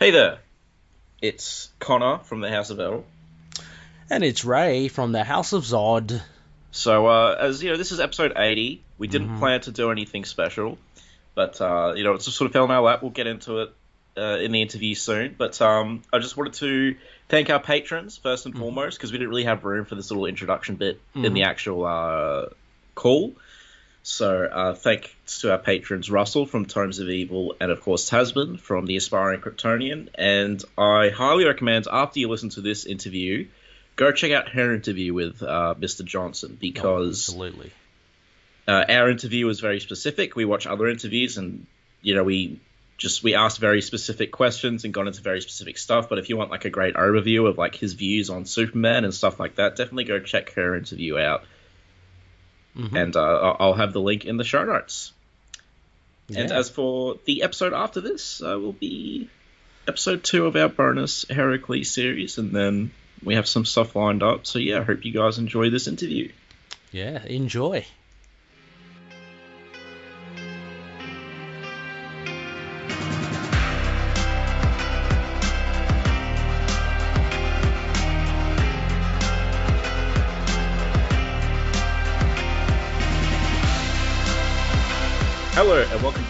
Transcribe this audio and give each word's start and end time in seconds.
Hey 0.00 0.12
there, 0.12 0.38
it's 1.20 1.68
Connor 1.78 2.20
from 2.20 2.40
the 2.40 2.48
House 2.50 2.70
of 2.70 2.80
El. 2.80 3.04
And 4.08 4.24
it's 4.24 4.46
Ray 4.46 4.88
from 4.88 5.12
the 5.12 5.24
House 5.24 5.52
of 5.52 5.64
Zod. 5.64 6.22
So, 6.70 7.06
uh, 7.06 7.36
as 7.38 7.62
you 7.62 7.68
know, 7.70 7.76
this 7.76 7.92
is 7.92 8.00
episode 8.00 8.32
80. 8.34 8.82
We 8.96 9.08
didn't 9.08 9.28
Mhm. 9.36 9.38
plan 9.38 9.60
to 9.60 9.72
do 9.72 9.90
anything 9.90 10.24
special, 10.24 10.78
but, 11.34 11.60
uh, 11.60 11.92
you 11.96 12.04
know, 12.04 12.14
it's 12.14 12.24
just 12.24 12.38
sort 12.38 12.46
of 12.46 12.54
fell 12.54 12.64
in 12.64 12.70
our 12.70 12.80
lap. 12.80 13.02
We'll 13.02 13.10
get 13.10 13.26
into 13.26 13.58
it 13.60 13.74
uh, 14.16 14.38
in 14.40 14.52
the 14.52 14.60
interview 14.62 14.94
soon. 14.94 15.34
But 15.38 15.60
um, 15.62 16.02
I 16.12 16.18
just 16.18 16.36
wanted 16.36 16.54
to 16.54 16.96
thank 17.28 17.48
our 17.48 17.60
patrons, 17.60 18.16
first 18.16 18.44
and 18.44 18.54
Mhm. 18.54 18.58
foremost, 18.58 18.98
because 18.98 19.12
we 19.12 19.18
didn't 19.18 19.30
really 19.30 19.44
have 19.44 19.64
room 19.64 19.84
for 19.84 19.94
this 19.96 20.10
little 20.10 20.26
introduction 20.26 20.76
bit 20.76 21.00
in 21.14 21.22
Mhm. 21.22 21.34
the 21.34 21.42
actual 21.44 21.84
uh, 21.84 22.46
call. 22.94 23.34
So, 24.02 24.44
uh, 24.44 24.74
thanks 24.74 25.40
to 25.40 25.52
our 25.52 25.58
patrons, 25.58 26.10
Russell 26.10 26.46
from 26.46 26.64
Tomes 26.64 27.00
of 27.00 27.08
Evil, 27.08 27.54
and 27.60 27.70
of 27.70 27.82
course 27.82 28.08
Tasman 28.08 28.56
from 28.56 28.86
The 28.86 28.96
Aspiring 28.96 29.40
Kryptonian. 29.40 30.08
And 30.14 30.62
I 30.78 31.10
highly 31.10 31.44
recommend, 31.44 31.86
after 31.90 32.18
you 32.18 32.28
listen 32.28 32.48
to 32.50 32.62
this 32.62 32.86
interview, 32.86 33.48
go 33.96 34.10
check 34.12 34.32
out 34.32 34.48
her 34.48 34.74
interview 34.74 35.12
with 35.12 35.42
uh, 35.42 35.74
Mr. 35.78 36.02
Johnson 36.02 36.56
because 36.58 37.28
Absolutely. 37.28 37.72
uh, 38.66 38.84
our 38.88 39.10
interview 39.10 39.44
was 39.44 39.60
very 39.60 39.80
specific. 39.80 40.34
We 40.34 40.46
watch 40.46 40.66
other 40.66 40.88
interviews, 40.88 41.36
and 41.36 41.66
you 42.00 42.14
know 42.14 42.24
we 42.24 42.58
just 42.96 43.22
we 43.22 43.34
asked 43.34 43.58
very 43.58 43.82
specific 43.82 44.32
questions 44.32 44.84
and 44.84 44.94
got 44.94 45.06
into 45.06 45.20
very 45.20 45.42
specific 45.42 45.76
stuff. 45.76 46.08
But 46.08 46.18
if 46.18 46.30
you 46.30 46.38
want 46.38 46.50
like 46.50 46.64
a 46.64 46.70
great 46.70 46.94
overview 46.94 47.48
of 47.48 47.58
like 47.58 47.74
his 47.74 47.92
views 47.92 48.30
on 48.30 48.46
Superman 48.46 49.04
and 49.04 49.12
stuff 49.12 49.38
like 49.38 49.56
that, 49.56 49.76
definitely 49.76 50.04
go 50.04 50.20
check 50.20 50.54
her 50.54 50.74
interview 50.74 51.18
out. 51.18 51.44
Mhm. 52.76 52.94
And 52.94 53.16
uh, 53.16 53.56
I'll- 53.58 53.74
have 53.74 53.92
the 53.92 54.00
link 54.00 54.24
in 54.24 54.36
the 54.36 54.44
show 54.44 54.64
notes. 54.64 55.12
And 56.34 56.52
as 56.52 56.70
for 56.70 57.18
the 57.24 57.42
episode 57.42 57.72
after 57.72 58.00
this, 58.00 58.40
uh, 58.40 58.56
will 58.58 58.72
be 58.72 59.28
episode 59.88 60.22
two 60.22 60.46
of 60.46 60.54
our 60.54 60.68
bonus 60.68 61.24
Heracles 61.28 61.90
series, 61.90 62.38
and 62.38 62.52
then 62.52 62.92
we 63.24 63.34
have 63.34 63.48
some 63.48 63.64
stuff 63.64 63.96
lined 63.96 64.22
up. 64.22 64.46
So 64.46 64.60
yeah, 64.60 64.78
I 64.80 64.82
hope 64.84 65.04
you 65.04 65.12
guys 65.12 65.38
enjoy 65.38 65.70
this 65.70 65.88
interview. 65.88 66.30
yeah, 66.92 67.24
enjoy. 67.24 67.84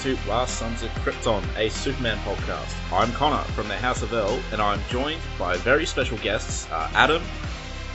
To 0.03 0.17
Last 0.27 0.59
Sons 0.59 0.83
of 0.83 0.89
Krypton, 0.93 1.45
a 1.59 1.69
Superman 1.69 2.17
podcast. 2.21 2.75
I'm 2.91 3.13
Connor 3.13 3.43
from 3.53 3.69
the 3.69 3.77
House 3.77 4.01
of 4.01 4.15
El, 4.15 4.41
and 4.51 4.63
I'm 4.63 4.81
joined 4.89 5.21
by 5.39 5.59
very 5.59 5.85
special 5.85 6.17
guests, 6.19 6.67
uh, 6.71 6.91
Adam. 6.95 7.23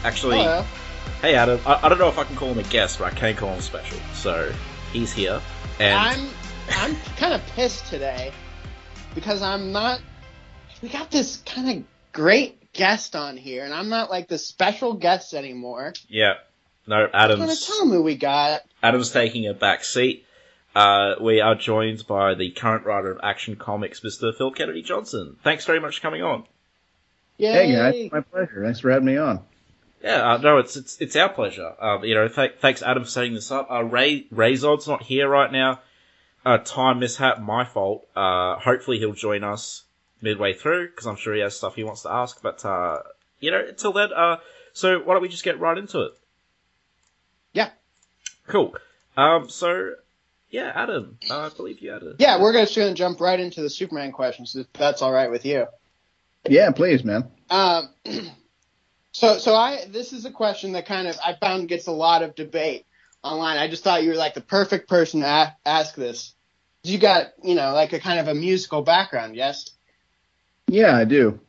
Actually, 0.03 0.37
Hello. 0.37 0.63
hey 1.23 1.33
Adam, 1.33 1.59
I, 1.65 1.79
I 1.81 1.89
don't 1.89 1.97
know 1.97 2.07
if 2.07 2.19
I 2.19 2.23
can 2.23 2.35
call 2.35 2.49
him 2.49 2.59
a 2.59 2.63
guest, 2.69 2.99
but 2.99 3.11
I 3.11 3.15
can 3.15 3.35
call 3.35 3.55
him 3.55 3.61
special. 3.61 3.97
So 4.13 4.53
he's 4.93 5.11
here, 5.11 5.41
and 5.79 5.97
I'm 5.97 6.29
I'm 6.69 6.95
kind 7.17 7.33
of 7.33 7.41
pissed 7.55 7.87
today 7.87 8.31
because 9.15 9.41
I'm 9.41 9.71
not. 9.71 9.99
We 10.83 10.89
got 10.89 11.09
this 11.09 11.37
kind 11.37 11.79
of 11.79 11.83
great 12.11 12.71
guest 12.73 13.15
on 13.15 13.35
here, 13.35 13.65
and 13.65 13.73
I'm 13.73 13.89
not 13.89 14.11
like 14.11 14.27
the 14.27 14.37
special 14.37 14.93
guest 14.93 15.33
anymore. 15.33 15.93
yeah, 16.07 16.35
no, 16.85 17.09
I'm 17.11 17.39
gonna 17.39 17.55
tell 17.55 17.79
them 17.79 17.89
who 17.89 18.03
we 18.03 18.15
got. 18.15 18.61
Adam's 18.83 19.09
taking 19.09 19.47
a 19.47 19.55
back 19.55 19.83
seat. 19.83 20.24
Uh, 20.75 21.15
we 21.21 21.39
are 21.39 21.55
joined 21.55 22.05
by 22.05 22.35
the 22.35 22.51
current 22.51 22.85
writer 22.85 23.09
of 23.09 23.19
Action 23.23 23.55
Comics, 23.55 24.01
Mr. 24.01 24.35
Phil 24.35 24.51
Kennedy 24.51 24.81
Johnson. 24.81 25.37
Thanks 25.41 25.65
very 25.65 25.79
much 25.79 25.97
for 25.97 26.01
coming 26.01 26.21
on. 26.21 26.43
Yay! 27.37 27.51
Hey 27.51 27.71
guys, 27.71 28.11
my 28.11 28.19
pleasure. 28.21 28.61
Thanks 28.63 28.81
for 28.81 28.91
having 28.91 29.05
me 29.05 29.17
on. 29.17 29.39
Yeah, 30.03 30.33
uh, 30.33 30.37
no, 30.37 30.57
it's 30.57 30.75
it's 30.75 31.01
it's 31.01 31.15
our 31.15 31.29
pleasure. 31.29 31.73
Um, 31.79 32.03
you 32.03 32.13
know, 32.13 32.27
th- 32.27 32.55
thanks 32.59 32.83
Adam 32.83 33.03
for 33.03 33.09
setting 33.09 33.33
this 33.33 33.51
up. 33.51 33.71
Uh, 33.71 33.83
Ray 33.83 34.27
Razod's 34.31 34.87
not 34.87 35.01
here 35.01 35.29
right 35.29 35.51
now. 35.51 35.79
Uh, 36.45 36.57
time 36.57 36.99
mishap, 36.99 37.41
my 37.41 37.63
fault. 37.63 38.07
Uh, 38.15 38.57
hopefully 38.59 38.99
he'll 38.99 39.13
join 39.13 39.43
us 39.43 39.83
midway 40.21 40.53
through 40.53 40.89
because 40.89 41.07
I'm 41.07 41.15
sure 41.15 41.33
he 41.33 41.41
has 41.41 41.55
stuff 41.55 41.75
he 41.75 41.83
wants 41.83 42.03
to 42.03 42.11
ask. 42.11 42.41
But 42.41 42.63
uh, 42.65 42.99
you 43.39 43.51
know, 43.51 43.65
until 43.67 43.93
then, 43.93 44.13
uh, 44.13 44.37
so 44.73 44.99
why 44.99 45.13
don't 45.13 45.21
we 45.21 45.29
just 45.29 45.43
get 45.43 45.59
right 45.59 45.77
into 45.77 46.01
it? 46.01 46.11
Yeah. 47.53 47.69
Cool. 48.47 48.75
Um, 49.17 49.49
so 49.49 49.95
yeah, 50.49 50.71
Adam, 50.75 51.17
uh, 51.29 51.39
I 51.39 51.49
believe 51.49 51.79
you 51.79 51.91
had 51.91 52.03
a 52.03 52.15
Yeah, 52.19 52.41
we're 52.41 52.53
just 52.53 52.75
gonna 52.75 52.93
jump 52.93 53.19
right 53.19 53.39
into 53.39 53.61
the 53.61 53.69
Superman 53.69 54.11
questions 54.11 54.55
if 54.55 54.71
that's 54.73 55.01
all 55.01 55.11
right 55.11 55.29
with 55.29 55.45
you. 55.45 55.65
Yeah, 56.47 56.71
please, 56.71 57.03
man. 57.03 57.29
Um, 57.49 57.89
so 59.11 59.37
so 59.37 59.55
I 59.55 59.85
this 59.89 60.13
is 60.13 60.25
a 60.25 60.31
question 60.31 60.73
that 60.73 60.85
kind 60.85 61.07
of 61.07 61.17
I 61.23 61.33
found 61.33 61.67
gets 61.67 61.87
a 61.87 61.91
lot 61.91 62.23
of 62.23 62.35
debate 62.35 62.85
online. 63.23 63.57
I 63.57 63.67
just 63.67 63.83
thought 63.83 64.03
you 64.03 64.09
were 64.09 64.15
like 64.15 64.33
the 64.33 64.41
perfect 64.41 64.87
person 64.87 65.21
to 65.21 65.27
a- 65.27 65.55
ask 65.65 65.95
this. 65.95 66.33
You 66.83 66.99
got 66.99 67.27
you 67.43 67.55
know 67.55 67.73
like 67.73 67.93
a 67.93 67.99
kind 67.99 68.19
of 68.19 68.27
a 68.27 68.35
musical 68.35 68.81
background, 68.81 69.35
yes? 69.35 69.69
Yeah, 70.67 70.95
I 70.95 71.05
do. 71.05 71.39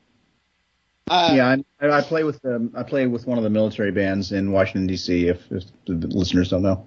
Uh, 1.08 1.34
yeah, 1.36 1.56
I, 1.80 1.98
I 1.98 2.00
play 2.00 2.24
with 2.24 2.44
um, 2.44 2.72
I 2.74 2.82
play 2.82 3.06
with 3.06 3.26
one 3.26 3.38
of 3.38 3.44
the 3.44 3.50
military 3.50 3.92
bands 3.92 4.32
in 4.32 4.50
Washington 4.50 4.88
D.C. 4.88 5.28
If, 5.28 5.52
if 5.52 5.64
the 5.86 5.94
listeners 5.94 6.50
don't 6.50 6.62
know. 6.62 6.84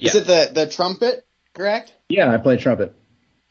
Is 0.00 0.14
it 0.14 0.26
the 0.26 0.50
the 0.52 0.66
trumpet? 0.66 1.26
Correct. 1.54 1.92
Yeah, 2.08 2.32
I 2.32 2.38
play 2.38 2.56
trumpet. 2.56 2.94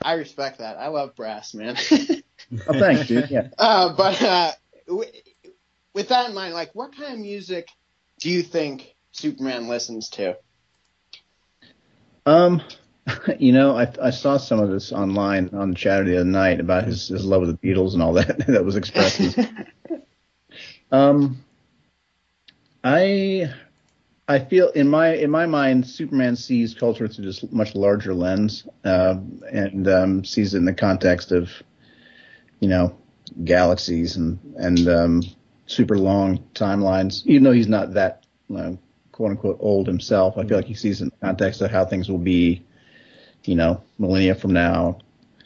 I 0.02 0.14
respect 0.14 0.60
that. 0.60 0.78
I 0.78 0.88
love 0.88 1.16
brass, 1.16 1.54
man. 1.54 1.78
Oh, 2.68 2.78
thanks, 2.78 3.08
dude. 3.08 3.30
Yeah. 3.30 3.48
uh, 3.58 3.94
but 3.96 4.22
uh, 4.22 4.52
w- 4.86 5.10
with 5.94 6.10
that 6.10 6.28
in 6.28 6.36
mind, 6.36 6.54
like, 6.54 6.72
what 6.74 6.94
kind 6.94 7.14
of 7.14 7.20
music 7.20 7.70
do 8.20 8.30
you 8.30 8.42
think 8.42 8.94
Superman 9.14 9.70
listens 9.70 10.10
to? 10.10 10.38
Um, 12.26 12.62
you 13.40 13.54
know, 13.54 13.78
I 13.78 13.88
I 14.02 14.10
saw 14.10 14.36
some 14.36 14.60
of 14.60 14.70
this 14.70 14.92
online 14.92 15.52
on 15.54 15.70
the 15.70 15.76
chatter 15.76 16.04
the 16.04 16.18
other 16.18 16.26
night 16.26 16.60
about 16.60 16.84
his 16.84 17.08
his 17.08 17.24
love 17.24 17.42
of 17.44 17.48
the 17.48 17.58
Beatles 17.58 17.94
and 17.94 18.04
all 18.04 18.14
that 18.14 18.46
that 18.48 18.66
was 18.66 18.76
expressed. 18.76 19.40
Um, 20.92 21.44
I 22.84 23.54
I 24.32 24.40
feel 24.40 24.70
in 24.70 24.88
my 24.88 25.14
in 25.14 25.30
my 25.30 25.46
mind, 25.46 25.86
Superman 25.86 26.38
sees 26.38 26.74
culture 26.74 27.08
through 27.08 27.26
this 27.26 27.44
much 27.52 27.76
larger 27.76 28.14
lens, 28.14 28.66
uh, 28.86 29.16
and 29.52 29.88
um, 29.90 30.24
sees 30.24 30.54
it 30.54 30.58
in 30.60 30.66
the 30.66 30.74
context 30.74 31.34
of, 31.34 31.52
you 32.62 32.70
know, 32.70 32.96
galaxies 33.44 34.16
and 34.16 34.40
and 34.58 34.88
um, 34.88 35.24
super 35.66 35.98
long 35.98 36.40
timelines. 36.54 37.26
Even 37.26 37.44
though 37.44 37.52
he's 37.52 37.68
not 37.68 37.94
that 37.94 38.26
uh, 38.56 38.72
quote 39.12 39.32
unquote 39.32 39.58
old 39.60 39.88
himself, 39.88 40.38
I 40.38 40.46
feel 40.46 40.58
like 40.58 40.66
he 40.66 40.76
sees 40.76 41.02
it 41.02 41.06
in 41.06 41.10
the 41.10 41.26
context 41.28 41.62
of 41.62 41.70
how 41.70 41.84
things 41.84 42.10
will 42.10 42.18
be, 42.18 42.64
you 43.44 43.56
know, 43.56 43.84
millennia 43.98 44.36
from 44.36 44.54
now. 44.54 45.00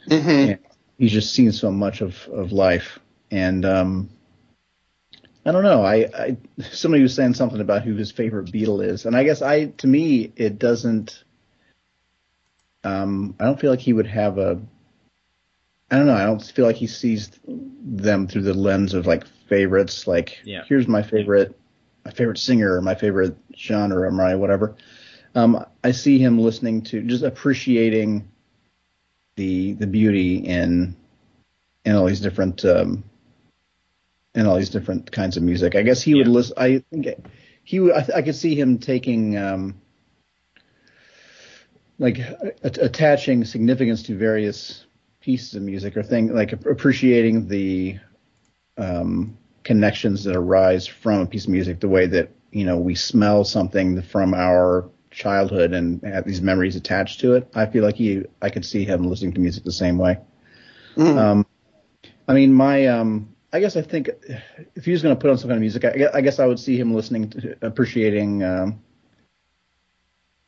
mm-hmm. 0.08 0.62
He's 0.96 1.12
just 1.12 1.34
seen 1.34 1.50
so 1.50 1.72
much 1.72 2.02
of 2.02 2.28
of 2.28 2.52
life, 2.52 3.00
and 3.32 3.64
um, 3.64 4.10
I 5.46 5.52
don't 5.52 5.62
know. 5.62 5.84
I, 5.84 6.08
I 6.12 6.36
somebody 6.72 7.04
was 7.04 7.14
saying 7.14 7.34
something 7.34 7.60
about 7.60 7.82
who 7.82 7.94
his 7.94 8.10
favorite 8.10 8.50
Beatle 8.50 8.84
is, 8.84 9.06
and 9.06 9.16
I 9.16 9.22
guess 9.22 9.42
I 9.42 9.66
to 9.66 9.86
me 9.86 10.32
it 10.34 10.58
doesn't. 10.58 11.22
Um, 12.82 13.36
I 13.38 13.44
don't 13.44 13.58
feel 13.60 13.70
like 13.70 13.80
he 13.80 13.92
would 13.92 14.08
have 14.08 14.38
a. 14.38 14.60
I 15.88 15.96
don't 15.98 16.06
know. 16.06 16.14
I 16.14 16.24
don't 16.24 16.42
feel 16.42 16.66
like 16.66 16.76
he 16.76 16.88
sees 16.88 17.30
them 17.46 18.26
through 18.26 18.42
the 18.42 18.54
lens 18.54 18.92
of 18.92 19.06
like 19.06 19.24
favorites. 19.48 20.08
Like, 20.08 20.40
Yeah. 20.44 20.64
here's 20.68 20.88
my 20.88 21.02
favorite, 21.02 21.56
my 22.04 22.10
favorite 22.10 22.38
singer, 22.38 22.74
or 22.74 22.82
my 22.82 22.96
favorite 22.96 23.36
genre, 23.56 24.08
or 24.08 24.10
my 24.10 24.34
whatever. 24.34 24.74
Um, 25.36 25.64
I 25.84 25.92
see 25.92 26.18
him 26.18 26.40
listening 26.40 26.82
to 26.82 27.02
just 27.02 27.22
appreciating 27.22 28.28
the 29.36 29.74
the 29.74 29.86
beauty 29.86 30.38
in 30.38 30.96
in 31.84 31.94
all 31.94 32.06
these 32.06 32.20
different 32.20 32.64
um, 32.64 33.04
in 34.36 34.46
all 34.46 34.56
these 34.56 34.70
different 34.70 35.10
kinds 35.10 35.36
of 35.36 35.42
music. 35.42 35.74
I 35.74 35.82
guess 35.82 36.02
he 36.02 36.14
would 36.14 36.26
Yeah. 36.26 36.32
listen. 36.32 36.54
I 36.56 36.82
think 36.90 37.08
he 37.64 37.80
would. 37.80 37.92
I, 37.92 38.00
th- 38.02 38.16
I 38.16 38.22
could 38.22 38.36
see 38.36 38.54
him 38.54 38.78
taking 38.78 39.36
um, 39.36 39.80
like 41.98 42.18
a- 42.18 42.54
attaching 42.62 43.44
significance 43.44 44.02
to 44.04 44.16
various 44.16 44.86
pieces 45.20 45.54
of 45.54 45.62
music 45.62 45.96
or 45.96 46.02
thing 46.02 46.32
like 46.32 46.52
appreciating 46.52 47.48
the 47.48 47.98
um, 48.78 49.36
connections 49.64 50.22
that 50.24 50.36
arise 50.36 50.86
from 50.86 51.20
a 51.20 51.26
piece 51.26 51.44
of 51.44 51.50
music 51.50 51.80
the 51.80 51.88
way 51.88 52.06
that 52.06 52.30
you 52.52 52.64
know 52.64 52.76
we 52.76 52.94
smell 52.94 53.42
something 53.42 54.00
from 54.02 54.34
our 54.34 54.88
childhood 55.10 55.72
and 55.72 56.02
have 56.04 56.26
these 56.26 56.42
memories 56.42 56.76
attached 56.76 57.20
to 57.20 57.34
it. 57.34 57.48
I 57.54 57.64
feel 57.66 57.82
like 57.82 57.96
he, 57.96 58.22
I 58.42 58.50
could 58.50 58.66
see 58.66 58.84
him 58.84 59.08
listening 59.08 59.32
to 59.32 59.40
music 59.40 59.64
the 59.64 59.72
same 59.72 59.96
way. 59.96 60.18
Mm. 60.94 61.16
Um, 61.16 61.46
I 62.28 62.34
mean, 62.34 62.52
my, 62.52 62.86
um, 62.86 63.34
I 63.56 63.60
guess 63.60 63.74
I 63.74 63.80
think 63.80 64.10
if 64.74 64.84
he 64.84 64.92
was 64.92 65.00
going 65.00 65.16
to 65.16 65.18
put 65.18 65.30
on 65.30 65.38
some 65.38 65.48
kind 65.48 65.56
of 65.56 65.62
music, 65.62 65.82
I, 65.86 65.96
gue- 65.96 66.10
I 66.12 66.20
guess 66.20 66.38
I 66.38 66.44
would 66.44 66.60
see 66.60 66.78
him 66.78 66.92
listening 66.92 67.30
to, 67.30 67.56
appreciating, 67.62 68.44
um, 68.44 68.82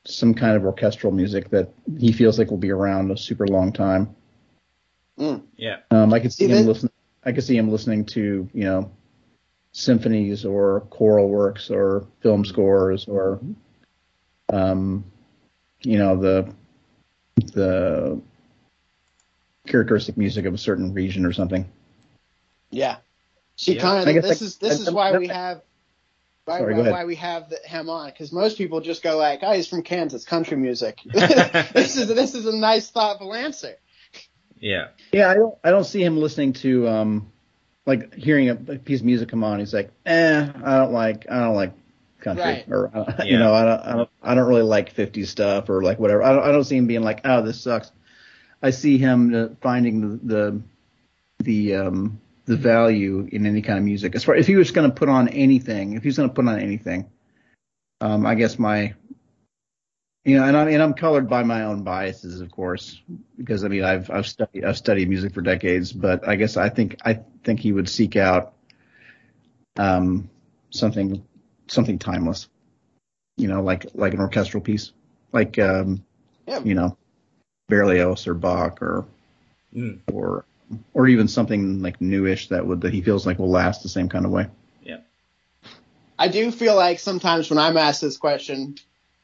some 0.05 0.35
kind 0.35 0.57
of 0.57 0.65
orchestral 0.67 1.11
music 1.11 1.49
that 1.49 1.71
he 1.99 2.13
feels 2.13 2.39
like 2.39 2.51
will 2.51 2.59
be 2.59 2.71
around 2.71 3.11
a 3.11 3.17
super 3.17 3.47
long 3.47 3.73
time. 3.73 4.15
Mm. 5.19 5.43
Yeah. 5.57 5.79
Um, 5.91 6.13
I 6.13 6.21
could 6.21 6.35
see 6.35 6.49
See, 6.49 6.53
him 6.53 6.67
listening 6.67 6.93
I 7.25 7.33
could 7.33 7.45
see 7.45 7.57
him 7.57 7.71
listening 7.71 8.05
to 8.07 8.49
you 8.53 8.65
know 8.65 8.91
symphonies 9.73 10.45
or 10.45 10.83
choral 10.91 11.31
works 11.31 11.71
or 11.71 12.07
film 12.21 12.45
scores 12.45 13.07
or 13.09 13.41
um, 14.53 15.03
you 15.81 15.99
know 15.99 16.15
the 16.15 16.55
the 17.55 18.21
characteristic 19.67 20.19
music 20.19 20.45
of 20.45 20.53
a 20.53 20.59
certain 20.59 20.93
region 20.93 21.25
or 21.25 21.33
something. 21.33 21.67
Yeah. 22.71 22.97
See, 23.57 23.75
Yeah. 23.75 23.81
kind 23.83 24.09
of. 24.17 24.23
This 24.23 24.43
I- 24.43 24.45
is 24.45 24.57
this 24.59 24.79
I- 24.81 24.83
is 24.83 24.91
why 24.91 25.11
I- 25.11 25.19
we 25.19 25.29
have. 25.29 25.63
Why, 26.45 26.61
Sorry, 26.61 26.75
why, 26.77 26.91
why 26.91 27.05
we 27.05 27.17
have 27.17 27.51
the, 27.51 27.59
him 27.63 27.91
on? 27.91 28.07
Because 28.09 28.33
most 28.33 28.57
people 28.57 28.81
just 28.81 29.03
go 29.03 29.19
like, 29.19 29.41
"Oh, 29.43 29.53
he's 29.53 29.67
from 29.67 29.83
Kansas, 29.83 30.25
country 30.25 30.57
music." 30.57 30.99
this 31.13 31.97
is 31.97 32.09
this 32.09 32.35
is 32.35 32.47
a 32.47 32.57
nice, 32.57 32.89
thoughtful 32.91 33.35
answer. 33.35 33.75
Yeah. 34.59 34.89
Yeah, 35.13 35.29
I 35.29 35.35
don't 35.35 35.55
I 35.63 35.71
don't 35.71 35.85
see 35.85 36.03
him 36.03 36.17
listening 36.17 36.55
to 36.55 36.89
um 36.89 37.31
like 37.85 38.15
hearing 38.15 38.49
a, 38.49 38.53
a 38.55 38.79
piece 38.79 39.01
of 39.01 39.07
music 39.07 39.29
come 39.29 39.45
on. 39.45 39.59
He's 39.59 39.75
like, 39.75 39.91
eh, 40.07 40.49
I 40.65 40.79
don't 40.79 40.93
like 40.93 41.27
I 41.31 41.41
don't 41.41 41.55
like 41.55 41.75
country 42.21 42.43
Right. 42.45 42.65
or 42.71 42.91
uh, 42.97 43.13
Yeah. 43.19 43.25
you 43.25 43.39
know 43.39 43.53
I 43.53 43.65
don't, 43.65 43.81
I 43.81 43.93
don't 43.93 44.11
I 44.23 44.35
don't 44.35 44.49
really 44.49 44.63
like 44.63 44.91
50 44.91 45.25
stuff 45.27 45.69
or 45.69 45.83
like 45.83 45.99
whatever. 45.99 46.23
I 46.23 46.33
don't 46.33 46.43
I 46.45 46.51
don't 46.53 46.65
see 46.65 46.77
him 46.79 46.87
being 46.87 47.03
like, 47.03 47.21
oh, 47.27 47.43
this 47.43 47.61
sucks. 47.61 47.93
I 48.63 48.71
see 48.71 48.97
him 48.97 49.35
uh, 49.35 49.49
finding 49.61 50.01
the 50.01 50.19
the 50.25 50.63
the 51.45 51.75
um 51.75 52.21
the 52.49 52.57
value 52.57 53.29
in 53.31 53.47
any 53.47 53.61
kind 53.61 53.79
of 53.79 53.85
music. 53.85 54.17
As 54.17 54.25
far 54.25 54.35
if 54.35 54.47
he 54.47 54.57
was 54.57 54.71
going 54.71 54.91
to 54.91 54.95
put 54.95 55.11
on 55.11 55.29
anything, 55.29 55.93
if 55.93 56.03
he's 56.03 56.17
going 56.17 56.31
to 56.31 56.35
put 56.35 56.49
on 56.49 56.59
anything, 56.59 57.09
um, 58.01 58.25
I 58.27 58.35
guess 58.35 58.59
my 58.59 58.95
you 60.25 60.37
know, 60.37 60.45
and 60.45 60.57
I'm 60.57 60.69
and 60.69 60.83
I'm 60.83 60.95
colored 60.95 61.29
by 61.29 61.43
my 61.43 61.65
own 61.65 61.85
biases, 61.85 62.41
of 62.41 62.51
course, 62.51 63.01
because 63.37 63.65
I 63.65 63.69
mean 63.69 63.85
I've 63.85 64.11
I've 64.11 64.27
studied 64.27 64.65
I've 64.65 64.79
studied 64.79 65.09
music 65.09 65.35
for 65.35 65.43
decades, 65.43 65.93
but 65.93 66.27
I 66.27 66.37
guess 66.37 66.57
I 66.57 66.71
think 66.71 66.97
I 67.05 67.21
think 67.45 67.61
he 67.61 67.73
would 67.73 67.89
seek 67.89 68.17
out 68.17 68.55
um 69.77 70.29
something 70.71 71.23
something 71.69 71.99
timeless, 71.99 72.49
you 73.37 73.49
know, 73.49 73.63
like 73.63 73.87
like 73.95 74.15
an 74.15 74.21
orchestral 74.21 74.63
piece, 74.63 74.93
like 75.33 75.59
um 75.59 76.03
Yeah. 76.47 76.61
you 76.61 76.75
know 76.75 76.97
Berlioz 77.69 78.27
or 78.27 78.35
Bach 78.35 78.81
or 78.83 79.07
Mm. 79.77 80.01
or 80.11 80.47
or 80.95 81.09
even 81.09 81.29
something 81.29 81.81
like 81.83 82.01
newish 82.01 82.49
that 82.49 82.67
would 82.67 82.83
that 82.83 82.93
he 82.93 83.01
feels 83.03 83.27
like 83.27 83.39
will 83.39 83.51
last 83.51 83.83
the 83.83 83.89
same 83.89 84.09
kind 84.09 84.25
of 84.25 84.31
way. 84.31 84.47
Yeah. 84.83 84.99
I 86.19 86.29
do 86.29 86.51
feel 86.51 86.77
like 86.77 86.99
sometimes 86.99 87.49
when 87.51 87.59
I'm 87.59 87.77
asked 87.77 88.01
this 88.03 88.17
question, 88.17 88.77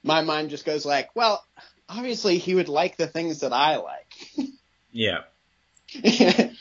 my 0.02 0.22
mind 0.22 0.50
just 0.50 0.64
goes 0.64 0.86
like, 0.86 1.14
"Well, 1.14 1.44
obviously 1.88 2.38
he 2.38 2.54
would 2.54 2.68
like 2.68 2.96
the 2.96 3.06
things 3.06 3.40
that 3.40 3.52
I 3.52 3.76
like." 3.76 4.12
Yeah. 4.96 5.22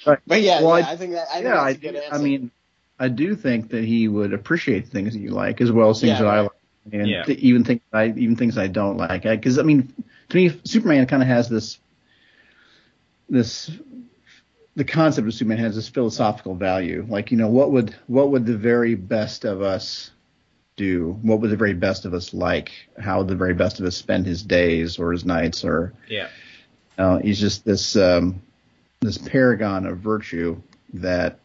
Right. 0.06 0.19
But 0.25 0.41
yeah, 0.41 0.62
Well, 0.63 0.80
yeah, 0.80 0.88
I- 0.88 0.91
I, 0.94 0.95
think 0.97 1.13
that 1.13 1.27
I 1.29 1.33
think 1.36 1.44
yeah, 1.45 1.51
that's 1.51 1.63
I, 1.65 1.69
a 1.69 1.74
good 1.75 1.91
do- 1.91 1.97
answer. 2.00 2.15
I 2.15 2.18
mean, 2.18 2.51
I 3.00 3.07
do 3.09 3.36
think 3.36 3.69
that 3.69 3.83
he 3.83 4.07
would 4.07 4.33
appreciate 4.33 4.88
things 4.88 5.13
that 5.13 5.19
you 5.19 5.29
like 5.29 5.62
as 5.62 5.71
well 5.71 5.91
as 5.91 6.01
things 6.01 6.13
Yeah, 6.19 6.24
that 6.24 6.27
I 6.27 6.39
like, 6.41 6.51
and 6.91 7.07
Yeah. 7.07 7.24
th- 7.25 7.38
even 7.39 7.63
things 7.63 7.81
I 7.94 8.07
even 8.07 8.36
things 8.36 8.57
I 8.57 8.65
don't 8.68 8.97
like. 8.97 9.21
Because 9.21 9.59
I, 9.59 9.62
mean, 9.63 9.94
to 10.29 10.36
me, 10.36 10.59
Superman 10.65 11.06
kind 11.06 11.21
of 11.21 11.27
has 11.27 11.47
this 11.47 11.77
this 13.29 13.69
the 14.75 14.83
concept 14.83 15.27
of 15.27 15.33
Superman 15.33 15.59
has 15.59 15.75
this 15.75 15.89
philosophical 15.89 16.55
value. 16.55 17.05
Like, 17.07 17.31
you 17.31 17.37
know, 17.37 17.47
what 17.47 17.71
would 17.71 17.95
what 18.07 18.31
would 18.31 18.45
the 18.45 18.57
very 18.57 18.95
best 18.95 19.45
of 19.45 19.61
us 19.61 20.11
do? 20.75 21.17
What 21.21 21.39
would 21.41 21.51
the 21.51 21.57
very 21.57 21.73
best 21.73 22.05
of 22.05 22.13
us 22.13 22.33
like? 22.33 22.71
How 22.99 23.19
would 23.19 23.27
the 23.27 23.35
very 23.35 23.53
best 23.53 23.79
of 23.79 23.85
us 23.85 23.95
spend 23.95 24.25
his 24.25 24.41
days 24.43 24.97
or 24.97 25.11
his 25.11 25.25
nights 25.25 25.63
or 25.63 25.93
Yeah. 26.09 26.27
uh, 26.97 27.19
he's 27.19 27.39
just 27.39 27.65
this 27.65 27.95
um, 27.95 28.41
this 29.01 29.17
paragon 29.17 29.85
of 29.85 29.99
virtue 29.99 30.59
that 30.93 31.39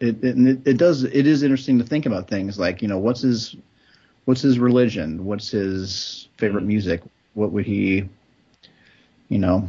it, 0.00 0.22
it 0.22 0.60
it 0.66 0.76
does 0.76 1.04
it 1.04 1.26
is 1.26 1.42
interesting 1.42 1.78
to 1.78 1.84
think 1.84 2.06
about 2.06 2.28
things 2.28 2.58
like 2.58 2.82
you 2.82 2.88
know 2.88 2.98
what's 2.98 3.22
his 3.22 3.56
what's 4.24 4.42
his 4.42 4.58
religion 4.58 5.24
what's 5.24 5.50
his 5.50 6.28
favorite 6.36 6.64
Mhm. 6.64 6.68
music 6.68 7.02
what 7.34 7.50
would 7.52 7.64
he 7.64 8.08
you 9.28 9.38
know 9.38 9.68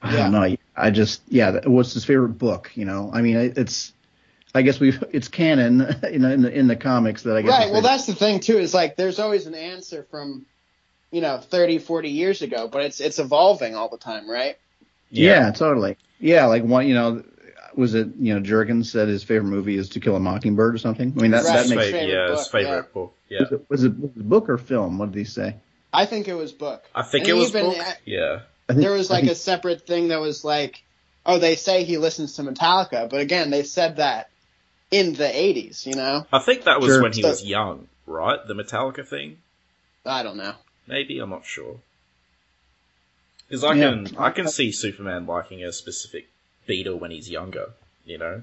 I 0.00 0.12
Yeah. 0.12 0.22
don't 0.24 0.32
know 0.32 0.56
I 0.78 0.90
just 0.90 1.20
yeah 1.28 1.60
what's 1.66 1.92
his 1.92 2.04
favorite 2.04 2.38
book 2.38 2.70
you 2.74 2.84
know 2.84 3.10
I 3.12 3.20
mean 3.22 3.36
it's 3.56 3.92
I 4.54 4.62
guess 4.62 4.80
we've 4.80 5.02
it's 5.12 5.28
canon 5.28 5.96
you 6.10 6.18
know 6.18 6.30
in 6.30 6.42
the 6.42 6.52
in 6.52 6.66
the 6.68 6.76
comics 6.76 7.22
that 7.24 7.36
I 7.36 7.42
guess 7.42 7.50
right. 7.50 7.70
Well, 7.72 7.82
that's 7.82 8.06
the 8.06 8.14
thing 8.14 8.40
too. 8.40 8.58
Is 8.58 8.72
like 8.74 8.96
there's 8.96 9.18
always 9.18 9.46
an 9.46 9.54
answer 9.54 10.06
from, 10.10 10.46
you 11.10 11.20
know, 11.20 11.38
30, 11.38 11.78
40 11.78 12.08
years 12.08 12.40
ago, 12.42 12.66
but 12.66 12.82
it's 12.84 13.00
it's 13.00 13.18
evolving 13.18 13.74
all 13.76 13.88
the 13.88 13.98
time, 13.98 14.28
right? 14.28 14.56
Yeah. 15.10 15.50
totally. 15.52 15.96
Yeah, 16.20 16.46
like 16.46 16.64
one, 16.64 16.88
you 16.88 16.94
know, 16.94 17.22
was 17.76 17.94
it, 17.94 18.08
you 18.18 18.34
know, 18.34 18.40
Jurgen 18.40 18.82
said 18.84 19.08
his 19.08 19.22
favorite 19.22 19.48
movie 19.48 19.76
is 19.76 19.90
To 19.90 20.00
Kill 20.00 20.16
a 20.16 20.20
Mockingbird 20.20 20.74
or 20.74 20.78
something? 20.78 21.12
I 21.16 21.20
mean, 21.22 21.30
that, 21.30 21.44
Right. 21.44 21.66
that 21.66 21.68
makes, 21.68 21.70
His 21.70 21.92
favorite, 21.92 21.92
favorite 21.92 22.28
yeah, 22.30 22.36
his 22.36 22.48
favorite 22.48 22.76
yeah. 22.76 22.82
book. 22.94 23.14
Yeah. 23.28 23.38
was, 23.40 23.52
it, 23.52 23.64
was, 23.70 23.84
it, 23.84 23.98
was 24.00 24.10
it 24.16 24.28
book 24.28 24.48
or 24.48 24.58
film? 24.58 24.98
What 24.98 25.12
did 25.12 25.18
he 25.18 25.24
say? 25.24 25.54
I 25.92 26.04
think 26.06 26.26
it 26.28 26.34
was 26.34 26.52
book. 26.52 26.84
I 26.94 27.02
think 27.02 27.24
And 27.24 27.30
it 27.30 27.40
was 27.40 27.48
even- 27.54 27.66
book. 27.70 27.86
Yeah. 28.04 28.40
I 28.68 28.74
think, 28.74 28.82
There 28.82 28.92
was 28.92 29.10
like 29.10 29.22
think- 29.22 29.32
a 29.32 29.36
separate 29.36 29.86
thing 29.86 30.08
that 30.08 30.20
was 30.20 30.44
like, 30.44 30.82
oh, 31.24 31.38
they 31.38 31.56
say 31.56 31.84
he 31.84 31.96
listens 31.98 32.34
to 32.34 32.42
Metallica, 32.42 33.08
but 33.08 33.20
again, 33.20 33.50
they 33.50 33.62
said 33.62 33.96
that 33.96 34.30
in 34.90 35.14
the 35.14 35.24
80s, 35.28 35.86
you 35.86 35.94
know? 35.94 36.26
I 36.32 36.38
think 36.38 36.64
that 36.64 36.80
was 36.80 36.88
Sure. 36.88 37.02
when 37.02 37.12
he 37.12 37.22
So- 37.22 37.28
was 37.28 37.44
young, 37.44 37.88
right? 38.06 38.38
The 38.46 38.54
Metallica 38.54 39.06
thing. 39.06 39.38
I 40.06 40.22
don't 40.22 40.36
know. 40.36 40.54
Maybe 40.86 41.18
I'm 41.18 41.30
not 41.30 41.44
sure. 41.44 41.76
Because 43.48 43.64
I 43.64 43.74
Yeah. 43.74 43.90
can 43.90 44.16
I 44.18 44.30
can 44.30 44.48
see 44.48 44.72
Superman 44.72 45.26
liking 45.26 45.64
a 45.64 45.72
specific 45.72 46.28
Beatle 46.68 46.98
when 46.98 47.10
he's 47.10 47.30
younger. 47.30 47.70
You 48.04 48.18
know. 48.18 48.42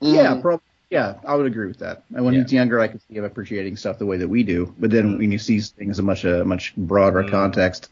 yeah, 0.00 0.34
Mm. 0.34 0.42
probably. 0.42 0.64
Yeah, 0.90 1.14
I 1.24 1.36
would 1.36 1.46
agree 1.46 1.68
with 1.68 1.78
that. 1.78 2.02
And 2.14 2.24
when 2.24 2.34
Yeah. 2.34 2.42
he's 2.42 2.52
younger, 2.52 2.80
I 2.80 2.88
can 2.88 2.98
see 3.00 3.14
him 3.14 3.24
appreciating 3.24 3.76
stuff 3.76 3.98
the 3.98 4.06
way 4.06 4.16
that 4.16 4.26
we 4.28 4.42
do. 4.42 4.74
But 4.80 4.90
then 4.90 5.14
Mm. 5.14 5.18
when 5.18 5.32
you 5.32 5.38
see 5.38 5.60
things 5.60 5.98
in 6.00 6.04
much 6.04 6.24
a 6.24 6.44
much 6.44 6.74
broader 6.76 7.22
Mm. 7.22 7.30
context, 7.30 7.88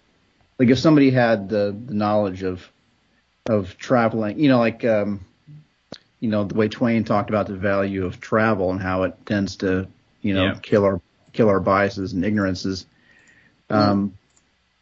like 0.59 0.69
if 0.71 0.79
somebody 0.79 1.11
had 1.11 1.49
the, 1.49 1.77
the 1.87 1.95
knowledge 1.95 2.43
of 2.43 2.69
of 3.49 3.77
traveling, 3.79 4.39
you 4.39 4.49
know, 4.49 4.59
like 4.59 4.85
um, 4.85 5.21
you 6.21 6.29
know 6.31 6.45
the 6.45 6.55
way 6.55 6.69
Twain 6.69 7.05
talked 7.05 7.31
about 7.31 7.47
the 7.47 7.55
value 7.57 8.05
of 8.05 8.21
travel 8.21 8.71
and 8.71 8.81
how 8.81 9.05
it 9.05 9.15
tends 9.27 9.57
to, 9.57 9.87
you 10.23 10.35
know, 10.35 10.45
Yeah. 10.45 10.55
kill 10.63 10.85
our 10.85 11.01
kill 11.33 11.49
our 11.49 11.61
biases 11.61 12.13
and 12.13 12.25
ignorances. 12.25 12.87
Um, 13.71 14.13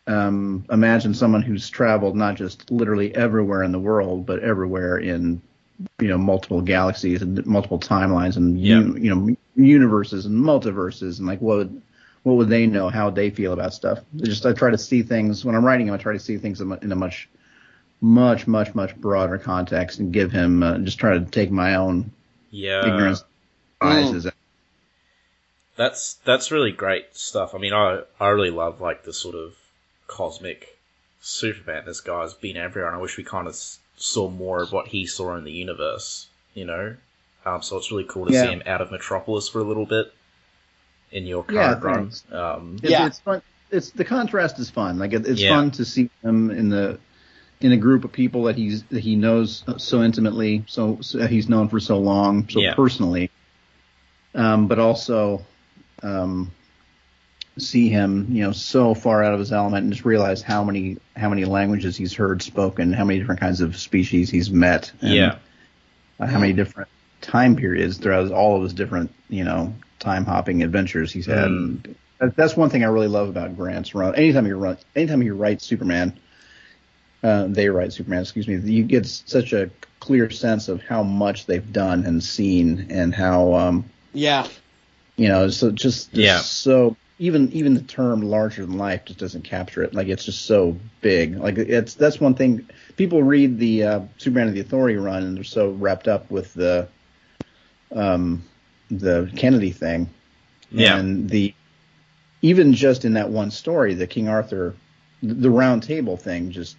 um, 0.06 0.64
imagine 0.71 1.14
someone 1.14 1.42
who's 1.42 1.68
traveled 1.68 2.16
not 2.16 2.37
just 2.37 2.71
literally 2.71 3.14
everywhere 3.14 3.62
in 3.62 3.73
the 3.73 3.78
world, 3.78 4.26
but 4.26 4.40
everywhere 4.40 4.99
in 4.99 5.40
you 6.00 6.09
know 6.09 6.16
multiple 6.18 6.61
galaxies 6.62 7.23
and 7.23 7.45
multiple 7.47 7.78
timelines 7.78 8.37
and 8.37 8.59
Yeah. 8.61 8.80
u- 8.80 8.97
you 8.97 9.14
know 9.14 9.37
universes 9.56 10.26
and 10.26 10.42
multiverses 10.42 11.18
and 11.18 11.26
like 11.26 11.40
what 11.40 11.59
would 11.59 11.83
what 12.26 12.37
would 12.37 12.49
they 12.49 12.66
know 12.66 12.88
how 12.88 13.09
they 13.09 13.30
feel 13.30 13.52
about 13.52 13.73
stuff 13.73 14.00
I 14.21 14.25
just 14.25 14.45
i 14.45 14.52
try 14.52 14.71
to 14.71 14.78
see 14.78 15.02
things 15.04 15.45
when 15.45 15.54
i'm 15.54 15.64
writing 15.64 15.87
them 15.87 15.95
i 15.95 15.99
try 15.99 16.12
to 16.12 16.18
see 16.18 16.38
things 16.38 16.61
in 16.61 16.73
a- 16.73 16.97
much 16.97 17.28
much 18.00 18.49
much 18.49 18.75
much 18.75 18.97
broader 18.97 19.38
context 19.38 20.00
and 20.00 20.12
give 20.12 20.33
him 20.33 20.61
uh, 20.64 20.78
just 20.78 20.99
try 20.99 21.16
to 21.16 21.25
take 21.25 21.52
my 21.52 21.76
own 21.76 22.11
Yeah. 22.50 22.85
ignorance 22.85 23.23
biases 23.80 24.26
That's 25.76 26.14
that's 26.25 26.50
really 26.50 26.73
great 26.73 27.14
stuff. 27.16 27.54
I 27.54 27.59
mean, 27.59 27.73
I 27.73 28.02
I 28.18 28.28
really 28.28 28.50
love 28.50 28.80
like 28.80 29.04
the 29.04 29.12
sort 29.12 29.37
of 29.37 29.54
cosmic 30.09 30.78
Superman. 31.21 31.85
This 31.87 32.00
guy's 32.00 32.35
been 32.35 32.56
everywhere, 32.56 32.88
and 32.88 32.97
I 32.97 33.00
wish 33.00 33.16
we 33.16 33.25
kind 33.25 33.47
of 33.47 33.54
saw 33.97 34.28
more 34.28 34.62
of 34.62 34.73
what 34.73 34.88
he 34.88 35.06
saw 35.06 35.37
in 35.37 35.45
the 35.45 35.52
universe. 35.52 36.26
You 36.54 36.64
know, 36.64 36.97
um, 37.45 37.62
so 37.62 37.76
it's 37.76 37.92
really 37.92 38.04
cool 38.04 38.26
to 38.26 38.33
Yeah. 38.33 38.42
see 38.42 38.52
him 38.52 38.62
out 38.66 38.80
of 38.80 38.90
Metropolis 38.90 39.49
for 39.49 39.61
a 39.61 39.64
little 39.64 39.87
bit 39.87 40.12
in 41.16 41.26
your 41.26 41.44
Yeah, 41.50 41.75
current 41.75 42.23
Um, 42.30 42.76
It's, 42.82 42.90
Yeah. 42.90 43.06
it's 43.06 43.20
fun. 43.20 43.42
It's 43.70 43.90
the 43.90 44.04
contrast 44.04 44.58
is 44.58 44.70
fun. 44.70 44.99
Like 44.99 45.12
it, 45.12 45.26
it's 45.26 45.40
Yeah. 45.40 45.49
fun 45.49 45.70
to 45.73 45.85
see 45.85 46.11
him 46.23 46.50
in 46.50 46.68
the 46.68 46.99
in 47.62 47.73
a 47.73 47.76
group 47.76 48.04
of 48.04 48.12
people 48.12 48.44
that 48.44 48.56
he's 48.56 48.82
that 48.85 49.00
he 49.00 49.16
knows 49.16 49.64
so 49.78 50.02
intimately, 50.02 50.62
so, 50.66 50.99
so 51.00 51.26
he's 51.26 51.49
known 51.49 51.68
for 51.68 51.80
so 51.80 51.99
long, 51.99 52.46
so 52.50 52.61
Yeah. 52.61 52.75
personally. 52.75 53.30
Um, 54.35 54.68
but 54.68 54.78
also 54.78 55.46
um, 56.02 56.50
see 57.58 57.88
him, 57.88 58.26
you 58.30 58.44
know, 58.44 58.52
so 58.52 58.92
far 58.92 59.25
out 59.25 59.32
of 59.32 59.40
his 59.40 59.52
element, 59.52 59.85
and 59.85 59.92
just 59.92 60.04
realize 60.04 60.42
how 60.42 60.62
many 60.62 60.99
how 61.16 61.30
many 61.30 61.46
languages 61.46 61.96
he's 61.96 62.12
heard 62.12 62.42
spoken, 62.42 62.92
how 62.92 63.06
many 63.06 63.18
different 63.18 63.40
kinds 63.40 63.62
of 63.62 63.78
species 63.78 64.28
he's 64.28 64.50
met, 64.50 64.92
and 65.00 65.14
yeah, 65.14 65.37
uh, 66.20 66.26
how 66.26 66.38
many 66.38 66.52
different 66.52 66.90
time 67.23 67.56
periods 67.56 67.96
throughout 67.96 68.30
all 68.30 68.56
of 68.56 68.62
his 68.62 68.75
different, 68.75 69.11
you 69.30 69.44
know, 69.44 69.73
time 69.99 70.25
hopping 70.25 70.62
adventures 70.62 71.12
he's 71.12 71.26
had. 71.26 71.49
Mm. 71.49 71.95
That- 72.19 72.37
That's 72.37 72.57
one 72.57 72.71
thing 72.71 72.83
I 72.85 72.88
really 72.88 73.09
love 73.09 73.29
about 73.29 73.57
Grant's 73.57 73.95
run. 73.95 74.15
Anytime 74.15 74.47
you 74.47 74.57
run, 74.57 74.79
anytime 74.95 75.23
you 75.23 75.35
write 75.35 75.61
Superman, 75.61 76.19
uh, 77.23 77.47
they 77.49 77.69
write 77.69 77.93
Superman, 77.93 78.23
excuse 78.23 78.47
me, 78.49 78.57
you 78.57 78.85
get 78.85 79.07
such 79.07 79.53
a 79.53 79.71
clear 80.00 80.31
sense 80.31 80.69
of 80.69 80.83
how 80.83 81.03
much 81.03 81.47
they've 81.47 81.73
done 81.73 82.05
and 82.07 82.23
seen, 82.23 82.87
and 82.91 83.15
how, 83.15 83.55
um, 83.55 83.85
Yeah. 84.15 84.47
you 85.17 85.29
know, 85.29 85.49
so 85.49 85.71
just, 85.71 86.11
just 86.12 86.15
Yeah. 86.15 86.38
so 86.38 86.97
even 87.19 87.50
even 87.53 87.73
the 87.73 87.81
term 87.81 88.21
larger 88.21 88.67
than 88.67 88.76
life 88.76 89.07
just 89.07 89.19
doesn't 89.19 89.43
capture 89.43 89.83
it. 89.83 89.95
Like 89.95 90.09
it's 90.09 90.25
just 90.25 90.45
so 90.45 90.76
big. 91.00 91.38
Like 91.38 91.57
it's 91.57 91.95
that's 91.95 92.21
one 92.21 92.35
thing. 92.35 92.69
People 92.97 93.23
read 93.23 93.59
the 93.59 93.83
uh, 93.85 94.00
Superman 94.19 94.49
of 94.49 94.55
the 94.55 94.61
Authority 94.61 94.97
run 94.97 95.23
and 95.23 95.35
they're 95.35 95.43
so 95.43 95.71
wrapped 95.71 96.09
up 96.09 96.31
with 96.31 96.53
the 96.53 96.88
um 97.93 98.45
the 98.90 99.31
Kennedy 99.37 99.71
thing. 99.73 100.09
Yeah. 100.71 100.99
And 100.99 101.28
the 101.28 101.55
even 102.43 102.75
just 102.75 103.05
in 103.05 103.14
that 103.14 103.31
one 103.31 103.50
story, 103.50 103.95
the 103.95 104.07
King 104.07 104.28
Arthur, 104.28 104.75
the 105.23 105.50
round 105.50 105.83
table 105.83 106.16
thing 106.16 106.50
just 106.50 106.76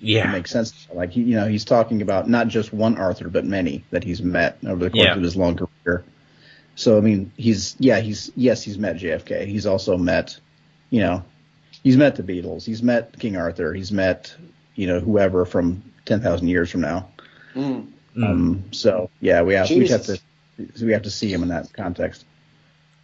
Yeah. 0.00 0.30
makes 0.32 0.50
sense. 0.50 0.86
Like 0.92 1.16
you 1.16 1.36
know, 1.36 1.46
he's 1.46 1.64
talking 1.64 2.02
about 2.02 2.28
not 2.28 2.48
just 2.48 2.72
one 2.72 2.96
Arthur, 2.96 3.28
but 3.28 3.44
many 3.44 3.84
that 3.90 4.02
he's 4.04 4.22
met 4.22 4.58
over 4.66 4.84
the 4.84 4.90
course 4.90 5.04
Yeah. 5.04 5.14
of 5.16 5.22
his 5.22 5.36
long 5.36 5.56
career. 5.56 6.04
So 6.76 6.98
I 6.98 7.00
mean, 7.00 7.30
he's 7.36 7.76
yeah, 7.78 8.00
he's 8.00 8.32
yes, 8.36 8.62
he's 8.62 8.78
met 8.78 8.96
JFK. 8.96 9.46
He's 9.46 9.66
also 9.66 9.96
met, 9.96 10.38
you 10.90 11.00
know, 11.00 11.22
he's 11.82 11.96
met 11.96 12.16
the 12.16 12.22
Beatles. 12.22 12.64
He's 12.64 12.82
met 12.82 13.16
King 13.18 13.36
Arthur. 13.36 13.72
He's 13.74 13.92
met, 13.92 14.34
you 14.74 14.86
know, 14.86 14.98
whoever 15.00 15.44
from 15.44 15.82
ten 16.04 16.20
thousand 16.20 16.48
years 16.48 16.70
from 16.70 16.80
now. 16.80 17.08
Mm. 17.54 17.86
Um, 18.16 18.64
so 18.72 19.10
yeah, 19.20 19.42
we 19.42 19.54
have 19.54 19.68
we 19.70 19.86
have 19.88 20.00
Jesus. 20.04 20.20
To 20.56 20.84
we 20.84 20.92
have 20.92 21.02
to 21.02 21.10
see 21.10 21.32
him 21.32 21.42
in 21.42 21.48
that 21.48 21.72
context. 21.72 22.24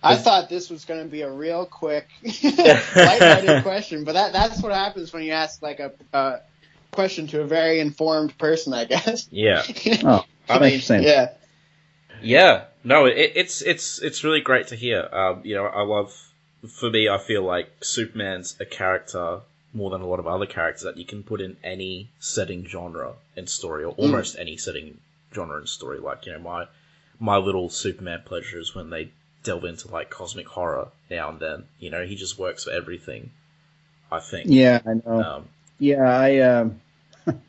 I 0.02 0.16
thought 0.16 0.48
this 0.48 0.70
was 0.70 0.86
going 0.86 1.02
to 1.02 1.08
be 1.08 1.22
a 1.22 1.30
real 1.30 1.66
quick, 1.66 2.08
lighthearted 2.42 3.62
question, 3.62 4.04
but 4.04 4.14
that 4.14 4.32
that's 4.32 4.62
what 4.62 4.72
happens 4.72 5.12
when 5.12 5.22
you 5.22 5.32
ask 5.32 5.60
like 5.62 5.78
a, 5.78 5.92
a 6.12 6.40
question 6.90 7.26
to 7.28 7.42
a 7.42 7.46
very 7.46 7.80
informed 7.80 8.36
person, 8.38 8.72
I 8.72 8.84
guess. 8.86 9.28
yeah. 9.30 9.62
Oh, 10.02 10.24
I 10.48 10.58
thanks 10.58 10.72
mean, 10.72 10.80
saying. 10.80 11.02
yeah. 11.04 11.28
Yeah, 12.22 12.64
no, 12.82 13.06
it, 13.06 13.32
it's 13.34 13.62
it's 13.62 14.00
it's 14.00 14.24
really 14.24 14.40
great 14.40 14.68
to 14.68 14.76
hear. 14.76 15.08
Um, 15.12 15.42
you 15.44 15.54
know, 15.54 15.66
I 15.66 15.82
love. 15.82 16.12
For 16.68 16.90
me, 16.90 17.08
I 17.08 17.16
feel 17.18 17.42
like 17.42 17.70
Superman's 17.82 18.56
a 18.60 18.66
character 18.66 19.40
more 19.72 19.90
than 19.90 20.02
a 20.02 20.06
lot 20.06 20.18
of 20.18 20.26
other 20.26 20.44
characters 20.44 20.82
that 20.82 20.98
you 20.98 21.06
can 21.06 21.22
put 21.22 21.40
in 21.40 21.56
any 21.64 22.10
setting, 22.18 22.66
genre, 22.66 23.14
and 23.36 23.48
story, 23.48 23.84
or 23.84 23.92
almost 23.92 24.36
any 24.38 24.58
setting, 24.58 24.98
genre, 25.32 25.56
and 25.58 25.68
story. 25.68 25.98
Like 25.98 26.26
you 26.26 26.32
know, 26.32 26.40
my 26.40 26.66
my 27.20 27.36
little 27.36 27.68
Superman 27.68 28.22
pleasure 28.24 28.58
is 28.58 28.74
when 28.74 28.90
they 28.90 29.10
delve 29.44 29.64
into 29.64 29.88
like 29.90 30.10
cosmic 30.10 30.48
horror 30.48 30.88
now 31.10 31.28
and 31.30 31.38
then. 31.38 31.64
You 31.78 31.90
know, 31.90 32.04
he 32.04 32.16
just 32.16 32.38
works 32.38 32.64
for 32.64 32.70
everything. 32.72 33.30
I 34.10 34.18
think. 34.20 34.46
Yeah, 34.48 34.80
I 34.84 34.94
know. 34.94 35.22
Um, 35.22 35.48
Yeah, 35.78 36.02
I 36.02 36.38
um, 36.40 36.80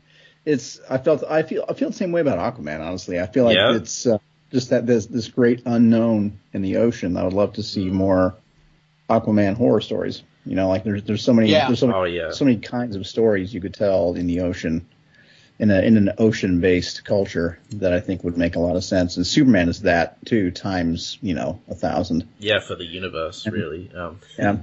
it's 0.44 0.80
I 0.88 0.98
felt 0.98 1.24
I 1.28 1.42
feel 1.42 1.64
I 1.68 1.74
feel 1.74 1.88
the 1.90 1.96
same 1.96 2.12
way 2.12 2.20
about 2.20 2.38
Aquaman. 2.38 2.80
Honestly, 2.80 3.18
I 3.20 3.26
feel 3.26 3.44
like 3.44 3.56
Yeah. 3.56 3.74
it's 3.74 4.06
uh, 4.06 4.18
just 4.52 4.70
that 4.70 4.86
this 4.86 5.06
this 5.06 5.28
great 5.28 5.62
unknown 5.66 6.38
in 6.52 6.62
the 6.62 6.76
ocean. 6.76 7.16
I 7.16 7.24
would 7.24 7.32
love 7.32 7.54
to 7.54 7.62
see 7.62 7.90
more 7.90 8.34
Aquaman 9.10 9.54
horror 9.56 9.80
stories. 9.80 10.22
You 10.44 10.56
know, 10.56 10.68
like 10.68 10.84
there's 10.84 11.02
there's 11.04 11.22
so 11.24 11.32
many 11.32 11.50
Yeah. 11.50 11.66
there's 11.66 11.80
so 11.80 11.86
many, 11.86 11.98
oh 11.98 12.04
yeah. 12.04 12.30
so 12.30 12.44
many 12.44 12.58
kinds 12.58 12.96
of 12.96 13.06
stories 13.06 13.52
you 13.52 13.60
could 13.60 13.74
tell 13.74 14.14
in 14.14 14.26
the 14.26 14.40
ocean. 14.40 14.86
In, 15.62 15.70
a, 15.70 15.80
in 15.80 15.96
an 15.96 16.10
ocean 16.18 16.60
based 16.60 17.04
culture 17.04 17.56
that 17.74 17.92
I 17.92 18.00
think 18.00 18.24
would 18.24 18.36
make 18.36 18.56
a 18.56 18.58
lot 18.58 18.74
of 18.74 18.82
sense. 18.82 19.16
And 19.16 19.24
Superman 19.24 19.68
is 19.68 19.82
that 19.82 20.16
too, 20.26 20.50
times, 20.50 21.18
you 21.22 21.34
know, 21.34 21.60
a 21.68 21.74
thousand. 21.76 22.26
Yeah, 22.40 22.58
for 22.58 22.74
the 22.74 22.84
universe, 22.84 23.46
really. 23.46 23.88
Um, 23.94 24.18
Yeah. 24.36 24.56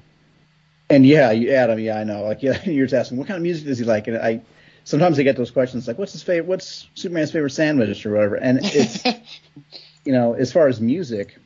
And 0.90 1.06
yeah, 1.06 1.32
you, 1.32 1.52
Adam, 1.52 1.80
yeah, 1.80 2.00
I 2.00 2.04
know. 2.04 2.24
Like, 2.24 2.44
yeah, 2.44 2.62
you're 2.66 2.86
just 2.86 3.00
asking 3.00 3.18
what 3.18 3.28
kind 3.28 3.38
of 3.38 3.44
music 3.44 3.66
does 3.66 3.78
he 3.78 3.86
like, 3.86 4.08
and 4.08 4.18
I 4.18 4.42
sometimes 4.84 5.20
I 5.20 5.24
get 5.24 5.38
those 5.38 5.52
questions 5.52 5.88
like, 5.88 5.98
what's 5.98 6.12
his 6.12 6.24
favorite? 6.24 6.48
What's 6.48 6.88
Superman's 6.96 7.32
favorite 7.32 7.52
sandwich 7.52 8.06
or 8.06 8.16
whatever? 8.16 8.36
And 8.36 8.60
it's 8.62 9.06
you 10.04 10.12
know, 10.12 10.34
as 10.34 10.52
far 10.52 10.68
as 10.68 10.82
music, 10.82 11.38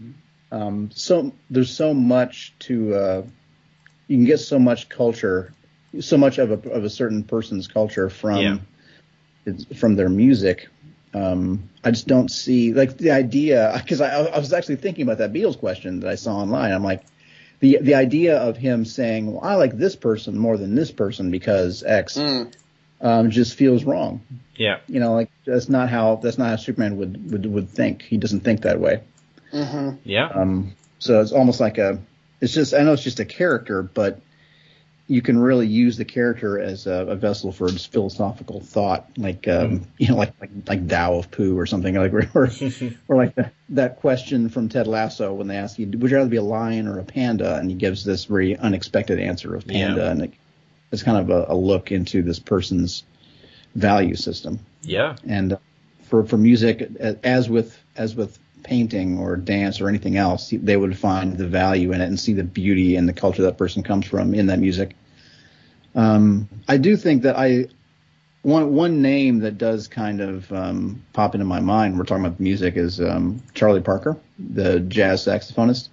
um, 0.51 0.89
so 0.93 1.33
there's 1.49 1.69
so 1.69 1.93
much 1.93 2.53
to 2.59 2.95
uh, 2.95 3.21
you 4.07 4.17
can 4.17 4.25
get 4.25 4.39
so 4.39 4.57
much 4.57 4.89
culture, 4.89 5.53
so 5.99 6.17
much 6.17 6.37
of 6.37 6.51
a 6.51 6.71
of 6.71 6.85
a 6.85 6.89
certain 6.89 7.23
person's 7.23 7.67
culture 7.67 8.09
from 8.09 8.37
Yeah. 8.37 8.57
It's 9.45 9.65
from 9.79 9.95
their 9.95 10.09
music. 10.09 10.67
Um, 11.13 11.69
I 11.83 11.91
just 11.91 12.07
don't 12.07 12.29
see 12.31 12.73
like 12.73 12.97
the 12.97 13.11
idea 13.11 13.71
because 13.81 14.01
I, 14.01 14.23
I 14.25 14.39
was 14.39 14.51
actually 14.53 14.77
thinking 14.77 15.03
about 15.03 15.19
that 15.19 15.31
Beatles 15.33 15.59
question 15.59 15.99
that 15.99 16.09
I 16.09 16.15
saw 16.15 16.37
online. 16.37 16.71
I'm 16.71 16.83
like, 16.83 17.03
the 17.59 17.77
the 17.81 17.95
idea 17.95 18.37
of 18.37 18.57
him 18.57 18.83
saying, 18.85 19.31
"Well, 19.31 19.43
I 19.43 19.55
like 19.55 19.77
this 19.77 19.95
person 19.95 20.37
more 20.37 20.57
than 20.57 20.75
this 20.75 20.91
person 20.91 21.29
because 21.31 21.83
X," 21.83 22.17
Mm. 22.17 22.53
um, 23.01 23.29
just 23.31 23.55
feels 23.55 23.83
wrong. 23.83 24.21
yeah. 24.55 24.79
You 24.87 24.99
know, 24.99 25.13
like 25.13 25.29
that's 25.45 25.69
not 25.69 25.89
how 25.89 26.15
that's 26.17 26.37
not 26.37 26.49
how 26.49 26.55
Superman 26.55 26.97
would 26.97 27.31
would 27.31 27.45
would 27.45 27.69
think. 27.69 28.01
He 28.01 28.17
doesn't 28.17 28.41
think 28.41 28.61
that 28.61 28.79
way. 28.79 29.01
hmm 29.51 29.91
Yeah. 30.03 30.27
Um, 30.33 30.73
so 30.99 31.21
it's 31.21 31.31
almost 31.31 31.59
like 31.59 31.77
a, 31.77 31.99
it's 32.41 32.53
just, 32.53 32.73
I 32.73 32.81
know 32.83 32.93
it's 32.93 33.03
just 33.03 33.19
a 33.19 33.25
character, 33.25 33.83
but 33.83 34.19
you 35.07 35.21
can 35.21 35.37
really 35.37 35.67
use 35.67 35.97
the 35.97 36.05
character 36.05 36.59
as 36.59 36.87
a, 36.87 37.07
a 37.07 37.15
vessel 37.15 37.51
for 37.51 37.67
philosophical 37.67 38.61
thought, 38.61 39.09
like, 39.17 39.47
um, 39.47 39.85
you 39.97 40.07
know, 40.07 40.15
like, 40.15 40.33
like, 40.39 40.49
like 40.67 40.87
Tao 40.87 41.15
of 41.15 41.29
Pooh 41.29 41.57
or 41.57 41.65
something 41.65 41.95
like, 41.95 42.13
or, 42.35 42.49
or 43.07 43.15
like 43.15 43.35
the, 43.35 43.51
that 43.69 43.97
question 43.97 44.49
from 44.49 44.69
Ted 44.69 44.87
Lasso 44.87 45.33
when 45.33 45.47
they 45.47 45.57
ask 45.57 45.77
you, 45.77 45.87
would 45.87 46.09
you 46.09 46.17
rather 46.17 46.29
be 46.29 46.37
a 46.37 46.43
lion 46.43 46.87
or 46.87 46.99
a 46.99 47.03
panda? 47.03 47.57
And 47.57 47.69
he 47.69 47.75
gives 47.75 48.05
this 48.05 48.25
very 48.25 48.55
unexpected 48.55 49.19
answer 49.19 49.53
of 49.55 49.67
panda. 49.67 50.01
Yeah. 50.01 50.11
And 50.11 50.21
it, 50.23 50.33
it's 50.91 51.03
kind 51.03 51.17
of 51.17 51.29
a, 51.29 51.53
a 51.53 51.55
look 51.55 51.91
into 51.91 52.21
this 52.21 52.39
person's 52.39 53.03
value 53.75 54.15
system 54.15 54.59
yeah. 54.83 55.15
and 55.27 55.57
for 56.03 56.23
for 56.23 56.37
music 56.37 56.81
as 57.23 57.49
with 57.49 57.77
as 57.95 58.15
with 58.15 58.37
painting 58.63 59.17
or 59.19 59.35
dance 59.35 59.81
or 59.81 59.89
anything 59.89 60.17
else 60.17 60.51
they 60.51 60.77
would 60.77 60.97
find 60.97 61.37
the 61.37 61.47
value 61.47 61.91
in 61.91 62.01
it 62.01 62.05
and 62.05 62.19
see 62.19 62.33
the 62.33 62.43
beauty 62.43 62.95
and 62.95 63.07
the 63.07 63.13
culture 63.13 63.43
that 63.43 63.57
person 63.57 63.83
comes 63.83 64.05
from 64.05 64.33
in 64.33 64.47
that 64.47 64.59
music 64.59 64.95
um, 65.95 66.47
i 66.67 66.77
do 66.77 66.95
think 66.95 67.23
that 67.23 67.37
i 67.37 67.65
one 68.41 68.73
one 68.73 69.01
name 69.01 69.39
that 69.39 69.57
does 69.57 69.87
kind 69.87 70.19
of 70.21 70.51
um, 70.51 71.01
pop 71.13 71.33
into 71.35 71.45
my 71.45 71.59
mind 71.59 71.97
we're 71.97 72.03
talking 72.05 72.25
about 72.25 72.39
music 72.39 72.75
is 72.75 72.99
um, 73.01 73.41
charlie 73.53 73.81
parker 73.81 74.17
the 74.39 74.79
jazz 74.79 75.25
saxophonist 75.25 75.89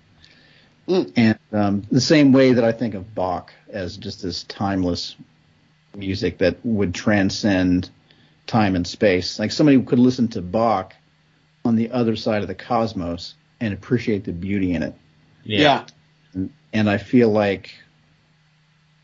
Mm. 0.89 1.13
and 1.15 1.39
um, 1.53 1.83
the 1.93 2.01
same 2.01 2.33
way 2.33 2.55
that 2.55 2.65
i 2.65 2.73
think 2.73 2.95
of 2.95 3.15
bach 3.15 3.53
as 3.69 3.97
just 3.97 4.23
this 4.23 4.43
timeless 4.45 5.15
music 5.95 6.39
that 6.39 6.57
would 6.65 6.95
transcend 6.95 7.91
time 8.51 8.75
and 8.75 8.87
space. 8.87 9.39
Like 9.39 9.53
somebody 9.53 9.81
could 9.83 9.99
listen 9.99 10.29
to 10.29 10.43
Bach 10.43 10.95
on 11.71 11.77
the 11.77 11.93
other 11.93 12.17
side 12.17 12.43
of 12.43 12.49
the 12.49 12.55
cosmos 12.55 13.37
and 13.61 13.73
appreciate 13.73 14.25
the 14.25 14.33
beauty 14.33 14.73
in 14.73 14.83
it. 14.83 14.93
Yeah. 15.45 15.87
And, 16.35 16.53
and 16.73 16.91
I 16.91 16.99
feel 16.99 17.31
like 17.31 17.73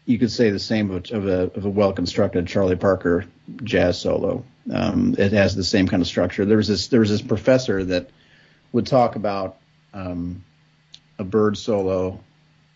you 0.05 0.19
could 0.19 0.33
say 0.33 0.51
the 0.51 0.59
same 0.59 0.91
of, 0.91 1.09
of 1.13 1.27
a 1.29 1.43
of 1.57 1.65
a 1.65 1.69
well 1.69 1.93
constructed 1.93 2.49
Charlie 2.49 2.75
Parker 2.75 3.25
jazz 3.63 4.01
solo. 4.01 4.45
Um, 4.73 5.15
it 5.17 5.31
has 5.31 5.55
the 5.55 5.63
same 5.63 5.87
kind 5.87 6.03
of 6.03 6.09
structure. 6.09 6.45
There 6.45 6.57
was 6.57 6.67
this 6.67 6.89
there 6.89 6.99
was 6.99 7.11
this 7.11 7.23
professor 7.23 7.85
that 7.85 8.11
would 8.73 8.89
talk 8.89 9.15
about 9.15 9.59
um, 9.95 10.45
a 11.21 11.25
bird 11.25 11.57
solo 11.57 12.19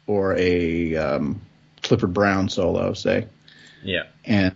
or 0.07 0.37
a 0.37 0.95
um, 0.95 1.41
Clifford 1.83 2.15
Brown 2.15 2.49
solo, 2.49 2.93
say, 2.93 3.27
Yeah. 3.83 4.05
and 4.25 4.55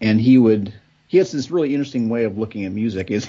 and 0.00 0.20
he 0.20 0.38
would 0.38 0.72
he 1.08 1.18
has 1.18 1.32
this 1.32 1.50
really 1.50 1.74
interesting 1.74 2.08
way 2.08 2.22
of 2.22 2.38
looking 2.38 2.64
at 2.64 2.70
music 2.72 3.10
is 3.10 3.28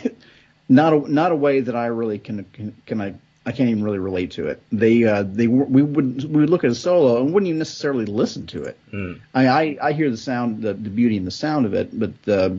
not 0.69 0.93
a 0.93 1.11
not 1.11 1.31
a 1.31 1.35
way 1.35 1.61
that 1.61 1.75
I 1.75 1.87
really 1.87 2.19
can 2.19 2.43
can, 2.53 2.75
can 2.85 3.01
I 3.01 3.15
I 3.45 3.53
can't 3.53 3.69
even 3.69 3.83
really 3.83 3.99
relate 3.99 4.31
to 4.31 4.47
it. 4.47 4.61
They 4.71 5.05
uh, 5.05 5.23
they 5.23 5.47
we 5.47 5.81
would 5.81 6.23
we 6.25 6.41
would 6.41 6.49
look 6.49 6.63
at 6.63 6.71
a 6.71 6.75
solo 6.75 7.21
and 7.21 7.33
wouldn't 7.33 7.47
even 7.47 7.59
necessarily 7.59 8.05
listen 8.05 8.45
to 8.47 8.63
it. 8.63 8.77
Mm. 8.93 9.21
I 9.33 9.47
I, 9.47 9.77
I 9.81 9.91
hear 9.93 10.09
the 10.09 10.17
sound 10.17 10.61
the, 10.61 10.73
the 10.73 10.89
beauty 10.89 11.17
and 11.17 11.25
the 11.25 11.31
sound 11.31 11.65
of 11.65 11.73
it, 11.73 11.97
but 11.97 12.11
uh, 12.27 12.55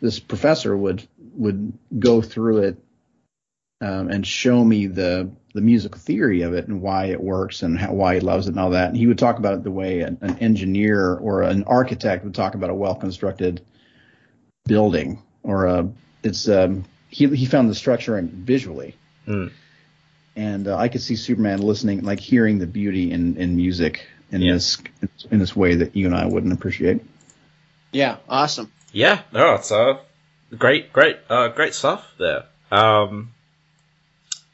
this 0.00 0.18
professor 0.18 0.76
would 0.76 1.06
would 1.36 1.72
go 1.98 2.20
through 2.20 2.58
it 2.58 2.78
um, 3.80 4.10
and 4.10 4.26
show 4.26 4.64
me 4.64 4.88
the 4.88 5.30
the 5.54 5.60
musical 5.60 6.00
theory 6.00 6.42
of 6.42 6.54
it 6.54 6.66
and 6.66 6.82
why 6.82 7.06
it 7.06 7.20
works 7.20 7.62
and 7.62 7.78
how, 7.78 7.92
why 7.92 8.14
he 8.14 8.20
loves 8.20 8.48
it 8.48 8.50
and 8.50 8.58
all 8.58 8.70
that. 8.70 8.88
And 8.88 8.96
he 8.96 9.06
would 9.06 9.18
talk 9.18 9.38
about 9.38 9.54
it 9.54 9.62
the 9.62 9.70
way 9.70 10.00
an, 10.00 10.18
an 10.20 10.38
engineer 10.40 11.14
or 11.14 11.42
an 11.42 11.62
architect 11.64 12.24
would 12.24 12.34
talk 12.34 12.56
about 12.56 12.70
a 12.70 12.74
well 12.74 12.96
constructed 12.96 13.64
building 14.66 15.22
or 15.44 15.66
a 15.66 15.88
it's 16.24 16.48
um, 16.48 16.84
he 17.14 17.28
he 17.36 17.46
found 17.46 17.70
the 17.70 17.74
structure 17.74 18.18
in 18.18 18.28
visually. 18.28 18.96
Mm. 19.26 19.52
And 20.36 20.66
uh, 20.66 20.76
I 20.76 20.88
could 20.88 21.00
see 21.00 21.14
Superman 21.14 21.60
listening, 21.62 22.02
like 22.02 22.18
hearing 22.18 22.58
the 22.58 22.66
beauty 22.66 23.12
in, 23.12 23.36
in 23.36 23.54
music 23.56 24.04
in 24.32 24.40
Yeah. 24.42 24.54
this 24.54 24.78
in 25.30 25.38
this 25.38 25.54
way 25.54 25.76
that 25.76 25.94
you 25.94 26.06
and 26.06 26.14
I 26.16 26.26
wouldn't 26.26 26.52
appreciate. 26.52 27.02
Yeah. 27.92 28.16
Awesome. 28.28 28.72
Yeah, 28.92 29.22
no, 29.32 29.54
it's 29.54 29.70
uh, 29.72 29.98
great, 30.56 30.92
great, 30.92 31.18
uh, 31.28 31.48
great 31.48 31.74
stuff 31.74 32.04
there. 32.18 32.44
Um, 32.70 33.32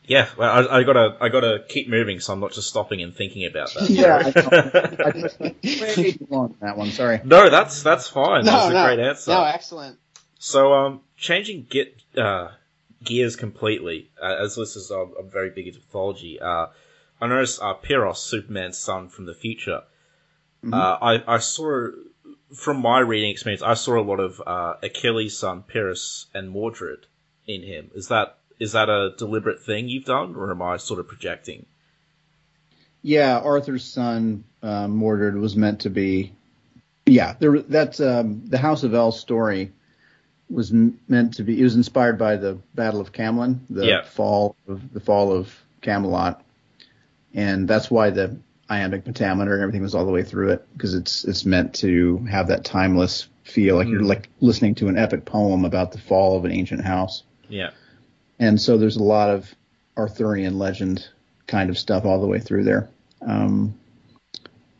yeah, 0.07 0.29
well, 0.37 0.51
I, 0.71 0.79
I 0.79 0.83
gotta, 0.83 1.17
I 1.21 1.29
gotta 1.29 1.63
keep 1.69 1.89
moving, 1.91 2.21
so 2.21 2.33
I'm 2.33 2.41
not 2.41 2.53
just 2.53 2.69
stopping 2.69 3.03
and 3.03 3.15
thinking 3.15 3.45
about 3.47 3.73
that. 3.75 3.89
Yeah, 3.91 4.17
I 4.17 4.31
Sorry. 4.31 5.05
I 5.05 5.11
just 5.13 5.41
way 5.41 6.13
too 6.13 6.27
long 6.31 6.45
on 6.51 6.57
that 6.63 6.77
one. 6.79 6.91
Sorry. 6.91 7.21
no, 7.25 7.51
that's 7.51 7.83
that's 7.83 8.09
fine. 8.09 8.45
No, 8.47 8.53
that's 8.53 8.71
a 8.71 8.73
no, 8.73 8.85
great 8.87 8.99
answer. 8.99 9.31
no, 9.31 9.45
excellent. 9.45 9.99
So, 10.41 10.73
um, 10.73 11.03
changing 11.19 11.67
get 11.69 11.95
uh, 12.17 12.49
gears 13.05 13.37
completely. 13.37 14.09
Uh, 14.21 14.37
as 14.41 14.57
listeners, 14.57 14.91
I'm, 14.91 15.13
I'm 15.19 15.29
very 15.29 15.51
big 15.51 15.67
into 15.67 15.81
mythology. 15.81 16.41
Uh, 16.41 16.69
I 17.21 17.27
noticed 17.27 17.61
uh, 17.63 17.75
Pyrrhus, 17.75 18.21
Superman's 18.21 18.79
son 18.79 19.11
from 19.11 19.27
the 19.27 19.35
future. 19.35 19.83
Mhm. 20.65 20.73
Uh, 20.73 20.99
I 21.01 21.35
I 21.35 21.39
saw 21.39 21.91
from 22.55 22.81
my 22.81 23.01
reading 23.01 23.31
experience, 23.31 23.63
I 23.63 23.75
saw 23.75 24.01
a 24.01 24.03
lot 24.03 24.19
of 24.19 24.43
uh, 24.47 24.75
Achilles' 24.83 25.37
son 25.37 25.63
Pyrrhus 25.63 26.27
and 26.33 26.51
Mordred 26.51 27.07
in 27.47 27.63
him. 27.63 27.91
Is 27.95 28.09
that 28.09 28.39
is 28.59 28.73
that 28.73 28.89
a 28.89 29.15
deliberate 29.19 29.63
thing 29.63 29.91
you've 29.91 30.07
done, 30.07 30.37
or 30.37 30.51
am 30.51 30.63
I 30.63 30.79
sort 30.79 31.01
of 31.01 31.09
projecting? 31.09 31.67
Yeah, 33.03 33.39
Arthur's 33.39 33.85
son 33.85 34.45
uh, 34.63 34.89
Mordred 34.89 35.37
was 35.37 35.55
meant 35.55 35.81
to 35.81 35.91
be. 35.91 36.33
Yeah, 37.05 37.35
there. 37.39 37.61
That's 37.61 38.01
um, 38.01 38.47
the 38.47 38.59
House 38.59 38.85
of 38.85 38.95
El 38.95 39.13
story 39.13 39.73
was 40.51 40.73
meant 40.73 41.35
to 41.35 41.43
be. 41.45 41.61
It 41.61 41.65
was 41.65 41.77
inspired 41.77 42.19
by 42.19 42.37
the 42.37 42.59
Battle 42.75 43.01
of 43.01 43.13
Camlann, 43.13 43.61
the 43.71 43.87
Yeah. 43.87 44.03
fall 44.03 44.57
of 44.69 44.93
the 44.93 45.01
fall 45.01 45.33
of 45.33 45.55
Camelot, 45.81 46.43
and 47.35 47.67
that's 47.69 47.91
why 47.91 48.11
the 48.11 48.37
iambic 48.69 49.05
pentameter 49.05 49.53
and 49.55 49.63
everything 49.63 49.83
was 49.83 49.95
all 49.95 50.07
the 50.07 50.13
way 50.13 50.23
through 50.23 50.51
it 50.51 50.65
because 50.77 50.95
it's 50.95 51.25
it's 51.25 51.45
meant 51.45 51.75
to 51.75 52.19
have 52.31 52.49
that 52.49 52.65
timeless 52.65 53.27
feel, 53.45 53.77
like 53.77 53.89
you're 53.89 54.01
Mm. 54.03 54.07
like 54.09 54.29
listening 54.41 54.77
to 54.77 54.89
an 54.89 54.97
epic 54.97 55.25
poem 55.25 55.65
about 55.65 55.91
the 55.93 55.99
fall 55.99 56.37
of 56.37 56.45
an 56.45 56.53
ancient 56.53 56.83
house. 56.85 57.25
Yeah, 57.49 57.71
And 58.39 58.61
so 58.61 58.79
there's 58.79 58.97
a 58.97 59.03
lot 59.03 59.31
of 59.31 59.53
Arthurian 59.97 60.57
legend 60.57 61.09
kind 61.49 61.69
of 61.69 61.77
stuff 61.77 62.05
all 62.05 62.21
the 62.21 62.29
way 62.29 62.39
through 62.39 62.63
there. 62.63 62.89
Um, 63.23 63.75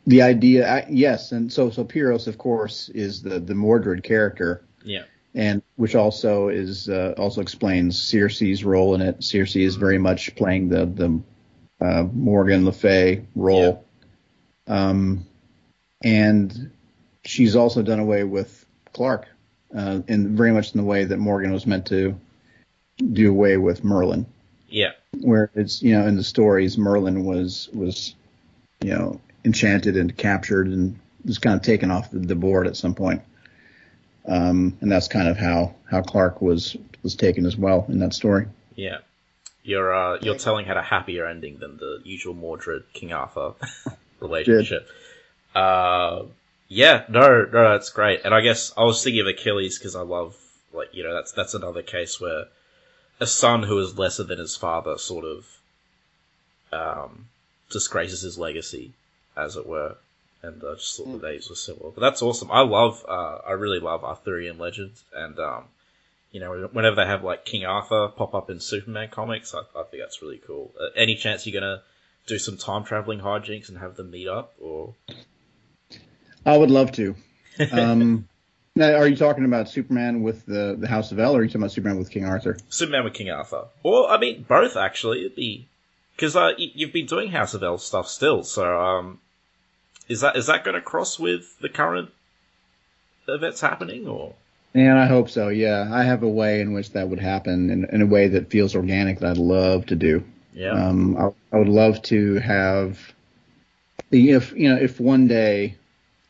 the 0.07 0.21
idea, 0.21 0.67
I, 0.67 0.85
yes, 0.89 1.31
and 1.33 1.51
so 1.51 1.69
so 1.69 1.83
Pyrrhus, 1.83 2.27
of 2.27 2.37
course, 2.37 2.87
is 2.89 3.21
the 3.21 3.39
the 3.39 3.53
Mordred 3.55 4.03
character, 4.03 4.61
yeah, 4.85 5.03
and 5.33 5.61
which 5.75 5.95
also 5.95 6.49
is 6.49 6.89
uh, 6.89 7.13
also 7.17 7.41
explains 7.41 8.01
Circe's 8.01 8.63
role 8.63 8.95
in 8.95 9.01
it. 9.01 9.23
Circe 9.23 9.55
is 9.55 9.75
very 9.75 9.97
much 9.97 10.35
playing 10.35 10.69
the 10.69 10.85
the 10.85 11.21
uh, 11.85 12.03
Morgan 12.13 12.65
Le 12.65 12.71
Fay 12.71 13.25
role, 13.35 13.85
um, 14.67 15.25
and 16.03 16.71
she's 17.23 17.55
also 17.55 17.81
done 17.81 17.99
away 17.99 18.23
with 18.23 18.65
Clark, 18.93 19.27
uh, 19.75 20.01
in 20.07 20.35
very 20.35 20.51
much 20.51 20.73
in 20.73 20.79
the 20.79 20.85
way 20.85 21.05
that 21.05 21.17
Morgan 21.17 21.51
was 21.51 21.65
meant 21.65 21.87
to 21.87 22.19
do 22.97 23.29
away 23.29 23.57
with 23.57 23.83
Merlin 23.83 24.25
yeah, 24.71 24.91
where 25.19 25.51
it's 25.53 25.83
you 25.83 25.97
know 25.97 26.07
in 26.07 26.15
the 26.15 26.23
stories 26.23 26.77
Merlin 26.77 27.25
was 27.25 27.69
was 27.73 28.15
you 28.81 28.93
know 28.93 29.19
enchanted 29.45 29.97
and 29.97 30.15
captured 30.15 30.67
and 30.67 30.97
was 31.25 31.37
kind 31.37 31.55
of 31.55 31.61
taken 31.61 31.91
off 31.91 32.09
the 32.11 32.35
board 32.35 32.65
at 32.65 32.77
some 32.77 32.95
point. 32.95 33.21
Um, 34.27 34.77
and 34.81 34.91
that's 34.91 35.07
kind 35.07 35.27
of 35.27 35.37
how 35.37 35.75
how 35.89 36.01
Clark 36.01 36.41
was 36.41 36.77
was 37.03 37.15
taken 37.15 37.45
as 37.45 37.57
well 37.57 37.85
in 37.89 37.99
that 37.99 38.13
story. 38.13 38.47
yeah. 38.75 38.99
You're 39.63 39.93
uh, 39.93 40.17
you're 40.21 40.37
telling 40.37 40.65
had 40.65 40.77
a 40.77 40.81
happier 40.81 41.27
ending 41.27 41.59
than 41.59 41.77
the 41.77 42.01
usual 42.03 42.33
Mordred 42.33 42.83
King 42.93 43.13
Arthur 43.13 43.53
relationship. 44.19 44.87
Uh, 45.53 46.23
yeah, 46.67 47.03
no, 47.09 47.43
no, 47.43 47.71
that's 47.71 47.89
great. 47.89 48.21
And 48.23 48.33
I 48.33 48.41
guess 48.41 48.73
I 48.75 48.83
was 48.83 49.03
thinking 49.03 49.21
of 49.21 49.27
Achilles 49.27 49.77
because 49.77 49.95
I 49.95 50.01
love, 50.01 50.35
like, 50.73 50.89
you 50.93 51.03
know, 51.03 51.13
that's 51.13 51.31
that's 51.33 51.53
another 51.53 51.83
case 51.83 52.19
where 52.19 52.45
a 53.19 53.27
son 53.27 53.61
who 53.63 53.77
is 53.79 53.99
lesser 53.99 54.23
than 54.23 54.39
his 54.39 54.55
father 54.55 54.97
sort 54.97 55.25
of 55.25 55.45
um, 56.71 57.27
disgraces 57.69 58.21
his 58.21 58.39
legacy, 58.39 58.93
as 59.37 59.57
it 59.57 59.67
were. 59.67 59.97
And 60.43 60.61
I 60.63 60.73
just 60.73 60.97
thought 60.97 61.11
the 61.11 61.27
days 61.27 61.49
were 61.49 61.55
similar. 61.55 61.91
But 61.91 62.01
that's 62.01 62.21
awesome. 62.21 62.49
I 62.51 62.61
love, 62.61 63.05
uh, 63.07 63.39
I 63.47 63.51
really 63.51 63.79
love 63.79 64.03
Arthurian 64.03 64.57
legends, 64.57 65.03
and 65.13 65.37
um, 65.39 65.65
you 66.31 66.39
know, 66.39 66.69
whenever 66.71 66.95
they 66.95 67.05
have 67.05 67.23
like 67.23 67.45
King 67.45 67.65
Arthur 67.65 68.07
pop 68.07 68.33
up 68.33 68.49
in 68.49 68.59
Superman 68.59 69.09
comics, 69.09 69.53
I, 69.53 69.59
I 69.77 69.83
think 69.83 70.01
that's 70.01 70.21
really 70.21 70.41
cool. 70.45 70.73
Uh, 70.79 70.87
any 70.95 71.15
chance 71.15 71.45
you're 71.45 71.59
gonna 71.59 71.83
do 72.25 72.39
some 72.39 72.57
time 72.57 72.83
traveling 72.83 73.19
hijinks 73.19 73.69
and 73.69 73.77
have 73.77 73.95
them 73.95 74.11
meet 74.11 74.27
up, 74.27 74.53
or 74.59 74.95
I 76.45 76.57
would 76.57 76.71
love 76.71 76.91
to. 76.93 77.15
Um, 77.71 78.27
now, 78.75 78.95
are 78.95 79.07
you 79.07 79.17
talking 79.17 79.43
about 79.43 79.67
Superman 79.69 80.23
with 80.23 80.45
the 80.45 80.77
the 80.79 80.87
House 80.87 81.11
of 81.11 81.19
El, 81.19 81.35
or 81.35 81.39
are 81.39 81.43
you 81.43 81.49
talking 81.49 81.61
about 81.61 81.73
Superman 81.73 81.99
with 81.99 82.09
King 82.09 82.25
Arthur? 82.25 82.57
Superman 82.69 83.03
with 83.03 83.13
King 83.13 83.29
Arthur, 83.29 83.65
or 83.83 84.09
I 84.09 84.17
mean 84.17 84.45
both 84.47 84.77
actually. 84.77 85.25
It'd 85.25 85.35
be 85.35 85.67
because 86.15 86.35
uh, 86.35 86.51
you've 86.57 86.93
been 86.93 87.05
doing 87.05 87.29
House 87.29 87.53
of 87.53 87.61
El 87.61 87.77
stuff 87.77 88.07
still, 88.07 88.43
so 88.43 88.79
um, 88.79 89.19
is 90.07 90.21
that 90.21 90.35
is 90.35 90.47
that 90.47 90.63
going 90.63 90.75
to 90.75 90.81
cross 90.81 91.17
with 91.19 91.57
the 91.59 91.69
current 91.69 92.09
events 93.27 93.61
happening, 93.61 94.07
or 94.07 94.33
And 94.73 94.97
I 94.97 95.05
hope 95.05 95.29
so. 95.29 95.49
Yeah, 95.49 95.87
I 95.91 96.03
have 96.03 96.23
a 96.23 96.27
way 96.29 96.61
in 96.61 96.73
which 96.73 96.91
that 96.91 97.07
would 97.09 97.19
happen 97.19 97.69
in, 97.69 97.85
in 97.85 98.01
a 98.01 98.05
way 98.05 98.27
that 98.29 98.49
feels 98.49 98.75
organic 98.75 99.19
that 99.19 99.31
I'd 99.31 99.37
love 99.37 99.85
to 99.87 99.95
do. 99.95 100.23
yeah, 100.53 100.71
Um, 100.71 101.17
I, 101.17 101.29
I 101.55 101.59
would 101.59 101.69
love 101.69 102.01
to 102.03 102.35
have, 102.39 102.99
if 104.11 104.51
you 104.53 104.69
know, 104.69 104.77
if 104.81 104.99
one 104.99 105.27
day, 105.27 105.75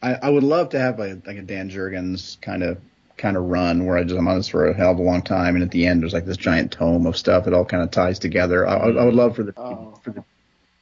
I, 0.04 0.16
I 0.16 0.30
would 0.30 0.44
love 0.44 0.70
to 0.70 0.80
have 0.80 1.00
like, 1.00 1.26
like 1.26 1.38
a 1.38 1.42
Dan 1.42 1.70
Jurgens 1.70 2.40
kind 2.42 2.64
of 2.64 2.78
kind 3.18 3.38
of 3.38 3.44
run 3.44 3.86
where 3.86 3.98
I 3.98 4.04
just 4.04 4.18
I'm 4.18 4.28
on 4.28 4.38
this 4.38 4.48
for 4.48 4.68
a 4.68 4.74
hell 4.74 4.92
of 4.92 4.98
a 5.00 5.04
long 5.04 5.22
time, 5.22 5.56
and 5.56 5.64
at 5.64 5.72
the 5.72 5.86
end 5.86 6.02
there's 6.02 6.14
like 6.14 6.26
this 6.26 6.38
giant 6.38 6.72
tome 6.72 7.06
of 7.06 7.16
stuff. 7.18 7.48
It 7.48 7.54
all 7.54 7.66
kind 7.66 7.84
of 7.84 7.92
ties 7.92 8.18
together. 8.20 8.68
I, 8.68 8.76
I 8.78 8.90
I 8.90 9.06
would 9.06 9.14
love 9.14 9.36
for 9.36 9.44
the 9.44 9.54
Oh. 9.60 10.00
for 10.04 10.10
the 10.12 10.24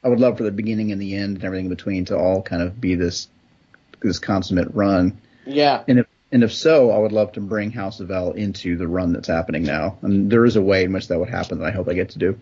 I 0.02 0.08
would 0.08 0.20
love 0.20 0.38
for 0.38 0.44
the 0.44 0.50
beginning 0.50 0.92
and 0.92 1.00
the 1.00 1.14
end 1.16 1.36
and 1.36 1.44
everything 1.44 1.66
in 1.66 1.70
between 1.70 2.06
to 2.06 2.16
all 2.16 2.42
kind 2.42 2.62
of 2.62 2.80
be 2.80 2.94
this 2.94 3.28
this 4.02 4.18
consummate 4.18 4.74
run. 4.74 5.20
Yeah. 5.44 5.84
And 5.86 6.00
if 6.00 6.06
and 6.32 6.44
if 6.44 6.52
so, 6.52 6.90
I 6.90 6.98
would 6.98 7.12
love 7.12 7.32
to 7.32 7.40
bring 7.40 7.70
House 7.70 8.00
of 8.00 8.10
El 8.10 8.32
into 8.32 8.76
the 8.76 8.86
run 8.86 9.12
that's 9.12 9.28
happening 9.28 9.64
now. 9.64 9.98
And 10.02 10.30
there 10.30 10.44
is 10.44 10.56
a 10.56 10.62
way 10.62 10.84
in 10.84 10.92
which 10.92 11.08
that 11.08 11.18
would 11.18 11.28
happen 11.28 11.58
that 11.58 11.66
I 11.66 11.70
hope 11.72 11.88
I 11.88 11.94
get 11.94 12.10
to 12.10 12.18
do. 12.18 12.38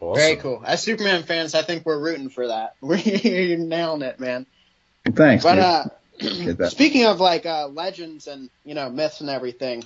awesome. 0.00 0.20
Very 0.20 0.36
cool. 0.36 0.62
As 0.64 0.82
Superman 0.82 1.24
fans, 1.24 1.54
I 1.54 1.62
think 1.62 1.84
we're 1.84 2.00
rooting 2.00 2.30
for 2.30 2.48
that. 2.48 2.74
We're 2.80 2.96
nailing 2.96 4.02
it, 4.02 4.18
man. 4.18 4.46
Thanks. 5.04 5.44
But 5.44 5.90
dude. 6.18 6.60
uh, 6.60 6.68
speaking 6.70 7.04
of 7.04 7.20
like 7.20 7.46
uh, 7.46 7.68
legends 7.68 8.26
and 8.26 8.50
you 8.64 8.74
know 8.74 8.90
myths 8.90 9.20
and 9.20 9.30
everything, 9.30 9.84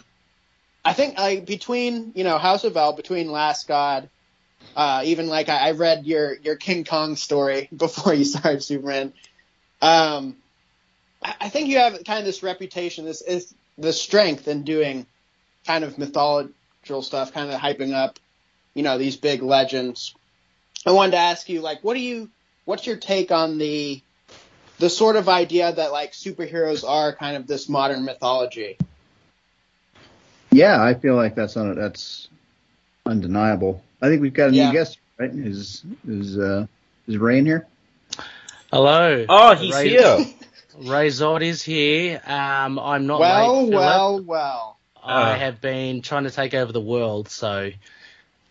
I 0.84 0.92
think 0.92 1.18
like 1.18 1.44
between 1.44 2.12
you 2.14 2.24
know 2.24 2.38
House 2.38 2.64
of 2.64 2.76
El, 2.76 2.94
between 2.94 3.30
Last 3.30 3.66
God, 3.66 4.08
uh, 4.76 5.02
even 5.04 5.28
like 5.28 5.48
I, 5.48 5.68
I 5.68 5.70
read 5.72 6.06
your 6.06 6.34
your 6.36 6.56
King 6.56 6.84
Kong 6.84 7.16
story 7.16 7.68
before 7.76 8.14
you 8.14 8.24
started 8.24 8.62
Superman. 8.62 9.12
Um, 9.80 10.36
I, 11.22 11.34
I 11.42 11.48
think 11.48 11.68
you 11.68 11.78
have 11.78 12.02
kind 12.04 12.20
of 12.20 12.24
this 12.24 12.42
reputation, 12.42 13.04
this 13.04 13.22
is 13.22 13.54
the 13.78 13.92
strength 13.92 14.48
in 14.48 14.62
doing 14.62 15.06
kind 15.66 15.84
of 15.84 15.98
mythological 15.98 17.02
stuff, 17.02 17.32
kind 17.32 17.50
of 17.50 17.60
hyping 17.60 17.92
up, 17.94 18.18
you 18.74 18.82
know, 18.82 18.98
these 18.98 19.16
big 19.16 19.42
legends. 19.42 20.14
I 20.84 20.92
wanted 20.92 21.12
to 21.12 21.18
ask 21.18 21.48
you, 21.48 21.60
like, 21.60 21.82
what 21.82 21.94
do 21.94 22.00
you, 22.00 22.30
what's 22.64 22.86
your 22.86 22.96
take 22.96 23.30
on 23.30 23.58
the 23.58 24.02
the 24.82 24.90
sort 24.90 25.14
of 25.14 25.28
idea 25.28 25.72
that 25.72 25.92
like 25.92 26.10
superheroes 26.10 26.82
are 26.86 27.14
kind 27.14 27.36
of 27.36 27.46
this 27.46 27.68
modern 27.68 28.04
mythology. 28.04 28.76
Yeah, 30.50 30.82
I 30.82 30.94
feel 30.94 31.14
like 31.14 31.36
that's 31.36 31.56
un- 31.56 31.76
that's 31.76 32.28
undeniable. 33.06 33.80
I 34.02 34.08
think 34.08 34.20
we've 34.20 34.34
got 34.34 34.50
a 34.50 34.52
Yeah. 34.52 34.66
new 34.66 34.72
guest, 34.72 34.98
right? 35.18 35.30
Is 35.32 35.82
is 36.06 36.36
uh 36.38 36.66
is 37.06 37.16
Ray 37.16 37.38
in 37.38 37.46
here? 37.46 37.66
Hello. 38.72 39.24
Oh, 39.28 39.54
he's 39.54 39.74
Ray, 39.74 39.88
here. 39.90 40.26
Ray 40.78 41.08
Zod 41.08 41.42
is 41.42 41.62
here. 41.62 42.20
Um, 42.26 42.78
I'm 42.78 43.06
not 43.06 43.20
well, 43.20 43.62
late, 43.64 43.70
Philip. 43.70 43.74
well, 43.80 44.20
well. 44.22 44.76
I 45.04 45.32
Uh. 45.32 45.38
have 45.38 45.60
been 45.60 46.02
trying 46.02 46.24
to 46.24 46.30
take 46.30 46.54
over 46.54 46.72
the 46.72 46.80
world, 46.80 47.28
so 47.28 47.70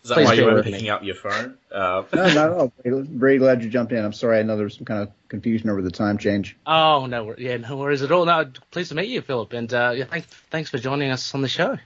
Is 0.04 0.08
that 0.08 0.14
Please 0.14 0.24
why 0.26 0.32
you 0.34 0.40
bear 0.42 0.50
were 0.50 0.54
with 0.56 0.64
picking 0.64 0.82
me. 0.84 0.90
up 0.90 1.02
your 1.04 1.14
phone? 1.14 1.54
Uh, 1.70 2.02
No, 2.12 2.22
not 2.34 2.36
at 2.36 2.50
all. 2.52 2.72
Very- 2.82 3.02
Very 3.02 3.38
glad 3.38 3.62
you 3.62 3.70
jumped 3.70 3.92
in. 3.92 4.04
I'm 4.04 4.12
sorry, 4.12 4.38
I 4.38 4.42
know 4.42 4.56
there 4.56 4.64
was 4.64 4.74
some 4.74 4.84
kind 4.84 5.00
of 5.02 5.10
confusion 5.28 5.70
over 5.70 5.80
the 5.82 5.90
time 5.92 6.18
change. 6.18 6.56
oh 6.66 7.06
no, 7.06 7.34
yeah, 7.38 7.56
no 7.58 7.76
worries 7.76 8.02
at 8.02 8.10
all. 8.12 8.24
No, 8.24 8.46
pleased 8.72 8.88
to 8.90 8.94
meet 8.96 9.08
you, 9.08 9.20
Philip, 9.22 9.52
and 9.52 9.72
uh, 9.72 9.92
yeah, 9.94 10.04
thanks, 10.04 10.26
thanks 10.50 10.70
for 10.70 10.78
joining 10.78 11.10
us 11.10 11.34
on 11.34 11.40
the 11.42 11.48
show. 11.48 11.78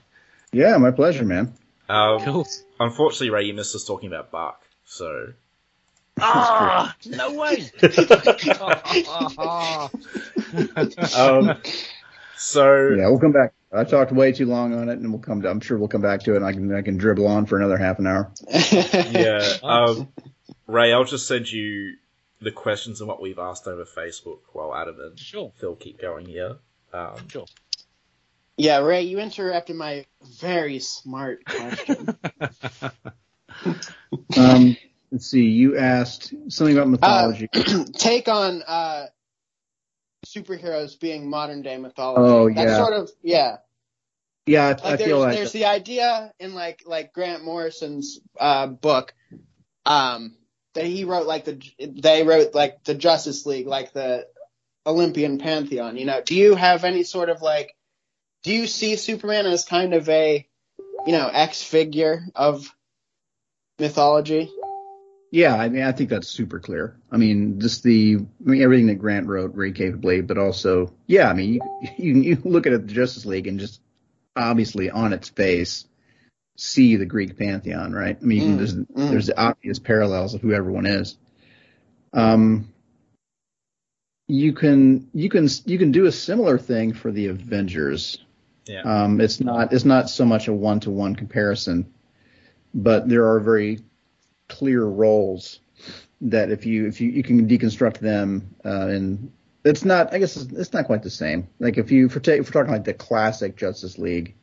Yeah, 0.51 0.77
my 0.77 0.91
pleasure, 0.91 1.25
man. 1.25 1.53
Um, 1.89 2.19
Cool. 2.21 2.47
Unfortunately, 2.79 3.29
Ray, 3.29 3.43
you 3.45 3.53
missed 3.53 3.75
us 3.75 3.85
talking 3.85 4.07
about 4.07 4.31
Bach. 4.31 4.61
So 4.85 5.33
Ah, 6.19 6.95
no 7.05 7.33
way. 7.33 7.69
um, 11.15 11.57
so 12.35 12.89
Yeah, 12.89 13.09
we'll 13.09 13.19
come 13.19 13.31
back. 13.31 13.53
I 13.71 13.83
talked 13.83 14.11
way 14.11 14.31
too 14.31 14.45
long 14.45 14.73
on 14.73 14.89
it, 14.89 14.99
and 14.99 15.11
we'll 15.11 15.21
come. 15.21 15.41
To, 15.41 15.49
I'm 15.49 15.59
sure 15.59 15.77
we'll 15.77 15.87
come 15.89 16.01
back 16.01 16.21
to 16.21 16.33
it, 16.33 16.37
and 16.37 16.45
I 16.45 16.53
can 16.53 16.73
I 16.73 16.81
can 16.81 16.97
dribble 16.97 17.27
on 17.27 17.45
for 17.45 17.57
another 17.57 17.77
half 17.77 17.99
an 17.99 18.07
hour. 18.07 18.31
yeah, 18.49 19.57
um, 19.61 20.07
Ray, 20.67 20.93
I'll 20.93 21.03
just 21.03 21.27
send 21.27 21.51
you 21.51 21.95
the 22.41 22.51
questions 22.51 23.01
and 23.01 23.07
what 23.07 23.21
we've 23.21 23.39
asked 23.39 23.67
over 23.67 23.83
Facebook 23.83 24.39
while 24.53 24.73
Adam 24.73 24.99
and 25.01 25.19
Sure. 25.19 25.51
Phil 25.57 25.75
keep 25.75 25.99
going 25.99 26.25
here. 26.25 26.57
Um, 26.93 27.27
Sure. 27.27 27.45
Yeah, 28.57 28.79
Ray, 28.79 29.03
you 29.03 29.19
interrupted 29.19 29.75
my 29.75 30.05
very 30.39 30.79
smart 30.79 31.45
question. 31.45 32.17
Um, 34.37 34.77
let's 35.11 35.25
see. 35.25 35.45
You 35.45 35.77
asked 35.77 36.33
something 36.49 36.77
about 36.77 36.89
mythology. 36.89 37.49
Take 37.93 38.27
on 38.27 38.61
uh, 38.61 39.07
superheroes 40.25 40.99
being 40.99 41.29
modern 41.29 41.61
day 41.61 41.77
mythology. 41.77 42.21
Oh, 42.21 42.49
That's 42.53 42.71
yeah. 42.71 42.77
sort 42.77 42.93
of 42.93 43.09
yeah. 43.23 43.57
yeah, 44.45 44.65
I, 44.65 44.69
Like 44.69 44.83
I 44.83 44.95
there's 44.97 45.07
feel 45.07 45.19
like 45.19 45.35
there's 45.35 45.51
the 45.53 45.65
idea 45.65 46.31
in 46.39 46.53
like 46.53 46.83
like 46.85 47.13
Grant 47.13 47.43
Morrison's 47.43 48.19
uh, 48.39 48.67
book. 48.67 49.13
Um, 49.85 50.35
that 50.75 50.85
he 50.85 51.05
wrote 51.05 51.25
like 51.25 51.45
the 51.45 51.59
they 51.79 52.23
wrote 52.23 52.53
like 52.53 52.83
the 52.83 52.93
Justice 52.93 53.45
League, 53.45 53.67
like 53.67 53.93
the 53.93 54.27
Olympian 54.85 55.37
pantheon. 55.37 55.97
You 55.97 56.05
know, 56.05 56.21
do 56.25 56.35
you 56.35 56.55
have 56.55 56.83
any 56.83 57.03
sort 57.03 57.29
of 57.29 57.41
like, 57.41 57.75
do 58.43 58.53
you 58.53 58.67
see 58.67 58.95
Superman 58.95 59.45
as 59.45 59.65
kind 59.65 59.93
of 59.93 60.07
a, 60.09 60.47
you 61.05 61.11
know, 61.11 61.29
X 61.31 61.63
figure 61.63 62.25
of 62.35 62.73
mythology? 63.79 64.51
Yeah, 65.31 65.55
I 65.55 65.67
mean, 65.67 65.83
I 65.83 65.91
think 65.91 66.09
that's 66.09 66.29
super 66.29 66.59
clear. 66.59 66.97
I 67.11 67.17
mean, 67.17 67.59
just 67.59 67.83
the, 67.83 68.15
I 68.15 68.49
mean, 68.49 68.61
everything 68.61 68.87
that 68.87 68.95
Grant 68.95 69.27
wrote 69.27 69.53
very 69.53 69.73
capably, 69.73 70.21
but 70.21 70.37
also, 70.37 70.93
yeah, 71.05 71.29
I 71.29 71.33
mean, 71.33 71.53
you, 71.55 71.61
you, 71.97 72.21
you 72.21 72.41
look 72.45 72.65
at 72.65 72.73
it, 72.73 72.87
the 72.87 72.93
Justice 72.93 73.25
League 73.25 73.47
and 73.47 73.59
just 73.59 73.81
obviously 74.35 74.89
on 74.89 75.11
its 75.11 75.29
face 75.29 75.85
see 76.55 76.95
the 76.95 77.05
Greek 77.05 77.37
pantheon, 77.37 77.91
right? 77.91 78.17
I 78.19 78.25
mean, 78.25 78.53
Mm, 78.53 78.57
there's, 78.57 78.75
mm. 78.75 78.85
there's 79.11 79.27
the 79.27 79.39
obvious 79.39 79.79
parallels 79.79 80.33
of 80.33 80.41
who 80.41 80.53
everyone 80.53 80.85
is. 80.85 81.17
Um, 82.13 82.73
you 84.27 84.53
can, 84.53 85.09
you 85.13 85.29
can, 85.29 85.49
you 85.65 85.77
can 85.77 85.91
do 85.91 86.05
a 86.05 86.11
similar 86.11 86.57
thing 86.57 86.93
for 86.93 87.11
the 87.11 87.27
Avengers. 87.27 88.17
Yeah. 88.67 88.81
Um, 88.81 89.19
it's 89.21 89.39
not, 89.39 89.71
it's 89.73 89.85
not 89.85 90.09
so 90.09 90.25
much 90.25 90.47
a 90.47 90.53
one 90.53 90.79
to 90.81 90.91
one 90.91 91.15
comparison, 91.15 91.91
but 92.73 93.07
there 93.09 93.27
are 93.27 93.39
very 93.39 93.79
clear 94.49 94.83
roles 94.83 95.59
that 96.21 96.49
if 96.51 96.65
you 96.65 96.87
if 96.87 96.99
you, 96.99 97.09
you 97.09 97.21
can 97.21 97.47
deconstruct 97.47 97.99
them 97.99 98.55
uh, 98.65 98.87
and 98.87 99.31
it's 99.63 99.85
not 99.85 100.13
I 100.13 100.17
guess 100.19 100.35
it's, 100.37 100.51
it's 100.53 100.73
not 100.73 100.85
quite 100.85 101.03
the 101.03 101.09
same. 101.09 101.47
Like 101.59 101.77
if 101.77 101.91
you 101.91 102.09
for 102.09 102.19
ta- 102.19 102.31
if 102.31 102.47
we're 102.47 102.59
talking 102.59 102.73
like 102.73 102.85
the 102.85 102.93
classic 102.93 103.55
Justice 103.55 103.97
League 103.99 104.33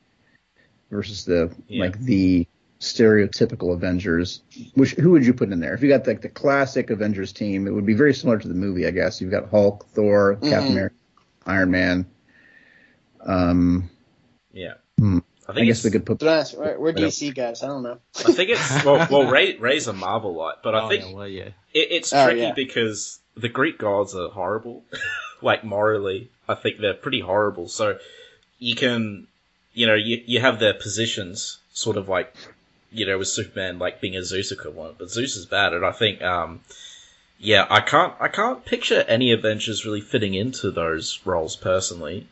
versus 0.91 1.25
the 1.25 1.53
Yeah. 1.67 1.85
like 1.85 1.99
the 2.01 2.47
stereotypical 2.81 3.73
Avengers, 3.73 4.43
which 4.75 4.93
who 4.93 5.11
would 5.13 5.25
you 5.27 5.33
put 5.35 5.51
in 5.51 5.59
there? 5.59 5.75
If 5.75 5.83
you 5.83 5.89
got 5.89 6.07
like 6.07 6.21
the 6.21 6.29
classic 6.29 6.91
Avengers 6.91 7.33
team, 7.33 7.67
it 7.67 7.71
would 7.73 7.87
be 7.87 7.95
very 7.95 8.15
similar 8.15 8.39
to 8.39 8.47
the 8.49 8.55
movie, 8.55 8.87
I 8.87 8.91
guess. 8.91 9.21
You've 9.21 9.31
got 9.31 9.49
Hulk, 9.51 9.87
Thor, 9.95 10.37
Mhm. 10.37 10.51
Captain 10.51 10.73
America, 10.73 10.95
Iron 11.47 11.71
Man. 11.71 12.07
Um, 13.21 13.91
Yeah. 14.55 14.75
Hmm. 14.99 15.19
I 15.47 15.53
I 15.53 15.55
think 15.55 15.67
guess 15.67 15.79
it's, 15.79 15.85
we 15.85 15.91
could 15.91 16.07
put 16.07 16.19
Don't 16.21 16.29
ask, 16.31 16.57
we're, 16.57 16.79
we're 16.79 16.93
Right 16.93 17.05
up. 17.05 17.11
DC 17.11 17.35
guys. 17.35 17.63
I 17.63 17.67
don't 17.67 17.83
know. 17.83 17.99
I 18.17 18.33
think 18.33 18.49
it's 18.51 18.85
well, 18.85 19.07
well 19.11 19.31
Ray, 19.31 19.59
Ray's 19.59 19.89
a 19.89 19.93
Marvelite, 19.93 20.63
but 20.63 20.75
I 20.75 20.85
oh, 20.85 20.89
think 20.89 21.05
yeah, 21.05 21.13
well, 21.13 21.29
yeah. 21.29 21.49
it, 21.75 21.89
it's 21.91 22.13
Oh, 22.15 22.25
tricky 22.25 22.41
yeah. 22.41 22.53
because 22.55 23.19
the 23.37 23.51
Greek 23.51 23.77
gods 23.79 24.15
are 24.15 24.29
horrible. 24.31 24.83
like 25.43 25.63
morally, 25.65 26.31
I 26.49 26.55
think 26.55 26.79
they're 26.79 26.95
pretty 26.95 27.21
horrible. 27.21 27.69
So 27.69 27.99
you 28.59 28.75
can, 28.75 29.27
you 29.75 29.87
know, 29.87 29.95
you 29.95 30.23
you 30.25 30.41
have 30.41 30.61
their 30.61 30.73
positions, 30.73 31.59
sort 31.75 31.99
of 31.99 32.09
like, 32.09 32.35
you 32.91 33.05
know, 33.05 33.19
with 33.19 33.29
Superman 33.29 33.79
like 33.79 34.01
being 34.01 34.17
a 34.17 34.25
Zeus 34.25 34.51
equivalent, 34.53 34.97
but 34.97 35.11
Zeus 35.11 35.37
is 35.37 35.45
bad, 35.45 35.75
and 35.75 35.85
I 35.85 35.93
think, 35.93 36.23
um, 36.23 36.61
yeah, 37.39 37.67
I 37.69 37.81
can't 37.83 38.15
I 38.19 38.29
can't 38.29 38.65
picture 38.65 39.05
any 39.09 39.33
Avengers 39.33 39.85
really 39.85 40.01
fitting 40.01 40.33
into 40.33 40.71
those 40.71 41.21
roles 41.27 41.57
personally. 41.57 42.29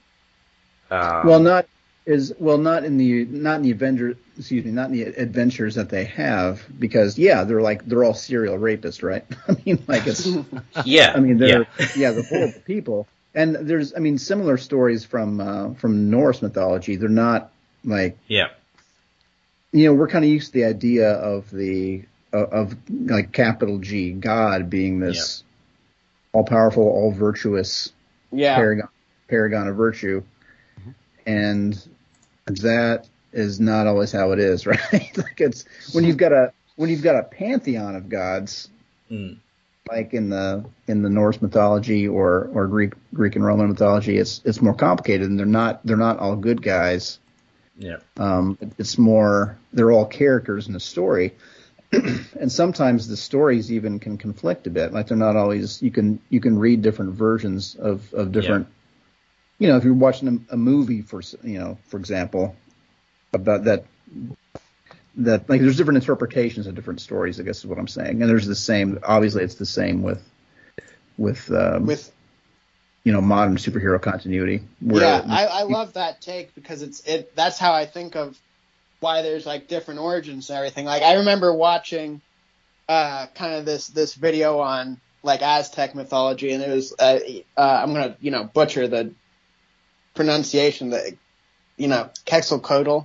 Um, 0.90 1.26
well, 1.26 1.40
not 1.40 1.66
is 2.04 2.34
well 2.38 2.58
not 2.58 2.84
in 2.84 2.96
the 2.96 3.24
not 3.26 3.56
in 3.56 3.62
the 3.62 3.70
Avengers. 3.70 4.16
Excuse 4.36 4.64
me, 4.64 4.70
not 4.72 4.86
in 4.90 4.92
the 4.92 5.02
adventures 5.04 5.74
that 5.76 5.88
they 5.88 6.04
have 6.04 6.62
because 6.78 7.18
yeah, 7.18 7.44
they're 7.44 7.60
like 7.60 7.84
they're 7.86 8.02
all 8.04 8.14
serial 8.14 8.58
rapists, 8.58 9.02
right? 9.02 9.24
I 9.48 9.56
mean, 9.64 9.82
like 9.86 10.06
it's 10.06 10.26
yeah, 10.84 11.12
I 11.14 11.20
mean 11.20 11.38
they're 11.38 11.66
yeah. 11.78 11.86
yeah, 11.96 12.10
they're 12.12 12.22
horrible 12.24 12.60
people. 12.64 13.06
And 13.34 13.54
there's 13.54 13.94
I 13.94 13.98
mean 13.98 14.18
similar 14.18 14.56
stories 14.58 15.04
from 15.04 15.40
uh, 15.40 15.74
from 15.74 16.10
Norse 16.10 16.42
mythology. 16.42 16.96
They're 16.96 17.08
not 17.08 17.50
like 17.84 18.18
yeah, 18.26 18.48
you 19.72 19.86
know 19.86 19.94
we're 19.94 20.08
kind 20.08 20.24
of 20.24 20.30
used 20.30 20.52
to 20.52 20.58
the 20.60 20.64
idea 20.64 21.12
of 21.12 21.50
the 21.50 22.04
of, 22.32 22.52
of 22.52 22.76
like 22.90 23.32
capital 23.32 23.78
G 23.78 24.12
God 24.12 24.68
being 24.70 24.98
this 25.00 25.44
all 26.32 26.44
powerful, 26.44 26.82
all 26.82 27.12
virtuous 27.12 27.92
Yeah. 28.32 28.54
paragon 28.56 28.88
paragon 29.28 29.68
of 29.68 29.76
virtue, 29.76 30.22
and 31.26 31.80
that 32.46 33.08
is 33.32 33.60
not 33.60 33.86
always 33.86 34.12
how 34.12 34.32
it 34.32 34.38
is, 34.38 34.66
right? 34.66 35.16
like 35.16 35.40
it's 35.40 35.64
when 35.92 36.04
you've 36.04 36.16
got 36.16 36.32
a 36.32 36.52
when 36.76 36.90
you've 36.90 37.02
got 37.02 37.16
a 37.16 37.22
pantheon 37.22 37.96
of 37.96 38.08
gods, 38.08 38.68
Mm. 39.10 39.36
like 39.90 40.14
in 40.14 40.30
the 40.30 40.64
in 40.86 41.02
the 41.02 41.10
Norse 41.10 41.42
mythology 41.42 42.08
or 42.08 42.48
or 42.54 42.66
Greek 42.66 42.94
Greek 43.12 43.36
and 43.36 43.44
Roman 43.44 43.68
mythology, 43.68 44.16
it's 44.16 44.40
it's 44.44 44.62
more 44.62 44.74
complicated, 44.74 45.28
and 45.28 45.38
they're 45.38 45.44
not 45.46 45.84
they're 45.84 45.96
not 45.98 46.18
all 46.18 46.36
good 46.36 46.62
guys. 46.62 47.18
yeah, 47.78 47.96
Um, 48.16 48.56
it's 48.78 48.96
more 48.96 49.58
they're 49.72 49.92
all 49.92 50.06
characters 50.06 50.68
in 50.68 50.74
a 50.76 50.80
story, 50.80 51.34
and 51.92 52.50
sometimes 52.50 53.06
the 53.08 53.16
stories 53.16 53.70
even 53.72 53.98
can 53.98 54.16
conflict 54.18 54.66
a 54.66 54.70
bit. 54.70 54.92
Like 54.92 55.08
they're 55.08 55.16
not 55.16 55.36
always 55.36 55.82
you 55.82 55.90
can 55.90 56.20
you 56.30 56.40
can 56.40 56.58
read 56.58 56.80
different 56.82 57.12
versions 57.14 57.74
of 57.74 58.12
of 58.14 58.32
different. 58.32 58.66
You 59.62 59.68
know, 59.68 59.76
if 59.76 59.84
you're 59.84 59.94
watching 59.94 60.44
a, 60.50 60.54
a 60.54 60.56
movie 60.56 61.02
for 61.02 61.22
you 61.44 61.60
know, 61.60 61.78
for 61.86 61.96
example, 61.96 62.56
about 63.32 63.62
that 63.62 63.84
that 65.18 65.48
like 65.48 65.60
there's 65.60 65.76
different 65.76 65.98
interpretations 65.98 66.66
of 66.66 66.74
different 66.74 67.00
stories. 67.00 67.38
I 67.38 67.44
guess 67.44 67.58
is 67.58 67.66
what 67.66 67.78
I'm 67.78 67.86
saying. 67.86 68.20
And 68.20 68.28
there's 68.28 68.46
the 68.46 68.56
same. 68.56 68.98
Obviously, 69.04 69.44
it's 69.44 69.54
the 69.54 69.64
same 69.64 70.02
with 70.02 70.20
with 71.16 71.48
um, 71.52 71.86
With 71.86 72.10
you 73.04 73.12
know 73.12 73.20
modern 73.20 73.56
superhero 73.56 74.02
continuity. 74.02 74.62
Yeah, 74.82 75.24
I, 75.28 75.46
I 75.46 75.62
love 75.62 75.92
that 75.92 76.20
take 76.20 76.56
because 76.56 76.82
it's 76.82 77.06
it. 77.06 77.36
That's 77.36 77.56
how 77.56 77.72
I 77.72 77.86
think 77.86 78.16
of 78.16 78.36
why 78.98 79.22
there's 79.22 79.46
like 79.46 79.68
different 79.68 80.00
origins 80.00 80.50
and 80.50 80.56
everything. 80.56 80.86
Like 80.86 81.04
I 81.04 81.14
remember 81.18 81.54
watching 81.54 82.20
uh 82.88 83.26
kind 83.36 83.54
of 83.54 83.64
this 83.64 83.86
this 83.86 84.14
video 84.14 84.58
on 84.58 85.00
like 85.22 85.40
Aztec 85.40 85.94
mythology, 85.94 86.50
and 86.50 86.64
it 86.64 86.68
was 86.68 86.92
uh, 86.98 87.20
uh 87.56 87.80
I'm 87.82 87.92
gonna 87.92 88.16
you 88.20 88.32
know 88.32 88.42
butcher 88.42 88.88
the 88.88 89.12
pronunciation 90.14 90.90
that 90.90 91.14
you 91.76 91.88
know 91.88 92.10
Quetzalcoatl, 92.26 93.00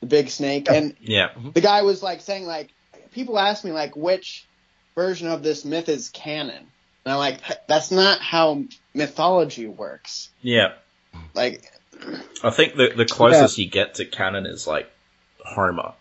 the 0.00 0.06
big 0.06 0.28
snake, 0.28 0.68
and 0.70 0.96
yeah, 1.00 1.30
the 1.54 1.60
guy 1.60 1.82
was 1.82 2.02
like 2.02 2.20
saying 2.20 2.46
like 2.46 2.70
people 3.12 3.38
ask 3.38 3.64
me 3.64 3.72
like 3.72 3.96
which 3.96 4.46
version 4.94 5.28
of 5.28 5.42
this 5.42 5.64
myth 5.64 5.88
is 5.88 6.10
canon, 6.10 6.66
and 7.04 7.12
I'm 7.12 7.18
like 7.18 7.38
that's 7.66 7.90
not 7.90 8.20
how 8.20 8.64
mythology 8.94 9.66
works. 9.66 10.30
yeah. 10.40 10.72
Like 11.34 11.62
I 12.42 12.50
think 12.50 12.74
the 12.74 12.92
the 12.96 13.04
closest 13.04 13.58
you 13.58 13.68
get 13.68 13.96
to 13.96 14.04
canon 14.04 14.46
is 14.46 14.66
like 14.66 14.90
Homer, 15.44 15.92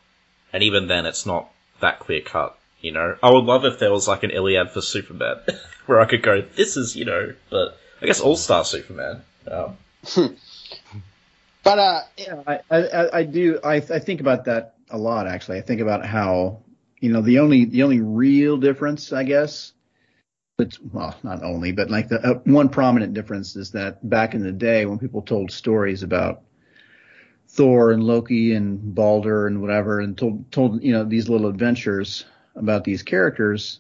and 0.54 0.64
even 0.64 0.88
then, 0.88 1.06
it's 1.06 1.26
not 1.26 1.52
that 1.82 2.00
clear 2.00 2.22
cut. 2.22 2.58
You 2.80 2.92
know, 2.94 3.18
I 3.22 3.30
would 3.30 3.44
love 3.44 3.66
if 3.66 3.78
there 3.78 3.92
was 3.92 4.08
like 4.08 4.24
an 4.24 4.32
Iliad 4.32 4.72
for 4.72 4.82
Superman, 4.82 5.38
where 5.86 6.00
I 6.00 6.06
could 6.06 6.24
go, 6.24 6.42
"This 6.42 6.78
is 6.78 6.96
you 6.96 7.06
know," 7.06 7.34
but 7.50 7.78
I 8.02 8.06
guess 8.06 8.22
All 8.22 8.38
Star 8.38 8.64
Superman. 8.64 9.22
Um, 9.50 9.78
But 11.64 11.80
uh, 11.80 12.02
Yeah, 12.18 12.42
I, 12.48 12.60
I, 12.72 13.18
I 13.20 13.24
do. 13.24 13.60
I, 13.64 13.76
I 13.76 14.00
think 14.00 14.20
about 14.20 14.46
that 14.46 14.76
a 14.90 14.98
lot. 14.98 15.28
Actually, 15.28 15.60
I 15.60 15.62
think 15.62 15.82
about 15.82 16.06
how 16.06 16.64
you 17.00 17.12
know 17.12 17.22
the 17.22 17.40
only 17.40 17.66
the 17.66 17.84
only 17.84 18.02
real 18.02 18.58
difference, 18.58 19.14
I 19.14 19.24
guess, 19.24 19.74
but 20.58 20.78
well, 20.92 21.16
not 21.24 21.44
only, 21.44 21.72
but 21.72 21.90
like 21.90 22.10
the 22.10 22.20
uh, 22.20 22.40
one 22.46 22.70
prominent 22.70 23.14
difference 23.14 23.56
is 23.56 23.72
that 23.72 24.08
back 24.08 24.34
in 24.34 24.44
the 24.44 24.52
day 24.52 24.86
when 24.86 25.00
people 25.00 25.22
told 25.22 25.52
stories 25.52 26.04
about 26.04 26.42
Thor 27.48 27.92
and 27.92 28.04
Loki 28.04 28.54
and 28.54 28.96
Balder 28.96 29.48
and 29.48 29.62
whatever, 29.62 30.00
and 30.00 30.18
told 30.18 30.52
told 30.52 30.84
you 30.84 30.94
know 30.94 31.04
these 31.04 31.30
little 31.30 31.48
adventures 31.48 32.26
about 32.56 32.84
these 32.84 33.04
characters, 33.04 33.80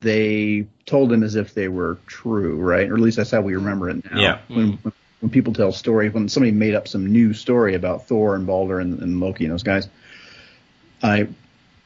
they 0.00 0.66
told 0.86 1.08
them 1.08 1.22
as 1.22 1.36
if 1.36 1.54
they 1.54 1.68
were 1.68 1.98
true, 2.06 2.56
right? 2.56 2.90
Or 2.90 2.94
at 2.94 3.00
least 3.00 3.16
that's 3.16 3.30
how 3.30 3.40
we 3.40 3.54
remember 3.54 3.88
it 3.90 4.04
now. 4.10 4.20
Yeah. 4.20 4.38
When, 4.48 4.72
when 4.82 4.92
people 5.30 5.52
tell 5.52 5.72
stories, 5.72 6.12
when 6.12 6.28
somebody 6.28 6.52
made 6.52 6.74
up 6.74 6.88
some 6.88 7.06
new 7.12 7.32
story 7.32 7.74
about 7.74 8.06
Thor 8.06 8.34
and 8.34 8.46
Balder 8.46 8.80
and, 8.80 9.00
and 9.00 9.20
Loki 9.20 9.44
and 9.44 9.52
those 9.52 9.62
guys, 9.62 9.88
I 11.02 11.28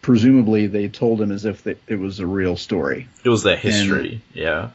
presumably 0.03 0.67
they 0.67 0.89
told 0.89 1.19
them 1.19 1.33
as 1.33 1.45
if 1.45 1.65
that 1.65 1.79
it 1.87 1.97
was 1.99 2.21
a 2.21 2.27
real 2.27 2.57
story. 2.57 3.09
it 3.25 3.29
was 3.29 3.43
their 3.43 3.57
history. 3.57 4.23
yeah, 4.33 4.71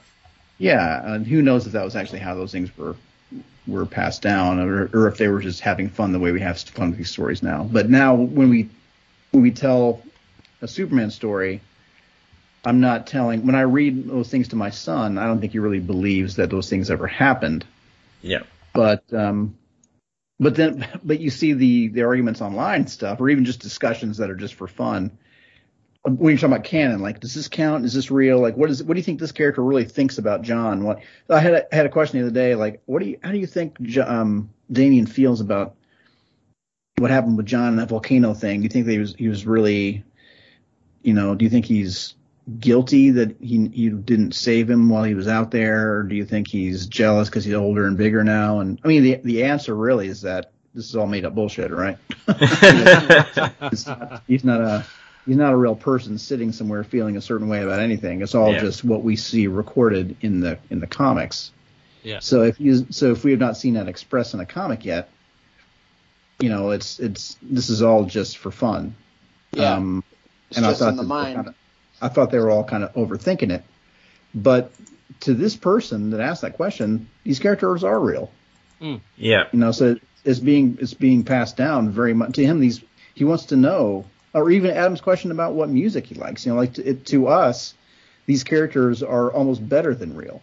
Yeah, 0.57 1.13
and 1.13 1.25
who 1.25 1.41
knows 1.41 1.65
if 1.65 1.73
that 1.73 1.85
was 1.85 1.95
actually 1.95 2.19
how 2.19 2.35
those 2.35 2.51
things 2.51 2.75
were 2.77 2.95
were 3.67 3.85
passed 3.85 4.21
down, 4.21 4.59
or, 4.59 4.89
or 4.93 5.07
if 5.07 5.17
they 5.17 5.27
were 5.27 5.39
just 5.39 5.61
having 5.61 5.87
fun 5.87 6.11
the 6.11 6.19
way 6.19 6.31
we 6.31 6.41
have 6.41 6.59
fun 6.59 6.89
with 6.89 6.97
these 6.97 7.11
stories 7.11 7.43
now. 7.43 7.63
But 7.63 7.89
now, 7.89 8.15
when 8.15 8.49
we 8.49 8.69
when 9.31 9.43
we 9.43 9.51
tell 9.51 10.01
a 10.61 10.67
Superman 10.67 11.11
story, 11.11 11.61
I'm 12.65 12.79
not 12.79 13.07
telling. 13.07 13.45
When 13.45 13.55
I 13.55 13.61
read 13.61 14.07
those 14.07 14.29
things 14.29 14.49
to 14.49 14.55
my 14.55 14.69
son, 14.69 15.17
I 15.17 15.25
don't 15.25 15.39
think 15.39 15.53
he 15.53 15.59
really 15.59 15.79
believes 15.79 16.35
that 16.35 16.49
those 16.49 16.69
things 16.69 16.91
ever 16.91 17.07
happened. 17.07 17.65
Yeah, 18.21 18.43
But 18.73 19.11
um, 19.13 19.57
but 20.39 20.55
then 20.55 20.87
but 21.03 21.19
you 21.19 21.29
see 21.29 21.53
the 21.53 21.89
the 21.89 22.03
arguments 22.03 22.41
online 22.41 22.87
stuff, 22.87 23.19
or 23.19 23.29
even 23.29 23.45
just 23.45 23.59
discussions 23.59 24.17
that 24.17 24.29
are 24.29 24.35
just 24.35 24.55
for 24.55 24.67
fun. 24.67 25.17
When 26.03 26.31
you're 26.31 26.37
talking 26.37 26.53
about 26.53 26.65
canon, 26.65 26.99
like 27.01 27.19
does 27.19 27.35
this 27.35 27.47
count? 27.47 27.85
Is 27.85 27.93
this 27.93 28.09
real? 28.09 28.39
Like 28.39 28.57
what 28.57 28.69
is 28.69 28.83
what 28.83 28.95
do 28.95 28.99
you 28.99 29.03
think 29.03 29.19
this 29.19 29.31
character 29.31 29.63
really 29.63 29.85
thinks 29.85 30.17
about 30.17 30.41
John? 30.41 30.83
What 30.83 31.01
I 31.29 31.39
had 31.39 31.53
a, 31.53 31.75
had 31.75 31.85
a 31.85 31.89
question 31.89 32.19
the 32.19 32.25
other 32.25 32.33
day, 32.33 32.55
like 32.55 32.81
what 32.85 33.03
do 33.03 33.09
you 33.09 33.19
how 33.21 33.31
do 33.31 33.37
you 33.37 33.45
think 33.45 33.77
um, 33.99 34.49
Damian 34.71 35.05
feels 35.05 35.41
about 35.41 35.75
what 36.97 37.11
happened 37.11 37.37
with 37.37 37.45
John 37.45 37.69
and 37.69 37.79
that 37.79 37.89
volcano 37.89 38.33
thing? 38.33 38.61
Do 38.61 38.63
you 38.63 38.69
think 38.69 38.85
that 38.87 38.93
he 38.93 38.99
was 38.99 39.15
he 39.15 39.27
was 39.27 39.45
really, 39.45 40.03
you 41.03 41.13
know, 41.13 41.35
do 41.35 41.45
you 41.45 41.51
think 41.51 41.65
he's 41.65 42.15
guilty 42.59 43.11
that 43.11 43.35
he 43.39 43.57
you 43.73 43.91
didn't 43.97 44.33
save 44.33 44.69
him 44.69 44.89
while 44.89 45.03
he 45.03 45.13
was 45.13 45.27
out 45.27 45.51
there, 45.51 45.95
or 45.97 46.03
do 46.03 46.15
you 46.15 46.25
think 46.25 46.47
he's 46.47 46.87
jealous 46.87 47.29
because 47.29 47.45
he's 47.45 47.53
older 47.53 47.85
and 47.85 47.97
bigger 47.97 48.23
now? 48.23 48.59
And 48.59 48.79
I 48.83 48.87
mean, 48.87 49.03
the 49.03 49.15
the 49.23 49.43
answer 49.43 49.75
really 49.75 50.07
is 50.07 50.21
that 50.21 50.51
this 50.73 50.85
is 50.85 50.95
all 50.95 51.07
made 51.07 51.25
up 51.25 51.35
bullshit, 51.35 51.71
right? 51.71 51.97
he's, 53.69 53.87
not, 53.87 54.23
he's 54.27 54.43
not 54.43 54.61
a 54.61 54.85
he's 55.25 55.35
not 55.37 55.53
a 55.53 55.57
real 55.57 55.75
person 55.75 56.17
sitting 56.17 56.51
somewhere 56.51 56.83
feeling 56.83 57.17
a 57.17 57.21
certain 57.21 57.47
way 57.47 57.61
about 57.61 57.79
anything. 57.79 58.21
It's 58.21 58.35
all 58.35 58.51
Yeah. 58.53 58.59
just 58.59 58.83
what 58.83 59.03
we 59.03 59.15
see 59.15 59.47
recorded 59.47 60.15
in 60.21 60.39
the 60.39 60.57
in 60.69 60.79
the 60.79 60.87
comics. 60.87 61.51
Yeah. 62.03 62.19
So 62.19 62.43
if 62.43 62.59
you 62.59 62.87
so 62.89 63.11
if 63.11 63.23
we 63.23 63.31
have 63.31 63.39
not 63.39 63.57
seen 63.57 63.75
that 63.75 63.87
expressed 63.87 64.33
in 64.33 64.39
a 64.39 64.45
comic 64.45 64.85
yet, 64.85 65.09
you 66.39 66.49
know, 66.49 66.71
it's 66.71 66.99
it's 66.99 67.37
this 67.41 67.69
is 67.69 67.81
all 67.81 68.05
just 68.05 68.37
for 68.37 68.49
fun. 68.51 68.95
Yeah. 69.51 69.73
Um, 69.75 70.03
It's 70.49 70.57
and 70.57 70.65
just 70.65 70.81
I 70.81 70.85
thought 70.85 70.91
in 70.91 70.95
the 70.97 71.03
that 71.03 71.07
they 71.25 71.33
mind. 71.35 71.55
Kinda- 72.01 72.11
I 72.11 72.13
thought 72.13 72.31
they 72.31 72.39
were 72.39 72.49
all 72.49 72.63
kind 72.63 72.83
of 72.83 72.93
overthinking 72.93 73.51
it. 73.51 73.63
But 74.33 74.71
to 75.21 75.33
this 75.33 75.55
person 75.55 76.11
that 76.11 76.19
asked 76.19 76.41
that 76.41 76.53
question, 76.53 77.09
these 77.23 77.39
characters 77.39 77.83
are 77.83 77.99
real. 77.99 78.31
Hmm. 78.79 78.95
Yeah. 79.17 79.45
You 79.51 79.59
know, 79.59 79.71
so 79.71 79.95
it's 80.25 80.39
being 80.39 80.77
it's 80.81 80.93
being 80.93 81.23
passed 81.23 81.57
down 81.57 81.91
very 81.91 82.13
much 82.13 82.33
to 82.33 82.45
him. 82.45 82.59
These 82.59 82.81
he 83.13 83.23
wants 83.23 83.45
to 83.45 83.55
know, 83.55 84.05
or 84.33 84.49
even 84.49 84.71
Adam's 84.71 85.01
question 85.01 85.31
about 85.31 85.53
what 85.53 85.69
music 85.69 86.07
he 86.07 86.15
likes. 86.15 86.45
You 86.45 86.51
know, 86.53 86.57
like 86.57 86.73
to, 86.75 86.89
it, 86.89 87.05
to 87.07 87.27
us, 87.27 87.73
these 88.25 88.43
characters 88.43 89.03
are 89.03 89.31
almost 89.31 89.67
better 89.67 89.93
than 89.93 90.15
real. 90.15 90.41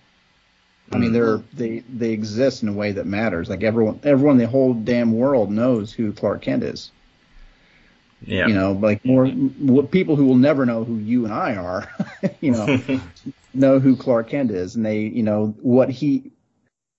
I 0.93 0.99
mean, 0.99 1.11
hmm. 1.11 1.15
they're 1.15 1.43
they 1.53 1.79
they 1.81 2.11
exist 2.11 2.63
in 2.63 2.69
a 2.69 2.73
way 2.73 2.93
that 2.93 3.07
matters. 3.07 3.49
Like 3.49 3.63
everyone, 3.63 4.01
everyone, 4.05 4.37
in 4.37 4.45
the 4.45 4.49
whole 4.49 4.75
damn 4.75 5.13
world 5.13 5.51
knows 5.51 5.93
who 5.93 6.13
Clark 6.13 6.43
Kent 6.43 6.63
is. 6.63 6.93
Yeah. 8.23 8.49
You 8.49 8.55
know, 8.55 8.73
like 8.73 9.05
more 9.05 9.31
people 9.85 10.17
who 10.17 10.27
will 10.27 10.37
never 10.37 10.67
know 10.67 10.85
who 10.85 10.97
you 10.97 11.25
and 11.25 11.33
I 11.33 11.55
are. 11.55 11.89
you 12.41 12.53
know, 12.53 12.81
know 13.55 13.79
who 13.79 13.97
Clark 13.97 14.31
Kent 14.31 14.51
is, 14.51 14.77
and 14.77 14.85
they, 14.85 15.01
you 15.01 15.23
know, 15.23 15.55
what 15.61 15.89
he, 15.89 16.33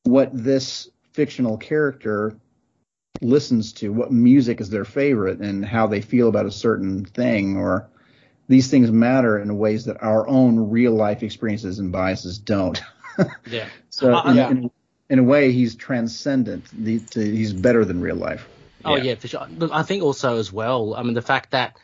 what 0.03 0.29
this 0.33 0.89
fictional 1.11 1.57
character 1.57 2.35
listens 3.21 3.73
to, 3.73 3.91
what 3.91 4.11
music 4.11 4.61
is 4.61 4.69
their 4.69 4.85
favorite, 4.85 5.39
and 5.39 5.65
how 5.65 5.87
they 5.87 6.01
feel 6.01 6.29
about 6.29 6.45
a 6.45 6.51
certain 6.51 7.03
thing, 7.03 7.57
or 7.57 7.89
these 8.47 8.69
things 8.71 8.89
matter 8.91 9.37
in 9.39 9.57
ways 9.57 9.85
that 9.85 10.01
our 10.01 10.27
own 10.27 10.69
real 10.69 10.93
life 10.93 11.21
experiences 11.21 11.79
and 11.79 11.91
biases 11.91 12.37
don't. 12.37 12.81
Yeah. 13.49 13.67
so, 13.89 14.13
Uh, 14.13 14.29
in, 14.29 14.35
yeah. 14.37 14.49
in, 14.49 14.71
in 15.09 15.19
a 15.19 15.23
way, 15.23 15.51
he's 15.51 15.75
transcendent. 15.75 16.63
The, 16.71 16.99
to, 16.99 17.19
he's 17.19 17.51
better 17.51 17.83
than 17.83 17.99
real 17.99 18.15
life. 18.15 18.47
Oh 18.85 18.95
Yeah. 18.95 19.03
yeah, 19.03 19.15
for 19.15 19.27
sure. 19.27 19.47
Look, 19.49 19.71
I 19.73 19.83
think 19.83 20.03
also 20.03 20.37
as 20.37 20.51
well. 20.51 20.95
I 20.95 21.03
mean, 21.03 21.13
the 21.13 21.21
fact 21.21 21.51
that 21.51 21.77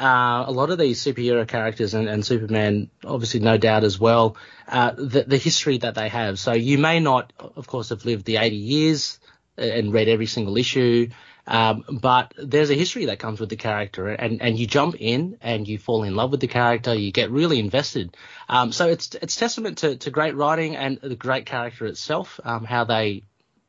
uh, 0.00 0.44
a 0.46 0.52
lot 0.52 0.70
of 0.70 0.78
these 0.78 1.02
superhero 1.02 1.46
characters 1.46 1.94
and, 1.94 2.08
and 2.08 2.24
Superman, 2.24 2.90
obviously, 3.04 3.40
no 3.40 3.58
doubt 3.58 3.84
as 3.84 3.98
well, 4.00 4.36
uh, 4.66 4.92
the, 4.92 5.24
the 5.26 5.36
history 5.36 5.78
that 5.78 5.94
they 5.94 6.08
have. 6.08 6.38
So 6.38 6.52
you 6.52 6.78
may 6.78 7.00
not, 7.00 7.32
of 7.38 7.66
course, 7.66 7.90
have 7.90 8.04
lived 8.04 8.24
the 8.24 8.38
80 8.38 8.56
years 8.56 9.20
and 9.58 9.92
read 9.92 10.08
every 10.08 10.26
single 10.26 10.56
issue, 10.56 11.10
um, 11.46 11.84
but 12.00 12.32
there's 12.38 12.70
a 12.70 12.74
history 12.74 13.06
that 13.06 13.18
comes 13.18 13.40
with 13.40 13.48
the 13.48 13.56
character, 13.56 14.08
and, 14.08 14.40
and 14.40 14.58
you 14.58 14.66
jump 14.66 14.94
in 14.98 15.36
and 15.40 15.66
you 15.66 15.78
fall 15.78 16.04
in 16.04 16.14
love 16.14 16.30
with 16.30 16.40
the 16.40 16.46
character, 16.46 16.94
you 16.94 17.12
get 17.12 17.30
really 17.30 17.58
invested. 17.58 18.16
Um, 18.48 18.72
so 18.72 18.88
it's 18.88 19.14
it's 19.20 19.36
testament 19.36 19.78
to, 19.78 19.96
to 19.96 20.10
great 20.10 20.36
writing 20.36 20.76
and 20.76 20.98
the 21.02 21.16
great 21.16 21.46
character 21.46 21.86
itself, 21.86 22.40
um, 22.44 22.64
how 22.64 22.84
they 22.84 23.24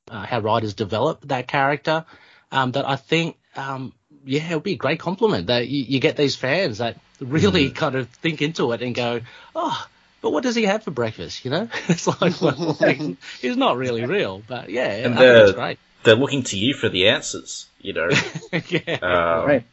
uh, 0.10 0.26
how 0.26 0.40
writers 0.40 0.76
develop 0.76 1.28
that 1.28 1.48
character. 1.48 2.06
Um, 2.52 2.72
that 2.74 2.88
I 2.88 2.98
think, 2.98 3.38
um, 3.56 3.94
yeah, 4.26 4.50
it 4.50 4.54
would 4.54 4.64
be 4.64 4.74
a 4.74 4.78
great 4.78 5.00
compliment 5.00 5.48
that 5.48 5.68
you, 5.68 5.84
you 5.84 6.00
get 6.00 6.18
these 6.18 6.36
fans 6.36 6.80
that 6.80 6.98
really 7.20 7.70
kind 7.70 7.96
of 7.96 8.10
think 8.10 8.42
into 8.42 8.72
it 8.74 8.82
and 8.82 8.94
go, 8.94 9.22
oh, 9.56 9.88
but 10.22 10.32
what 10.32 10.44
does 10.44 10.56
he 10.56 10.64
have 10.64 10.84
for 10.84 10.92
breakfast? 10.92 11.46
You 11.46 11.52
know, 11.52 11.70
it's 11.88 12.08
like, 12.08 12.42
well, 12.42 12.78
like, 12.80 13.00
he's 13.42 13.58
not 13.58 13.78
really 13.78 14.06
real, 14.06 14.42
but 14.48 14.70
yeah, 14.70 14.90
And 14.90 15.16
I 15.16 15.18
think 15.18 15.48
it's 15.48 15.52
great. 15.54 15.80
They're 16.04 16.16
looking 16.16 16.44
to 16.44 16.58
you 16.58 16.74
for 16.74 16.90
the 16.90 17.10
answers. 17.10 17.68
You 17.80 17.94
know. 17.94 18.10
yeah. 18.52 18.98
Um, 19.02 19.48
right. 19.48 19.64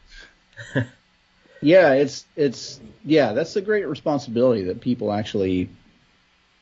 yeah, 1.63 1.95
it's 1.95 2.25
it's 2.37 2.81
yeah, 3.05 3.33
that's 3.33 3.57
a 3.57 3.61
great 3.61 3.87
responsibility 3.87 4.65
that 4.65 4.81
people 4.81 5.13
actually 5.13 5.71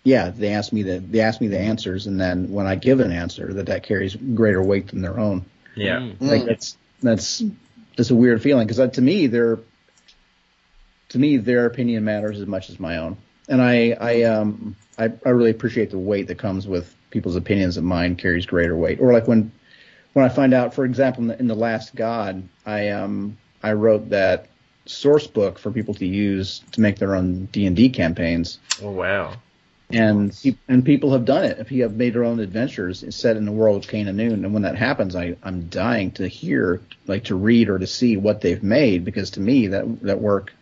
yeah, 0.06 0.30
they 0.30 0.50
ask 0.50 0.72
me 0.72 0.84
the 0.84 0.98
they 0.98 1.20
ask 1.20 1.40
me 1.40 1.48
the 1.48 1.58
answers 1.58 2.06
and 2.06 2.20
then 2.20 2.52
when 2.52 2.66
I 2.66 2.76
give 2.76 3.00
an 3.00 3.10
answer 3.10 3.52
that 3.54 3.66
that 3.66 3.82
carries 3.82 4.14
greater 4.14 4.62
weight 4.62 4.88
than 4.88 5.02
their 5.02 5.18
own. 5.18 5.44
Yeah. 5.76 6.00
Mm. 6.00 6.20
Like 6.20 6.44
that's 6.44 6.76
that's 7.02 7.42
just 7.96 8.10
a 8.10 8.14
weird 8.14 8.42
feeling 8.42 8.66
because 8.66 8.90
to 8.94 9.02
me 9.02 9.26
their 9.26 9.58
to 11.10 11.18
me 11.18 11.36
their 11.36 11.66
opinion 11.66 12.04
matters 12.04 12.40
as 12.40 12.46
much 12.46 12.70
as 12.70 12.80
my 12.80 12.98
own. 12.98 13.16
And 13.48 13.62
I 13.62 13.96
I 14.00 14.22
um 14.22 14.76
I, 14.98 15.12
I 15.24 15.28
really 15.30 15.50
appreciate 15.50 15.90
the 15.90 15.98
weight 15.98 16.28
that 16.28 16.38
comes 16.38 16.66
with 16.66 16.94
people's 17.10 17.36
opinions 17.36 17.76
that 17.76 17.82
mine 17.82 18.16
carries 18.16 18.46
greater 18.46 18.76
weight. 18.76 19.00
Or 19.00 19.12
like 19.12 19.28
when 19.28 19.52
when 20.14 20.24
I 20.24 20.28
find 20.28 20.54
out, 20.54 20.74
for 20.74 20.84
example, 20.84 21.22
in 21.22 21.28
the, 21.28 21.38
in 21.38 21.46
the 21.46 21.54
Last 21.54 21.94
God, 21.94 22.48
I 22.64 22.88
um 22.88 23.36
I 23.62 23.72
wrote 23.72 24.10
that 24.10 24.48
source 24.86 25.26
book 25.26 25.58
for 25.58 25.70
people 25.70 25.94
to 25.94 26.06
use 26.06 26.62
to 26.72 26.80
make 26.80 26.96
their 26.96 27.14
own 27.14 27.46
D 27.46 27.66
and 27.66 27.76
D 27.76 27.90
campaigns, 27.90 28.58
Oh 28.82 28.90
wow. 28.90 29.34
And 29.92 30.36
pe- 30.42 30.56
and 30.68 30.84
people 30.84 31.12
have 31.12 31.24
done 31.24 31.44
it. 31.44 31.58
If 31.60 31.70
you 31.70 31.84
have 31.84 31.94
made 31.94 32.12
their 32.14 32.24
own 32.24 32.40
adventures 32.40 33.04
set 33.14 33.36
in 33.36 33.44
the 33.44 33.52
world 33.52 33.84
of 33.84 33.90
Cain 33.90 34.06
Anuun, 34.06 34.32
and 34.44 34.52
when 34.52 34.62
that 34.62 34.74
happens, 34.76 35.14
I 35.14 35.36
I'm 35.44 35.68
dying 35.68 36.10
to 36.12 36.26
hear, 36.26 36.80
like 37.06 37.24
to 37.24 37.36
read 37.36 37.68
or 37.68 37.78
to 37.78 37.86
see 37.86 38.16
what 38.16 38.40
they've 38.40 38.62
made, 38.62 39.04
because 39.04 39.30
to 39.30 39.40
me 39.40 39.68
that 39.68 40.02
that 40.02 40.20
work, 40.20 40.52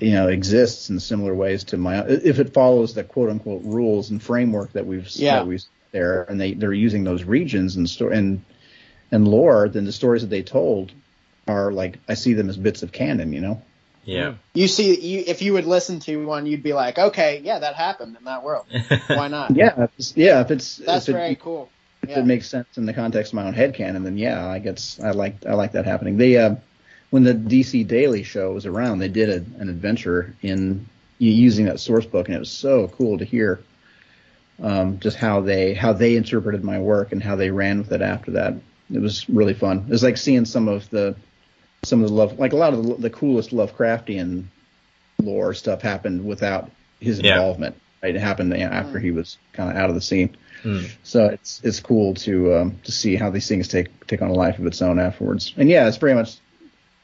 you 0.00 0.12
know, 0.12 0.28
exists 0.28 0.90
in 0.90 1.00
similar 1.00 1.34
ways 1.34 1.64
to 1.64 1.76
my 1.76 2.06
if 2.06 2.38
it 2.38 2.54
follows 2.54 2.94
the 2.94 3.02
quote 3.02 3.30
unquote 3.30 3.62
rules 3.64 4.10
and 4.10 4.22
framework 4.22 4.72
that 4.74 4.86
we've 4.86 5.08
Yeah. 5.16 5.36
that 5.36 5.46
we've 5.48 5.64
there, 5.90 6.22
and 6.28 6.40
they 6.40 6.54
they're 6.54 6.72
using 6.72 7.02
those 7.02 7.24
regions 7.24 7.74
and 7.74 7.90
sto- 7.90 8.10
and 8.10 8.42
and 9.10 9.26
lore, 9.26 9.68
then 9.68 9.84
the 9.86 9.92
stories 9.92 10.22
that 10.22 10.30
they 10.30 10.42
told 10.42 10.92
are 11.48 11.72
like 11.72 11.98
I 12.08 12.14
see 12.14 12.34
them 12.34 12.48
as 12.48 12.56
bits 12.56 12.84
of 12.84 12.92
canon, 12.92 13.32
you 13.32 13.40
know. 13.40 13.60
Yeah. 14.04 14.34
You 14.52 14.68
see, 14.68 14.98
you 15.00 15.24
if 15.26 15.42
you 15.42 15.52
would 15.54 15.66
listen 15.66 16.00
to 16.00 16.26
one, 16.26 16.46
you'd 16.46 16.62
be 16.62 16.72
like, 16.72 16.98
okay, 16.98 17.40
yeah, 17.44 17.58
that 17.58 17.74
happened 17.74 18.16
in 18.18 18.24
that 18.24 18.42
world. 18.42 18.66
Why 19.08 19.28
not? 19.28 19.56
Yeah, 19.56 19.84
if 19.84 19.90
it's, 19.98 20.16
yeah. 20.16 20.40
If 20.40 20.50
it's 20.50 20.76
That's 20.76 21.08
if 21.08 21.14
it, 21.14 21.18
very 21.18 21.36
cool. 21.36 21.70
if 22.02 22.10
Yeah. 22.10 22.20
it 22.20 22.26
makes 22.26 22.48
sense 22.48 22.66
in 22.76 22.86
the 22.86 22.92
context 22.92 23.32
of 23.32 23.36
my 23.36 23.46
own 23.46 23.54
headcanon, 23.54 24.04
then 24.04 24.18
yeah, 24.18 24.46
I 24.46 24.58
guess 24.58 25.00
I 25.02 25.10
like 25.12 25.46
I 25.46 25.54
like 25.54 25.72
that 25.72 25.84
happening. 25.86 26.16
They 26.16 26.36
uh, 26.36 26.56
when 27.10 27.24
the 27.24 27.34
DC 27.34 27.86
Daily 27.86 28.22
Show 28.22 28.52
was 28.52 28.66
around, 28.66 28.98
they 28.98 29.08
did 29.08 29.30
a, 29.30 29.60
an 29.60 29.68
adventure 29.68 30.34
in 30.42 30.86
using 31.18 31.66
that 31.66 31.80
source 31.80 32.04
book, 32.04 32.26
and 32.28 32.36
it 32.36 32.40
was 32.40 32.50
so 32.50 32.88
cool 32.88 33.18
to 33.18 33.24
hear 33.24 33.60
um, 34.62 34.98
just 35.00 35.16
how 35.16 35.40
they 35.40 35.74
how 35.74 35.92
they 35.92 36.16
interpreted 36.16 36.62
my 36.64 36.78
work 36.78 37.12
and 37.12 37.22
how 37.22 37.36
they 37.36 37.50
ran 37.50 37.78
with 37.78 37.92
it 37.92 38.02
after 38.02 38.32
that. 38.32 38.54
It 38.92 39.00
was 39.00 39.28
really 39.28 39.54
fun. 39.54 39.78
It 39.88 39.90
was 39.90 40.02
like 40.02 40.16
seeing 40.16 40.44
some 40.44 40.68
of 40.68 40.88
the 40.90 41.16
some 41.84 42.02
of 42.02 42.08
the 42.08 42.14
love, 42.14 42.38
like 42.38 42.52
a 42.52 42.56
lot 42.56 42.72
of 42.74 42.84
the, 42.86 42.94
the 42.96 43.10
coolest 43.10 43.50
Lovecraftian 43.50 44.44
lore 45.22 45.54
stuff 45.54 45.82
happened 45.82 46.24
without 46.24 46.70
his 47.00 47.20
Yeah. 47.20 47.32
involvement. 47.32 47.76
Right? 48.02 48.14
It 48.14 48.20
happened 48.20 48.52
after 48.54 48.98
he 48.98 49.10
was 49.12 49.38
kind 49.52 49.70
of 49.70 49.76
out 49.76 49.88
of 49.88 49.94
the 49.94 50.00
scene. 50.02 50.36
Hmm. 50.62 50.80
So 51.02 51.26
it's 51.26 51.60
it's 51.64 51.80
cool 51.80 52.14
to 52.14 52.54
um, 52.56 52.78
to 52.84 52.92
see 52.92 53.16
how 53.16 53.30
these 53.30 53.48
things 53.48 53.68
take 53.68 54.06
take 54.06 54.20
on 54.22 54.28
a 54.30 54.34
life 54.34 54.58
of 54.58 54.66
its 54.66 54.82
own 54.82 54.98
afterwards. 54.98 55.54
And 55.56 55.68
yeah, 55.68 55.88
it's 55.88 55.96
very 55.96 56.14
much 56.14 56.36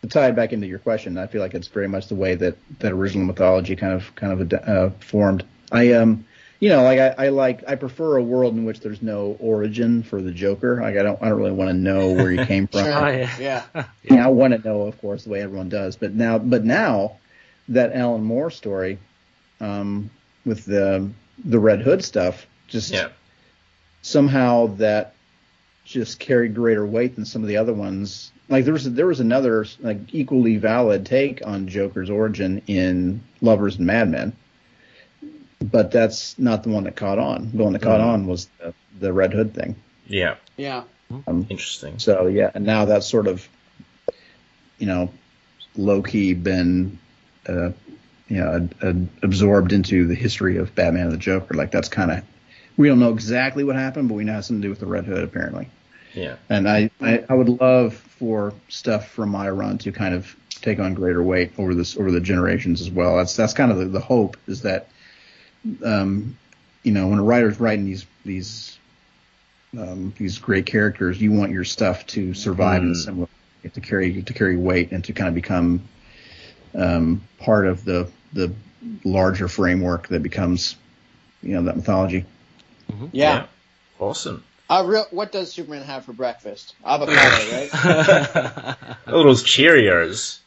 to 0.02 0.08
tie 0.08 0.28
it 0.28 0.36
back 0.36 0.52
into 0.52 0.66
your 0.66 0.78
question. 0.78 1.16
I 1.18 1.26
feel 1.26 1.40
like 1.40 1.54
it's 1.54 1.68
very 1.68 1.88
much 1.88 2.08
the 2.08 2.14
way 2.14 2.34
that 2.34 2.56
that 2.80 2.92
original 2.92 3.26
mythology 3.26 3.76
kind 3.76 3.94
of 3.94 4.14
kind 4.14 4.52
of 4.52 4.52
uh, 4.68 4.90
formed. 5.00 5.44
I 5.72 5.92
um 5.92 6.24
you 6.60 6.68
know 6.68 6.82
like 6.82 6.98
I, 6.98 7.26
I 7.26 7.28
like 7.30 7.64
I 7.68 7.74
prefer 7.74 8.16
a 8.16 8.22
world 8.22 8.54
in 8.54 8.64
which 8.64 8.80
there's 8.80 9.02
no 9.02 9.36
origin 9.40 10.02
for 10.02 10.22
the 10.22 10.30
Joker. 10.30 10.80
Like 10.80 10.96
I 10.96 11.02
don't 11.02 11.20
I 11.22 11.28
don't 11.28 11.38
really 11.38 11.52
want 11.52 11.70
to 11.70 11.74
know 11.74 12.12
where 12.12 12.30
he 12.30 12.44
came 12.46 12.66
from. 12.68 12.86
Oh, 12.86 13.06
yeah. 13.08 13.36
Yeah. 13.38 13.84
Yeah, 14.04 14.24
I 14.26 14.28
want 14.28 14.52
to 14.54 14.68
know, 14.68 14.82
of 14.82 15.00
course, 15.00 15.24
the 15.24 15.30
way 15.30 15.40
everyone 15.42 15.68
does. 15.68 15.96
But 15.96 16.12
now, 16.14 16.38
but 16.38 16.64
now 16.64 17.16
that 17.68 17.92
Alan 17.92 18.22
Moore 18.22 18.50
story, 18.50 18.98
um, 19.60 20.10
with 20.44 20.64
the 20.64 21.08
the 21.44 21.58
Red 21.58 21.80
Hood 21.80 22.04
stuff, 22.04 22.46
just 22.68 22.92
Yeah. 22.92 23.08
somehow 24.02 24.66
that 24.76 25.14
just 25.84 26.20
carried 26.20 26.54
greater 26.54 26.86
weight 26.86 27.16
than 27.16 27.24
some 27.24 27.42
of 27.42 27.48
the 27.48 27.56
other 27.56 27.72
ones. 27.72 28.30
Like 28.48 28.64
there 28.64 28.72
was 28.72 28.90
there 28.92 29.06
was 29.06 29.20
another 29.20 29.64
like 29.80 29.98
equally 30.12 30.56
valid 30.56 31.06
take 31.06 31.40
on 31.46 31.68
Joker's 31.68 32.10
origin 32.10 32.62
in 32.66 33.22
Lovers 33.40 33.76
and 33.76 33.86
Madmen, 33.86 34.32
but 35.62 35.90
that's 35.90 36.38
not 36.38 36.62
the 36.62 36.70
one 36.70 36.84
that 36.84 36.96
caught 36.96 37.18
on. 37.18 37.50
The 37.52 37.62
one 37.62 37.72
that 37.74 37.82
caught 37.82 38.00
Mhm. 38.00 38.06
on 38.06 38.26
was 38.26 38.48
the, 38.58 38.74
the 38.98 39.12
Red 39.12 39.32
Hood 39.32 39.54
thing. 39.54 39.76
Yeah. 40.06 40.36
Yeah. 40.56 40.84
Um, 41.26 41.46
Interesting. 41.50 41.98
so 41.98 42.26
yeah, 42.28 42.50
and 42.54 42.64
now 42.64 42.84
that's 42.84 43.06
sort 43.06 43.26
of, 43.26 43.46
you 44.78 44.86
know, 44.86 45.10
low 45.76 46.02
key 46.02 46.34
been, 46.34 46.98
uh, 47.48 47.70
you 48.28 48.36
know, 48.36 48.54
ad- 48.54 48.74
ad- 48.82 49.08
absorbed 49.22 49.72
into 49.72 50.06
the 50.06 50.14
history 50.14 50.56
of 50.56 50.74
Batman 50.74 51.04
and 51.04 51.12
the 51.12 51.16
Joker. 51.18 51.54
Like 51.54 51.72
that's 51.72 51.88
kind 51.88 52.10
of, 52.12 52.22
we 52.76 52.88
don't 52.88 53.00
know 53.00 53.12
exactly 53.12 53.64
what 53.64 53.74
happened, 53.76 54.08
but 54.08 54.14
we 54.14 54.24
know 54.24 54.32
it 54.32 54.36
has 54.36 54.46
something 54.46 54.62
to 54.62 54.66
do 54.66 54.70
with 54.70 54.78
the 54.80 54.86
Red 54.86 55.04
Hood 55.04 55.24
apparently. 55.24 55.68
Yeah. 56.14 56.36
And 56.48 56.68
I, 56.68 56.90
I, 57.00 57.24
I 57.28 57.34
would 57.34 57.48
love 57.60 57.94
for 57.94 58.54
stuff 58.68 59.08
from 59.10 59.30
my 59.30 59.50
run 59.50 59.78
to 59.78 59.92
kind 59.92 60.14
of 60.14 60.34
take 60.60 60.78
on 60.78 60.94
greater 60.94 61.22
weight 61.22 61.52
over 61.58 61.74
this 61.74 61.96
over 61.96 62.10
the 62.12 62.20
generations 62.20 62.80
as 62.80 62.90
well. 62.90 63.16
That's 63.16 63.34
that's 63.36 63.52
kind 63.54 63.72
of 63.72 63.78
the, 63.78 63.86
the 63.86 64.00
hope 64.00 64.36
is 64.46 64.62
that 64.62 64.88
um, 65.84 66.36
you 66.82 66.92
know 66.92 67.08
when 67.08 67.18
a 67.18 67.22
writer's 67.22 67.60
writing 67.60 67.84
these 67.84 68.06
these 68.24 68.78
um, 69.78 70.12
these 70.18 70.38
great 70.38 70.66
characters, 70.66 71.20
you 71.20 71.32
want 71.32 71.52
your 71.52 71.64
stuff 71.64 72.06
to 72.08 72.34
survive 72.34 72.82
in 72.82 72.92
Mm. 72.92 72.96
similar 72.96 73.28
to 73.72 73.80
carry 73.80 74.22
to 74.22 74.32
carry 74.32 74.56
weight 74.56 74.90
and 74.92 75.04
to 75.04 75.12
kind 75.12 75.28
of 75.28 75.34
become 75.34 75.82
um, 76.74 77.22
part 77.38 77.66
of 77.66 77.84
the 77.84 78.08
the 78.32 78.52
larger 79.04 79.48
framework 79.48 80.08
that 80.08 80.22
becomes 80.22 80.76
you 81.42 81.54
know 81.54 81.62
that 81.64 81.76
mythology. 81.76 82.24
Yeah. 83.12 83.46
Awesome. 83.98 84.42
Uh, 84.68 84.84
real, 84.86 85.06
what 85.10 85.32
does 85.32 85.52
Superman 85.52 85.82
have 85.82 86.04
for 86.04 86.12
breakfast? 86.12 86.74
Avocado, 86.84 87.52
right? 87.52 87.70
Oh, 89.06 89.22
those 89.24 89.42
Cheerios. 89.42 90.38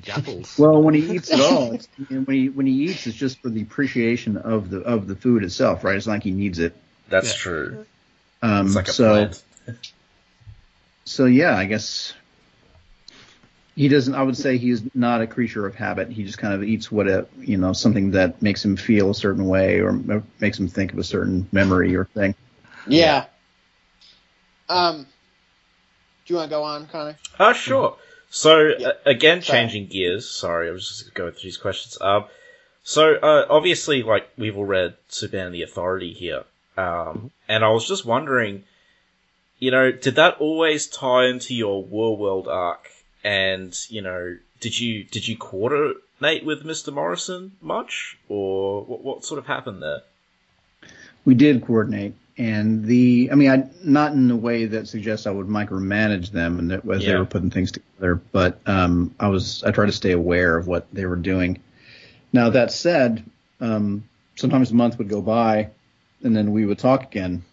Jackals. 0.00 0.54
Well, 0.58 0.82
when 0.82 0.94
he 0.94 1.14
eats 1.14 1.30
it 1.32 1.40
all, 1.40 1.72
it's, 1.72 1.88
when 2.08 2.26
he 2.28 2.48
when 2.48 2.66
he 2.66 2.72
eats, 2.84 3.06
it's 3.06 3.16
just 3.16 3.40
for 3.40 3.48
the 3.48 3.62
appreciation 3.62 4.36
of 4.36 4.70
the 4.70 4.80
of 4.80 5.06
the 5.06 5.16
food 5.16 5.44
itself, 5.44 5.84
right? 5.84 5.96
It's 5.96 6.06
not 6.06 6.14
like 6.14 6.22
he 6.24 6.30
needs 6.30 6.58
it. 6.58 6.74
That's 7.08 7.28
Yeah. 7.28 7.32
true. 7.34 7.86
Um, 8.42 8.66
It's 8.66 8.76
like 8.76 8.88
a 8.88 8.92
so 8.92 9.12
plant. 9.12 9.42
so 11.04 11.26
yeah, 11.26 11.56
I 11.56 11.64
guess 11.66 12.14
he 13.74 13.88
doesn't. 13.88 14.14
I 14.14 14.22
would 14.22 14.36
say 14.36 14.58
he's 14.58 14.82
not 14.94 15.20
a 15.22 15.26
creature 15.26 15.66
of 15.66 15.74
habit. 15.74 16.10
He 16.10 16.24
just 16.24 16.38
kind 16.38 16.54
of 16.54 16.62
eats 16.62 16.90
what 16.92 17.08
a 17.08 17.26
you 17.38 17.56
know 17.56 17.72
something 17.72 18.12
that 18.12 18.42
makes 18.42 18.64
him 18.64 18.76
feel 18.76 19.10
a 19.10 19.14
certain 19.14 19.46
way 19.46 19.80
or 19.80 19.92
makes 20.40 20.58
him 20.58 20.68
think 20.68 20.92
of 20.92 20.98
a 20.98 21.04
certain 21.04 21.48
memory 21.52 21.96
or 21.96 22.04
thing. 22.06 22.34
yeah. 22.86 23.26
Um, 24.68 25.06
do 26.24 26.34
you 26.34 26.36
want 26.36 26.50
to 26.50 26.56
go 26.56 26.62
on, 26.62 26.86
Connor? 26.86 27.16
Uh, 27.38 27.52
sure. 27.52 27.96
So 28.34 28.70
uh, 28.70 28.92
again, 29.04 29.42
Sorry. 29.42 29.58
changing 29.58 29.88
gears. 29.88 30.28
Sorry, 30.28 30.68
I 30.68 30.72
was 30.72 30.88
just 30.88 31.12
going 31.12 31.32
through 31.32 31.42
these 31.42 31.58
questions. 31.58 31.98
Um, 32.00 32.24
so 32.82 33.14
uh, 33.16 33.44
obviously, 33.50 34.02
like 34.02 34.26
we've 34.38 34.56
all 34.56 34.64
read 34.64 34.94
Superman 35.08 35.46
and 35.46 35.54
the 35.54 35.62
Authority 35.62 36.14
here, 36.14 36.44
um, 36.78 37.30
and 37.46 37.62
I 37.62 37.68
was 37.68 37.86
just 37.86 38.06
wondering, 38.06 38.64
you 39.58 39.70
know, 39.70 39.92
did 39.92 40.14
that 40.14 40.38
always 40.38 40.86
tie 40.86 41.26
into 41.26 41.54
your 41.54 41.84
War 41.84 42.16
World 42.16 42.48
arc? 42.48 42.88
And 43.22 43.78
you 43.90 44.00
know, 44.00 44.38
did 44.60 44.80
you 44.80 45.04
did 45.04 45.28
you 45.28 45.36
coordinate 45.36 46.42
with 46.42 46.64
Mister 46.64 46.90
Morrison 46.90 47.52
much, 47.60 48.16
or 48.30 48.82
what, 48.82 49.04
what 49.04 49.24
sort 49.26 49.38
of 49.40 49.46
happened 49.46 49.82
there? 49.82 50.00
We 51.26 51.34
did 51.34 51.66
coordinate, 51.66 52.14
and 52.38 52.84
the 52.84 53.28
I 53.30 53.34
mean, 53.34 53.50
I 53.50 53.68
not 53.84 54.12
in 54.12 54.30
a 54.30 54.36
way 54.36 54.64
that 54.66 54.88
suggests 54.88 55.26
I 55.26 55.30
would 55.30 55.48
micromanage 55.48 56.30
them 56.30 56.58
and 56.58 56.70
that 56.70 56.88
as 56.88 57.04
they 57.04 57.14
were 57.14 57.26
putting 57.26 57.50
things 57.50 57.72
together, 57.72 58.20
but 58.32 58.60
um, 58.66 59.14
I 59.20 59.28
was 59.28 59.62
I 59.64 59.70
tried 59.70 59.86
to 59.86 59.92
stay 59.92 60.12
aware 60.12 60.56
of 60.56 60.66
what 60.66 60.86
they 60.92 61.04
were 61.04 61.16
doing. 61.16 61.60
Now 62.32 62.50
that 62.50 62.72
said, 62.72 63.24
um, 63.60 64.08
sometimes 64.36 64.70
a 64.70 64.74
month 64.74 64.96
would 64.98 65.10
go 65.10 65.20
by, 65.20 65.70
and 66.22 66.34
then 66.34 66.52
we 66.52 66.64
would 66.64 66.78
talk 66.78 67.02
again, 67.02 67.44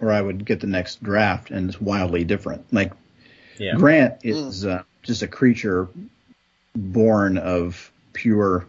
or 0.00 0.10
I 0.10 0.20
would 0.20 0.44
get 0.44 0.60
the 0.60 0.66
next 0.66 1.02
draft, 1.02 1.50
and 1.50 1.68
it's 1.68 1.80
wildly 1.80 2.24
different. 2.24 2.72
Like 2.72 2.92
Yeah. 3.58 3.76
Grant 3.76 4.24
is 4.24 4.66
uh, 4.66 4.82
just 5.02 5.22
a 5.22 5.28
creature 5.28 5.88
born 6.74 7.38
of 7.38 7.92
pure 8.12 8.66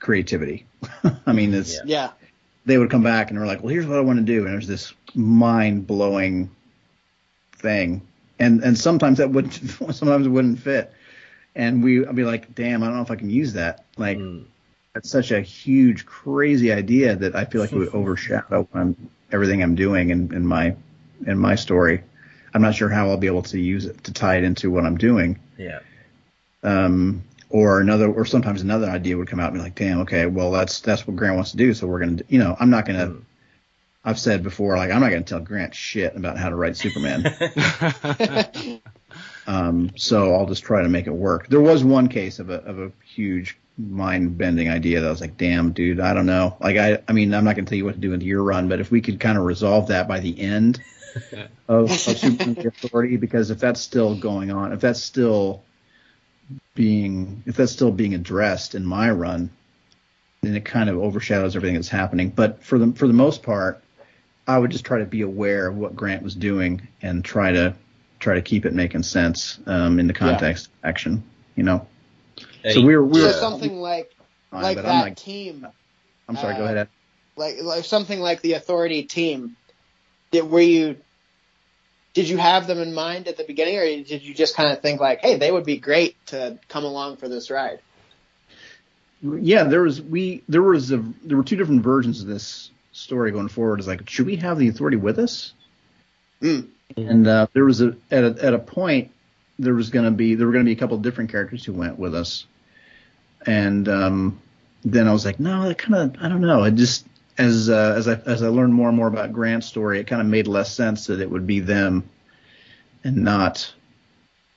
creativity. 0.00 0.66
I 1.26 1.32
mean, 1.32 1.54
it's 1.54 1.78
Yeah. 1.84 2.10
They 2.68 2.76
would 2.76 2.90
come 2.90 3.02
back 3.02 3.30
and 3.30 3.38
they're 3.38 3.46
like, 3.46 3.62
well, 3.62 3.72
here's 3.72 3.86
what 3.86 3.98
I 3.98 4.02
want 4.02 4.18
to 4.18 4.24
do. 4.24 4.44
And 4.44 4.52
there's 4.52 4.66
this 4.66 4.92
mind 5.14 5.86
blowing 5.86 6.50
thing. 7.56 8.02
And, 8.38 8.62
and 8.62 8.76
sometimes 8.78 9.18
that 9.18 9.30
wouldn't, 9.30 9.54
sometimes 9.94 10.26
it 10.26 10.30
wouldn't 10.30 10.58
fit. 10.60 10.92
And 11.56 11.82
we, 11.82 12.06
I'd 12.06 12.14
be 12.14 12.24
like, 12.24 12.54
damn, 12.54 12.82
I 12.82 12.86
don't 12.86 12.96
know 12.96 13.02
if 13.02 13.10
I 13.10 13.16
can 13.16 13.30
use 13.30 13.54
that. 13.54 13.84
Like, 13.96 14.18
Mm. 14.18 14.44
that's 14.94 15.08
such 15.10 15.30
a 15.32 15.40
huge, 15.40 16.04
crazy 16.04 16.70
idea 16.70 17.16
that 17.16 17.34
I 17.34 17.46
feel 17.46 17.62
like 17.62 17.72
it 17.72 17.78
would 17.78 17.88
overshadow 17.94 18.68
I'm, 18.74 18.94
everything 19.32 19.62
I'm 19.62 19.74
doing 19.74 20.10
in, 20.10 20.32
in 20.34 20.46
my, 20.46 20.76
in 21.26 21.38
my 21.38 21.54
story. 21.54 22.02
I'm 22.54 22.60
not 22.62 22.74
sure 22.74 22.88
how 22.90 23.08
I'll 23.08 23.16
be 23.16 23.26
able 23.28 23.42
to 23.44 23.58
use 23.58 23.86
it 23.86 24.04
to 24.04 24.12
tie 24.12 24.36
it 24.36 24.44
into 24.44 24.70
what 24.70 24.84
I'm 24.84 24.96
doing 24.98 25.38
Yeah. 25.56 25.80
um, 26.62 27.22
or 27.50 27.80
another, 27.80 28.12
or 28.12 28.24
sometimes 28.24 28.62
another 28.62 28.88
idea 28.88 29.16
would 29.16 29.28
come 29.28 29.40
out 29.40 29.52
and 29.52 29.54
be 29.54 29.62
like, 29.62 29.74
damn, 29.74 30.00
okay, 30.00 30.26
well, 30.26 30.50
that's, 30.50 30.80
that's 30.80 31.06
what 31.06 31.16
Grant 31.16 31.36
wants 31.36 31.52
to 31.52 31.56
do. 31.56 31.74
So 31.74 31.86
we're 31.86 32.00
going 32.00 32.18
to, 32.18 32.24
you 32.28 32.38
know, 32.38 32.56
I'm 32.58 32.70
not 32.70 32.86
going 32.86 32.98
to, 32.98 33.06
Mm. 33.06 33.24
I've 34.04 34.18
said 34.18 34.42
before, 34.42 34.76
like, 34.76 34.90
I'm 34.90 35.00
not 35.00 35.10
going 35.10 35.22
to 35.22 35.28
tell 35.28 35.40
Grant 35.40 35.74
shit 35.74 36.16
about 36.16 36.38
how 36.38 36.48
to 36.48 36.56
write 36.56 36.76
Superman. 36.76 37.26
um, 39.46 39.90
so 39.96 40.34
I'll 40.34 40.46
just 40.46 40.62
try 40.62 40.82
to 40.82 40.88
make 40.88 41.06
it 41.06 41.12
work. 41.12 41.48
There 41.48 41.60
was 41.60 41.84
one 41.84 42.08
case 42.08 42.38
of 42.38 42.48
a, 42.48 42.54
of 42.64 42.78
a 42.78 42.92
huge 43.04 43.58
mind 43.76 44.38
bending 44.38 44.70
idea 44.70 45.00
that 45.00 45.06
I 45.06 45.10
was 45.10 45.20
like, 45.20 45.36
damn, 45.36 45.72
dude, 45.72 46.00
I 46.00 46.14
don't 46.14 46.26
know. 46.26 46.56
Like, 46.60 46.76
I, 46.76 47.02
I 47.06 47.12
mean, 47.12 47.34
I'm 47.34 47.44
not 47.44 47.56
going 47.56 47.66
to 47.66 47.68
tell 47.68 47.76
you 47.76 47.84
what 47.84 47.94
to 47.94 48.00
do 48.00 48.12
into 48.14 48.24
your 48.24 48.42
run, 48.42 48.68
but 48.68 48.80
if 48.80 48.90
we 48.90 49.00
could 49.00 49.20
kind 49.20 49.36
of 49.36 49.44
resolve 49.44 49.88
that 49.88 50.08
by 50.08 50.20
the 50.20 50.40
end 50.40 50.80
of, 51.68 51.90
of 51.90 51.92
Superman 51.92 52.66
Authority, 52.66 53.16
because 53.16 53.50
if 53.50 53.58
that's 53.58 53.80
still 53.80 54.14
going 54.14 54.50
on, 54.50 54.72
if 54.72 54.80
that's 54.80 55.02
still 55.02 55.64
being 56.74 57.42
if 57.46 57.56
that's 57.56 57.72
still 57.72 57.90
being 57.90 58.14
addressed 58.14 58.74
in 58.74 58.84
my 58.84 59.10
run, 59.10 59.50
then 60.42 60.54
it 60.54 60.64
kind 60.64 60.88
of 60.88 60.98
overshadows 60.98 61.56
everything 61.56 61.74
that's 61.74 61.88
happening. 61.88 62.30
But 62.30 62.64
for 62.64 62.78
the 62.78 62.92
for 62.92 63.06
the 63.06 63.12
most 63.12 63.42
part, 63.42 63.82
I 64.46 64.58
would 64.58 64.70
just 64.70 64.84
try 64.84 64.98
to 64.98 65.04
be 65.04 65.22
aware 65.22 65.66
of 65.66 65.76
what 65.76 65.96
Grant 65.96 66.22
was 66.22 66.34
doing 66.34 66.88
and 67.02 67.24
try 67.24 67.52
to 67.52 67.74
try 68.18 68.34
to 68.34 68.42
keep 68.42 68.66
it 68.66 68.74
making 68.74 69.02
sense 69.02 69.58
um, 69.66 69.98
in 69.98 70.06
the 70.06 70.14
context 70.14 70.66
of 70.66 70.72
action. 70.84 71.22
You 71.54 71.64
know, 71.64 71.86
so 72.70 72.80
we 72.80 72.96
were 72.96 73.04
we 73.04 73.20
so 73.20 73.26
were 73.26 73.32
something 73.32 73.80
like 73.80 74.14
fine, 74.50 74.62
like 74.62 74.76
but 74.76 74.82
that 74.82 74.94
I'm 74.94 75.08
not. 75.08 75.16
team, 75.16 75.66
I'm 76.28 76.36
sorry. 76.36 76.54
go 76.54 76.62
uh, 76.62 76.64
ahead. 76.64 76.76
Ed. 76.78 76.88
like 77.36 77.56
like 77.62 77.84
something 77.84 78.20
like 78.20 78.40
the 78.40 78.54
Authority 78.54 79.02
team. 79.02 79.56
Did 80.30 80.50
were 80.50 80.60
you? 80.60 80.96
Did 82.18 82.28
you 82.28 82.36
have 82.36 82.66
them 82.66 82.80
in 82.80 82.92
mind 82.92 83.28
at 83.28 83.36
the 83.36 83.44
beginning, 83.44 83.76
or 83.76 83.84
did 83.84 84.24
you 84.24 84.34
just 84.34 84.56
kind 84.56 84.72
of 84.72 84.82
think 84.82 85.00
like, 85.00 85.20
"Hey, 85.20 85.36
they 85.36 85.52
would 85.52 85.64
be 85.64 85.76
great 85.76 86.16
to 86.26 86.58
come 86.66 86.82
along 86.82 87.18
for 87.18 87.28
this 87.28 87.48
ride"? 87.48 87.78
Yeah, 89.22 89.62
there 89.62 89.82
was 89.82 90.02
we 90.02 90.42
there 90.48 90.60
was 90.60 90.90
a 90.90 90.96
there 91.22 91.36
were 91.36 91.44
two 91.44 91.54
different 91.54 91.84
versions 91.84 92.20
of 92.20 92.26
this 92.26 92.72
story 92.90 93.30
going 93.30 93.46
forward. 93.46 93.78
Is 93.78 93.86
like, 93.86 94.10
should 94.10 94.26
we 94.26 94.34
have 94.34 94.58
the 94.58 94.66
authority 94.66 94.96
with 94.96 95.20
us? 95.20 95.52
Mm. 96.42 96.66
And 96.96 97.28
uh, 97.28 97.46
there 97.52 97.64
was 97.64 97.82
a 97.82 97.96
at 98.10 98.24
a 98.24 98.36
at 98.42 98.52
a 98.52 98.58
point 98.58 99.12
there 99.60 99.74
was 99.74 99.90
going 99.90 100.06
to 100.06 100.10
be 100.10 100.34
there 100.34 100.48
were 100.48 100.52
going 100.52 100.64
to 100.64 100.68
be 100.68 100.76
a 100.76 100.80
couple 100.80 100.96
of 100.96 101.04
different 101.04 101.30
characters 101.30 101.64
who 101.64 101.72
went 101.72 102.00
with 102.00 102.16
us, 102.16 102.46
and 103.46 103.88
um, 103.88 104.40
then 104.84 105.06
I 105.06 105.12
was 105.12 105.24
like, 105.24 105.38
no, 105.38 105.68
that 105.68 105.78
kind 105.78 105.94
of 105.94 106.20
I 106.20 106.28
don't 106.28 106.40
know. 106.40 106.64
I 106.64 106.70
just 106.70 107.06
as 107.38 107.70
uh, 107.70 107.94
as 107.96 108.08
I 108.08 108.14
as 108.26 108.42
I 108.42 108.48
learned 108.48 108.74
more 108.74 108.88
and 108.88 108.96
more 108.96 109.06
about 109.06 109.32
Grant's 109.32 109.66
story, 109.66 110.00
it 110.00 110.06
kind 110.06 110.20
of 110.20 110.26
made 110.26 110.46
less 110.46 110.74
sense 110.74 111.06
that 111.06 111.20
it 111.20 111.30
would 111.30 111.46
be 111.46 111.60
them, 111.60 112.08
and 113.04 113.18
not 113.18 113.72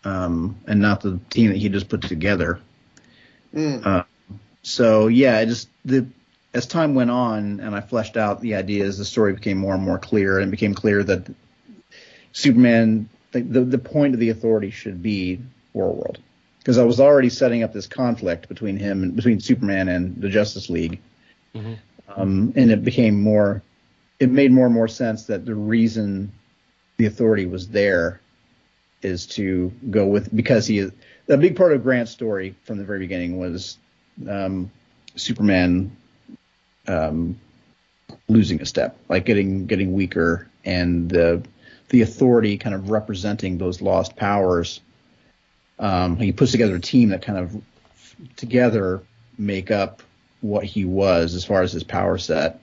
um, 0.03 0.57
and 0.67 0.81
not 0.81 1.01
the 1.01 1.19
team 1.29 1.49
that 1.49 1.57
he 1.57 1.69
just 1.69 1.89
put 1.89 2.01
together. 2.01 2.59
Mm. 3.53 4.05
So 4.63 5.07
yeah, 5.07 5.39
it 5.39 5.45
just 5.45 5.69
the 5.85 6.07
as 6.53 6.65
time 6.65 6.95
went 6.95 7.11
on 7.11 7.59
and 7.61 7.75
I 7.75 7.81
fleshed 7.81 8.17
out 8.17 8.41
the 8.41 8.55
ideas, 8.55 8.97
the 8.97 9.05
story 9.05 9.33
became 9.33 9.57
more 9.57 9.75
and 9.75 9.83
more 9.83 9.99
clear, 9.99 10.39
and 10.39 10.47
it 10.47 10.51
became 10.51 10.73
clear 10.73 11.03
that 11.03 11.31
Superman, 12.33 13.07
the 13.31 13.41
the, 13.41 13.61
the 13.61 13.77
point 13.77 14.15
of 14.15 14.19
the 14.19 14.29
authority 14.29 14.71
should 14.71 15.03
be 15.03 15.39
Warworld, 15.75 16.17
because 16.59 16.79
I 16.79 16.83
was 16.83 16.99
already 16.99 17.29
setting 17.29 17.61
up 17.61 17.73
this 17.73 17.87
conflict 17.87 18.49
between 18.49 18.77
him 18.77 19.03
and 19.03 19.15
between 19.15 19.39
Superman 19.39 19.87
and 19.87 20.19
the 20.19 20.29
Justice 20.29 20.69
League, 20.69 20.99
Mhm. 21.55 21.77
Um, 22.15 22.53
and 22.55 22.71
it 22.71 22.83
became 22.83 23.21
more, 23.21 23.61
it 24.19 24.29
made 24.29 24.51
more 24.51 24.65
and 24.65 24.75
more 24.75 24.87
sense 24.87 25.25
that 25.25 25.45
the 25.45 25.55
reason 25.55 26.31
the 26.97 27.05
authority 27.05 27.45
was 27.45 27.67
there 27.69 28.21
is 29.01 29.25
to 29.25 29.71
go 29.89 30.05
with 30.05 30.33
because 30.35 30.67
he 30.67 30.77
is 30.77 30.91
a 31.27 31.37
big 31.37 31.55
part 31.55 31.73
of 31.73 31.83
Grant's 31.83 32.11
story 32.11 32.55
from 32.63 32.77
the 32.77 32.83
very 32.83 32.99
beginning 32.99 33.39
was 33.39 33.77
um, 34.29 34.69
Superman 35.15 35.95
um, 36.87 37.39
losing 38.27 38.61
a 38.61 38.65
step, 38.65 38.97
like 39.09 39.25
getting 39.25 39.65
getting 39.65 39.93
weaker, 39.93 40.47
and 40.65 41.09
the 41.09 41.43
the 41.89 42.01
authority 42.01 42.57
kind 42.57 42.75
of 42.75 42.89
representing 42.89 43.57
those 43.57 43.81
lost 43.81 44.15
powers. 44.15 44.81
Um, 45.79 46.17
he 46.17 46.31
puts 46.31 46.51
together 46.51 46.75
a 46.75 46.81
team 46.81 47.09
that 47.09 47.21
kind 47.21 47.39
of 47.39 47.61
together 48.35 49.01
make 49.37 49.71
up 49.71 50.03
what 50.41 50.63
he 50.63 50.85
was 50.85 51.33
as 51.35 51.45
far 51.45 51.61
as 51.61 51.71
his 51.71 51.83
power 51.83 52.17
set 52.17 52.59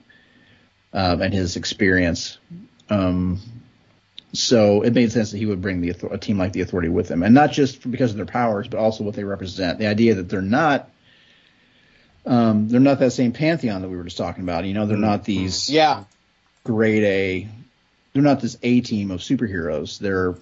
um, 0.93 1.21
and 1.21 1.33
his 1.33 1.55
experience. 1.55 2.37
Um, 2.89 3.39
so 4.33 4.81
it 4.83 4.93
made 4.93 5.11
sense 5.11 5.31
that 5.31 5.37
he 5.37 5.45
would 5.47 5.61
bring 5.61 5.81
the 5.81 5.91
author- 5.91 6.13
a 6.13 6.17
team 6.17 6.37
like 6.37 6.53
the 6.53 6.61
Authority 6.61 6.89
with 6.89 7.09
him, 7.09 7.23
and 7.23 7.33
not 7.33 7.51
just 7.51 7.89
because 7.89 8.11
of 8.11 8.17
their 8.17 8.25
powers, 8.25 8.67
but 8.67 8.77
also 8.79 9.03
what 9.03 9.15
they 9.15 9.23
represent. 9.23 9.79
The 9.79 9.87
idea 9.87 10.15
that 10.15 10.29
they're 10.29 10.41
not 10.41 10.89
um, 12.25 12.67
they're 12.69 12.79
not 12.79 12.99
that 12.99 13.11
same 13.11 13.31
pantheon 13.31 13.81
that 13.81 13.89
we 13.89 13.97
were 13.97 14.03
just 14.03 14.17
talking 14.17 14.43
about. 14.43 14.65
You 14.65 14.73
know, 14.73 14.85
they're 14.85 14.97
not 14.97 15.23
these 15.23 15.69
Yeah. 15.69 16.03
grade 16.63 17.03
A. 17.03 17.47
They're 18.13 18.21
not 18.21 18.41
this 18.41 18.57
A 18.61 18.81
team 18.81 19.09
of 19.11 19.21
superheroes. 19.21 19.97
They're 19.99 20.35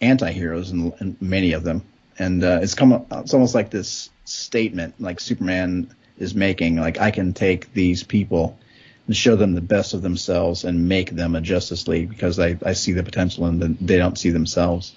anti-heroes, 0.00 0.70
and, 0.70 0.92
and 0.98 1.16
many 1.22 1.52
of 1.52 1.62
them. 1.62 1.82
and 2.18 2.42
uh, 2.44 2.58
it's 2.62 2.74
come. 2.74 3.06
It's 3.10 3.32
almost 3.32 3.54
like 3.54 3.70
this 3.70 4.10
statement, 4.24 5.00
like 5.00 5.20
Superman 5.20 5.94
is 6.20 6.34
making, 6.34 6.76
like 6.76 6.98
I 7.00 7.10
can 7.10 7.32
take 7.32 7.72
these 7.72 8.04
people 8.04 8.58
and 9.06 9.16
show 9.16 9.34
them 9.34 9.54
the 9.54 9.60
best 9.60 9.94
of 9.94 10.02
themselves 10.02 10.64
and 10.64 10.88
make 10.88 11.10
them 11.10 11.34
a 11.34 11.40
Justice 11.40 11.88
League 11.88 12.08
because 12.08 12.38
I, 12.38 12.56
I 12.64 12.74
see 12.74 12.92
the 12.92 13.02
potential 13.02 13.46
and 13.46 13.60
them. 13.60 13.78
They 13.80 13.96
don't 13.96 14.16
see 14.16 14.30
themselves. 14.30 14.94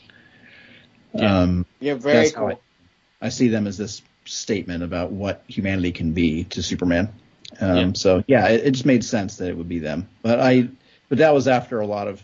Yeah. 1.13 1.39
Um, 1.39 1.65
Yeah, 1.79 1.95
very 1.95 2.29
cool. 2.29 2.59
I, 3.21 3.25
I 3.25 3.29
see 3.29 3.47
them 3.47 3.65
as 3.65 3.77
this 3.77 4.01
statement 4.25 4.83
about 4.83 5.11
what 5.11 5.43
humanity 5.47 5.91
can 5.91 6.13
be 6.13 6.43
to 6.45 6.61
Superman. 6.61 7.13
Um, 7.59 7.77
Yeah. 7.77 7.91
So 7.95 8.23
yeah, 8.27 8.49
it, 8.49 8.65
it 8.65 8.71
just 8.71 8.85
made 8.85 9.03
sense 9.03 9.37
that 9.37 9.49
it 9.49 9.57
would 9.57 9.69
be 9.69 9.79
them. 9.79 10.09
But 10.21 10.39
I, 10.39 10.69
but 11.09 11.19
that 11.19 11.33
was 11.33 11.47
after 11.47 11.79
a 11.79 11.87
lot 11.87 12.07
of 12.07 12.23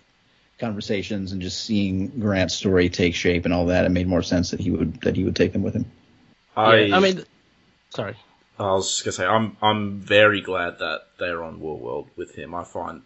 conversations 0.60 1.32
and 1.32 1.42
just 1.42 1.64
seeing 1.64 2.08
Grant's 2.20 2.54
story 2.54 2.90
take 2.90 3.16
shape 3.16 3.46
and 3.46 3.54
all 3.54 3.68
that. 3.68 3.86
It 3.86 3.90
made 3.90 4.08
more 4.08 4.22
sense 4.22 4.52
that 4.52 4.60
he 4.60 4.72
would 4.72 5.02
that 5.02 5.16
he 5.16 5.24
would 5.24 5.36
take 5.36 5.54
them 5.54 5.64
with 5.64 5.74
him. 5.74 5.86
I, 6.56 6.76
Yeah, 6.78 6.98
I 6.98 7.00
mean, 7.00 7.24
sorry. 7.92 8.16
I 8.60 8.74
was 8.74 8.90
just 8.90 9.04
gonna 9.06 9.14
say, 9.14 9.26
I'm 9.26 9.58
I'm 9.62 10.00
very 10.00 10.42
glad 10.42 10.80
that 10.80 11.02
they're 11.18 11.44
on 11.44 11.60
War 11.60 11.78
World 11.78 12.10
with 12.18 12.36
him. 12.36 12.54
I 12.54 12.64
find 12.64 13.04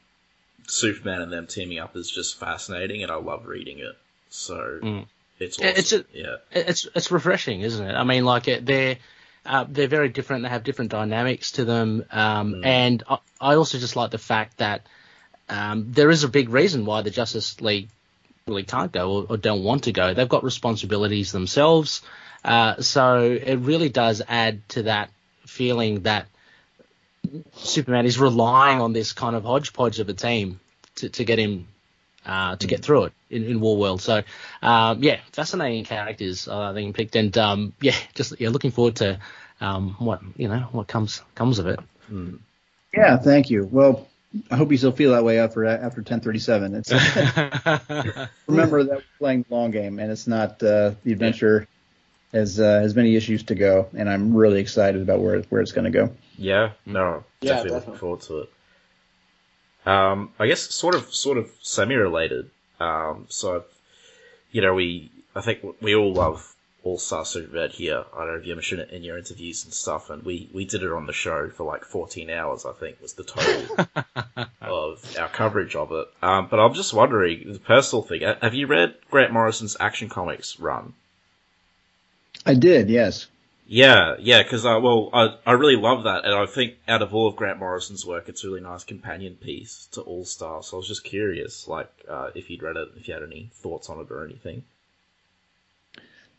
Superman 0.67 1.21
and 1.21 1.31
them 1.31 1.47
teaming 1.47 1.79
up 1.79 1.95
is 1.95 2.09
just 2.09 2.39
fascinating, 2.39 3.03
and 3.03 3.11
I 3.11 3.15
love 3.15 3.45
reading 3.45 3.79
it. 3.79 3.97
So 4.29 4.79
Mm. 4.81 5.05
it's 5.39 5.59
awesome. 5.59 5.73
it's 5.75 5.93
a- 5.93 6.05
yeah, 6.13 6.35
It's 6.51 6.87
it's 6.95 7.11
refreshing, 7.11 7.61
isn't 7.61 7.85
it? 7.85 7.93
I 7.93 8.03
mean, 8.03 8.25
like 8.25 8.47
it, 8.47 8.65
they're 8.65 8.97
uh, 9.45 9.65
they're 9.67 9.87
very 9.87 10.09
different. 10.09 10.43
They 10.43 10.49
have 10.49 10.63
different 10.63 10.89
dynamics 10.91 11.51
to 11.53 11.65
them, 11.65 12.05
um, 12.11 12.53
Mm. 12.55 12.65
and 12.65 13.03
I, 13.09 13.17
I 13.41 13.55
also 13.55 13.77
just 13.77 13.95
like 13.95 14.09
the 14.11 14.17
fact 14.17 14.57
that 14.57 14.87
um, 15.49 15.91
there 15.91 16.09
is 16.09 16.23
a 16.23 16.29
big 16.29 16.49
reason 16.49 16.85
why 16.85 17.01
the 17.01 17.11
Justice 17.11 17.59
League 17.61 17.89
really 18.47 18.63
can't 18.63 18.91
go 18.91 19.11
or, 19.11 19.25
or 19.29 19.37
don't 19.37 19.63
want 19.63 19.83
to 19.83 19.91
go. 19.91 20.13
They've 20.13 20.27
got 20.27 20.43
responsibilities 20.43 21.31
themselves, 21.31 22.01
uh, 22.43 22.81
so 22.81 23.21
it 23.21 23.57
really 23.57 23.89
does 23.89 24.21
add 24.27 24.67
to 24.69 24.83
that 24.83 25.09
feeling 25.45 26.01
that 26.01 26.27
Superman 27.53 28.05
is 28.05 28.19
relying 28.19 28.81
on 28.81 28.93
this 28.93 29.13
kind 29.13 29.35
of 29.35 29.43
hodgepodge 29.43 29.99
of 29.99 30.09
a 30.09 30.13
team 30.13 30.59
to, 30.95 31.09
to 31.09 31.23
get 31.23 31.39
him 31.39 31.67
uh, 32.25 32.55
to 32.55 32.67
get 32.67 32.81
through 32.81 33.05
it 33.05 33.13
in, 33.29 33.43
in 33.43 33.59
War 33.59 33.77
World. 33.77 34.01
So, 34.01 34.23
um, 34.61 35.03
yeah, 35.03 35.19
fascinating 35.31 35.83
characters 35.83 36.47
uh, 36.47 36.71
I 36.71 36.73
think 36.73 36.95
picked, 36.95 37.15
and 37.15 37.37
um, 37.37 37.73
yeah, 37.81 37.95
just 38.13 38.39
yeah, 38.39 38.49
looking 38.49 38.71
forward 38.71 38.97
to 38.97 39.19
um, 39.61 39.95
what 39.99 40.21
you 40.37 40.47
know 40.47 40.67
what 40.71 40.87
comes 40.87 41.21
comes 41.35 41.59
of 41.59 41.67
it. 41.67 41.79
Mm. 42.11 42.39
Yeah, 42.93 43.17
thank 43.17 43.49
you. 43.49 43.67
Well, 43.69 44.07
I 44.51 44.55
hope 44.55 44.71
you 44.71 44.77
still 44.77 44.91
feel 44.91 45.11
that 45.11 45.23
way 45.23 45.39
after 45.39 45.65
after 45.65 46.01
1037. 46.01 46.75
It's 46.75 46.91
remember 48.47 48.83
that 48.83 48.97
we're 48.97 49.03
playing 49.19 49.45
the 49.47 49.55
long 49.55 49.71
game, 49.71 49.99
and 49.99 50.11
it's 50.11 50.27
not 50.27 50.63
uh, 50.63 50.91
the 51.03 51.11
adventure 51.11 51.67
has 52.33 52.59
uh, 52.59 52.79
has 52.81 52.95
many 52.95 53.15
issues 53.15 53.43
to 53.43 53.55
go, 53.55 53.87
and 53.95 54.09
I'm 54.09 54.35
really 54.35 54.59
excited 54.59 55.01
about 55.01 55.19
where 55.19 55.41
where 55.43 55.61
it's 55.61 55.71
going 55.71 55.85
to 55.85 55.91
go. 55.91 56.13
yeah, 56.37 56.71
no, 56.85 57.23
Yeah, 57.41 57.55
definitely, 57.55 57.79
looking 57.79 57.95
forward 57.95 58.21
to 58.21 58.39
it. 58.39 58.49
Um, 59.85 60.31
I 60.39 60.47
guess 60.47 60.61
sort 60.61 60.95
of 60.95 61.13
sort 61.13 61.37
of 61.37 61.51
semi 61.61 61.95
related. 61.95 62.49
Um, 62.79 63.25
so 63.29 63.65
you 64.51 64.61
know, 64.61 64.73
we 64.73 65.11
I 65.35 65.41
think 65.41 65.59
we 65.81 65.95
all 65.95 66.13
love 66.13 66.55
All 66.83 66.97
Star 66.97 67.25
Superman 67.25 67.69
here. 67.69 68.03
I 68.13 68.19
don't 68.19 68.27
know 68.27 68.39
if 68.39 68.45
you 68.47 68.55
mentioned 68.55 68.81
it 68.81 68.91
in 68.91 69.03
your 69.03 69.17
interviews 69.17 69.63
and 69.65 69.73
stuff, 69.73 70.09
and 70.09 70.23
we 70.23 70.49
we 70.53 70.65
did 70.65 70.83
it 70.83 70.91
on 70.91 71.05
the 71.05 71.13
show 71.13 71.49
for 71.49 71.65
like 71.65 71.83
14 71.83 72.29
hours. 72.29 72.65
I 72.65 72.73
think 72.73 73.01
was 73.01 73.13
the 73.13 73.23
total. 73.23 73.87
of 74.61 75.17
our 75.19 75.27
coverage 75.29 75.75
of 75.75 75.91
it. 75.91 76.07
Um, 76.21 76.47
but 76.49 76.59
I'm 76.59 76.73
just 76.73 76.93
wondering, 76.93 77.51
the 77.51 77.59
personal 77.59 78.01
thing, 78.01 78.21
have 78.21 78.53
you 78.53 78.67
read 78.67 78.95
Grant 79.11 79.31
Morrison's 79.31 79.77
Action 79.79 80.09
Comics 80.09 80.59
run? 80.59 80.93
I 82.45 82.53
did, 82.55 82.89
yes. 82.89 83.27
Yeah, 83.65 84.15
yeah, 84.19 84.43
because 84.43 84.65
I 84.65 84.75
well, 84.77 85.09
I 85.13 85.35
I 85.45 85.53
really 85.53 85.77
love 85.77 86.03
that, 86.03 86.25
and 86.25 86.33
I 86.35 86.45
think 86.45 86.75
out 86.87 87.01
of 87.01 87.13
all 87.13 87.27
of 87.27 87.37
Grant 87.37 87.59
Morrison's 87.59 88.05
work, 88.05 88.27
it's 88.27 88.43
a 88.43 88.47
really 88.47 88.59
nice 88.61 88.83
companion 88.83 89.35
piece 89.35 89.87
to 89.93 90.01
All 90.01 90.25
Star. 90.25 90.61
So 90.63 90.75
I 90.75 90.79
was 90.79 90.87
just 90.87 91.03
curious, 91.05 91.65
like, 91.67 91.89
uh, 92.09 92.29
if 92.35 92.49
you'd 92.49 92.61
read 92.61 92.75
it, 92.75 92.89
if 92.97 93.07
you 93.07 93.13
had 93.13 93.23
any 93.23 93.49
thoughts 93.53 93.89
on 93.89 93.99
it 94.01 94.11
or 94.11 94.25
anything. 94.25 94.63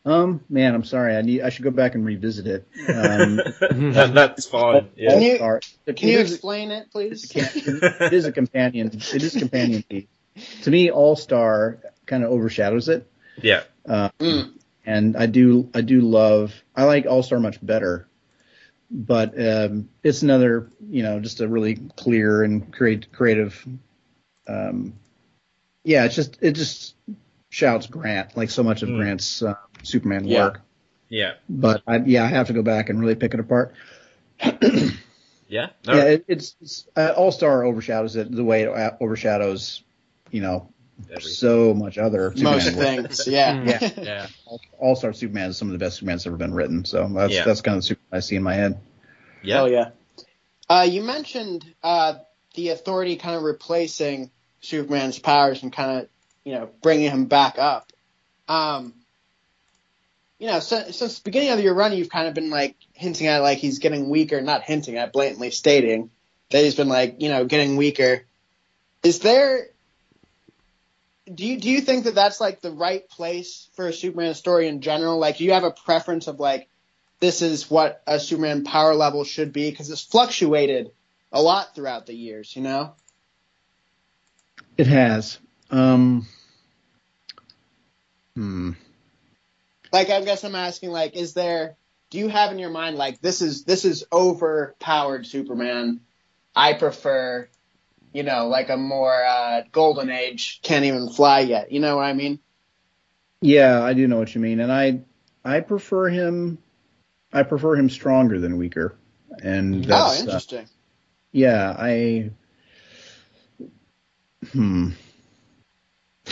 Um, 0.07 0.40
man, 0.50 0.74
I'm 0.74 0.84
sorry. 0.84 1.16
I 1.16 1.22
need. 1.22 1.40
I 1.40 1.48
should 1.48 1.64
go 1.64 1.70
back 1.70 1.94
and 1.94 2.05
revisit 2.05 2.46
it. 2.46 2.66
Um, 2.90 3.36
that, 3.94 4.11
that's 4.12 4.44
fine. 4.46 4.90
Yeah. 4.96 5.12
Can 5.12 5.22
you- 5.22 5.38
Can 5.94 6.09
you 6.11 6.18
explain 6.20 6.70
it, 6.72 6.90
please? 6.92 7.32
it 7.34 8.12
is 8.12 8.26
a 8.26 8.32
companion. 8.32 8.88
It 8.88 9.22
is 9.22 9.34
a 9.34 9.38
companion 9.38 9.82
piece. 9.82 10.07
To 10.64 10.70
me, 10.70 10.90
All 10.90 11.16
Star 11.16 11.78
kind 12.05 12.22
of 12.22 12.30
overshadows 12.30 12.90
it. 12.90 13.07
Yeah. 13.40 13.62
Mm. 13.88 14.52
And 14.87 15.16
I 15.16 15.26
do 15.26 15.68
I 15.74 15.80
do 15.80 16.01
love 16.01 16.55
I 16.74 16.85
like 16.85 17.07
All 17.07 17.22
Star 17.22 17.41
much 17.41 17.59
better, 17.64 18.07
but 18.91 19.35
um, 19.41 19.89
it's 20.03 20.22
another 20.22 20.70
you 20.91 21.03
know 21.03 21.20
just 21.20 21.41
a 21.41 21.49
really 21.49 21.76
clear 21.97 22.43
and 22.43 22.72
create 22.72 23.12
creative. 23.12 23.66
Um, 24.47 24.95
yeah, 25.85 26.05
it's 26.05 26.14
just 26.14 26.39
it 26.41 26.53
just 26.53 26.95
shouts 27.51 27.87
Grant 27.87 28.37
like 28.37 28.51
so 28.51 28.62
much 28.62 28.82
of 28.82 28.89
Mm. 28.89 28.97
Grant's 28.97 29.43
uh, 29.43 29.55
Superman 29.82 30.26
Yeah. 30.26 30.45
work. 30.45 30.61
Yeah. 31.09 31.35
But 31.49 31.82
I, 31.87 31.99
yeah, 31.99 32.24
I 32.24 32.28
have 32.28 32.49
to 32.49 32.53
go 32.53 32.62
back 32.62 32.89
and 32.89 32.99
really 33.01 33.14
pick 33.14 33.35
it 33.35 33.41
apart. 33.41 33.74
Yeah. 35.47 35.70
No. 35.87 35.95
Yeah, 35.95 36.05
it, 36.05 36.24
it's, 36.26 36.57
it's 36.61 36.89
uh, 36.97 37.12
All 37.16 37.30
Star 37.30 37.64
overshadows 37.64 38.16
it 38.16 38.35
the 38.35 38.43
way 38.43 38.62
it 38.62 38.95
overshadows 39.01 39.82
you 40.30 40.41
know 40.41 40.72
Everything. 41.11 41.32
so 41.32 41.74
much 41.74 41.99
other 41.99 42.32
Most 42.36 42.66
Superman 42.66 43.03
work. 43.03 43.07
things, 43.12 43.26
yeah. 43.26 43.62
yeah, 43.64 43.90
yeah. 43.97 44.26
All 44.78 44.95
Star 44.97 45.12
Superman 45.12 45.51
is 45.51 45.57
some 45.57 45.68
of 45.68 45.72
the 45.72 45.78
best 45.78 45.97
Superman's 45.99 46.26
ever 46.26 46.36
been 46.36 46.55
written. 46.55 46.84
So 46.84 47.09
that's 47.09 47.32
Yeah. 47.32 47.45
that's 47.45 47.61
kind 47.61 47.76
of 47.76 47.82
the 47.82 47.86
Superman 47.88 48.09
I 48.16 48.20
see 48.20 48.36
in 48.36 48.42
my 48.42 48.55
head. 48.55 48.78
yeah. 49.42 49.61
Oh 49.62 49.66
yeah. 49.66 49.90
Uh, 50.68 50.86
you 50.88 51.03
mentioned 51.03 51.64
uh, 51.82 52.14
the 52.55 52.70
Authority 52.70 53.16
kind 53.16 53.36
of 53.36 53.42
replacing 53.42 54.30
Superman's 54.61 55.18
powers 55.18 55.62
and 55.62 55.72
kind 55.72 56.01
of 56.01 56.09
you 56.45 56.53
know 56.55 56.70
bringing 56.82 57.11
him 57.11 57.26
back 57.26 57.59
up. 57.59 57.92
Um, 58.49 58.95
you 60.38 60.49
know, 60.49 60.61
since, 60.61 60.97
since 60.97 61.18
the 61.18 61.24
beginning 61.24 61.51
of 61.51 61.61
your 61.61 61.74
run, 61.74 61.92
you've 61.92 62.11
kind 62.11 62.26
of 62.28 62.34
been 62.34 62.51
like 62.51 62.76
hinting 62.92 63.26
at 63.26 63.42
like 63.42 63.59
he's 63.59 63.78
getting 63.78 64.09
weaker, 64.09 64.40
not 64.40 64.62
hinting 64.62 64.97
at, 64.97 65.12
blatantly 65.12 65.51
stating 65.51 66.11
that 66.51 66.62
he's 66.62 66.74
been 66.74 66.88
like 66.88 67.16
you 67.20 67.28
know 67.28 67.45
getting 67.45 67.76
weaker. 67.76 68.24
Is 69.03 69.18
there? 69.20 69.68
Do 71.33 71.47
you 71.47 71.59
do 71.59 71.70
you 71.70 71.81
think 71.81 72.05
that 72.05 72.14
that's 72.14 72.41
like 72.41 72.61
the 72.61 72.70
right 72.70 73.09
place 73.09 73.68
for 73.75 73.89
a 73.89 73.93
Superman 73.93 74.35
story 74.35 74.68
in 74.68 74.83
general? 74.83 75.18
Like, 75.18 75.39
do 75.39 75.45
you 75.45 75.53
have 75.53 75.64
a 75.64 75.70
preference 75.70 76.27
of 76.27 76.39
like 76.39 76.68
this 77.20 77.41
is 77.41 77.70
what 77.70 78.03
a 78.07 78.20
Superman 78.20 78.64
power 78.64 78.95
level 78.95 79.25
should 79.25 79.53
be 79.53 79.70
because 79.70 79.91
it's 79.91 80.03
fluctuated 80.03 80.91
a 81.33 81.41
lot 81.41 81.75
throughout 81.75 82.07
the 82.07 82.14
years, 82.14 82.55
you 82.55 82.62
know? 82.62 82.95
It 84.77 84.87
has. 84.87 85.39
Um, 85.70 86.27
hmm. 88.35 88.72
Like 89.93 90.11
I 90.11 90.20
guess 90.22 90.45
I'm 90.45 90.55
asking 90.55 90.91
like 90.91 91.16
is 91.16 91.35
there 91.35 91.77
do 92.11 92.18
you 92.18 92.29
have 92.29 92.53
in 92.53 92.59
your 92.59 92.70
mind 92.70 92.97
like 92.97 93.20
this 93.20 93.41
is 93.41 93.64
this 93.64 93.85
is 93.85 94.05
overpowered 94.12 95.27
Superman? 95.27 96.01
I 96.55 96.75
prefer 96.75 97.49
you 98.14 98.22
know, 98.22 98.46
like 98.46 98.70
a 98.70 98.76
more 98.76 99.24
uh, 99.24 99.62
golden 99.72 100.08
age 100.08 100.60
can't 100.62 100.84
even 100.84 101.10
fly 101.10 101.40
yet. 101.40 101.70
You 101.72 101.80
know 101.80 101.96
what 101.96 102.04
I 102.04 102.14
mean? 102.14 102.38
Yeah, 103.42 103.82
I 103.82 103.92
do 103.92 104.06
know 104.06 104.16
what 104.18 104.34
you 104.34 104.40
mean, 104.40 104.60
and 104.60 104.72
I 104.72 105.00
I 105.44 105.60
prefer 105.60 106.08
him. 106.08 106.56
I 107.32 107.42
prefer 107.42 107.74
him 107.76 107.90
stronger 107.90 108.38
than 108.40 108.56
weaker, 108.56 108.96
and 109.42 109.84
oh, 109.84 109.88
that's 109.88 110.20
uh, 110.20 110.22
interesting. 110.24 110.66
yeah. 111.32 111.74
I 111.78 112.30
hmm. 114.52 114.90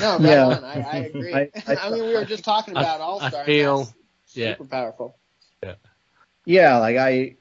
no, 0.00 0.12
right 0.18 0.20
yeah. 0.22 0.46
on. 0.46 0.64
I, 0.64 0.80
I 0.80 0.96
agree. 0.98 1.34
I, 1.34 1.50
I- 1.66 1.76
I- 1.82 1.90
mean, 1.90 2.04
we 2.06 2.14
were 2.14 2.24
just 2.24 2.44
talking 2.44 2.76
about 2.76 3.00
All 3.00 3.20
I 3.20 3.28
Star. 3.28 3.44
feel- 3.44 3.92
yeah. 4.34 4.52
super 4.52 4.64
powerful. 4.68 5.18
Yeah. 5.62 5.74
Yeah, 6.46 6.78
like 6.78 6.96
I 6.96 7.36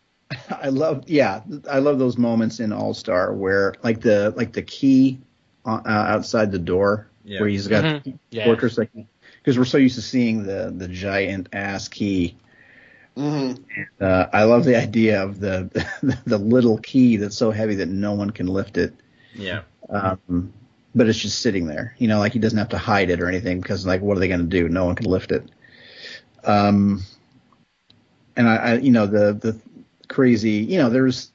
I 0.50 0.70
love 0.70 1.04
yeah 1.08 1.42
I 1.70 1.80
love 1.80 2.00
those 2.00 2.18
moments 2.18 2.60
in 2.60 2.72
All 2.72 2.94
Star 2.94 3.34
where 3.34 3.74
like 3.84 4.02
the 4.02 4.34
like 4.36 4.54
the 4.54 4.62
key 4.62 5.20
uh, 5.66 5.82
outside 5.86 6.52
the 6.52 6.60
door 6.60 7.08
Yeah. 7.24 7.40
where 7.40 7.50
he's 7.50 7.68
got 7.68 7.86
Mhm. 7.86 8.18
Yeah. 8.32 8.44
fortress 8.44 8.78
like 8.78 8.92
because 9.40 9.58
we're 9.58 9.66
so 9.66 9.78
used 9.78 9.96
to 9.96 10.02
seeing 10.02 10.44
the 10.44 10.74
the 10.76 10.88
giant 10.88 11.50
ass 11.54 11.88
key. 11.88 12.36
hmm 13.16 13.54
Uh, 14.00 14.26
I 14.34 14.44
love 14.44 14.64
the 14.66 14.76
idea 14.76 15.22
of 15.24 15.40
the 15.40 15.70
the 16.26 16.38
little 16.38 16.78
key 16.78 17.18
that's 17.18 17.38
so 17.38 17.52
heavy 17.52 17.76
that 17.76 17.88
no 17.90 18.14
one 18.14 18.30
can 18.32 18.48
lift 18.48 18.78
it. 18.78 18.94
Yeah. 19.34 19.64
Um, 19.90 20.54
but 20.96 21.08
it's 21.08 21.20
just 21.20 21.40
sitting 21.40 21.68
there, 21.68 21.96
you 21.98 22.08
know, 22.08 22.20
like 22.20 22.34
he 22.34 22.40
doesn't 22.40 22.58
have 22.58 22.70
to 22.70 22.78
hide 22.78 23.10
it 23.10 23.22
or 23.22 23.28
anything 23.28 23.62
because 23.62 23.86
like 23.86 24.02
what 24.02 24.18
are 24.18 24.20
they 24.20 24.28
going 24.28 24.42
to 24.42 24.46
do? 24.46 24.70
No 24.70 24.86
one 24.86 24.96
can 24.96 25.08
lift 25.08 25.32
it. 25.32 25.44
Um, 26.44 27.02
and 28.36 28.48
I, 28.48 28.56
I, 28.56 28.74
you 28.78 28.92
know, 28.92 29.06
the 29.08 29.34
the 29.34 29.60
crazy, 30.12 30.52
you 30.52 30.78
know, 30.78 30.90
there's 30.90 31.32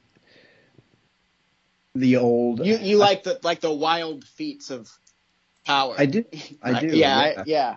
the 1.95 2.17
old. 2.17 2.65
You 2.65 2.77
you 2.77 2.97
like 2.97 3.23
the 3.23 3.39
like 3.43 3.59
the 3.59 3.73
wild 3.73 4.23
feats 4.23 4.69
of 4.69 4.89
power. 5.65 5.95
I 5.97 6.05
do, 6.05 6.23
I 6.61 6.79
do. 6.79 6.87
Yeah, 6.95 6.95
yeah. 6.95 7.33
I, 7.37 7.43
yeah. 7.45 7.75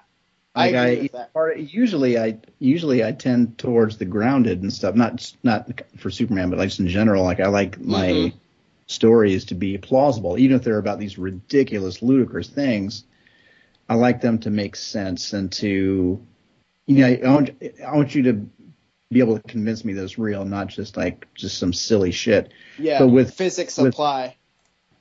Like 0.55 0.75
I 0.75 0.79
I, 0.79 0.87
agree 0.87 1.03
with 1.03 1.13
that. 1.13 1.33
part- 1.33 1.59
usually 1.59 2.19
I 2.19 2.39
usually 2.59 3.05
I 3.05 3.13
tend 3.13 3.59
towards 3.59 3.97
the 3.99 4.05
grounded 4.05 4.63
and 4.63 4.73
stuff. 4.73 4.95
Not 4.95 5.33
not 5.43 5.81
for 5.97 6.11
Superman, 6.11 6.51
but 6.51 6.59
like 6.59 6.69
just 6.69 6.81
in 6.81 6.89
general. 6.89 7.25
Like 7.25 7.41
I 7.41 7.49
like 7.49 7.81
my 7.81 8.11
Mhm. 8.13 8.33
stories 8.87 9.45
to 9.47 9.55
be 9.55 9.79
plausible, 9.79 10.39
even 10.39 10.57
if 10.57 10.65
they're 10.65 10.79
about 10.79 10.99
these 10.99 11.19
ridiculous, 11.19 12.03
ludicrous 12.03 12.49
things. 12.49 13.05
I 13.89 13.95
like 13.95 14.21
them 14.21 14.39
to 14.41 14.51
make 14.51 14.77
sense 14.77 15.33
and 15.33 15.51
to, 15.53 16.25
you 16.87 16.97
know, 16.97 17.07
I 17.07 17.33
want, 17.35 17.51
I 17.85 17.97
want 17.97 18.15
you 18.15 18.23
to 18.23 18.47
be 19.11 19.19
able 19.21 19.37
to 19.39 19.43
convince 19.49 19.85
me 19.85 19.93
that 19.95 20.05
it's 20.05 20.19
real, 20.19 20.45
not 20.45 20.69
just 20.69 20.97
like 20.97 21.27
just 21.35 21.59
some 21.59 21.73
silly 21.73 22.13
shit. 22.13 22.53
Yeah, 22.79 23.01
But 23.01 23.09
with- 23.09 23.35
physics 23.35 23.77
with- 23.77 23.89
apply. 23.95 24.37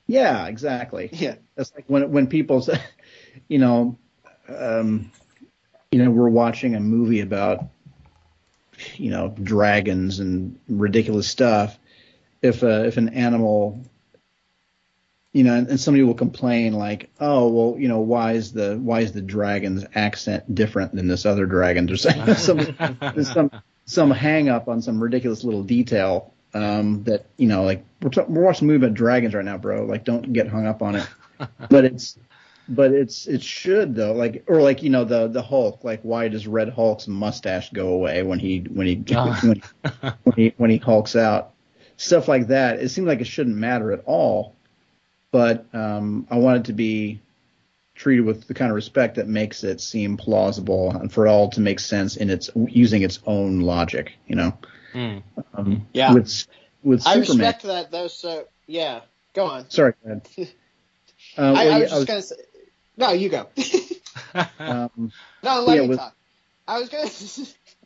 Yeah, 0.06 0.46
exactly. 0.46 1.08
Yeah, 1.12 1.36
That's 1.54 1.72
like 1.74 1.84
when 1.86 2.10
when 2.10 2.26
people 2.26 2.60
say, 2.62 2.80
you 3.48 3.58
know, 3.58 3.96
um, 4.48 5.10
you 5.92 6.02
know, 6.02 6.10
we're 6.10 6.28
watching 6.28 6.74
a 6.74 6.80
movie 6.80 7.20
about, 7.20 7.64
you 8.96 9.10
know, 9.10 9.34
dragons 9.42 10.18
and 10.18 10.58
ridiculous 10.68 11.28
stuff. 11.28 11.78
If 12.42 12.64
uh, 12.64 12.84
if 12.86 12.96
an 12.96 13.10
animal, 13.10 13.84
you 15.32 15.44
know, 15.44 15.54
and, 15.54 15.68
and 15.68 15.78
somebody 15.78 16.02
will 16.02 16.14
complain 16.14 16.72
like, 16.72 17.10
oh, 17.20 17.48
well, 17.48 17.78
you 17.78 17.86
know, 17.86 18.00
why 18.00 18.32
is 18.32 18.52
the 18.52 18.76
why 18.82 19.00
is 19.02 19.12
the 19.12 19.20
dragon's 19.22 19.84
accent 19.94 20.52
different 20.52 20.92
than 20.94 21.06
this 21.06 21.24
other 21.24 21.46
dragon? 21.46 21.86
There's 21.86 22.02
some 22.44 22.60
some 23.22 23.50
some 23.90 24.10
hang 24.12 24.48
up 24.48 24.68
on 24.68 24.80
some 24.80 25.02
ridiculous 25.02 25.42
little 25.42 25.64
detail 25.64 26.32
um, 26.54 27.02
that 27.04 27.26
you 27.36 27.48
know, 27.48 27.64
like 27.64 27.84
we're, 28.00 28.10
t- 28.10 28.22
we're 28.28 28.44
watching 28.44 28.68
a 28.68 28.72
movie 28.72 28.86
about 28.86 28.94
dragons 28.94 29.34
right 29.34 29.44
now, 29.44 29.58
bro. 29.58 29.84
Like, 29.84 30.04
don't 30.04 30.32
get 30.32 30.46
hung 30.46 30.66
up 30.66 30.80
on 30.80 30.96
it. 30.96 31.08
but 31.68 31.84
it's 31.84 32.16
but 32.68 32.92
it's 32.92 33.26
it 33.26 33.42
should 33.42 33.96
though, 33.96 34.12
like 34.12 34.44
or 34.46 34.62
like 34.62 34.82
you 34.82 34.90
know 34.90 35.04
the 35.04 35.26
the 35.26 35.42
Hulk, 35.42 35.82
like 35.82 36.00
why 36.02 36.28
does 36.28 36.46
Red 36.46 36.68
Hulk's 36.68 37.08
mustache 37.08 37.70
go 37.72 37.88
away 37.88 38.22
when 38.22 38.38
he 38.38 38.60
when 38.60 38.86
he 38.86 39.02
Ah. 39.12 39.40
when, 39.42 39.62
when 40.22 40.36
he 40.36 40.54
when 40.56 40.70
he 40.70 40.76
hulks 40.76 41.16
out? 41.16 41.52
Stuff 41.96 42.28
like 42.28 42.46
that. 42.46 42.78
It 42.78 42.90
seems 42.90 43.08
like 43.08 43.20
it 43.20 43.26
shouldn't 43.26 43.56
matter 43.56 43.92
at 43.92 44.02
all, 44.06 44.54
but 45.32 45.66
um, 45.74 46.28
I 46.30 46.38
want 46.38 46.58
it 46.58 46.64
to 46.66 46.72
be 46.72 47.20
treated 48.00 48.24
with 48.24 48.46
the 48.48 48.54
kind 48.54 48.70
of 48.70 48.74
respect 48.74 49.16
that 49.16 49.28
makes 49.28 49.62
it 49.62 49.78
seem 49.80 50.16
plausible 50.16 50.90
and 50.90 51.12
for 51.12 51.26
it 51.26 51.30
all 51.30 51.50
to 51.50 51.60
make 51.60 51.78
sense 51.78 52.16
in 52.16 52.30
its 52.30 52.48
using 52.56 53.02
its 53.02 53.20
own 53.26 53.60
logic. 53.60 54.14
You 54.26 54.36
know, 54.36 54.58
Mm. 54.94 55.22
um, 55.54 55.86
Yeah. 55.92 56.14
With 56.14 56.46
with 56.82 57.06
I 57.06 57.14
Superman. 57.20 57.38
respect 57.38 57.62
that 57.64 57.90
though. 57.90 58.08
So 58.08 58.48
yeah, 58.66 59.00
go 59.34 59.46
on. 59.46 59.68
Sorry, 59.70 59.92
go 60.04 60.10
ahead. 60.12 60.28
Uh, 61.38 61.42
I, 61.42 61.52
well, 61.52 61.56
I 61.58 61.64
yeah, 61.64 61.78
was 61.82 61.90
just 61.90 62.06
gonna 62.06 62.22
say. 62.22 62.34
No, 62.96 63.12
you 63.12 63.28
go. 63.28 63.46
um, 64.58 65.12
no, 65.42 65.60
let 65.62 65.76
Yeah, 65.76 65.82
me 65.82 65.88
with- 65.88 65.98
talk. 65.98 66.16
I 66.66 66.78
was 66.80 66.88
gonna. 66.88 67.10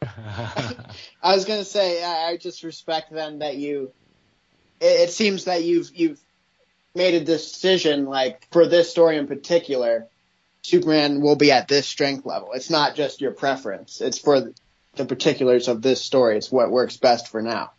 I 1.23 1.35
was 1.35 1.45
gonna 1.45 1.65
say 1.65 2.03
I, 2.03 2.29
I 2.31 2.37
just 2.37 2.63
respect 2.63 3.13
then 3.13 3.41
that 3.41 3.57
you. 3.57 3.93
It, 4.81 5.09
it 5.09 5.11
seems 5.11 5.45
that 5.45 5.65
you've 5.65 5.91
you've 5.95 6.21
made 6.95 7.15
a 7.15 7.25
decision 7.25 8.07
like 8.07 8.47
for 8.53 8.67
this 8.67 8.91
story 8.91 9.17
in 9.17 9.27
particular, 9.27 10.07
Superman 10.63 11.21
will 11.21 11.37
be 11.37 11.51
at 11.51 11.69
this 11.69 11.87
strength 11.87 12.25
level. 12.25 12.53
It's 12.53 12.71
not 12.71 12.95
just 12.95 13.21
your 13.21 13.33
preference. 13.33 14.01
It's 14.01 14.19
for 14.19 14.41
the, 14.41 15.05
particulars 15.05 15.67
of 15.67 15.83
this 15.83 16.01
story. 16.01 16.37
It's 16.37 16.53
what 16.53 16.71
works 16.71 16.97
best 16.97 17.29
for 17.29 17.43
now. 17.43 17.73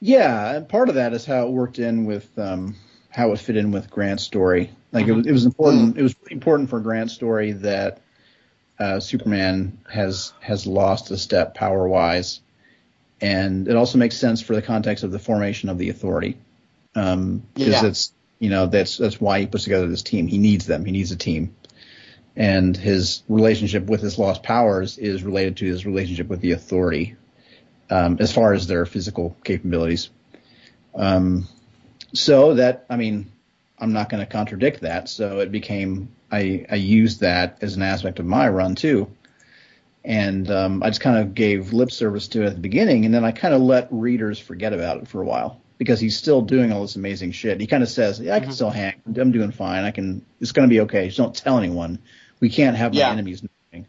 Yeah, 0.00 0.56
and 0.56 0.68
part 0.68 0.88
of 0.88 0.96
that 0.96 1.12
is 1.12 1.24
how 1.24 1.46
it 1.46 1.52
worked 1.52 1.78
in 1.78 2.06
with 2.06 2.28
um, 2.38 2.74
how 3.10 3.32
it 3.32 3.38
fit 3.38 3.56
in 3.56 3.70
with 3.70 3.88
Grant's 3.88 4.24
story. 4.24 4.70
Like 4.90 5.06
it 5.06 5.12
was, 5.12 5.26
it 5.26 5.32
was 5.32 5.44
important. 5.44 5.96
It 5.96 6.02
was 6.02 6.16
important 6.30 6.70
for 6.70 6.80
Grant's 6.80 7.14
story 7.14 7.52
that 7.52 8.00
uh, 8.80 8.98
Superman 8.98 9.78
has 9.88 10.32
has 10.40 10.66
lost 10.66 11.10
a 11.12 11.16
step 11.16 11.54
power 11.54 11.86
wise, 11.86 12.40
and 13.20 13.68
it 13.68 13.76
also 13.76 13.98
makes 13.98 14.16
sense 14.16 14.40
for 14.40 14.54
the 14.54 14.62
context 14.62 15.04
of 15.04 15.12
the 15.12 15.18
formation 15.18 15.68
of 15.68 15.78
the 15.78 15.90
Authority, 15.90 16.36
because 16.92 17.42
Yeah. 17.54 17.86
it's 17.86 18.12
you 18.38 18.50
know 18.50 18.66
that's 18.66 18.96
that's 18.96 19.20
why 19.20 19.40
he 19.40 19.46
puts 19.46 19.64
together 19.64 19.86
this 19.86 20.02
team. 20.02 20.26
He 20.26 20.38
needs 20.38 20.66
them. 20.66 20.84
He 20.84 20.92
needs 20.92 21.12
a 21.12 21.16
team, 21.16 21.54
and 22.36 22.76
his 22.76 23.22
relationship 23.28 23.86
with 23.86 24.00
his 24.00 24.18
lost 24.18 24.42
powers 24.42 24.98
is 24.98 25.22
related 25.22 25.58
to 25.58 25.66
his 25.66 25.86
relationship 25.86 26.28
with 26.28 26.40
the 26.40 26.52
Authority, 26.52 27.16
um, 27.90 28.16
as 28.20 28.32
far 28.32 28.52
as 28.52 28.66
their 28.66 28.86
physical 28.86 29.36
capabilities. 29.44 30.10
Um, 30.94 31.46
so 32.12 32.54
that, 32.54 32.86
I 32.90 32.96
mean, 32.96 33.30
I'm 33.78 33.92
not 33.92 34.08
going 34.08 34.24
to 34.24 34.30
contradict 34.30 34.80
that. 34.80 35.08
So 35.08 35.38
it 35.38 35.52
became, 35.52 36.10
I, 36.30 36.66
I 36.68 36.74
used 36.74 37.20
that 37.20 37.58
as 37.60 37.76
an 37.76 37.82
aspect 37.82 38.18
of 38.18 38.26
my 38.26 38.48
run 38.48 38.74
too. 38.74 39.12
And 40.04 40.50
um, 40.50 40.82
I 40.82 40.88
just 40.88 41.00
kind 41.00 41.18
of 41.18 41.34
gave 41.34 41.72
lip 41.72 41.92
service 41.92 42.28
to 42.28 42.42
it 42.42 42.46
at 42.46 42.54
the 42.54 42.60
beginning, 42.60 43.04
and 43.04 43.14
then 43.14 43.24
I 43.24 43.32
kind 43.32 43.52
of 43.52 43.60
let 43.60 43.88
readers 43.90 44.38
forget 44.38 44.72
about 44.72 44.96
it 45.02 45.08
for 45.08 45.20
a 45.20 45.26
while 45.26 45.60
because 45.80 45.98
he's 45.98 46.14
still 46.14 46.42
doing 46.42 46.72
all 46.72 46.82
this 46.82 46.96
amazing 46.96 47.32
shit. 47.32 47.58
He 47.58 47.66
kind 47.66 47.82
of 47.82 47.88
says, 47.88 48.20
"Yeah, 48.20 48.34
I 48.34 48.40
can 48.40 48.52
still 48.52 48.68
hang. 48.68 49.00
I'm 49.16 49.32
doing 49.32 49.50
fine. 49.50 49.82
I 49.84 49.90
can. 49.90 50.22
It's 50.38 50.52
going 50.52 50.68
to 50.68 50.70
be 50.70 50.80
okay. 50.82 51.06
Just 51.06 51.16
don't 51.16 51.34
tell 51.34 51.56
anyone. 51.56 51.98
We 52.38 52.50
can't 52.50 52.76
have 52.76 52.92
my 52.92 53.12
enemies 53.12 53.42
knowing." 53.72 53.86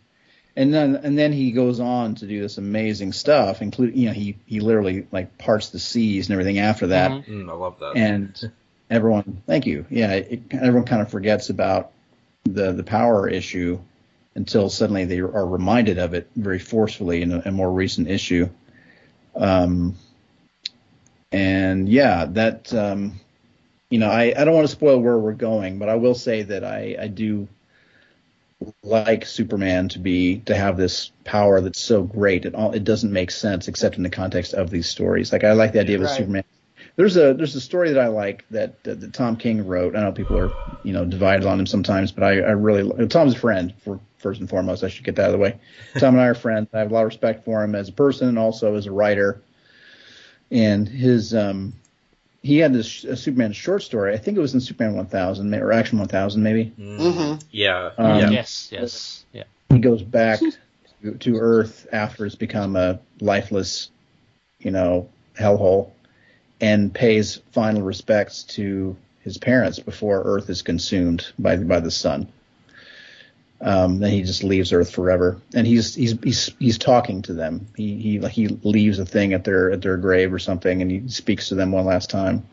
And 0.56 0.74
then 0.74 0.96
and 0.96 1.18
then 1.18 1.34
he 1.34 1.52
goes 1.52 1.82
on 1.82 2.16
to 2.16 2.26
do 2.28 2.40
this 2.42 2.58
amazing 2.58 3.12
stuff, 3.12 3.62
including 3.62 3.98
you 3.98 4.08
know 4.08 4.14
he 4.14 4.38
he 4.46 4.62
literally 4.62 5.06
like 5.12 5.38
parts 5.38 5.68
the 5.72 5.80
seas 5.80 6.30
and 6.30 6.34
everything 6.34 6.60
after 6.60 6.88
that 6.88 7.12
Mhm. 7.12 7.28
Mm, 7.28 7.50
I 7.50 7.54
love 7.56 7.78
that. 7.80 7.98
and 7.98 8.52
everyone 8.90 9.42
thank 9.46 9.66
you 9.66 9.86
yeah 9.90 10.12
it, 10.14 10.42
everyone 10.52 10.86
kind 10.86 11.02
of 11.02 11.10
forgets 11.12 11.50
about 11.50 11.92
the 12.44 12.72
the 12.74 12.84
power 12.84 13.28
issue 13.28 13.80
until 14.36 14.70
suddenly 14.70 15.06
they 15.06 15.20
are 15.20 15.46
reminded 15.46 15.98
of 15.98 16.14
it 16.14 16.30
very 16.36 16.60
forcefully 16.60 17.22
in 17.22 17.32
a, 17.34 17.42
a 17.46 17.52
more 17.52 17.72
recent 17.72 18.10
issue 18.10 18.50
um 19.36 19.96
and 21.32 21.88
yeah 21.90 22.26
that 22.26 22.74
um 22.74 23.20
you 23.90 24.00
know 24.00 24.10
i 24.10 24.34
i 24.38 24.44
don't 24.46 24.56
want 24.56 24.68
to 24.68 24.72
spoil 24.72 25.00
where 25.02 25.18
we're 25.18 25.34
going 25.34 25.80
but 25.80 25.90
i 25.90 25.96
will 25.96 26.16
say 26.16 26.44
that 26.44 26.64
i 26.64 26.96
i 27.02 27.08
do 27.08 27.48
like 28.84 29.26
Superman 29.26 29.90
to 29.90 30.00
be 30.00 30.40
to 30.42 30.56
have 30.56 30.78
this 30.78 31.12
power 31.24 31.62
that's 31.62 31.80
so 31.82 32.04
great 32.04 32.46
it 32.46 32.54
all 32.56 32.72
it 32.74 32.84
doesn't 32.84 33.12
make 33.12 33.32
sense 33.32 33.68
except 33.68 33.98
in 33.98 34.04
the 34.04 34.10
context 34.10 34.54
of 34.54 34.70
these 34.70 34.88
stories. 34.88 35.32
Like 35.32 35.44
I 35.44 35.54
like 35.54 35.74
the 35.74 35.80
idea 35.80 35.96
of 35.96 36.04
a 36.04 36.08
Right. 36.08 36.18
Superman. 36.18 36.44
There's 36.96 37.18
a 37.18 37.34
there's 37.34 37.56
a 37.56 37.62
story 37.62 37.92
that 37.92 38.00
I 38.02 38.08
like 38.08 38.46
that, 38.52 38.84
that 38.84 39.00
that 39.02 39.14
Tom 39.14 39.36
King 39.38 39.66
wrote. 39.66 39.96
I 39.96 40.02
know 40.02 40.12
people 40.12 40.38
are 40.38 40.54
you 40.84 40.94
know 40.94 41.06
divided 41.06 41.46
on 41.48 41.60
him 41.60 41.66
sometimes, 41.66 42.12
but 42.12 42.24
I 42.24 42.34
I 42.42 42.52
really 42.52 43.08
Tom's 43.08 43.34
a 43.34 43.40
friend 43.40 43.74
for 43.84 44.00
first 44.18 44.40
and 44.42 44.50
foremost. 44.50 44.84
I 44.84 44.90
should 44.90 45.06
get 45.06 45.16
that 45.16 45.24
out 45.24 45.28
of 45.30 45.34
the 45.34 45.40
way. 45.40 45.60
Tom 45.98 46.14
and 46.16 46.22
I 46.22 46.28
are 46.28 46.36
friends. 46.36 46.68
I 46.74 46.80
have 46.80 46.92
a 46.92 46.94
lot 46.94 47.02
of 47.02 47.08
respect 47.08 47.46
for 47.46 47.64
him 47.64 47.74
as 47.76 47.90
a 47.90 47.94
person 47.94 48.28
and 48.30 48.38
also 48.38 48.76
as 48.76 48.86
a 48.88 48.92
writer. 48.92 49.42
And 50.52 50.88
his 50.88 51.34
um 51.34 51.74
he 52.44 52.58
had 52.58 52.74
this 52.74 53.04
a 53.04 53.16
Superman 53.16 53.54
short 53.54 53.84
story. 53.84 54.14
I 54.14 54.18
think 54.18 54.38
it 54.38 54.42
was 54.42 54.54
in 54.54 54.60
Superman 54.60 54.96
1000 54.96 55.54
or 55.56 55.72
Action 55.72 56.00
1000 56.00 56.42
maybe. 56.42 56.74
Mm, 56.80 57.00
Mhm. 57.00 57.44
Yeah. 57.52 57.92
Um, 57.98 58.20
yeah. 58.20 58.30
Yes, 58.32 58.70
yes, 58.72 59.26
yeah. 59.32 59.44
he 59.70 59.80
goes 59.80 60.02
back 60.02 60.40
to, 61.02 61.12
to 61.18 61.38
Earth 61.38 61.88
after 61.92 62.26
it's 62.26 62.36
become 62.36 62.76
a 62.76 63.00
lifeless, 63.20 63.92
you 64.60 64.72
know, 64.72 65.10
hellhole, 65.40 65.92
and 66.60 66.94
pays 66.94 67.38
final 67.52 67.82
respects 67.84 68.44
to 68.44 68.98
his 69.22 69.38
parents 69.38 69.80
before 69.80 70.22
Earth 70.24 70.50
is 70.50 70.62
consumed 70.64 71.32
by 71.38 71.58
by 71.58 71.80
the 71.80 71.92
sun. 71.92 72.28
Um, 73.62 74.00
then 74.00 74.12
he 74.12 74.24
just 74.24 74.44
leaves 74.44 74.74
Earth 74.74 74.92
forever, 74.92 75.40
and 75.54 75.68
he's 75.68 75.94
he's 75.94 76.18
he's 76.24 76.50
he's 76.58 76.78
talking 76.80 77.22
to 77.24 77.34
them. 77.34 77.68
He 77.76 77.96
he 77.96 78.28
he 78.30 78.48
leaves 78.48 78.98
a 78.98 79.06
thing 79.06 79.34
at 79.34 79.44
their 79.44 79.72
at 79.72 79.82
their 79.82 79.98
grave 79.98 80.34
or 80.34 80.40
something, 80.40 80.82
and 80.82 80.90
he 80.90 81.08
speaks 81.08 81.50
to 81.50 81.56
them 81.56 81.72
one 81.72 81.86
last 81.86 82.10
time 82.10 82.44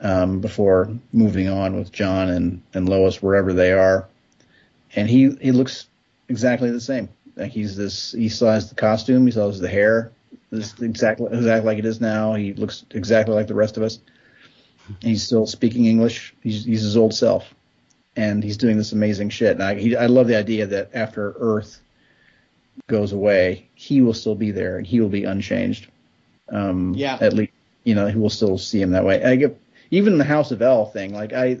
um, 0.00 0.40
before 0.40 0.90
moving 1.12 1.48
on 1.48 1.76
with 1.76 1.92
John 1.92 2.28
and 2.28 2.62
and 2.74 2.88
Lois 2.88 3.22
wherever 3.22 3.52
they 3.52 3.72
are 3.72 4.08
and 4.94 5.08
he 5.08 5.30
he 5.40 5.52
looks 5.52 5.86
exactly 6.28 6.70
the 6.70 6.80
same. 6.80 7.08
Like 7.36 7.52
he's 7.52 7.76
this. 7.76 8.12
He 8.12 8.28
still 8.28 8.48
has 8.48 8.68
the 8.68 8.74
costume. 8.74 9.24
He 9.26 9.30
still 9.30 9.46
has 9.46 9.60
the 9.60 9.68
hair. 9.68 10.12
This 10.50 10.74
exactly 10.80 11.26
exactly 11.32 11.66
like 11.66 11.78
it 11.78 11.84
is 11.84 12.00
now. 12.00 12.34
He 12.34 12.54
looks 12.54 12.84
exactly 12.90 13.34
like 13.34 13.46
the 13.46 13.54
rest 13.54 13.76
of 13.76 13.82
us. 13.82 14.00
He's 15.00 15.22
still 15.22 15.46
speaking 15.46 15.86
English. 15.86 16.34
He's 16.42 16.64
he's 16.64 16.82
his 16.82 16.96
old 16.96 17.14
self, 17.14 17.54
and 18.20 18.44
he's 18.44 18.58
doing 18.58 18.76
this 18.76 18.92
amazing 18.92 19.30
shit. 19.30 19.52
And 19.52 19.62
I 19.62 19.74
he, 19.74 19.96
I 19.96 20.06
love 20.06 20.26
the 20.26 20.36
idea 20.36 20.66
that 20.66 20.90
after 20.94 21.34
Earth 21.38 21.80
goes 22.86 23.12
away, 23.12 23.68
he 23.74 24.02
will 24.02 24.14
still 24.14 24.34
be 24.34 24.50
there 24.50 24.76
and 24.76 24.86
he 24.86 25.00
will 25.00 25.08
be 25.08 25.24
unchanged. 25.24 25.88
Um, 26.50 26.94
Yeah. 26.94 27.16
At 27.20 27.32
least 27.32 27.52
you 27.84 27.94
know 27.94 28.06
he 28.06 28.18
will 28.18 28.30
still 28.30 28.58
see 28.58 28.80
him 28.80 28.90
that 28.90 29.04
way. 29.04 29.24
I 29.24 29.36
get 29.36 29.58
even 29.90 30.18
the 30.18 30.24
House 30.24 30.50
of 30.50 30.60
El 30.60 30.84
thing. 30.86 31.14
Like 31.14 31.32
I 31.32 31.60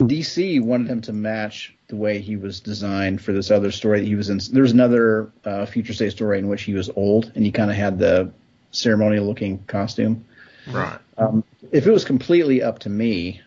DC 0.00 0.62
wanted 0.62 0.88
him 0.88 1.02
to 1.02 1.12
match 1.12 1.74
the 1.88 1.96
way 1.96 2.20
he 2.20 2.36
was 2.36 2.60
designed 2.60 3.20
for 3.20 3.32
this 3.32 3.50
other 3.50 3.70
story 3.70 4.00
that 4.00 4.06
he 4.06 4.14
was 4.14 4.30
in. 4.30 4.40
There's 4.52 4.72
another 4.72 5.30
uh, 5.44 5.66
future 5.66 5.92
state 5.92 6.12
story 6.12 6.38
in 6.38 6.48
which 6.48 6.62
he 6.62 6.72
was 6.72 6.88
old 6.96 7.32
and 7.34 7.44
he 7.44 7.52
kind 7.52 7.70
of 7.70 7.76
had 7.76 7.98
the 7.98 8.32
ceremonial 8.70 9.26
looking 9.26 9.58
costume. 9.66 10.24
Right. 10.70 10.98
Um, 11.18 11.44
if 11.70 11.86
it 11.86 11.90
was 11.90 12.04
completely 12.04 12.62
up 12.62 12.78
to 12.80 12.88
me, 12.88 13.42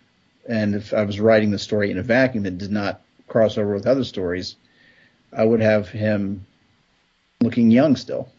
and 0.48 0.76
if 0.76 0.94
I 0.94 1.04
was 1.04 1.20
writing 1.20 1.52
the 1.52 1.60
story 1.60 1.91
in 1.91 1.98
a 1.98 2.04
vacuum 2.04 2.44
that 2.44 2.58
did 2.58 2.72
not 2.72 3.02
cross 3.28 3.58
over 3.58 3.74
with 3.74 3.88
other 3.88 4.04
stories, 4.04 4.56
I 5.32 5.44
would 5.46 5.62
have 5.62 5.89
him 5.89 6.46
looking 7.41 7.72
young 7.72 7.96
still, 7.96 8.30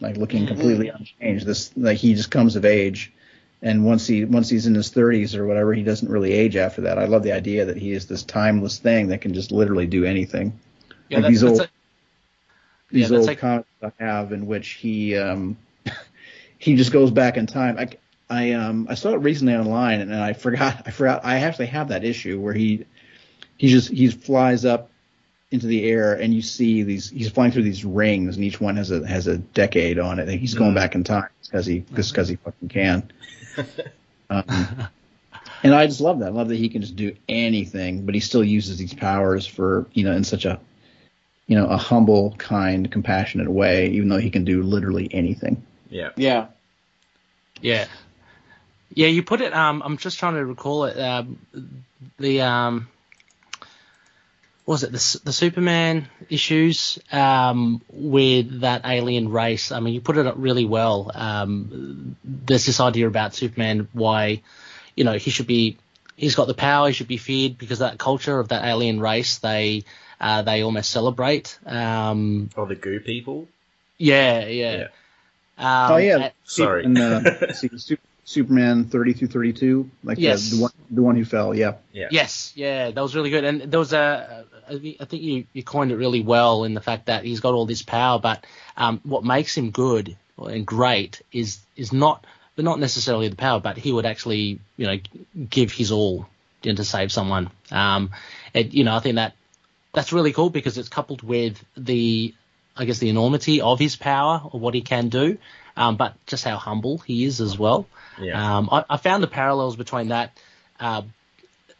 like 0.00 0.16
looking 0.16 0.44
Mhm. 0.44 0.48
completely 0.48 0.88
unchanged. 0.88 1.46
This 1.46 1.70
like 1.76 1.98
he 1.98 2.14
just 2.14 2.30
comes 2.30 2.56
of 2.56 2.64
age, 2.64 3.12
and 3.62 3.84
once 3.84 4.06
he 4.06 4.24
once 4.24 4.48
he's 4.48 4.66
in 4.66 4.74
his 4.74 4.90
30s 4.90 5.34
or 5.36 5.46
whatever, 5.46 5.72
he 5.74 5.82
doesn't 5.82 6.10
really 6.10 6.32
age 6.32 6.56
after 6.56 6.82
that. 6.82 6.98
I 6.98 7.04
love 7.06 7.22
the 7.22 7.32
idea 7.32 7.64
that 7.66 7.76
he 7.76 7.92
is 7.92 8.06
this 8.06 8.22
timeless 8.22 8.78
thing 8.78 9.08
that 9.08 9.20
can 9.20 9.34
just 9.34 9.52
literally 9.52 9.86
do 9.86 10.04
anything. 10.04 10.58
Yeah, 11.08 11.18
Like 11.18 11.22
that's, 11.24 11.30
these 11.32 11.40
that's 11.42 11.60
old- 11.60 11.68
a- 11.68 11.70
These 12.92 13.10
Yeah, 13.10 13.18
old 13.18 13.26
like- 13.28 13.38
comics 13.38 13.68
I 13.82 13.92
have 13.98 14.32
in 14.32 14.46
which 14.46 14.70
he 14.70 15.16
um 15.16 15.56
he 16.58 16.74
just 16.76 16.90
goes 16.92 17.10
back 17.12 17.36
in 17.36 17.46
time. 17.46 17.76
I 17.78 17.88
I 18.30 18.52
um 18.52 18.86
I 18.88 18.94
saw 18.94 19.10
it 19.10 19.16
recently 19.18 19.54
online 19.54 20.00
and 20.00 20.14
I 20.14 20.32
forgot 20.32 20.82
I 20.86 20.90
forgot 20.92 21.24
I 21.24 21.38
actually 21.40 21.66
have 21.66 21.88
that 21.88 22.04
issue 22.04 22.40
where 22.40 22.54
he 22.54 22.84
he 23.58 23.68
just 23.68 23.90
he 23.90 24.08
flies 24.08 24.64
up 24.64 24.88
into 25.50 25.66
the 25.66 25.84
air 25.90 26.14
and 26.14 26.32
you 26.32 26.40
see 26.42 26.84
these 26.84 27.10
he's 27.10 27.28
flying 27.28 27.50
through 27.50 27.64
these 27.64 27.84
rings 27.84 28.36
and 28.36 28.44
each 28.44 28.60
one 28.60 28.76
has 28.76 28.92
a 28.92 29.06
has 29.06 29.26
a 29.26 29.36
decade 29.38 29.98
on 29.98 30.20
it 30.20 30.28
and 30.28 30.40
he's 30.40 30.54
going 30.54 30.72
Mm. 30.72 30.76
back 30.76 30.94
in 30.94 31.02
time 31.02 31.28
because 31.42 31.66
he 31.66 31.84
just 31.96 32.12
because 32.12 32.28
he 32.28 32.36
fucking 32.36 32.68
can. 32.68 33.10
Um, 34.30 34.44
and 35.64 35.74
I 35.74 35.88
just 35.88 36.00
love 36.00 36.20
that. 36.20 36.26
I 36.26 36.28
love 36.30 36.48
that 36.50 36.56
he 36.56 36.68
can 36.68 36.82
just 36.82 36.94
do 36.94 37.16
anything, 37.28 38.06
but 38.06 38.14
he 38.14 38.20
still 38.20 38.44
uses 38.44 38.78
these 38.78 38.94
powers 38.94 39.44
for 39.44 39.86
you 39.92 40.04
know 40.04 40.12
in 40.12 40.22
such 40.22 40.44
a 40.44 40.60
you 41.48 41.56
know 41.58 41.66
a 41.66 41.76
humble, 41.76 42.36
kind, 42.38 42.88
compassionate 42.92 43.50
way, 43.50 43.88
even 43.88 44.08
though 44.08 44.18
he 44.18 44.30
can 44.30 44.44
do 44.44 44.62
literally 44.62 45.12
anything. 45.12 45.60
Yeah. 45.88 46.10
Yeah. 46.16 46.46
Yeah. 47.60 47.86
Yeah, 48.94 49.06
you 49.08 49.22
put 49.22 49.40
it. 49.40 49.52
Um, 49.54 49.82
I'm 49.84 49.96
just 49.96 50.18
trying 50.18 50.34
to 50.34 50.44
recall 50.44 50.84
it. 50.84 50.98
Um, 50.98 51.38
the 52.18 52.40
um, 52.42 52.88
what 54.64 54.74
was 54.74 54.82
it 54.84 54.92
the 54.92 55.20
the 55.24 55.32
Superman 55.32 56.08
issues 56.28 56.98
um, 57.12 57.82
with 57.92 58.60
that 58.60 58.82
alien 58.84 59.30
race? 59.30 59.72
I 59.72 59.80
mean, 59.80 59.94
you 59.94 60.00
put 60.00 60.16
it 60.16 60.26
up 60.26 60.34
really 60.38 60.64
well. 60.64 61.10
Um, 61.14 62.16
there's 62.24 62.66
this 62.66 62.80
idea 62.80 63.06
about 63.06 63.34
Superman, 63.34 63.88
why 63.92 64.42
you 64.96 65.04
know 65.04 65.12
he 65.14 65.30
should 65.30 65.46
be. 65.46 65.76
He's 66.16 66.34
got 66.34 66.48
the 66.48 66.54
power. 66.54 66.88
He 66.88 66.92
should 66.92 67.08
be 67.08 67.16
feared 67.16 67.56
because 67.56 67.78
that 67.78 67.98
culture 67.98 68.38
of 68.38 68.48
that 68.48 68.64
alien 68.64 69.00
race, 69.00 69.38
they 69.38 69.84
uh, 70.20 70.42
they 70.42 70.62
almost 70.62 70.90
celebrate. 70.90 71.58
Um, 71.64 72.50
Or 72.56 72.66
the 72.66 72.74
goo 72.74 73.00
people. 73.00 73.48
yeah, 73.98 74.46
yeah. 74.46 74.88
Um, 75.56 75.92
oh 75.92 75.96
yeah, 75.96 76.16
and- 76.16 76.32
Sorry. 76.44 76.84
And, 76.84 76.98
uh, 76.98 77.52
see, 77.54 77.70
Su- 77.76 77.96
Superman 78.30 78.84
30 78.84 79.12
through 79.14 79.28
32, 79.28 79.90
like 80.04 80.16
the- 80.16 80.22
Yes. 80.22 80.50
the, 80.50 80.62
one 80.62 80.70
the 80.88 81.02
one 81.02 81.16
who 81.16 81.24
fell. 81.24 81.52
Yeah. 81.52 81.74
Yeah. 81.92 82.06
Yes, 82.12 82.52
yeah, 82.54 82.92
that 82.92 83.00
was 83.00 83.16
really 83.16 83.30
good. 83.30 83.42
And 83.42 83.62
there 83.62 83.80
was 83.80 83.92
a, 83.92 84.44
I 84.68 84.96
I 85.00 85.04
think 85.04 85.22
you, 85.24 85.46
you 85.52 85.64
coined 85.64 85.90
it 85.90 85.96
really 85.96 86.22
well 86.22 86.62
in 86.62 86.74
the 86.74 86.80
fact 86.80 87.06
that 87.06 87.24
he's 87.24 87.40
got 87.40 87.54
all 87.54 87.66
this 87.66 87.82
power, 87.82 88.20
but 88.20 88.46
um, 88.76 89.00
what 89.02 89.24
makes 89.24 89.56
him 89.56 89.72
good 89.72 90.16
and 90.38 90.64
great 90.64 91.22
is 91.32 91.58
is 91.74 91.92
not, 91.92 92.24
but 92.54 92.64
not 92.64 92.78
necessarily 92.78 93.26
the 93.28 93.34
power, 93.36 93.58
but 93.58 93.76
he 93.76 93.90
would 93.90 94.06
actually, 94.06 94.60
you 94.76 94.86
know, 94.86 94.98
give 95.48 95.72
his 95.72 95.90
all 95.90 96.28
in 96.62 96.76
to 96.76 96.84
save 96.84 97.10
someone. 97.10 97.50
Um, 97.72 98.10
and 98.54 98.72
you 98.72 98.84
know, 98.84 98.94
I 98.94 99.00
think 99.00 99.16
that 99.16 99.34
that's 99.92 100.12
really 100.12 100.32
cool 100.32 100.50
because 100.50 100.78
it's 100.78 100.88
coupled 100.88 101.22
with 101.24 101.60
the, 101.76 102.32
I 102.76 102.84
guess, 102.84 102.98
the 102.98 103.08
enormity 103.08 103.60
of 103.60 103.80
his 103.80 103.96
power 103.96 104.40
or 104.52 104.60
what 104.60 104.74
he 104.74 104.82
can 104.82 105.08
do, 105.08 105.38
um, 105.76 105.96
but 105.96 106.14
just 106.26 106.44
how 106.44 106.58
humble 106.58 106.98
he 106.98 107.24
is 107.24 107.40
as 107.40 107.58
well. 107.58 107.86
Yeah. 108.20 108.58
Um, 108.58 108.68
I, 108.70 108.84
I 108.90 108.96
found 108.96 109.22
the 109.22 109.28
parallels 109.28 109.76
between 109.76 110.08
that, 110.08 110.38
uh, 110.78 111.02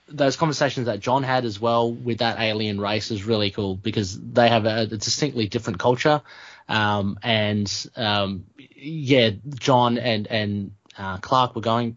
those 0.09 0.37
conversations 0.37 0.87
that 0.87 1.01
John 1.01 1.23
had 1.23 1.45
as 1.45 1.61
well 1.61 1.93
with 1.93 2.19
that 2.19 2.41
alien 2.41 2.81
race 2.81 3.11
is 3.11 3.25
really 3.25 3.51
cool 3.51 3.77
because 3.77 4.19
they 4.21 4.49
have 4.49 4.67
a, 4.67 4.81
a 4.81 4.87
distinctly 4.87 5.49
different 5.49 5.79
culture. 5.79 6.23
Um, 6.69 7.19
and, 7.23 7.91
um, 7.97 8.45
yeah, 8.77 9.31
John 9.55 9.99
and, 9.99 10.27
and, 10.27 10.73
uh, 10.99 11.19
Clark 11.19 11.55
were 11.55 11.63
going, 11.63 11.97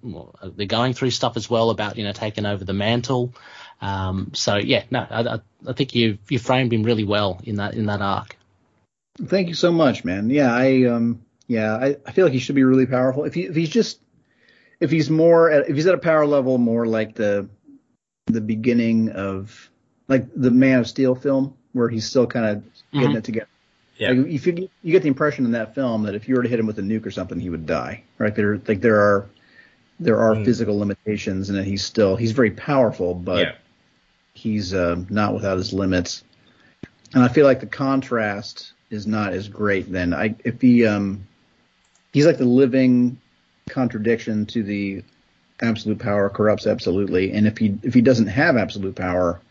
they're 0.55 0.65
going 0.65 0.93
through 0.93 1.11
stuff 1.11 1.37
as 1.37 1.49
well 1.49 1.69
about, 1.69 1.97
you 1.97 2.03
know, 2.03 2.11
taking 2.13 2.45
over 2.45 2.63
the 2.63 2.73
mantle. 2.73 3.33
Um, 3.81 4.31
so 4.33 4.57
yeah, 4.57 4.83
no, 4.91 5.05
I, 5.09 5.21
I, 5.21 5.39
I 5.67 5.73
think 5.73 5.95
you, 5.95 6.17
you 6.29 6.39
framed 6.39 6.71
him 6.71 6.83
really 6.83 7.03
well 7.03 7.41
in 7.43 7.55
that, 7.55 7.73
in 7.73 7.87
that 7.87 8.01
arc. 8.01 8.37
Thank 9.21 9.47
you 9.47 9.53
so 9.53 9.71
much, 9.71 10.03
man. 10.03 10.31
Yeah, 10.31 10.51
I 10.51 10.85
um 10.85 11.21
yeah, 11.47 11.75
I, 11.75 11.97
I 12.03 12.11
feel 12.13 12.25
like 12.25 12.33
he 12.33 12.39
should 12.39 12.55
be 12.55 12.63
really 12.63 12.87
powerful. 12.87 13.25
If 13.25 13.35
he 13.35 13.43
if 13.43 13.55
he's 13.55 13.69
just 13.69 13.99
if 14.83 14.91
he's 14.91 15.09
more 15.09 15.49
at, 15.49 15.69
if 15.69 15.75
he's 15.75 15.87
at 15.87 15.93
a 15.95 15.97
power 15.97 16.25
level 16.25 16.57
more 16.57 16.85
like 16.85 17.15
the 17.15 17.47
the 18.27 18.41
beginning 18.41 19.09
of 19.09 19.69
like 20.07 20.25
the 20.35 20.51
Man 20.51 20.79
of 20.79 20.87
Steel 20.87 21.15
film 21.15 21.55
where 21.73 21.89
he's 21.89 22.05
still 22.05 22.27
kind 22.27 22.45
of 22.45 22.63
getting 22.93 23.11
Mhm. 23.11 23.17
it 23.17 23.23
together. 23.23 23.47
Yeah. 23.97 24.11
Like 24.11 24.27
if 24.27 24.45
you 24.47 24.69
you 24.83 24.91
get 24.91 25.01
the 25.03 25.07
impression 25.07 25.45
in 25.45 25.51
that 25.51 25.73
film 25.75 26.03
that 26.03 26.15
if 26.15 26.27
you 26.27 26.35
were 26.35 26.43
to 26.43 26.49
hit 26.49 26.59
him 26.59 26.67
with 26.67 26.79
a 26.79 26.81
nuke 26.81 27.05
or 27.05 27.11
something, 27.11 27.39
he 27.39 27.49
would 27.49 27.65
die. 27.65 28.03
Right? 28.17 28.35
There 28.35 28.59
like 28.67 28.81
there 28.81 28.99
are 28.99 29.25
there 29.99 30.19
are 30.19 30.35
Mm. 30.35 30.43
physical 30.45 30.77
limitations, 30.77 31.49
and 31.49 31.57
that 31.57 31.65
he's 31.65 31.83
still 31.83 32.15
he's 32.15 32.31
very 32.31 32.51
powerful, 32.51 33.13
but 33.13 33.39
yeah. 33.39 33.51
he's 34.33 34.73
uh, 34.73 34.97
not 35.09 35.33
without 35.33 35.57
his 35.57 35.71
limits. 35.73 36.23
And 37.13 37.23
I 37.23 37.27
feel 37.27 37.45
like 37.45 37.59
the 37.59 37.67
contrast 37.67 38.73
is 38.89 39.05
not 39.07 39.33
as 39.33 39.47
great 39.47 39.91
then. 39.91 40.13
I 40.13 40.35
if 40.43 40.59
he 40.61 40.85
um 40.85 41.27
he's 42.11 42.25
like 42.25 42.37
the 42.37 42.45
living 42.45 43.19
contradiction 43.69 44.45
to 44.47 44.63
the 44.63 45.03
absolute 45.61 45.99
power 45.99 46.29
corrupts 46.29 46.67
absolutely. 46.67 47.31
And 47.31 47.47
if 47.47 47.57
he 47.57 47.77
if 47.83 47.93
he 47.93 48.01
doesn't 48.01 48.27
have 48.27 48.57
absolute 48.57 48.95
power, 48.95 49.41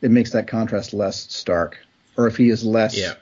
it 0.00 0.10
makes 0.10 0.32
that 0.32 0.48
contrast 0.48 0.94
less 0.94 1.32
stark. 1.32 1.78
Or 2.16 2.26
if 2.26 2.36
he 2.36 2.50
is 2.50 2.64
less 2.64 2.96
Yeah. 2.96 3.14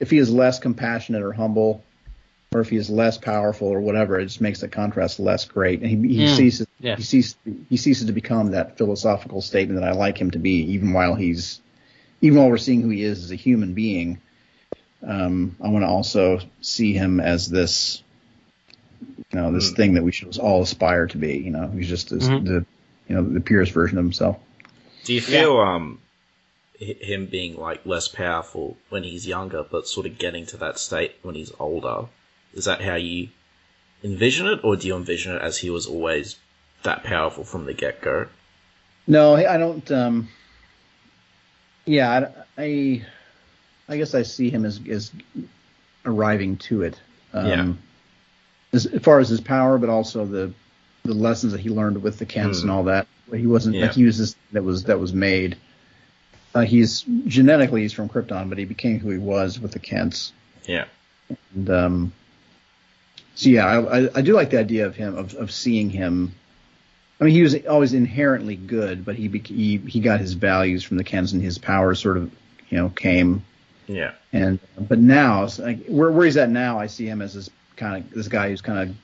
if 0.00 0.10
he 0.10 0.18
is 0.18 0.30
less 0.30 0.58
compassionate 0.58 1.22
or 1.22 1.32
humble, 1.32 1.84
or 2.52 2.60
if 2.60 2.70
he 2.70 2.76
is 2.76 2.90
less 2.90 3.18
powerful 3.18 3.68
or 3.68 3.80
whatever, 3.80 4.18
it 4.18 4.26
just 4.26 4.40
makes 4.40 4.60
the 4.60 4.68
contrast 4.68 5.20
less 5.20 5.44
great. 5.44 5.80
And 5.80 5.88
he, 5.88 6.14
he 6.16 6.24
Mm, 6.24 6.36
ceases 6.36 6.66
yeah. 6.80 6.96
he 6.96 7.02
ceases 7.02 7.36
he 7.68 7.76
ceases 7.76 8.06
to 8.06 8.12
become 8.12 8.52
that 8.52 8.78
philosophical 8.78 9.40
statement 9.40 9.80
that 9.80 9.88
I 9.88 9.92
like 9.92 10.18
him 10.18 10.30
to 10.32 10.38
be, 10.38 10.72
even 10.72 10.92
while 10.92 11.14
he's 11.14 11.60
even 12.20 12.38
while 12.38 12.48
we're 12.48 12.58
seeing 12.58 12.82
who 12.82 12.90
he 12.90 13.02
is 13.02 13.24
as 13.24 13.30
a 13.32 13.36
human 13.36 13.74
being. 13.74 14.20
Um, 15.04 15.56
I 15.60 15.68
want 15.68 15.82
to 15.82 15.88
also 15.88 16.38
see 16.60 16.92
him 16.92 17.18
as 17.18 17.48
this, 17.48 18.04
you 19.32 19.40
know, 19.40 19.52
this 19.52 19.72
Mm. 19.72 19.76
thing 19.76 19.94
that 19.94 20.02
we 20.04 20.12
should 20.12 20.36
all 20.38 20.62
aspire 20.62 21.06
to 21.08 21.18
be. 21.18 21.38
You 21.38 21.50
know, 21.50 21.68
he's 21.68 21.88
just 21.88 22.10
this, 22.10 22.28
Mhm. 22.28 22.44
the, 22.44 22.66
you 23.08 23.14
know, 23.14 23.22
the 23.22 23.40
purest 23.40 23.72
version 23.72 23.98
of 23.98 24.04
himself. 24.04 24.38
Do 25.04 25.14
you 25.14 25.20
feel 25.20 25.58
um 25.58 25.98
him 26.78 27.26
being 27.26 27.56
like 27.56 27.84
less 27.86 28.08
powerful 28.08 28.76
when 28.88 29.04
he's 29.04 29.26
younger, 29.26 29.62
but 29.62 29.86
sort 29.86 30.06
of 30.06 30.18
getting 30.18 30.46
to 30.46 30.56
that 30.58 30.78
state 30.78 31.14
when 31.22 31.34
he's 31.34 31.52
older? 31.58 32.06
Is 32.54 32.64
that 32.64 32.82
how 32.82 32.96
you 32.96 33.28
envision 34.02 34.46
it, 34.48 34.60
or 34.64 34.76
do 34.76 34.86
you 34.86 34.96
envision 34.96 35.34
it 35.34 35.42
as 35.42 35.58
he 35.58 35.70
was 35.70 35.86
always 35.86 36.36
that 36.82 37.04
powerful 37.04 37.44
from 37.44 37.66
the 37.66 37.72
get 37.72 38.00
go? 38.00 38.26
No, 39.06 39.34
I 39.34 39.54
I 39.54 39.56
don't. 39.58 39.90
Um, 39.90 40.28
yeah, 41.84 42.28
I, 42.58 42.62
I, 42.62 43.06
I 43.88 43.96
guess 43.96 44.14
I 44.14 44.22
see 44.22 44.50
him 44.50 44.64
as 44.64 44.80
as 44.88 45.12
arriving 46.04 46.56
to 46.58 46.82
it. 46.82 47.00
Um, 47.32 47.48
Yeah. 47.48 47.72
As, 48.72 48.86
as 48.86 49.02
far 49.02 49.18
as 49.20 49.28
his 49.28 49.40
power, 49.40 49.78
but 49.78 49.88
also 49.90 50.24
the 50.24 50.52
the 51.04 51.14
lessons 51.14 51.52
that 51.52 51.60
he 51.60 51.68
learned 51.68 52.00
with 52.02 52.18
the 52.18 52.26
Kents 52.26 52.60
Hmm. 52.60 52.68
and 52.68 52.70
all 52.70 52.84
that. 52.84 53.06
He 53.34 53.46
wasn't 53.46 53.74
Yeah. 53.76 53.86
like 53.86 53.92
he 53.94 54.04
was 54.04 54.18
this 54.18 54.36
that 54.52 54.62
was 54.62 54.84
that 54.84 55.00
was 55.00 55.12
made. 55.12 55.56
Uh, 56.54 56.60
he's 56.60 57.02
genetically 57.26 57.82
he's 57.82 57.92
from 57.92 58.08
Krypton, 58.08 58.48
but 58.48 58.58
he 58.58 58.64
became 58.64 59.00
who 59.00 59.10
he 59.10 59.18
was 59.18 59.58
with 59.58 59.72
the 59.72 59.78
Kents. 59.78 60.32
Yeah. 60.66 60.84
And 61.54 61.70
um, 61.70 62.12
so 63.34 63.48
yeah, 63.48 63.66
I, 63.66 64.00
I, 64.04 64.08
I 64.16 64.20
do 64.22 64.34
like 64.34 64.50
the 64.50 64.58
idea 64.60 64.86
of 64.86 64.94
him 64.94 65.16
of, 65.16 65.34
of 65.34 65.50
seeing 65.50 65.90
him. 65.90 66.34
I 67.20 67.24
mean, 67.24 67.34
he 67.34 67.42
was 67.42 67.54
always 67.66 67.94
inherently 67.94 68.56
good, 68.56 69.04
but 69.04 69.16
he 69.16 69.28
he 69.28 69.78
he 69.78 70.00
got 70.00 70.20
his 70.20 70.34
values 70.34 70.82
from 70.84 70.98
the 70.98 71.04
Kents, 71.04 71.32
and 71.32 71.42
his 71.42 71.58
power 71.58 71.94
sort 71.94 72.16
of 72.16 72.30
you 72.68 72.78
know 72.78 72.90
came. 72.90 73.44
Yeah. 73.86 74.12
And 74.32 74.58
but 74.78 74.98
now, 74.98 75.48
like 75.58 75.86
where 75.86 76.10
where 76.12 76.26
he's 76.26 76.36
at 76.36 76.50
now, 76.50 76.78
I 76.78 76.86
see 76.86 77.06
him 77.06 77.22
as 77.22 77.34
this 77.34 77.50
kind 77.82 78.04
of 78.04 78.10
this 78.10 78.28
guy 78.28 78.48
who's 78.48 78.60
kind 78.62 78.90
of 78.90 78.96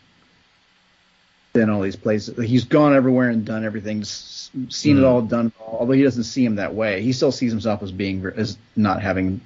been 1.53 1.71
all 1.71 1.81
these 1.81 1.97
places. 1.97 2.37
He's 2.47 2.65
gone 2.65 2.95
everywhere 2.95 3.31
and 3.31 3.45
done 3.45 3.65
everything, 3.65 4.05
seen 4.05 4.99
it 4.99 5.01
Mm. 5.01 5.05
all, 5.07 5.23
done 5.23 5.47
it 5.49 5.53
all. 5.61 5.79
Although 5.81 5.95
he 5.95 6.03
doesn't 6.03 6.25
see 6.25 6.45
him 6.45 6.57
that 6.57 6.75
way, 6.75 7.03
he 7.03 7.13
still 7.13 7.33
sees 7.33 7.51
himself 7.51 7.83
as 7.83 7.91
being 7.91 8.25
as 8.37 8.57
not 8.77 9.03
having. 9.03 9.41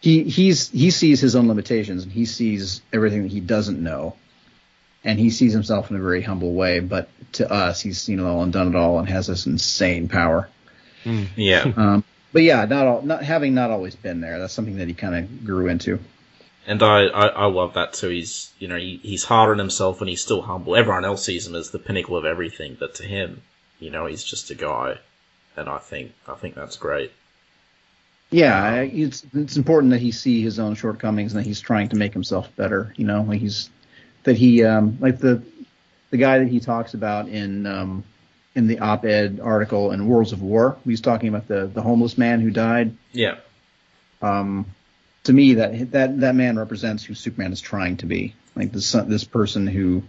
He 0.00 0.22
he's 0.22 0.70
he 0.70 0.90
sees 0.90 1.20
his 1.20 1.34
own 1.34 1.48
limitations 1.48 2.04
and 2.04 2.12
he 2.12 2.24
sees 2.24 2.80
everything 2.92 3.24
that 3.24 3.32
he 3.32 3.40
doesn't 3.40 3.82
know, 3.82 4.14
and 5.04 5.18
he 5.18 5.30
sees 5.30 5.52
himself 5.52 5.90
in 5.90 5.96
a 5.96 6.00
very 6.00 6.22
humble 6.22 6.54
way. 6.54 6.78
But 6.80 7.08
to 7.32 7.50
us, 7.52 7.80
he's 7.80 8.00
seen 8.00 8.20
it 8.20 8.22
all 8.22 8.42
and 8.42 8.52
done 8.52 8.68
it 8.68 8.76
all 8.76 8.98
and 9.00 9.08
has 9.08 9.26
this 9.26 9.46
insane 9.46 10.08
power. 10.08 10.48
Yeah. 11.36 11.72
Um, 11.76 12.04
but 12.32 12.42
yeah, 12.42 12.64
not 12.66 12.86
all, 12.86 13.02
not 13.02 13.22
having 13.24 13.54
not 13.54 13.70
always 13.70 13.96
been 13.96 14.20
there. 14.20 14.38
That's 14.38 14.52
something 14.52 14.76
that 14.76 14.86
he 14.88 14.94
kind 14.94 15.14
of 15.16 15.44
grew 15.44 15.66
into. 15.68 15.98
And 16.68 16.82
I, 16.82 17.06
I, 17.06 17.26
I 17.28 17.46
love 17.46 17.74
that 17.74 17.94
too. 17.94 18.10
He's, 18.10 18.52
you 18.58 18.68
know, 18.68 18.76
he, 18.76 19.00
he's 19.02 19.24
hard 19.24 19.50
on 19.50 19.58
himself 19.58 20.02
and 20.02 20.10
he's 20.10 20.20
still 20.20 20.42
humble. 20.42 20.76
Everyone 20.76 21.06
else 21.06 21.24
sees 21.24 21.46
him 21.46 21.54
as 21.54 21.70
the 21.70 21.78
pinnacle 21.78 22.16
of 22.16 22.26
everything, 22.26 22.76
but 22.78 22.96
to 22.96 23.04
him, 23.04 23.40
you 23.80 23.90
know, 23.90 24.04
he's 24.04 24.22
just 24.22 24.50
a 24.50 24.54
guy. 24.54 24.98
And 25.56 25.66
I 25.66 25.78
think, 25.78 26.12
I 26.28 26.34
think 26.34 26.54
that's 26.54 26.76
great. 26.76 27.10
Yeah, 28.30 28.82
it's 28.82 29.24
it's 29.32 29.56
important 29.56 29.92
that 29.92 30.00
he 30.00 30.12
see 30.12 30.42
his 30.42 30.58
own 30.58 30.74
shortcomings 30.74 31.32
and 31.32 31.40
that 31.40 31.46
he's 31.46 31.60
trying 31.60 31.88
to 31.88 31.96
make 31.96 32.12
himself 32.12 32.54
better. 32.56 32.92
You 32.96 33.06
know, 33.06 33.22
like 33.22 33.40
he's 33.40 33.70
that 34.24 34.36
he 34.36 34.62
um 34.64 34.98
like 35.00 35.18
the 35.18 35.42
the 36.10 36.18
guy 36.18 36.38
that 36.38 36.48
he 36.48 36.60
talks 36.60 36.92
about 36.92 37.28
in 37.28 37.64
um 37.64 38.04
in 38.54 38.66
the 38.66 38.80
op-ed 38.80 39.40
article 39.42 39.92
in 39.92 40.06
Worlds 40.06 40.32
of 40.32 40.42
War. 40.42 40.76
He's 40.84 41.00
talking 41.00 41.30
about 41.30 41.48
the 41.48 41.68
the 41.68 41.80
homeless 41.80 42.18
man 42.18 42.42
who 42.42 42.50
died. 42.50 42.94
Yeah. 43.12 43.36
Um, 44.20 44.66
to 45.28 45.34
me, 45.34 45.54
that 45.54 45.92
that 45.92 46.20
that 46.20 46.34
man 46.34 46.58
represents 46.58 47.04
who 47.04 47.14
Superman 47.14 47.52
is 47.52 47.60
trying 47.60 47.98
to 47.98 48.06
be. 48.06 48.34
Like 48.56 48.72
this 48.72 48.92
this 48.92 49.24
person 49.24 49.66
who 49.66 50.02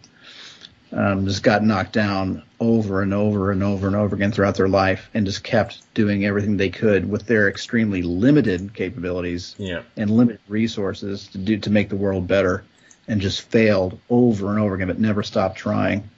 um, 0.94 1.26
just 1.26 1.44
got 1.44 1.62
knocked 1.62 1.92
down 1.94 2.42
over 2.60 3.02
and 3.02 3.14
over 3.14 3.52
and 3.52 3.62
over 3.62 3.86
and 3.86 3.96
over 3.98 4.16
again 4.16 4.32
throughout 4.32 4.56
their 4.56 4.70
life, 4.70 5.10
and 5.14 5.26
just 5.26 5.44
kept 5.44 5.94
doing 5.94 6.26
everything 6.26 6.56
they 6.56 6.70
could 6.70 7.10
with 7.10 7.28
their 7.28 7.50
extremely 7.50 8.02
limited 8.02 8.74
capabilities 8.74 9.56
Yeah. 9.58 9.82
and 9.98 10.10
limited 10.10 10.40
resources 10.48 11.28
to 11.28 11.38
do 11.38 11.58
to 11.58 11.70
make 11.70 11.90
the 11.90 11.98
world 11.98 12.26
better, 12.26 12.64
and 13.10 13.20
just 13.20 13.42
failed 13.42 14.00
over 14.10 14.50
and 14.52 14.60
over 14.60 14.76
again, 14.76 14.88
but 14.88 15.00
never 15.00 15.22
stopped 15.22 15.58
trying. 15.58 16.10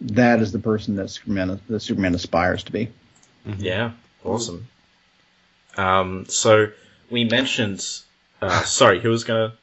That 0.00 0.40
is 0.40 0.52
the 0.52 0.60
person 0.60 0.94
that 0.96 1.10
Superman 1.10 1.60
that 1.68 1.80
Superman 1.80 2.14
aspires 2.14 2.62
to 2.64 2.72
be. 2.72 2.88
Yeah, 3.58 3.90
awesome. 4.24 4.68
Um, 5.76 6.26
so 6.28 6.68
we 7.10 7.24
mentioned. 7.24 7.84
Uh, 8.40 8.62
sorry, 8.62 9.00
who 9.00 9.10
was 9.10 9.24
gonna? 9.24 9.54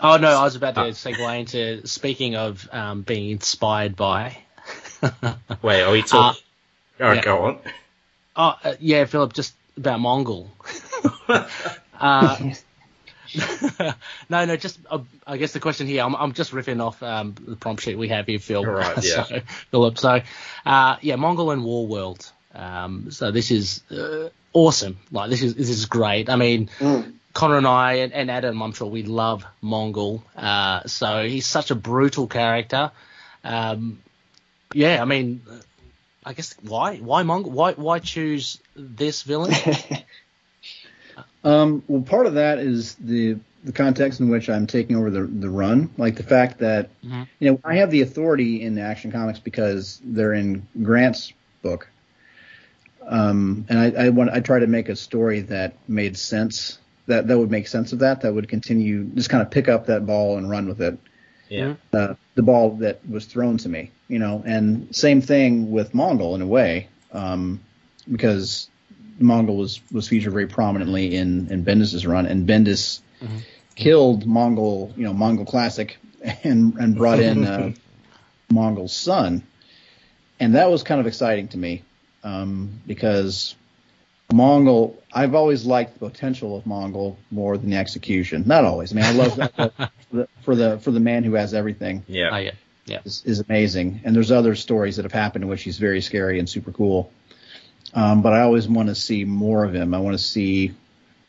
Oh 0.00 0.16
no, 0.16 0.28
I 0.28 0.44
was 0.44 0.56
about 0.56 0.74
to 0.76 0.80
Ah. 0.80 0.84
segue 0.90 1.40
into 1.40 1.86
speaking 1.86 2.36
of 2.36 2.68
um, 2.72 3.02
being 3.02 3.30
inspired 3.30 3.96
by. 3.96 4.38
Wait, 5.62 5.82
are 5.82 5.92
we 5.92 6.02
talking? 6.02 6.42
All 7.00 7.06
right, 7.08 7.16
yeah. 7.16 7.22
go 7.22 7.42
on. 7.44 7.58
Oh 8.36 8.54
uh, 8.64 8.74
yeah, 8.80 9.04
Philip, 9.04 9.32
just 9.32 9.54
about 9.76 10.00
Mongul. 10.00 10.48
uh, 12.00 12.50
no, 14.28 14.44
no, 14.44 14.56
just 14.56 14.78
uh, 14.90 14.98
I 15.26 15.36
guess 15.36 15.52
the 15.52 15.60
question 15.60 15.86
here. 15.86 16.02
I'm, 16.02 16.14
I'm 16.16 16.32
just 16.32 16.52
riffing 16.52 16.82
off 16.84 17.02
um, 17.02 17.34
the 17.46 17.56
prompt 17.56 17.82
sheet 17.82 17.96
we 17.98 18.08
have 18.08 18.26
here, 18.26 18.38
Phil. 18.38 18.60
All 18.60 18.72
right, 18.72 18.96
yeah. 19.04 19.24
so, 19.24 19.40
Philip. 19.70 19.98
So, 19.98 20.20
uh, 20.66 20.96
yeah, 21.00 21.16
Mongul 21.16 21.52
and 21.52 21.64
War 21.64 21.86
World. 21.86 22.30
Um, 22.54 23.10
so 23.10 23.30
this 23.30 23.50
is 23.50 23.82
uh, 23.90 24.28
awesome. 24.52 24.98
Like 25.12 25.30
this 25.30 25.42
is 25.42 25.54
this 25.54 25.68
is 25.68 25.86
great. 25.86 26.28
I 26.28 26.36
mean, 26.36 26.68
Mm. 26.78 27.14
Connor 27.32 27.58
and 27.58 27.66
I 27.66 27.92
and, 27.94 28.12
and 28.12 28.30
Adam, 28.30 28.62
I'm 28.62 28.72
sure 28.72 28.88
we 28.88 29.02
love 29.02 29.44
Mongul. 29.62 30.22
Uh, 30.36 30.86
so 30.86 31.24
he's 31.26 31.46
such 31.46 31.70
a 31.70 31.74
brutal 31.74 32.26
character. 32.26 32.90
Um, 33.44 34.00
yeah, 34.72 35.00
I 35.00 35.04
mean, 35.04 35.42
I 36.24 36.32
guess 36.32 36.54
why 36.62 36.96
why 36.96 37.22
Mongul? 37.22 37.50
Why 37.50 37.72
why 37.72 37.98
choose 37.98 38.58
this 38.74 39.22
villain? 39.22 39.52
Um, 41.42 41.82
well, 41.88 42.02
part 42.02 42.26
of 42.26 42.34
that 42.34 42.58
is 42.58 42.94
the 42.96 43.38
the 43.64 43.72
context 43.72 44.20
in 44.20 44.28
which 44.28 44.48
I'm 44.50 44.66
taking 44.66 44.96
over 44.96 45.10
the 45.10 45.22
the 45.22 45.48
run, 45.48 45.90
like 45.96 46.16
the 46.16 46.22
fact 46.22 46.58
that 46.58 46.90
Mhm. 47.02 47.26
you 47.38 47.50
know 47.50 47.60
I 47.64 47.76
have 47.76 47.90
the 47.90 48.02
authority 48.02 48.62
in 48.62 48.78
Action 48.78 49.10
Comics 49.10 49.38
because 49.38 50.00
they're 50.04 50.34
in 50.34 50.66
Grant's 50.82 51.32
book, 51.62 51.88
um, 53.06 53.64
and 53.68 53.78
I, 53.78 54.06
I 54.06 54.08
want 54.10 54.30
I 54.30 54.40
try 54.40 54.58
to 54.58 54.66
make 54.66 54.88
a 54.90 54.96
story 54.96 55.40
that 55.40 55.74
made 55.88 56.18
sense 56.18 56.78
that 57.10 57.28
that 57.28 57.38
would 57.38 57.50
make 57.50 57.68
sense 57.68 57.92
of 57.92 57.98
that 58.00 58.22
that 58.22 58.32
would 58.34 58.48
continue 58.48 59.04
just 59.14 59.30
kind 59.30 59.42
of 59.42 59.50
pick 59.50 59.68
up 59.68 59.86
that 59.86 60.06
ball 60.06 60.38
and 60.38 60.48
run 60.50 60.66
with 60.68 60.80
it 60.80 60.98
Yeah. 61.48 61.74
uh, 61.92 62.14
the 62.34 62.42
ball 62.42 62.76
that 62.78 63.00
was 63.08 63.26
thrown 63.26 63.58
to 63.58 63.68
me, 63.68 63.90
you 64.08 64.18
know, 64.18 64.42
and 64.46 64.94
same 64.94 65.20
thing 65.20 65.70
with 65.70 65.92
Mongul 65.92 66.34
in 66.36 66.42
a 66.42 66.46
way, 66.46 66.88
um, 67.12 67.60
because 68.10 68.68
Mongul 69.20 69.56
was, 69.56 69.80
was 69.92 70.08
featured 70.08 70.32
very 70.32 70.46
prominently 70.46 71.14
in, 71.16 71.48
in 71.52 71.64
Bendis's 71.64 72.06
run, 72.06 72.26
and 72.26 72.48
Bendis 72.48 73.00
Mhm. 73.22 73.40
killed 73.74 74.24
Mongul, 74.26 74.96
you 74.96 75.04
know, 75.04 75.12
Mongul 75.12 75.46
Classic, 75.46 75.98
and 76.44 76.74
and 76.76 76.96
brought 76.96 77.20
in 77.20 77.44
uh, 77.44 77.72
Mongul's 78.50 78.96
son, 78.96 79.42
and 80.38 80.54
that 80.54 80.70
was 80.70 80.82
kind 80.82 81.00
of 81.00 81.06
exciting 81.06 81.48
to 81.48 81.58
me 81.58 81.82
um, 82.24 82.80
because 82.86 83.54
Mongul, 84.30 84.96
I've 85.12 85.34
always 85.34 85.64
liked 85.66 85.98
the 85.98 86.08
potential 86.08 86.56
of 86.56 86.64
Mongul 86.64 87.16
more 87.30 87.56
than 87.58 87.70
the 87.70 87.76
execution. 87.76 88.44
Not 88.46 88.64
always. 88.64 88.92
I 88.92 88.96
mean, 88.96 89.04
I 89.04 89.12
love 89.12 89.36
that 89.36 89.54
for 89.56 89.70
the 90.12 90.28
for 90.42 90.54
the, 90.56 90.78
for 90.78 90.90
the 90.90 91.00
man 91.00 91.24
who 91.24 91.34
has 91.34 91.52
everything 91.54 92.04
Yeah. 92.06 92.30
yeah. 92.86 93.00
is, 93.04 93.22
is 93.24 93.40
amazing. 93.40 94.00
And 94.04 94.14
there's 94.14 94.30
other 94.30 94.54
stories 94.54 94.96
that 94.96 95.04
have 95.04 95.12
happened 95.12 95.44
in 95.44 95.50
which 95.50 95.62
he's 95.62 95.78
very 95.78 96.00
scary 96.00 96.38
and 96.38 96.48
super 96.48 96.72
cool. 96.72 97.12
Um, 97.92 98.22
but 98.22 98.32
I 98.32 98.42
always 98.42 98.68
want 98.68 98.88
to 98.88 98.94
see 98.94 99.24
more 99.24 99.64
of 99.64 99.74
him. 99.74 99.94
I 99.94 99.98
want 99.98 100.16
to 100.16 100.22
see 100.22 100.74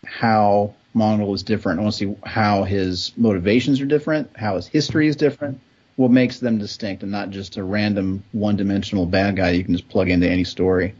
how 0.06 0.76
Mongul 0.96 1.34
is 1.34 1.42
different. 1.44 1.80
I 1.80 1.84
want 1.84 1.96
to 1.96 1.98
see 2.06 2.16
how 2.24 2.64
his 2.64 3.14
motivations 3.18 3.82
are 3.82 3.86
different, 3.86 4.36
how 4.38 4.58
his 4.58 4.68
history 4.68 5.08
is 5.08 5.16
different, 5.16 5.60
what 5.96 6.12
makes 6.12 6.40
them 6.40 6.60
distinct, 6.60 7.02
and 7.02 7.12
not 7.12 7.32
just 7.32 7.58
a 7.58 7.64
random 7.64 8.24
one-dimensional 8.32 9.08
bad 9.08 9.36
guy 9.38 9.52
you 9.52 9.64
can 9.64 9.74
just 9.74 9.90
plug 9.90 10.10
into 10.10 10.30
any 10.30 10.44
story. 10.44 10.94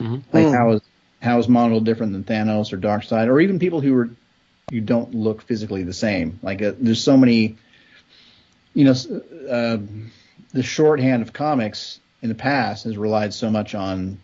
Mhm. 0.00 0.22
Like 0.32 0.46
how 0.52 0.72
is 0.72 0.80
how 1.24 1.38
is 1.38 1.46
Mongul 1.46 1.82
different 1.82 2.12
than 2.12 2.24
Thanos 2.24 2.72
or 2.72 2.76
Darkseid, 2.76 3.28
or 3.28 3.40
even 3.40 3.58
people 3.58 3.80
who 3.80 3.96
are 3.96 4.10
you 4.70 4.80
don't 4.80 5.14
look 5.14 5.42
physically 5.42 5.82
the 5.82 5.92
same? 5.92 6.38
Like 6.42 6.62
uh, 6.62 6.72
there's 6.78 7.02
so 7.02 7.16
many 7.16 7.56
you 8.74 8.84
know, 8.84 8.94
uh, 9.48 9.78
the 10.52 10.62
shorthand 10.62 11.22
of 11.22 11.32
comics 11.32 12.00
in 12.22 12.28
the 12.28 12.34
past 12.34 12.84
has 12.84 12.98
relied 12.98 13.32
so 13.32 13.50
much 13.50 13.74
on 13.74 14.18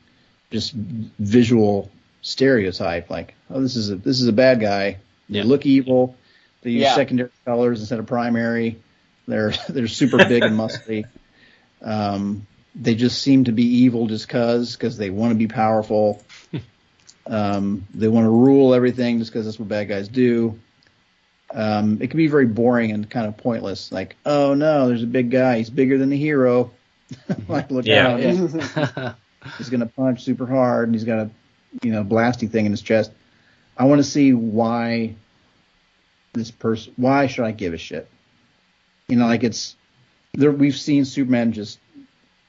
just 0.50 0.72
visual 0.72 1.90
stereotype, 2.22 3.08
like, 3.08 3.34
oh, 3.50 3.60
this 3.60 3.76
is 3.76 3.90
a 3.90 3.96
this 3.96 4.20
is 4.20 4.26
a 4.26 4.32
bad 4.32 4.60
guy. 4.60 4.96
They 5.28 5.38
Yeah. 5.38 5.44
look 5.44 5.64
evil. 5.64 6.16
They 6.62 6.70
use 6.70 6.82
Yeah. 6.82 6.94
secondary 6.94 7.30
colors 7.46 7.80
instead 7.80 8.00
of 8.00 8.06
primary. 8.06 8.76
They're 9.28 9.52
they're 9.68 9.88
super 9.88 10.24
big 10.24 10.42
and 10.42 10.58
muscly. 10.58 11.06
Um, 11.82 12.46
they 12.74 12.94
just 12.94 13.22
seem 13.22 13.44
to 13.44 13.52
be 13.52 13.64
evil 13.64 14.06
just 14.06 14.28
cause 14.28 14.76
because 14.76 14.96
they 14.96 15.10
want 15.10 15.32
to 15.32 15.38
be 15.38 15.46
powerful. 15.46 16.22
Um, 17.30 17.86
they 17.94 18.08
want 18.08 18.24
to 18.26 18.30
rule 18.30 18.74
everything 18.74 19.18
just 19.20 19.32
because 19.32 19.46
that's 19.46 19.58
what 19.58 19.68
bad 19.68 19.88
guys 19.88 20.08
do 20.08 20.58
um, 21.52 21.98
it 22.00 22.10
can 22.10 22.16
be 22.16 22.28
very 22.28 22.46
boring 22.46 22.92
and 22.92 23.08
kind 23.08 23.26
of 23.26 23.36
pointless. 23.36 23.90
Like, 23.90 24.16
oh 24.24 24.54
no, 24.54 24.88
there's 24.88 25.02
a 25.02 25.06
big 25.08 25.30
guy. 25.30 25.58
He's 25.58 25.70
bigger 25.70 25.98
than 25.98 26.10
the 26.10 26.16
hero. 26.16 26.70
like, 27.48 27.70
look 27.70 27.86
Yeah. 27.86 28.08
out. 28.08 28.20
Yeah. 28.20 29.14
He's 29.58 29.70
going 29.70 29.80
to 29.80 29.86
punch 29.86 30.22
super 30.22 30.46
hard 30.46 30.88
and 30.88 30.94
he's 30.94 31.04
got 31.04 31.18
a, 31.18 31.30
you 31.82 31.90
know, 31.92 32.04
blasty 32.04 32.48
thing 32.48 32.66
in 32.66 32.72
his 32.72 32.82
chest. 32.82 33.10
I 33.74 33.84
want 33.84 34.00
to 34.00 34.04
see 34.04 34.34
why 34.34 35.14
this 36.34 36.50
person, 36.50 36.92
why 36.96 37.26
should 37.26 37.46
I 37.46 37.50
give 37.50 37.72
a 37.72 37.78
shit? 37.78 38.06
You 39.08 39.16
know, 39.16 39.26
like 39.26 39.42
it's, 39.42 39.76
there, 40.34 40.52
we've 40.52 40.76
seen 40.76 41.06
Superman 41.06 41.52
just, 41.52 41.78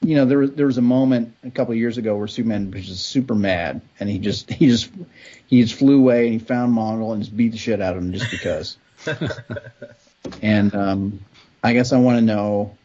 you 0.02 0.16
know, 0.16 0.24
there 0.24 0.38
was, 0.38 0.52
there 0.52 0.66
was 0.66 0.78
a 0.78 0.82
moment 0.82 1.34
a 1.44 1.50
couple 1.50 1.72
of 1.72 1.78
years 1.78 1.96
ago 1.96 2.16
where 2.16 2.26
Superman 2.26 2.70
was 2.70 2.86
just 2.86 3.06
super 3.06 3.34
mad 3.34 3.80
and 4.00 4.08
he 4.08 4.18
just, 4.18 4.50
he 4.50 4.66
just, 4.66 4.90
he 5.46 5.62
just 5.62 5.74
flew 5.74 5.98
away 5.98 6.24
and 6.24 6.32
he 6.32 6.38
found 6.38 6.74
Mongul 6.74 7.12
and 7.12 7.22
just 7.22 7.36
beat 7.36 7.52
the 7.52 7.58
shit 7.58 7.80
out 7.80 7.96
of 7.96 8.02
him 8.02 8.12
just 8.12 8.30
because. 8.30 8.76
and 10.42 10.74
um, 10.74 11.20
I 11.62 11.72
guess 11.72 11.92
I 11.92 11.98
want 11.98 12.18
to 12.18 12.24
know 12.24 12.76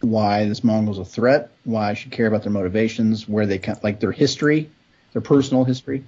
why 0.00 0.46
this 0.46 0.60
Mongul's 0.60 0.98
a 0.98 1.04
threat, 1.04 1.50
why 1.64 1.90
I 1.90 1.94
should 1.94 2.12
care 2.12 2.26
about 2.26 2.42
their 2.42 2.52
motivations, 2.52 3.28
where 3.28 3.46
they 3.46 3.58
come, 3.58 3.76
like 3.82 4.00
their 4.00 4.12
history, 4.12 4.70
their 5.12 5.22
personal 5.22 5.64
history. 5.64 6.04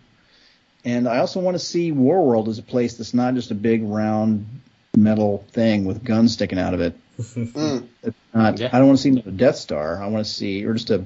And 0.85 1.09
I 1.09 1.19
also 1.19 1.41
want 1.41 1.55
to 1.57 1.65
see 1.65 1.93
Warworld 1.93 2.49
as 2.49 2.59
a 2.59 2.63
place 2.63 2.97
that's 2.97 3.15
not 3.15 3.35
just 3.35 3.51
a 3.51 3.55
big 3.55 3.83
round 3.83 4.61
metal 4.97 5.45
thing 5.51 5.85
with 5.85 6.03
guns 6.03 6.33
sticking 6.33 6.59
out 6.59 6.75
of 6.75 6.81
it. 6.81 6.97
Mm. 7.21 7.89
It's 8.03 8.17
not. 8.35 8.59
Yeah. 8.59 8.71
I 8.73 8.79
don't 8.79 8.89
want 8.89 8.99
to 8.99 9.03
see 9.03 9.09
another 9.11 9.31
Death 9.31 9.57
Star. 9.57 10.03
I 10.03 10.07
want 10.09 10.25
to 10.25 10.31
see, 10.31 10.65
or 10.65 10.73
just 10.75 10.91
a, 10.91 11.05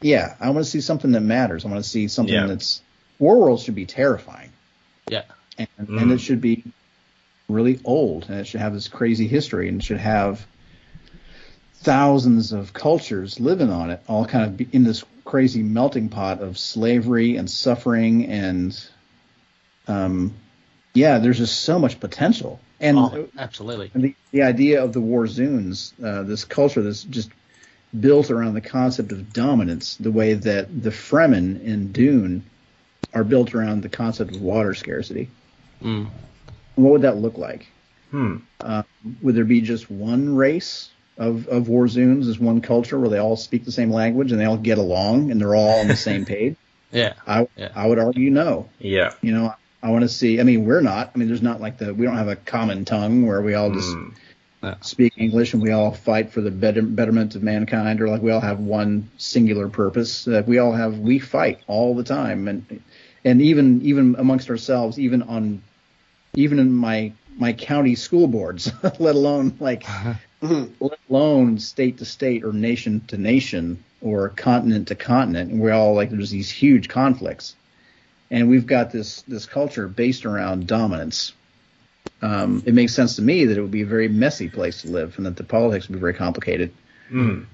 yeah, 0.00 0.34
I 0.40 0.50
want 0.50 0.64
to 0.64 0.70
see 0.70 0.80
something 0.80 1.12
that 1.12 1.20
matters. 1.20 1.64
I 1.64 1.68
want 1.68 1.82
to 1.82 1.88
see 1.88 2.08
something 2.08 2.34
Yeah. 2.34 2.46
that's 2.46 2.82
Warworld 3.20 3.64
should 3.64 3.74
be 3.76 3.86
terrifying 3.86 4.50
Yeah. 5.08 5.22
and, 5.58 5.68
and 5.78 5.88
Mm. 5.88 6.12
it 6.12 6.18
should 6.18 6.40
be 6.40 6.64
really 7.48 7.78
old 7.84 8.28
and 8.28 8.40
it 8.40 8.46
should 8.46 8.60
have 8.60 8.72
this 8.74 8.88
crazy 8.88 9.28
history 9.28 9.68
and 9.68 9.80
it 9.80 9.84
should 9.84 9.98
have 9.98 10.44
thousands 11.74 12.52
of 12.52 12.72
cultures 12.72 13.40
living 13.40 13.70
on 13.70 13.90
it 13.90 14.00
all 14.08 14.24
kind 14.24 14.44
of 14.44 14.56
be 14.56 14.68
in 14.72 14.84
this 14.84 15.04
crazy 15.24 15.62
melting 15.62 16.08
pot 16.08 16.40
of 16.40 16.56
slavery 16.58 17.36
and 17.36 17.50
suffering 17.50 18.26
and 18.26 18.88
um 19.88 20.32
yeah 20.94 21.18
there's 21.18 21.38
just 21.38 21.60
so 21.60 21.78
much 21.78 21.98
potential 22.00 22.60
and 22.82 22.98
oh, 22.98 23.28
absolutely. 23.38 23.92
and 23.94 24.02
the, 24.02 24.14
the 24.32 24.42
idea 24.42 24.82
of 24.82 24.92
the 24.92 25.00
Warzoons, 25.00 25.92
uh, 26.04 26.24
this 26.24 26.44
culture 26.44 26.82
that's 26.82 27.04
just 27.04 27.30
built 27.98 28.30
around 28.30 28.54
the 28.54 28.60
concept 28.60 29.12
of 29.12 29.32
dominance, 29.32 29.96
the 29.96 30.10
way 30.10 30.34
that 30.34 30.82
the 30.82 30.90
Fremen 30.90 31.62
in 31.62 31.92
Dune 31.92 32.44
are 33.14 33.22
built 33.22 33.54
around 33.54 33.82
the 33.82 33.88
concept 33.88 34.34
of 34.34 34.42
water 34.42 34.74
scarcity. 34.74 35.30
Mm. 35.80 36.08
What 36.74 36.92
would 36.92 37.02
that 37.02 37.18
look 37.18 37.38
like? 37.38 37.68
Hmm. 38.10 38.38
Uh, 38.60 38.82
would 39.22 39.36
there 39.36 39.44
be 39.44 39.60
just 39.60 39.88
one 39.90 40.34
race 40.34 40.90
of, 41.16 41.46
of 41.48 41.64
Warzoons, 41.64 42.28
as 42.28 42.38
one 42.38 42.62
culture 42.62 42.98
where 42.98 43.10
they 43.10 43.18
all 43.18 43.36
speak 43.36 43.64
the 43.64 43.72
same 43.72 43.92
language 43.92 44.32
and 44.32 44.40
they 44.40 44.44
all 44.44 44.56
get 44.56 44.78
along 44.78 45.30
and 45.30 45.40
they're 45.40 45.54
all 45.54 45.80
on 45.80 45.88
the 45.88 45.96
same 45.96 46.24
page? 46.26 46.56
Yeah. 46.90 47.14
I, 47.26 47.46
Yeah. 47.56 47.70
I 47.76 47.86
would 47.86 47.98
argue 47.98 48.30
no. 48.30 48.68
Yeah. 48.80 49.14
You 49.22 49.32
know, 49.32 49.54
I 49.82 49.90
want 49.90 50.02
to 50.02 50.08
see. 50.08 50.40
I 50.40 50.44
mean, 50.44 50.64
we're 50.64 50.80
not. 50.80 51.10
I 51.14 51.18
mean, 51.18 51.28
there's 51.28 51.42
not 51.42 51.60
like 51.60 51.78
the 51.78 51.92
we 51.92 52.04
don't 52.06 52.16
have 52.16 52.28
a 52.28 52.36
common 52.36 52.84
tongue 52.84 53.26
where 53.26 53.42
we 53.42 53.54
all 53.54 53.70
just 53.70 53.96
Mm. 53.96 54.12
Speak 54.80 55.14
English 55.16 55.54
and 55.54 55.62
we 55.62 55.72
all 55.72 55.90
fight 55.90 56.30
for 56.30 56.40
the 56.40 56.50
better, 56.50 56.82
betterment 56.82 57.34
of 57.34 57.42
mankind, 57.42 58.00
or 58.00 58.08
like 58.08 58.22
we 58.22 58.30
all 58.30 58.40
have 58.40 58.60
one 58.60 59.08
singular 59.16 59.68
purpose. 59.68 60.28
Uh, 60.28 60.42
we 60.46 60.58
all 60.58 60.72
have 60.72 60.98
we 61.00 61.18
fight 61.18 61.60
all 61.66 61.94
the 61.96 62.04
time, 62.04 62.46
and 62.46 62.80
and 63.24 63.42
even 63.42 63.82
even 63.82 64.14
amongst 64.18 64.50
ourselves, 64.50 65.00
even 65.00 65.22
on 65.22 65.62
even 66.34 66.60
in 66.60 66.72
my 66.72 67.12
my 67.38 67.52
county 67.52 67.96
school 67.96 68.28
boards, 68.28 68.72
let 69.00 69.16
alone 69.16 69.56
like 69.58 69.82
Mhm. 69.82 70.70
let 70.80 70.98
alone 71.10 71.58
state 71.58 71.98
to 71.98 72.04
state 72.04 72.44
or 72.44 72.52
nation 72.52 73.02
to 73.08 73.16
nation 73.16 73.82
or 74.00 74.28
continent 74.28 74.88
to 74.88 74.94
continent. 74.94 75.50
And 75.50 75.60
we're 75.60 75.72
all 75.72 75.94
like 75.94 76.10
there's 76.10 76.30
these 76.30 76.50
huge 76.50 76.88
conflicts, 76.88 77.56
and 78.32 78.48
we've 78.48 78.66
got 78.66 78.90
this 78.90 79.22
this 79.22 79.46
culture 79.46 79.86
based 79.86 80.24
around 80.26 80.66
dominance. 80.66 81.34
Um, 82.22 82.62
it 82.66 82.74
makes 82.74 82.94
sense 82.94 83.16
to 83.16 83.22
me 83.22 83.44
that 83.44 83.56
it 83.56 83.60
would 83.60 83.70
be 83.70 83.82
a 83.82 83.86
very 83.86 84.08
messy 84.08 84.48
place 84.48 84.82
to 84.82 84.88
live, 84.88 85.16
and 85.18 85.26
that 85.26 85.36
the 85.36 85.44
politics 85.44 85.86
would 85.86 85.94
be 85.94 86.00
very 86.00 86.14
complicated. 86.14 86.72
Mm. 87.10 87.46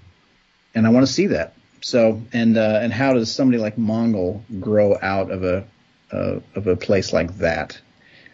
And 0.74 0.86
I 0.86 0.90
want 0.90 1.06
to 1.06 1.12
see 1.12 1.26
that. 1.26 1.54
So, 1.80 2.22
and 2.32 2.56
uh, 2.56 2.78
and 2.80 2.92
how 2.92 3.12
does 3.12 3.34
somebody 3.34 3.58
like 3.58 3.76
Mongul 3.76 4.42
grow 4.60 4.96
out 5.02 5.30
of 5.30 5.44
a 5.44 5.66
uh, 6.12 6.40
of 6.54 6.66
a 6.66 6.76
place 6.76 7.12
like 7.12 7.36
that? 7.38 7.78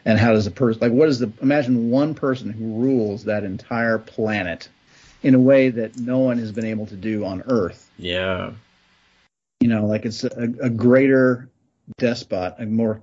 And 0.05 0.19
how 0.19 0.33
does 0.33 0.47
a 0.47 0.51
person 0.51 0.81
like 0.83 0.93
what 0.93 1.09
is 1.09 1.19
the 1.19 1.33
imagine 1.41 1.91
one 1.91 2.15
person 2.15 2.51
who 2.51 2.75
rules 2.75 3.25
that 3.25 3.43
entire 3.43 3.99
planet 3.99 4.69
in 5.23 5.35
a 5.35 5.41
way 5.41 5.71
that 5.71 5.97
no 5.99 6.19
one 6.19 6.39
has 6.39 6.53
been 6.53 6.67
able 6.67 6.87
to 6.87 6.97
do 6.97 7.25
on 7.25 7.43
Earth? 7.47 7.91
Yeah. 7.97 8.53
You 9.61 9.69
know, 9.69 9.87
like 9.87 10.05
it's 10.05 10.25
a, 10.25 10.43
a 10.61 10.69
greater 10.69 11.49
despot, 11.99 12.55
a 12.59 12.67
more 12.67 13.01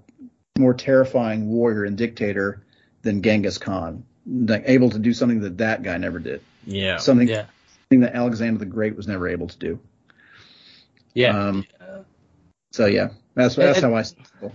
more 0.57 0.73
terrifying 0.73 1.47
warrior 1.47 1.85
and 1.85 1.97
dictator 1.97 2.61
than 3.03 3.21
Genghis 3.21 3.57
Khan, 3.57 4.03
like 4.27 4.63
able 4.67 4.89
to 4.91 4.99
do 4.99 5.13
something 5.13 5.41
that 5.41 5.57
that 5.59 5.81
guy 5.81 5.97
never 5.97 6.19
did, 6.19 6.41
Yeah. 6.65 6.97
something, 6.97 7.27
Yeah. 7.27 7.45
something 7.83 8.01
that 8.01 8.13
Alexander 8.15 8.59
the 8.59 8.65
Great 8.65 8.95
was 8.95 9.07
never 9.07 9.27
able 9.27 9.47
to 9.47 9.57
do. 9.57 9.79
Yeah. 11.13 11.37
Um, 11.37 11.65
so 12.71 12.85
yeah, 12.85 13.09
that's 13.35 13.55
that's 13.55 13.81
And- 13.81 13.93
how 13.93 13.99
I. 13.99 14.51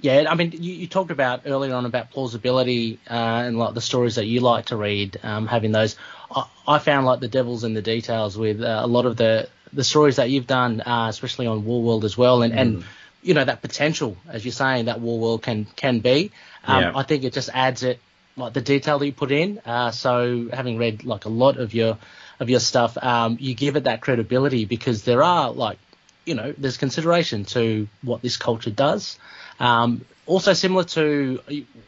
Yeah, 0.00 0.26
I 0.28 0.34
mean, 0.34 0.52
you, 0.52 0.74
you 0.74 0.86
talked 0.86 1.10
about 1.10 1.42
earlier 1.46 1.74
on 1.74 1.86
about 1.86 2.10
plausibility 2.10 2.98
uh, 3.08 3.14
and 3.46 3.58
like 3.58 3.72
the 3.72 3.80
stories 3.80 4.16
that 4.16 4.26
you 4.26 4.40
like 4.40 4.66
to 4.66 4.76
read, 4.76 5.18
um, 5.22 5.46
having 5.46 5.72
those. 5.72 5.96
I, 6.30 6.44
I 6.68 6.78
found 6.78 7.06
like 7.06 7.20
the 7.20 7.28
devil's 7.28 7.64
in 7.64 7.72
the 7.72 7.80
details 7.80 8.36
with 8.36 8.60
uh, 8.60 8.80
a 8.82 8.86
lot 8.86 9.06
of 9.06 9.16
the 9.16 9.48
the 9.72 9.82
stories 9.82 10.16
that 10.16 10.28
you've 10.28 10.46
done, 10.46 10.82
uh, 10.82 11.06
especially 11.08 11.46
on 11.46 11.64
War 11.64 11.82
World 11.82 12.04
as 12.04 12.18
well, 12.18 12.42
and 12.42 12.52
and 12.52 12.84
you 13.24 13.34
know 13.34 13.44
that 13.44 13.62
potential, 13.62 14.16
as 14.28 14.44
you're 14.44 14.52
saying, 14.52 14.84
that 14.84 15.00
War 15.00 15.18
World 15.18 15.42
can 15.42 15.64
can 15.76 16.00
be. 16.00 16.30
Um, 16.66 16.82
Yeah. 16.82 16.92
I 16.94 17.02
think 17.02 17.24
it 17.24 17.32
just 17.32 17.50
adds 17.52 17.82
it 17.82 17.98
like 18.36 18.52
the 18.52 18.60
detail 18.60 18.98
that 18.98 19.06
you 19.06 19.12
put 19.12 19.32
in. 19.32 19.60
Uh, 19.64 19.90
so 19.90 20.48
having 20.52 20.78
read 20.78 21.04
like 21.04 21.24
a 21.24 21.28
lot 21.30 21.56
of 21.56 21.74
your 21.74 21.98
of 22.40 22.50
your 22.50 22.60
stuff, 22.60 22.96
um, 23.02 23.36
you 23.40 23.54
give 23.54 23.76
it 23.76 23.84
that 23.84 24.00
credibility 24.00 24.64
because 24.66 25.04
there 25.04 25.22
are 25.22 25.50
like 25.50 25.78
you 26.26 26.34
know 26.34 26.54
there's 26.56 26.76
consideration 26.76 27.44
to 27.46 27.88
what 28.02 28.22
this 28.22 28.36
culture 28.36 28.70
does. 28.70 29.18
Um, 29.58 30.04
also 30.26 30.52
similar 30.52 30.84
to 30.84 31.40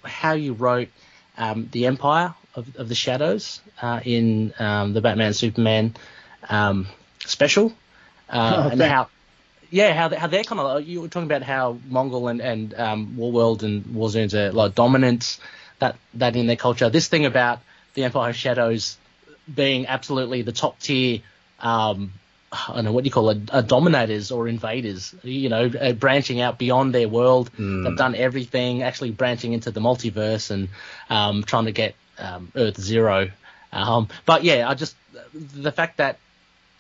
how 0.05 0.33
you 0.33 0.53
wrote 0.55 0.89
um, 1.39 1.69
the 1.73 1.87
Empire 1.87 2.35
of, 2.55 2.77
of 2.77 2.89
the 2.89 2.95
Shadows 2.95 3.61
uh, 3.83 4.01
in 4.05 4.55
um, 4.59 4.93
the 4.95 5.01
Batman 5.01 5.35
Superman 5.35 5.95
um, 6.49 6.87
special, 7.25 7.73
uh, 8.31 8.65
Oh, 8.67 8.69
and 8.71 8.81
how 8.83 9.09
yeah 9.71 9.93
how 9.93 10.09
they, 10.09 10.17
how 10.17 10.27
they're 10.27 10.45
kind 10.45 10.61
of 10.61 10.83
you 10.83 11.01
were 11.01 11.09
talking 11.09 11.27
about 11.27 11.43
how 11.43 11.79
Mongul 11.91 12.31
and 12.31 12.41
and 12.41 12.75
um, 12.75 13.15
Warworld 13.17 13.63
and 13.63 13.85
Warzoons 13.85 14.35
are 14.35 14.53
like 14.53 14.75
dominant 14.75 15.39
that 15.79 15.97
that 16.15 16.37
in 16.37 16.47
their 16.47 16.57
culture. 16.57 16.91
This 16.91 17.09
thing 17.09 17.27
about 17.27 17.61
the 17.95 18.05
Empire 18.05 18.31
of 18.31 18.37
Shadows 18.37 18.97
being 19.53 19.87
absolutely 19.87 20.43
the 20.43 20.53
top 20.53 20.79
tier. 20.81 21.21
Um, 21.61 22.13
I 22.53 22.75
don't 22.75 22.85
know 22.85 22.93
what 22.93 23.05
do 23.05 23.09
you 23.09 23.13
call 23.13 23.31
it, 23.31 23.39
uh, 23.51 23.61
dominators 23.61 24.31
or 24.31 24.49
invaders. 24.49 25.15
You 25.23 25.49
know, 25.49 25.67
uh, 25.67 25.93
branching 25.93 26.41
out 26.41 26.59
beyond 26.59 26.95
their 26.95 27.09
world. 27.09 27.51
They've 27.85 27.97
done 27.97 28.15
everything, 28.15 28.83
actually 28.83 29.11
branching 29.11 29.53
into 29.53 29.71
the 29.71 29.81
multiverse 29.81 30.51
and 30.51 30.69
um, 31.11 31.43
trying 31.43 31.67
to 31.67 31.73
get 31.73 31.95
um, 32.19 32.53
Earth 32.55 32.81
Zero. 32.81 33.31
Um, 33.73 34.09
but 34.25 34.45
yeah, 34.45 34.69
I 34.69 34.75
just 34.75 34.97
the 35.35 35.73
fact 35.73 35.99
that 35.99 36.19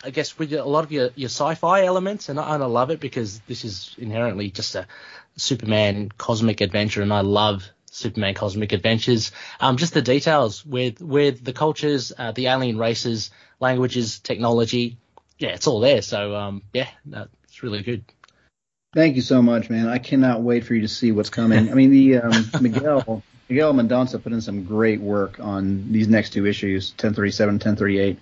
I 0.05 0.11
guess 0.11 0.39
with 0.39 0.53
a 0.53 0.65
lot 0.65 0.85
of 0.85 0.93
your, 0.93 1.11
your 1.15 1.29
sci-fi 1.29 1.85
elements, 1.85 2.29
and 2.29 2.39
I, 2.39 2.55
and 2.55 2.63
I 2.63 2.67
love 2.67 2.91
it 2.91 3.01
because 3.01 3.41
this 3.41 3.65
is 3.65 3.95
inherently 3.99 4.51
just 4.51 4.75
a 4.75 4.87
Superman 5.37 6.11
cosmic 6.17 6.61
adventure, 6.61 7.03
and 7.03 7.13
I 7.13 7.21
love 7.21 7.69
Superman 7.91 8.35
cosmic 8.35 8.73
adventures. 8.73 9.33
Um, 9.61 9.77
just 9.77 9.95
the 9.95 10.03
details 10.03 10.65
with 10.65 11.01
with 11.01 11.45
the 11.45 11.53
cultures, 11.53 12.13
uh, 12.17 12.33
the 12.33 12.47
alien 12.47 12.79
races, 12.79 13.31
languages, 13.59 14.19
technology. 14.19 14.99
Yeah, 15.39 15.51
it's 15.51 15.67
all 15.67 15.81
there. 15.81 16.03
So 16.03 16.35
um, 16.35 16.63
yeah, 16.73 16.89
no, 17.05 17.27
it's 17.45 17.63
really 17.63 17.83
good. 17.83 18.05
Thank 18.95 19.17
you 19.17 19.23
so 19.23 19.43
much, 19.43 19.69
man. 19.69 19.89
I 19.89 19.99
cannot 19.99 20.43
wait 20.43 20.65
for 20.65 20.75
you 20.75 20.83
to 20.83 20.89
see 20.89 21.13
what's 21.13 21.31
coming. 21.31 21.71
I 21.71 21.75
mean, 21.75 21.91
the 21.91 22.19
um, 22.19 22.51
Miguel 22.61 23.23
Miguel 23.49 23.75
Mendonça 23.75 24.23
put 24.23 24.33
in 24.33 24.41
some 24.41 24.65
great 24.65 25.01
work 25.01 25.39
on 25.41 25.93
these 25.93 26.09
next 26.09 26.31
two 26.31 26.47
issues, 26.47 26.91
1037, 26.93 27.55
1038, 27.55 28.19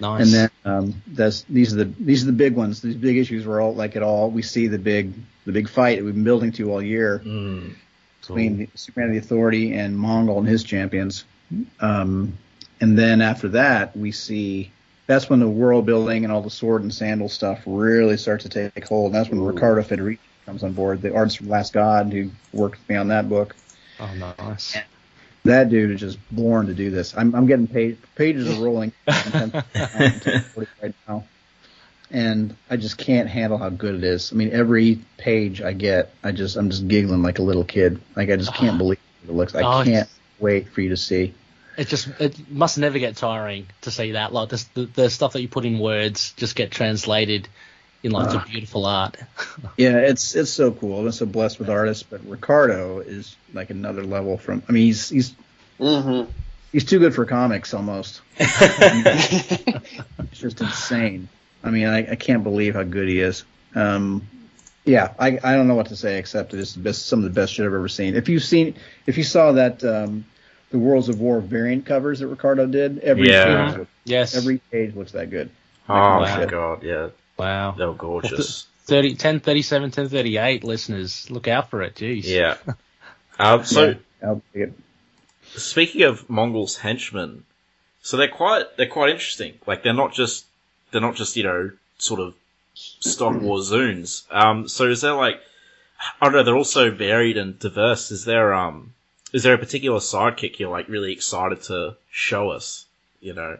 Nice. 0.00 0.22
and 0.22 0.32
then 0.32 0.50
um, 0.64 1.02
that's 1.08 1.42
these 1.42 1.72
are 1.72 1.76
the 1.76 1.84
these 1.84 2.22
are 2.22 2.26
the 2.26 2.32
big 2.32 2.54
ones. 2.54 2.80
These 2.82 2.96
big 2.96 3.16
issues 3.18 3.46
were 3.46 3.60
all 3.60 3.74
like 3.74 3.94
it 3.96 4.02
all. 4.02 4.30
We 4.30 4.42
see 4.42 4.66
the 4.66 4.78
big 4.78 5.12
the 5.46 5.52
big 5.52 5.68
fight 5.68 5.98
that 5.98 6.04
we've 6.04 6.14
been 6.14 6.24
building 6.24 6.52
to 6.52 6.70
all 6.72 6.82
year 6.82 7.20
Mm. 7.24 7.74
between 8.20 8.56
the 8.58 8.68
Superman 8.74 9.10
of 9.10 9.14
the 9.14 9.18
Authority 9.20 9.74
and 9.74 9.96
Mongul 9.96 10.38
and 10.38 10.46
his 10.48 10.62
champions. 10.64 11.24
Um, 11.80 12.38
and 12.80 12.98
then 12.98 13.20
after 13.20 13.48
that, 13.50 13.96
we 13.96 14.10
see 14.12 14.70
that's 15.06 15.28
when 15.28 15.40
the 15.40 15.48
world 15.48 15.84
building 15.86 16.24
and 16.24 16.32
all 16.32 16.42
the 16.42 16.50
sword 16.50 16.82
and 16.82 16.92
sandal 16.94 17.28
stuff 17.28 17.60
really 17.66 18.16
starts 18.16 18.44
to 18.44 18.48
take 18.48 18.86
hold. 18.86 19.06
And 19.06 19.14
that's 19.16 19.28
when 19.28 19.40
Riccardo 19.40 19.82
Federici 19.82 20.18
comes 20.46 20.62
on 20.64 20.72
board, 20.72 21.02
the 21.02 21.14
artist 21.14 21.38
from 21.38 21.48
Last 21.48 21.72
God, 21.72 22.12
who 22.12 22.30
worked 22.52 22.78
with 22.80 22.88
me 22.88 22.96
on 22.96 23.08
that 23.08 23.28
book. 23.28 23.54
oh, 24.00 24.14
nice. 24.14 24.76
That 25.44 25.70
dude 25.70 25.90
is 25.90 26.00
just 26.00 26.18
born 26.30 26.68
to 26.68 26.74
do 26.74 26.90
this. 26.90 27.16
I'm, 27.16 27.34
I'm 27.34 27.46
getting 27.46 27.66
page, 27.66 27.98
pages 28.14 28.48
are 28.48 28.62
rolling 28.62 28.92
right 29.08 30.94
now, 31.08 31.24
and 32.10 32.54
I 32.70 32.76
just 32.76 32.96
can't 32.96 33.28
handle 33.28 33.58
how 33.58 33.70
good 33.70 33.96
it 33.96 34.04
is. 34.04 34.32
I 34.32 34.36
mean, 34.36 34.50
every 34.52 35.00
page 35.16 35.60
I 35.60 35.72
get, 35.72 36.14
I 36.22 36.30
just 36.32 36.56
I'm 36.56 36.70
just 36.70 36.86
giggling 36.86 37.22
like 37.22 37.40
a 37.40 37.42
little 37.42 37.64
kid. 37.64 38.00
Like 38.14 38.30
I 38.30 38.36
just 38.36 38.54
can't 38.54 38.74
ah. 38.74 38.78
believe 38.78 38.98
it 39.24 39.32
looks. 39.32 39.54
I 39.54 39.62
Oh, 39.62 39.84
can't 39.84 40.08
wait 40.38 40.68
for 40.68 40.80
you 40.80 40.90
to 40.90 40.96
see. 40.96 41.34
It 41.76 41.88
just 41.88 42.08
it 42.20 42.50
must 42.50 42.78
never 42.78 42.98
get 42.98 43.16
tiring 43.16 43.66
to 43.80 43.90
see 43.90 44.12
that. 44.12 44.32
Like 44.32 44.50
this, 44.50 44.64
the, 44.74 44.84
the 44.84 45.10
stuff 45.10 45.32
that 45.32 45.42
you 45.42 45.48
put 45.48 45.64
in 45.64 45.78
words 45.78 46.34
just 46.36 46.54
get 46.54 46.70
translated 46.70 47.48
in 48.02 48.10
like 48.12 48.28
Ah. 48.28 48.32
some 48.32 48.44
beautiful 48.50 48.86
art. 48.86 49.16
Yeah, 49.76 49.98
it's 49.98 50.34
it's 50.34 50.50
so 50.50 50.72
cool. 50.72 51.00
I'm 51.00 51.12
so 51.12 51.26
blessed 51.26 51.58
with 51.58 51.68
artists, 51.70 52.02
but 52.02 52.20
Riccardo 52.26 53.00
is 53.00 53.36
like 53.54 53.70
another 53.70 54.04
level 54.04 54.36
from. 54.38 54.62
I 54.68 54.72
mean, 54.72 54.84
he's 54.86 55.08
he's 55.08 55.34
Mm-hmm. 55.80 56.30
he's 56.72 56.84
too 56.84 56.98
good 57.00 57.14
for 57.14 57.24
comics 57.24 57.74
almost. 57.74 58.20
It's 58.38 60.40
just 60.40 60.60
insane. 60.60 61.28
I 61.64 61.70
mean, 61.70 61.86
I, 61.86 62.12
I 62.12 62.14
can't 62.16 62.42
believe 62.42 62.74
how 62.74 62.82
good 62.82 63.08
he 63.08 63.20
is. 63.20 63.44
Um, 63.74 64.26
yeah, 64.84 65.12
I, 65.18 65.38
I 65.42 65.54
don't 65.54 65.68
know 65.68 65.74
what 65.74 65.86
to 65.86 65.96
say 65.96 66.18
except 66.18 66.54
it's 66.54 66.74
the 66.74 66.80
best, 66.80 67.06
some 67.06 67.20
of 67.20 67.24
the 67.24 67.30
best 67.40 67.54
shit 67.54 67.64
I've 67.66 67.72
ever 67.74 67.88
seen. 67.88 68.16
If 68.16 68.28
you've 68.28 68.42
seen, 68.42 68.74
if 69.06 69.16
you 69.16 69.24
saw 69.24 69.52
that, 69.52 69.82
um, 69.84 70.24
the 70.70 70.78
Worlds 70.78 71.08
of 71.08 71.20
War 71.20 71.40
variant 71.40 71.86
covers 71.86 72.18
that 72.20 72.26
Riccardo 72.26 72.66
did, 72.66 72.98
every 73.00 73.28
Yeah. 73.28 73.68
page, 73.70 73.78
looks- 73.78 73.90
yes. 74.04 74.36
every 74.36 74.58
page 74.70 74.94
looks 74.96 75.12
that 75.12 75.30
good. 75.30 75.50
Oh 75.88 75.94
Wow. 75.94 76.20
my 76.20 76.46
god, 76.46 76.82
yeah, 76.82 77.08
wow. 77.42 77.72
they 77.72 77.84
were 77.86 77.94
gorgeous. 77.94 78.66
30, 78.84 79.10
1037, 79.10 79.82
1038 79.82 80.64
listeners, 80.64 81.30
look 81.30 81.48
out 81.48 81.70
for 81.70 81.82
it. 81.82 81.94
Jeez. 81.94 82.24
Yeah. 82.24 82.56
Um, 83.38 83.64
so 83.64 83.88
Yeah, 83.88 83.94
I'll 84.22 84.42
take 84.52 84.62
it. 84.64 84.72
speaking 85.54 86.02
of 86.02 86.28
Monguls 86.28 86.76
henchmen, 86.76 87.44
so 88.02 88.16
they're 88.16 88.28
quite 88.28 88.76
they're 88.76 88.88
quite 88.88 89.10
interesting. 89.10 89.54
Like 89.66 89.82
they're 89.82 89.92
not 89.92 90.12
just 90.12 90.44
they're 90.90 91.00
not 91.00 91.14
just 91.14 91.36
you 91.36 91.44
know 91.44 91.70
sort 91.98 92.20
of 92.20 92.34
stock 92.74 93.34
warzoons. 93.34 94.24
Um, 94.30 94.68
so 94.68 94.88
is 94.88 95.00
there 95.00 95.14
like 95.14 95.40
I 96.20 96.26
don't 96.26 96.32
know? 96.32 96.42
They're 96.42 96.56
also 96.56 96.90
varied 96.90 97.36
and 97.36 97.58
diverse. 97.58 98.10
Is 98.10 98.24
there 98.24 98.52
um 98.52 98.94
is 99.32 99.44
there 99.44 99.54
a 99.54 99.58
particular 99.58 99.98
sidekick 99.98 100.58
you're 100.58 100.70
like 100.70 100.88
really 100.88 101.12
excited 101.12 101.62
to 101.64 101.96
show 102.10 102.50
us? 102.50 102.84
You 103.20 103.34
know. 103.34 103.58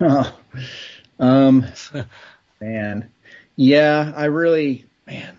Oh, 0.00 0.38
um, 1.18 1.66
man, 2.60 3.10
yeah, 3.56 4.12
I 4.16 4.26
really, 4.26 4.84
man, 5.06 5.36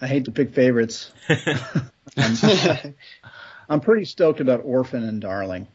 I 0.00 0.06
hate 0.06 0.24
to 0.26 0.30
pick 0.32 0.52
favorites. 0.54 1.10
I'm, 2.16 2.94
I'm 3.68 3.80
pretty 3.80 4.04
stoked 4.04 4.40
about 4.40 4.62
Orphan 4.64 5.04
and 5.04 5.20
Darling. 5.20 5.66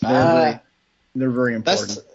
They're, 0.00 0.10
very, 0.10 0.50
Uh, 0.52 0.58
they're 1.14 1.30
very 1.30 1.54
important. 1.54 1.88
that's 1.88 2.06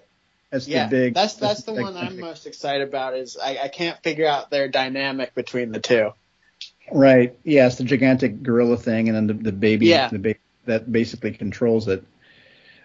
That's 0.52 0.68
yeah. 0.68 0.86
the 0.88 0.90
big. 0.90 1.14
that's 1.14 1.36
that's 1.36 1.64
the 1.64 1.74
big 1.74 1.84
one 1.84 1.98
I'm 1.98 2.08
thing. 2.10 2.20
most 2.20 2.46
excited 2.48 2.88
about. 2.88 3.16
Is 3.16 3.38
I, 3.42 3.58
I 3.64 3.68
can't 3.68 4.02
figure 4.04 4.28
out 4.28 4.50
their 4.50 4.68
dynamic 4.68 5.36
between 5.36 5.72
the 5.72 5.80
two. 5.80 6.12
Right. 6.92 7.38
Yeah, 7.44 7.68
it's 7.68 7.76
the 7.76 7.84
gigantic 7.84 8.44
gorilla 8.44 8.78
thing, 8.78 9.10
and 9.10 9.16
then 9.16 9.28
the, 9.28 9.34
the 9.34 9.52
baby, 9.52 9.88
Yeah. 9.88 10.08
the 10.10 10.20
baby 10.20 10.40
that 10.66 10.90
basically 10.92 11.32
controls 11.32 11.88
it. 11.88 12.04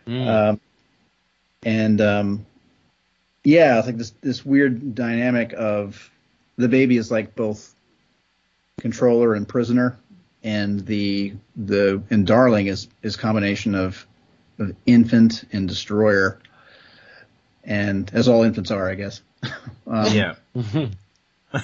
Mm. 0.06 0.26
Um, 0.26 0.60
and 1.64 2.00
um, 2.00 2.46
yeah, 3.44 3.78
it's 3.78 3.86
like 3.86 3.96
this 3.96 4.10
this 4.20 4.44
weird 4.44 4.94
dynamic 4.94 5.52
of 5.52 6.10
the 6.56 6.68
baby 6.68 6.96
is 6.96 7.10
like 7.10 7.34
both 7.34 7.74
controller 8.80 9.34
and 9.34 9.48
prisoner, 9.48 9.98
and 10.42 10.86
the 10.86 11.34
the 11.56 12.02
and 12.10 12.26
darling 12.26 12.66
is 12.66 12.88
is 13.02 13.16
combination 13.16 13.74
of 13.74 14.06
of 14.58 14.74
infant 14.86 15.44
and 15.52 15.68
destroyer, 15.68 16.38
and 17.64 18.10
as 18.14 18.28
all 18.28 18.42
infants 18.42 18.70
are, 18.70 18.88
I 18.88 18.94
guess. 18.94 19.22
um, 19.86 20.06
Yeah. 20.12 20.34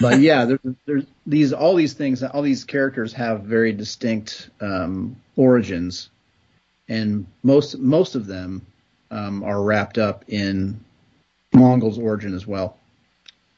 but 0.01 0.21
yeah, 0.21 0.45
there, 0.45 0.59
there's 0.85 1.05
these 1.27 1.53
all 1.53 1.75
these 1.75 1.93
things, 1.93 2.23
all 2.23 2.43
these 2.43 2.65
characters 2.65 3.13
have 3.13 3.43
very 3.43 3.73
distinct 3.73 4.51
um, 4.61 5.17
origins, 5.37 6.11
and 6.89 7.27
most 7.43 7.79
most 7.79 8.17
of 8.17 8.27
them 8.27 8.67
um, 9.11 9.45
are 9.45 9.63
wrapped 9.63 9.97
up 9.97 10.25
in 10.29 10.85
Mongul's 11.59 11.99
origin 11.99 12.35
as 12.35 12.47
well. 12.47 12.77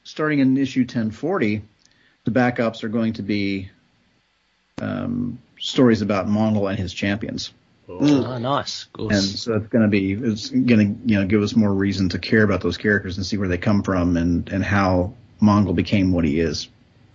Starting 0.05 0.38
in 0.40 0.57
issue 0.57 0.80
1040, 0.80 1.62
the 2.24 2.30
backups 2.30 2.82
are 2.84 2.88
going 2.88 3.12
to 3.14 3.22
be 3.22 3.70
um, 4.80 5.38
stories 5.59 6.03
about 6.03 6.26
Mongul 6.26 6.68
and 6.70 6.78
his 6.78 6.92
champions, 6.92 7.53
Cool. 7.86 8.24
oh, 8.26 8.38
nice. 8.38 8.84
Good. 8.92 9.12
and 9.12 9.22
so 9.22 9.55
it's 9.57 9.66
going 9.66 9.82
to 9.82 9.88
be 9.88 10.12
it's 10.12 10.48
going 10.48 10.66
to 10.96 11.09
you 11.12 11.20
know 11.20 11.26
give 11.26 11.42
us 11.42 11.55
more 11.57 11.72
reason 11.72 12.09
to 12.11 12.18
care 12.18 12.42
about 12.44 12.61
those 12.61 12.76
characters 12.78 13.16
and 13.16 13.26
see 13.26 13.36
where 13.36 13.48
they 13.48 13.59
come 13.59 13.82
from 13.82 14.16
and 14.16 14.48
and 14.48 14.64
how 14.64 15.12
Mongul 15.42 15.74
became 15.74 16.12
what 16.12 16.24
he 16.24 16.38
is. 16.40 16.68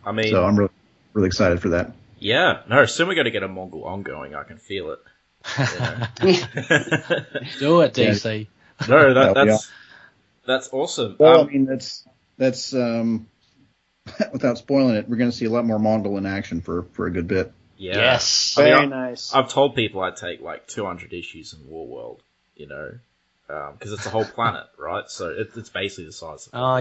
I 0.05 0.11
mean, 0.11 0.29
So 0.29 0.45
I'm 0.45 0.55
really, 0.57 0.71
really 1.13 1.27
excited 1.27 1.61
for 1.61 1.69
that. 1.69 1.93
yeah. 2.19 2.61
No, 2.69 2.85
soon 2.85 3.07
we're 3.07 3.15
going 3.15 3.25
to 3.25 3.31
get 3.31 3.43
a 3.43 3.47
Mongul 3.49 3.85
ongoing. 3.85 4.35
I 4.35 4.43
can 4.43 4.57
feel 4.57 4.91
it. 4.91 4.99
Yeah. 5.57 6.07
Do 7.59 7.81
it, 7.81 7.93
DC. 7.93 8.47
no, 8.89 9.13
that, 9.13 9.33
that's 9.35 9.71
that's 10.47 10.69
awesome. 10.71 11.15
Well, 11.19 11.41
Um, 11.41 11.47
I 11.47 11.51
mean, 11.51 11.65
that's 11.65 12.07
that's 12.37 12.73
um, 12.73 13.27
without 14.33 14.57
spoiling 14.57 14.95
it, 14.95 15.09
we're 15.09 15.17
going 15.17 15.31
to 15.31 15.35
see 15.35 15.45
a 15.45 15.49
lot 15.49 15.65
more 15.65 15.79
Mongul 15.79 16.17
in 16.17 16.25
action 16.25 16.61
for 16.61 16.83
for 16.93 17.07
a 17.07 17.11
good 17.11 17.27
bit. 17.27 17.51
yeah. 17.77 17.95
Yes. 17.95 18.55
I 18.57 18.63
mean, 18.63 18.73
Very 18.73 18.81
I- 18.83 18.85
nice. 19.09 19.33
I've 19.33 19.49
told 19.49 19.75
people 19.75 20.01
I'd 20.01 20.15
take 20.17 20.41
like 20.41 20.67
200 20.67 21.13
issues 21.13 21.53
in 21.53 21.67
War 21.69 21.87
World, 21.87 22.21
you 22.55 22.67
know, 22.67 22.91
because 23.47 23.91
it's 23.93 24.05
a 24.05 24.09
whole 24.09 24.25
planet, 24.25 24.65
right? 24.77 25.09
So 25.09 25.29
it, 25.29 25.49
it's 25.55 25.69
basically 25.69 26.05
the 26.05 26.11
size. 26.11 26.47
Of 26.47 26.51
Oh, 26.53 26.77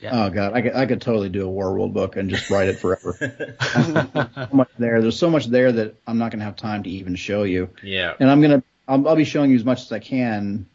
Yeah. 0.00 0.24
Oh 0.26 0.30
god, 0.30 0.52
I 0.54 0.60
could 0.62 0.74
I 0.74 0.86
could 0.86 1.00
totally 1.00 1.28
do 1.30 1.46
a 1.46 1.48
War 1.48 1.72
World 1.72 1.94
book 1.94 2.16
and 2.16 2.28
just 2.28 2.50
write 2.50 2.68
it 2.68 2.78
forever. 2.78 3.16
so 3.72 4.48
much 4.52 4.68
there. 4.78 5.00
There's 5.00 5.18
so 5.18 5.30
much 5.30 5.46
there 5.46 5.70
that 5.72 5.94
I'm 6.06 6.18
not 6.18 6.30
going 6.32 6.40
to 6.40 6.44
have 6.44 6.56
time 6.56 6.82
to 6.82 6.90
even 6.90 7.14
show 7.14 7.44
you, 7.44 7.70
yeah, 7.82 8.14
and 8.18 8.30
I'm 8.30 8.42
gonna 8.42 8.62
I'll, 8.88 9.08
I'll 9.08 9.16
be 9.16 9.24
showing 9.24 9.50
you 9.50 9.56
as 9.56 9.64
much 9.64 9.80
as 9.82 9.92
I 9.92 9.98
can, 10.00 10.66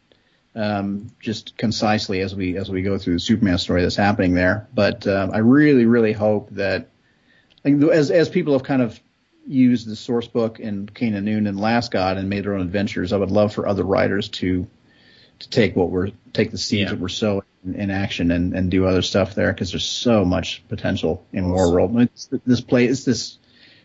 um, 0.54 1.08
just 1.20 1.56
concisely 1.56 2.20
as 2.20 2.34
we 2.34 2.56
as 2.56 2.70
we 2.70 2.82
go 2.82 2.98
through 2.98 3.14
the 3.14 3.20
Superman 3.20 3.58
story 3.58 3.82
that's 3.82 3.96
happening 3.96 4.34
there. 4.34 4.68
But 4.74 5.06
um, 5.06 5.30
I 5.32 5.38
really 5.38 5.86
really 5.86 6.12
hope 6.12 6.50
that, 6.50 6.88
like, 7.64 7.74
as 7.92 8.10
as 8.10 8.28
people 8.28 8.52
have 8.54 8.62
kind 8.64 8.82
of 8.82 8.98
used 9.46 9.88
the 9.88 9.96
source 9.96 10.26
book 10.28 10.58
and 10.60 10.92
Cain 10.94 11.14
Anuun 11.14 11.48
and 11.48 11.58
Last 11.58 11.90
God 11.90 12.18
and 12.18 12.28
made 12.28 12.44
their 12.44 12.54
own 12.54 12.60
adventures, 12.60 13.12
I 13.12 13.16
would 13.16 13.30
love 13.30 13.54
for 13.54 13.66
other 13.66 13.84
writers 13.84 14.28
to 14.28 14.66
to 15.38 15.48
take 15.48 15.74
what 15.74 15.90
we're 15.90 16.10
take 16.32 16.50
the 16.50 16.58
seeds 16.58 16.82
Yeah. 16.82 16.90
that 16.90 17.00
we're 17.00 17.08
sowing 17.08 17.42
in, 17.64 17.74
in 17.74 17.90
action 17.90 18.30
and, 18.30 18.52
and 18.54 18.70
do 18.70 18.86
other 18.86 19.02
stuff 19.02 19.34
there 19.34 19.52
because 19.52 19.70
there's 19.72 19.86
so 19.88 20.24
much 20.24 20.62
potential 20.68 21.24
in 21.32 21.44
Awesome. 21.44 21.52
War 21.52 21.72
World. 21.72 22.00
It's, 22.00 22.28
this 22.44 22.60
play 22.60 22.86
is 22.86 23.04
this 23.06 23.38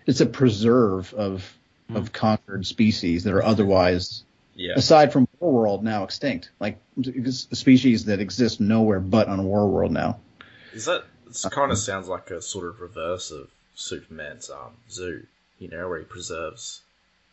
it's 0.06 0.20
a 0.20 0.26
preserve 0.26 1.14
of 1.14 1.58
of 1.94 2.12
conquered 2.12 2.66
species 2.66 3.24
that 3.24 3.34
are 3.34 3.44
otherwise 3.44 4.25
yeah, 4.56 4.78
aside 4.78 5.14
from 5.14 5.28
War 5.40 5.54
World 5.54 5.84
now 5.84 6.04
extinct, 6.04 6.52
like 6.60 6.80
species 7.32 8.06
that 8.06 8.20
exist 8.20 8.60
nowhere 8.62 9.00
but 9.00 9.28
on 9.28 9.44
War 9.46 9.68
World 9.70 9.92
now. 9.92 10.20
Is 10.72 10.86
that? 10.86 11.06
It 11.28 11.38
Uh, 11.44 11.50
kind 11.50 11.72
of 11.72 11.78
sounds 11.80 12.08
like 12.08 12.30
a 12.30 12.40
sort 12.40 12.68
of 12.68 12.80
reverse 12.80 13.32
of 13.32 13.50
Superman's 13.74 14.52
um, 14.52 14.78
zoo, 14.92 15.26
you 15.58 15.70
know, 15.70 15.90
where 15.90 15.98
he 15.98 16.06
preserves. 16.06 16.84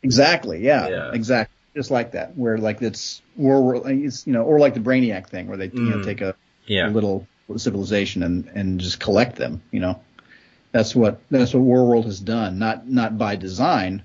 Exactly. 0.02 0.60
Yeah. 0.64 0.88
Yeah. 0.88 1.10
Exactly. 1.10 1.54
Just 1.74 1.90
like 1.90 2.12
that, 2.12 2.36
where 2.36 2.58
like 2.58 2.82
it's 2.82 3.22
War 3.34 3.62
World, 3.62 3.84
it's 3.88 4.26
you 4.26 4.34
know, 4.34 4.42
or 4.42 4.58
like 4.58 4.74
the 4.74 4.80
Brainiac 4.80 5.28
thing, 5.28 5.46
where 5.46 5.56
they 5.56 5.72
you 5.80 5.90
know 5.90 5.98
Mm. 5.98 6.02
take 6.02 6.20
a 6.20 6.34
Yeah, 6.66 6.90
little 6.90 7.26
civilization 7.56 8.22
and 8.22 8.46
and 8.54 8.78
just 8.78 9.00
collect 9.00 9.36
them. 9.36 9.62
You 9.70 9.80
know, 9.80 10.00
that's 10.72 10.94
what 10.94 11.20
that's 11.30 11.54
what 11.54 11.62
War 11.62 11.86
World 11.88 12.06
has 12.06 12.20
done. 12.20 12.58
Not 12.58 12.88
not 12.88 13.18
by 13.18 13.36
design. 13.36 14.02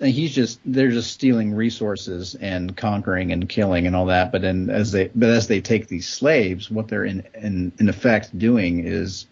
And 0.00 0.10
he's 0.10 0.34
just 0.34 0.60
they're 0.64 0.90
just 0.90 1.10
stealing 1.10 1.54
resources 1.54 2.34
and 2.34 2.76
conquering 2.76 3.32
and 3.32 3.48
killing 3.48 3.86
and 3.86 3.96
all 3.96 4.06
that. 4.06 4.30
But 4.30 4.42
then 4.42 4.68
as 4.68 4.92
they 4.92 5.10
but 5.14 5.30
as 5.30 5.48
they 5.48 5.60
take 5.60 5.88
these 5.88 6.06
slaves, 6.06 6.70
what 6.70 6.88
they're 6.88 7.04
in 7.04 7.26
in, 7.34 7.72
in 7.78 7.88
effect 7.88 8.38
doing 8.38 8.86
is 8.86 9.26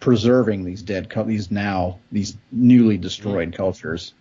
preserving 0.00 0.64
these 0.64 0.82
dead 0.82 1.10
cul- 1.10 1.26
these 1.26 1.50
now 1.50 1.98
these 2.10 2.36
newly 2.50 2.98
destroyed 2.98 3.54
cultures. 3.54 4.14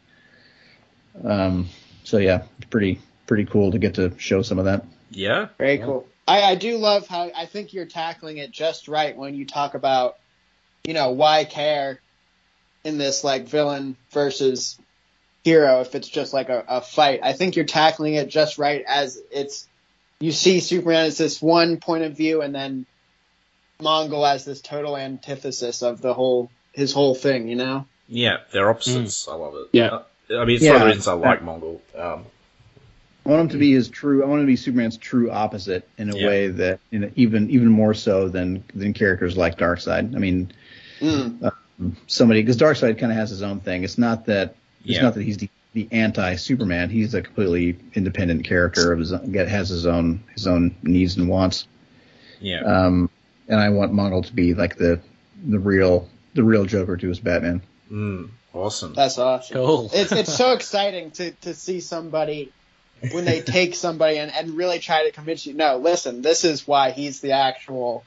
Um. 1.23 1.69
So 2.03 2.17
yeah, 2.17 2.43
pretty 2.69 2.99
pretty 3.29 3.45
cool 3.45 3.71
to 3.71 3.79
get 3.79 3.93
to 3.95 4.11
show 4.17 4.41
some 4.41 4.59
of 4.59 4.65
that. 4.65 4.85
yeah, 5.11 5.47
Very 5.57 5.77
cool. 5.77 6.07
I, 6.27 6.41
I 6.41 6.55
do 6.55 6.77
love 6.77 7.07
how 7.07 7.31
I 7.35 7.45
think 7.45 7.73
you're 7.73 7.85
tackling 7.85 8.37
it 8.37 8.51
just 8.51 8.87
right 8.87 9.15
when 9.15 9.35
you 9.35 9.45
talk 9.45 9.73
about, 9.73 10.17
you 10.83 10.93
know, 10.93 11.11
why 11.11 11.43
care 11.45 12.01
in 12.83 12.97
this 12.97 13.23
like 13.23 13.47
villain 13.47 13.95
versus 14.11 14.79
hero 15.50 15.82
if 15.82 15.95
it's 15.95 16.08
just 16.08 16.32
like 16.32 16.50
a, 16.50 16.64
a 16.68 16.82
fight. 16.82 17.22
I 17.24 17.34
think 17.34 17.56
you're 17.56 17.66
tackling 17.66 18.14
it 18.14 18.30
just 18.30 18.58
right 18.60 18.84
as 18.88 19.20
it's 19.32 19.68
you 20.20 20.32
see 20.32 20.60
Superman 20.60 21.06
as 21.08 21.18
this 21.18 21.41
one 21.41 21.78
point 21.78 22.04
of 22.04 22.16
view 22.16 22.41
and 22.41 22.54
then 22.54 22.86
Mongul 23.82 24.30
as 24.30 24.45
this 24.45 24.62
total 24.62 24.95
antithesis 24.97 25.82
of 25.82 26.02
the 26.02 26.14
whole 26.14 26.52
his 26.74 26.93
whole 26.93 27.16
thing, 27.16 27.47
you 27.47 27.56
know? 27.56 27.86
yeah. 28.08 28.38
They're 28.52 28.70
opposites. 28.70 29.28
I 29.28 29.34
love 29.34 29.56
it. 29.56 29.70
Yeah. 29.72 29.88
Uh, 30.30 30.38
I 30.41 30.45
mean, 30.45 30.58
it's 30.58 30.66
one 30.66 30.76
of 30.76 30.82
the 30.82 30.88
reasons 30.88 31.08
I 31.08 31.14
like 31.14 31.41
Mongul. 31.41 31.80
Um, 31.97 32.26
I 33.26 33.30
want 33.30 33.41
him 33.41 33.50
to 33.50 33.58
be 33.58 33.74
his 33.74 33.89
true. 33.89 34.24
I 34.24 34.28
want 34.28 34.41
him 34.41 34.45
to 34.45 34.52
be 34.52 34.56
Superman's 34.56 34.97
true 34.97 35.32
opposite 35.32 35.88
in 35.97 36.10
a 36.10 36.16
Yeah. 36.16 36.28
way 36.28 36.47
that, 36.50 36.80
you 36.91 37.00
know, 37.00 37.10
even 37.16 37.50
even 37.50 37.70
more 37.70 37.93
so 37.95 38.30
than 38.30 38.64
than 38.76 38.93
characters 38.93 39.36
like 39.38 39.58
Darkseid. 39.58 40.16
I 40.16 40.20
mean, 40.20 40.52
Mm. 41.02 41.54
somebody 42.08 42.41
because 42.41 42.58
Darkseid 42.58 43.00
kind 43.00 43.12
of 43.12 43.18
has 43.18 43.30
his 43.30 43.41
own 43.41 43.62
thing. 43.62 43.84
It's 43.84 43.97
not 43.97 44.26
that 44.26 44.56
it's 44.86 44.95
Yeah. 44.95 45.01
not 45.03 45.13
that 45.15 45.23
he's 45.23 45.38
the, 45.38 45.49
the 45.73 45.88
anti 45.91 46.36
Superman. 46.36 46.89
He's 46.89 47.13
a 47.13 47.21
completely 47.21 47.77
independent 47.93 48.45
character 48.45 48.91
of 48.91 48.99
his 48.99 49.13
own, 49.13 49.34
has 49.34 49.69
his 49.69 49.86
own 49.86 50.23
his 50.34 50.47
own 50.47 50.75
needs 50.84 51.17
and 51.17 51.30
wants. 51.30 51.67
yeah, 52.39 52.61
Um, 52.61 53.09
and 53.47 53.59
I 53.59 53.69
want 53.69 53.93
Mongul 53.93 54.25
to 54.25 54.34
be 54.34 54.53
like 54.53 54.77
the 54.77 54.99
the 55.47 55.59
real 55.59 56.07
the 56.34 56.43
real 56.43 56.65
Joker 56.65 56.97
to 56.97 57.07
his 57.07 57.19
Batman. 57.19 57.61
mm, 57.91 58.30
awesome. 58.53 58.93
That's 58.93 59.17
awesome. 59.17 59.55
Cool. 59.55 59.89
it's 59.93 60.11
it's 60.11 60.34
so 60.34 60.51
exciting 60.59 61.11
to 61.11 61.32
to 61.41 61.53
see 61.53 61.80
somebody 61.82 62.51
when 63.11 63.23
they 63.25 63.41
take 63.41 63.75
somebody 63.75 64.17
and, 64.17 64.30
and 64.32 64.57
really 64.57 64.80
try 64.80 65.05
to 65.05 65.11
convince 65.11 65.45
you. 65.45 65.53
No, 65.53 65.77
listen, 65.77 66.21
this 66.21 66.43
is 66.43 66.67
why 66.67 66.91
he's 66.91 67.21
the 67.21 67.32
actual 67.32 68.03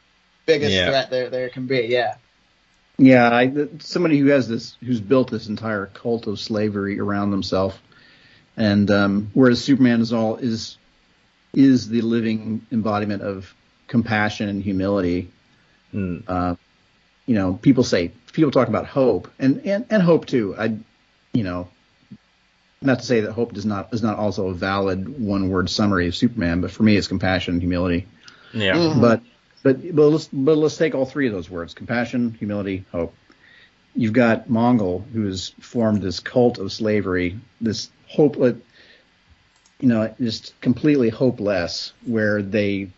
biggest 0.46 0.72
Yeah. 0.74 0.88
threat 0.88 1.10
there 1.10 1.30
there 1.30 1.48
can 1.48 1.66
be. 1.66 1.86
Yeah. 1.88 2.16
Yeah, 2.98 3.28
I, 3.30 3.52
somebody 3.80 4.18
who 4.18 4.26
has 4.28 4.48
this, 4.48 4.76
who's 4.84 5.00
built 5.00 5.30
this 5.30 5.48
entire 5.48 5.86
cult 5.86 6.26
of 6.26 6.38
slavery 6.38 7.00
around 7.00 7.30
themselves, 7.30 7.76
and 8.56 8.90
um, 8.90 9.30
whereas 9.34 9.62
Superman 9.62 10.00
is 10.00 10.12
all 10.12 10.36
is 10.36 10.76
is 11.54 11.88
the 11.88 12.00
living 12.02 12.64
embodiment 12.70 13.22
of 13.22 13.52
compassion 13.88 14.48
and 14.48 14.62
humility. 14.62 15.30
Mm, 15.94 16.22
Uh, 16.26 16.54
you 17.26 17.34
know, 17.34 17.54
people 17.54 17.84
say 17.84 18.12
people 18.32 18.50
talk 18.50 18.68
about 18.68 18.86
hope 18.86 19.30
and, 19.38 19.62
and 19.66 19.86
and 19.90 20.02
hope 20.02 20.26
too. 20.26 20.54
I, 20.58 20.76
you 21.32 21.44
know, 21.44 21.68
not 22.82 23.00
to 23.00 23.04
say 23.04 23.20
that 23.20 23.32
hope 23.32 23.52
does 23.52 23.66
not 23.66 23.92
is 23.92 24.02
not 24.02 24.18
also 24.18 24.48
a 24.48 24.54
valid 24.54 25.20
one 25.20 25.48
word 25.50 25.70
summary 25.70 26.08
of 26.08 26.16
Superman, 26.16 26.60
but 26.60 26.70
for 26.70 26.82
me, 26.82 26.96
it's 26.96 27.08
compassion 27.08 27.54
and 27.54 27.62
humility. 27.62 28.06
yeah, 28.52 28.74
Mhm. 28.76 29.00
But 29.00 29.22
but 29.62 29.94
but 29.94 30.08
let's 30.08 30.28
but 30.32 30.56
let's 30.56 30.76
take 30.76 30.94
all 30.94 31.06
three 31.06 31.26
of 31.26 31.32
those 31.32 31.50
words: 31.50 31.74
compassion, 31.74 32.34
humility, 32.38 32.84
hope. 32.92 33.14
You've 33.94 34.12
got 34.14 34.48
Mongul, 34.48 35.04
who 35.12 35.26
has 35.26 35.50
formed 35.60 36.00
this 36.02 36.18
cult 36.20 36.58
of 36.58 36.72
slavery, 36.72 37.38
this 37.60 37.90
hopeless, 38.08 38.56
you 39.80 39.88
know, 39.88 40.14
just 40.20 40.58
completely 40.62 41.10
hopeless, 41.10 41.92
where 42.06 42.40
they 42.42 42.88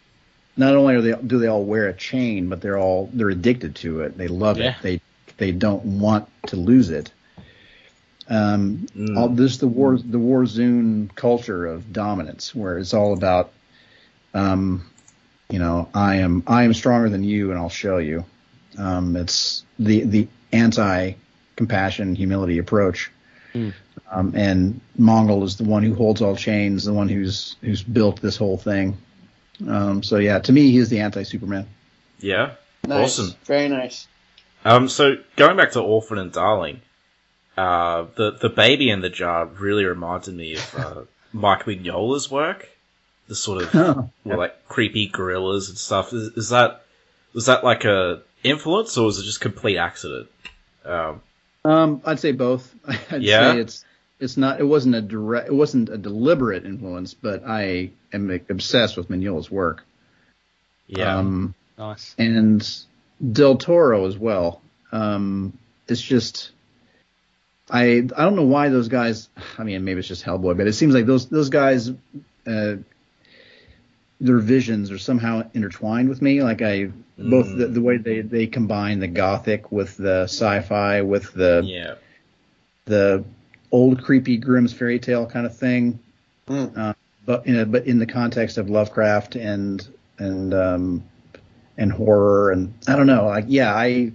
not 0.56 0.76
only 0.76 0.94
are 0.94 1.00
they 1.00 1.14
do 1.14 1.38
they 1.38 1.48
all 1.48 1.64
wear 1.64 1.88
a 1.88 1.94
chain, 1.94 2.48
but 2.48 2.60
they're 2.60 2.78
all 2.78 3.10
they're 3.12 3.30
addicted 3.30 3.74
to 3.76 4.02
it. 4.02 4.16
They 4.16 4.28
love 4.28 4.58
Yeah. 4.58 4.70
it. 4.70 4.82
They 4.82 5.00
they 5.36 5.52
don't 5.52 5.84
want 5.84 6.28
to 6.46 6.56
lose 6.56 6.90
it. 6.90 7.10
Um, 8.28 8.86
Mm. 8.96 9.16
all 9.18 9.28
this 9.28 9.58
the 9.58 9.66
war 9.66 9.98
the 9.98 10.18
Warzoon 10.18 11.14
culture 11.14 11.66
of 11.66 11.92
dominance, 11.92 12.54
where 12.54 12.78
it's 12.78 12.94
all 12.94 13.12
about, 13.12 13.52
um, 14.32 14.84
you 15.54 15.60
know, 15.60 15.88
I 15.94 16.16
am 16.16 16.42
I 16.48 16.64
am 16.64 16.74
stronger 16.74 17.08
than 17.08 17.22
you, 17.22 17.52
and 17.52 17.60
I'll 17.60 17.68
show 17.68 17.98
you. 17.98 18.24
Um, 18.76 19.14
it's 19.14 19.64
the 19.78 20.02
the 20.02 20.26
anti 20.50 21.12
compassion, 21.54 22.16
humility 22.16 22.58
approach. 22.58 23.08
Hmm. 23.52 23.70
Um, 24.10 24.32
and 24.34 24.80
Mongul 24.98 25.44
is 25.44 25.56
the 25.56 25.62
one 25.62 25.84
who 25.84 25.94
holds 25.94 26.20
all 26.20 26.34
chains, 26.34 26.82
the 26.82 26.92
one 26.92 27.08
who's 27.08 27.54
who's 27.60 27.84
built 27.84 28.20
this 28.20 28.36
whole 28.36 28.58
thing. 28.58 28.98
Um, 29.64 30.02
so 30.02 30.16
yeah, 30.16 30.40
to 30.40 30.52
me, 30.52 30.72
he's 30.72 30.88
the 30.88 30.98
anti-Superman. 30.98 31.68
Yeah. 32.18 32.54
Nice. 32.84 33.20
Awesome. 33.20 33.36
Very 33.44 33.68
nice. 33.68 34.08
Um, 34.64 34.88
so 34.88 35.18
going 35.36 35.56
back 35.56 35.70
to 35.72 35.80
Orphan 35.80 36.18
and 36.18 36.32
Darling, 36.32 36.80
uh, 37.56 38.06
the 38.16 38.32
the 38.32 38.48
baby 38.48 38.90
in 38.90 39.02
the 39.02 39.08
jar 39.08 39.46
really 39.46 39.84
reminded 39.84 40.34
me 40.34 40.54
of 40.54 40.74
uh, 40.76 41.02
Mike 41.32 41.62
Mignola's 41.66 42.28
work. 42.28 42.68
The 43.28 43.34
sort 43.34 43.62
of 43.62 43.70
Oh, 43.74 44.10
well, 44.24 44.38
like 44.38 44.68
creepy 44.68 45.06
gorillas 45.08 45.68
and 45.68 45.78
stuff. 45.78 46.12
Is, 46.12 46.28
is 46.36 46.48
that 46.50 46.84
was 47.32 47.46
that 47.46 47.64
like 47.64 47.84
a 47.84 48.22
influence 48.42 48.96
or 48.98 49.06
was 49.06 49.18
it 49.18 49.24
just 49.24 49.40
complete 49.40 49.76
accident? 49.78 50.28
Um, 50.84 51.20
Um, 51.64 52.02
I'd 52.04 52.20
say 52.20 52.32
both. 52.32 52.72
I'd 53.10 53.22
Yeah? 53.22 53.52
say 53.52 53.60
it's 53.60 53.84
it's 54.20 54.36
not. 54.36 54.60
It 54.60 54.64
wasn't 54.64 54.94
a 54.94 55.00
direct. 55.00 55.48
It 55.48 55.54
wasn't 55.54 55.88
a 55.88 55.98
deliberate 55.98 56.64
influence, 56.64 57.14
but 57.14 57.42
I 57.46 57.90
am 58.12 58.30
obsessed 58.48 58.96
with 58.96 59.08
Mignola's 59.08 59.50
work. 59.50 59.84
yeah. 60.86 61.16
Um, 61.18 61.54
Nice. 61.76 62.14
and 62.18 62.66
Del 63.32 63.56
Toro 63.56 64.06
as 64.06 64.16
well. 64.16 64.60
Um, 64.92 65.58
it's 65.88 66.00
just 66.00 66.52
I 67.70 67.84
I 68.16 68.22
don't 68.24 68.36
know 68.36 68.42
why 68.44 68.68
those 68.68 68.88
guys. 68.88 69.28
I 69.58 69.64
mean, 69.64 69.82
maybe 69.84 69.98
it's 69.98 70.08
just 70.08 70.24
Hellboy, 70.24 70.56
but 70.56 70.66
it 70.68 70.74
seems 70.74 70.94
like 70.94 71.06
those 71.06 71.26
those 71.28 71.48
guys. 71.48 71.90
Uh, 72.46 72.76
their 74.20 74.38
visions 74.38 74.90
are 74.90 74.98
somehow 74.98 75.48
intertwined 75.54 76.08
with 76.08 76.22
me. 76.22 76.42
Like 76.42 76.62
I, 76.62 76.90
both 77.18 77.56
the, 77.56 77.66
the 77.66 77.80
way 77.80 77.96
they, 77.96 78.20
they 78.20 78.46
combine 78.46 79.00
the 79.00 79.08
gothic 79.08 79.70
with 79.72 79.96
the 79.96 80.24
sci-fi 80.24 81.02
with 81.02 81.32
the 81.34 81.62
yeah. 81.64 81.94
the 82.86 83.24
old 83.70 84.02
creepy 84.02 84.36
Grimm's 84.36 84.72
fairy 84.72 84.98
tale 84.98 85.26
kind 85.26 85.46
of 85.46 85.56
thing, 85.56 85.98
Mm. 86.46 86.76
uh, 86.76 86.94
but 87.24 87.46
in 87.46 87.56
a, 87.56 87.64
but 87.64 87.86
in 87.86 87.98
the 87.98 88.06
context 88.06 88.58
of 88.58 88.68
Lovecraft 88.68 89.34
and 89.36 89.86
and 90.18 90.52
um, 90.52 91.02
and 91.78 91.90
horror 91.90 92.50
and 92.50 92.74
I 92.86 92.96
don't 92.96 93.06
know, 93.06 93.26
like 93.26 93.46
yeah, 93.48 93.74
I 93.74 94.12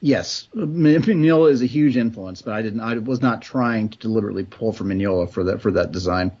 yes, 0.00 0.48
Mignola 0.54 1.50
is 1.50 1.62
a 1.62 1.66
huge 1.66 1.96
influence, 1.96 2.42
but 2.42 2.52
I 2.52 2.62
didn't, 2.62 2.80
I 2.80 2.98
was 2.98 3.22
not 3.22 3.42
trying 3.42 3.88
to 3.90 3.98
deliberately 3.98 4.44
pull 4.44 4.72
from 4.72 4.88
Mignola 4.88 5.30
for 5.30 5.44
that 5.44 5.62
for 5.62 5.70
that 5.72 5.92
design. 5.92 6.32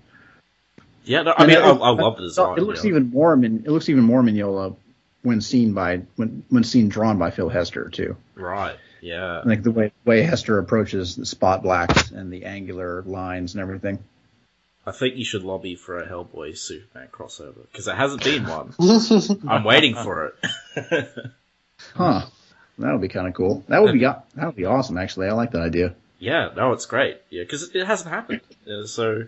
Yeah, 1.04 1.22
no, 1.22 1.32
I 1.32 1.42
And 1.44 1.48
mean, 1.48 1.58
it- 1.58 1.62
I, 1.64 1.70
I 1.70 1.90
love 1.90 2.16
the 2.16 2.22
design. 2.22 2.58
It 2.58 2.62
looks 2.62 2.84
you 2.84 2.90
know. 2.92 2.96
even 2.98 3.10
more 3.10 3.36
Min, 3.36 3.62
it 3.66 3.70
looks 3.70 3.88
even 3.88 4.04
more 4.04 4.22
Mignola 4.22 4.76
when 5.22 5.40
seen 5.40 5.72
by 5.74 6.02
when 6.16 6.44
when 6.50 6.64
seen 6.64 6.88
drawn 6.88 7.18
by 7.18 7.30
Phil 7.30 7.48
Hester 7.48 7.88
too. 7.90 8.16
right. 8.34 8.76
Yeah. 9.00 9.42
Like 9.44 9.62
the 9.62 9.70
way 9.70 9.92
way 10.06 10.22
Hester 10.22 10.58
approaches 10.58 11.14
the 11.16 11.26
spot 11.26 11.62
blacks 11.62 12.10
and 12.10 12.32
the 12.32 12.46
angular 12.46 13.02
lines 13.02 13.54
and 13.54 13.60
everything. 13.60 13.98
I 14.86 14.92
think 14.92 15.16
you 15.16 15.24
should 15.24 15.42
lobby 15.42 15.76
for 15.76 15.98
a 16.00 16.06
Hellboy 16.06 16.56
Superman 16.56 17.08
crossover 17.12 17.62
because 17.70 17.84
there 17.86 17.94
hasn't 17.94 18.22
been 18.24 18.44
one. 18.46 18.74
I'm 19.48 19.64
waiting 19.64 19.94
for 19.94 20.32
it. 20.76 21.08
Huh. 21.94 22.26
That 22.78 22.92
would 22.92 23.00
be 23.02 23.08
kind 23.08 23.28
of 23.28 23.34
cool. 23.34 23.62
That 23.68 23.82
would 23.82 23.92
be 23.92 24.00
that 24.00 24.24
would 24.36 24.56
be 24.56 24.64
awesome. 24.64 24.96
Actually, 24.98 25.28
I 25.28 25.32
like 25.32 25.50
that 25.52 25.62
idea. 25.62 25.94
Yeah, 26.18 26.50
no, 26.56 26.72
it's 26.72 26.86
great. 26.86 27.20
Yeah, 27.30 27.42
because 27.42 27.62
it, 27.64 27.76
it 27.76 27.86
hasn't 27.86 28.10
happened. 28.10 28.40
Uh, 28.66 28.86
so, 28.86 29.24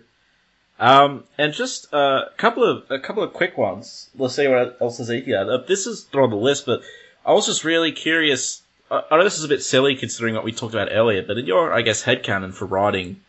um, 0.79 1.23
and 1.37 1.53
just 1.53 1.93
uh, 1.93 2.25
a 2.27 2.37
couple 2.37 2.63
of 2.63 2.83
a 2.89 2.99
couple 2.99 3.23
of 3.23 3.33
quick 3.33 3.57
ones. 3.57 4.09
Let's 4.15 4.35
see 4.35 4.47
what 4.47 4.77
else 4.79 4.99
is 4.99 5.11
easy. 5.11 5.33
Uh, 5.33 5.57
this 5.67 5.87
is 5.87 6.07
not 6.13 6.23
on 6.23 6.29
the 6.29 6.35
list, 6.35 6.65
but 6.65 6.81
I 7.25 7.33
was 7.33 7.47
just 7.47 7.63
really 7.63 7.91
curious. 7.91 8.61
I, 8.91 9.03
I 9.09 9.17
know 9.17 9.23
this 9.23 9.37
is 9.37 9.43
a 9.43 9.49
bit 9.49 9.63
silly 9.63 9.95
considering 9.95 10.35
what 10.35 10.43
we 10.43 10.51
talked 10.51 10.73
about 10.73 10.89
earlier, 10.91 11.23
but 11.23 11.37
in 11.37 11.45
your, 11.45 11.73
I 11.73 11.81
guess, 11.81 12.03
headcanon 12.03 12.53
for 12.53 12.65
writing, 12.65 13.21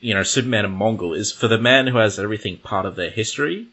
you 0.00 0.14
know, 0.14 0.22
Superman 0.22 0.64
and 0.64 0.80
Mongul 0.80 1.16
is 1.16 1.30
for 1.30 1.46
the 1.46 1.58
man 1.58 1.86
who 1.86 1.98
has 1.98 2.18
everything 2.18 2.56
part 2.58 2.86
of 2.86 2.96
their 2.96 3.10
history. 3.10 3.68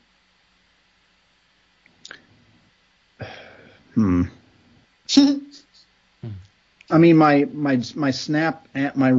Hmm. 3.95 4.25
I 6.91 6.97
mean, 6.97 7.17
my 7.17 7.47
my 7.53 7.81
my 7.95 8.11
snap 8.11 8.67
at 8.73 8.95
my 8.95 9.11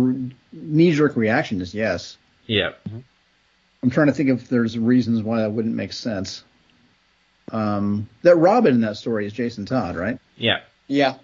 knee 0.52 0.92
jerk 0.92 1.16
reaction 1.16 1.60
is 1.60 1.74
yes. 1.74 2.16
Yeah, 2.46 2.70
I'm 3.82 3.90
trying 3.90 4.08
to 4.08 4.12
think 4.12 4.28
if 4.28 4.48
there's 4.48 4.78
reasons 4.78 5.22
why 5.22 5.40
that 5.40 5.52
wouldn't 5.52 5.74
make 5.74 5.92
sense. 5.92 6.44
Um, 7.50 8.08
that 8.22 8.36
Robin 8.36 8.74
in 8.74 8.80
that 8.82 8.96
story 8.96 9.26
is 9.26 9.32
Jason 9.32 9.66
Todd, 9.66 9.96
right? 9.96 10.18
yeah, 10.36 10.60
yeah. 10.86 11.16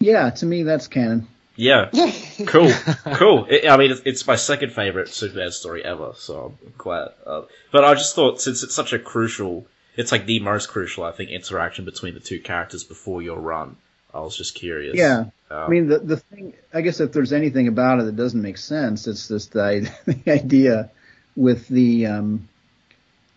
Yeah, 0.00 0.30
to 0.30 0.46
me 0.46 0.64
that's 0.64 0.88
canon. 0.88 1.28
yeah. 1.54 1.90
cool, 2.46 2.72
cool. 3.14 3.46
It, 3.48 3.68
I 3.68 3.76
mean, 3.76 3.92
it's, 3.92 4.02
it's 4.04 4.26
my 4.26 4.34
second 4.34 4.72
favorite 4.72 5.08
Superman 5.08 5.52
story 5.52 5.84
ever, 5.84 6.12
so 6.16 6.56
I'm 6.64 6.72
glad. 6.76 7.10
Uh, 7.24 7.42
but 7.70 7.84
I 7.84 7.94
just 7.94 8.16
thought 8.16 8.40
since 8.40 8.64
it's 8.64 8.74
such 8.74 8.92
a 8.92 8.98
crucial, 8.98 9.66
it's 9.96 10.10
like 10.10 10.26
the 10.26 10.40
most 10.40 10.70
crucial, 10.70 11.04
I 11.04 11.12
think, 11.12 11.30
interaction 11.30 11.84
between 11.84 12.14
the 12.14 12.20
two 12.20 12.40
characters 12.40 12.82
before 12.82 13.22
your 13.22 13.38
run. 13.38 13.76
I 14.14 14.20
was 14.20 14.36
just 14.36 14.54
curious. 14.54 14.96
Yeah. 14.96 15.26
Um, 15.50 15.58
I 15.58 15.68
mean, 15.68 15.88
the 15.88 15.98
the 15.98 16.16
thing, 16.16 16.54
I 16.72 16.80
guess, 16.80 17.00
if 17.00 17.12
there's 17.12 17.32
anything 17.32 17.68
about 17.68 18.00
it 18.00 18.04
that 18.04 18.16
doesn't 18.16 18.40
make 18.40 18.58
sense, 18.58 19.06
it's 19.06 19.28
just 19.28 19.52
the, 19.52 19.90
the 20.06 20.32
idea 20.32 20.90
with 21.36 21.68
the 21.68 22.06
um, 22.06 22.48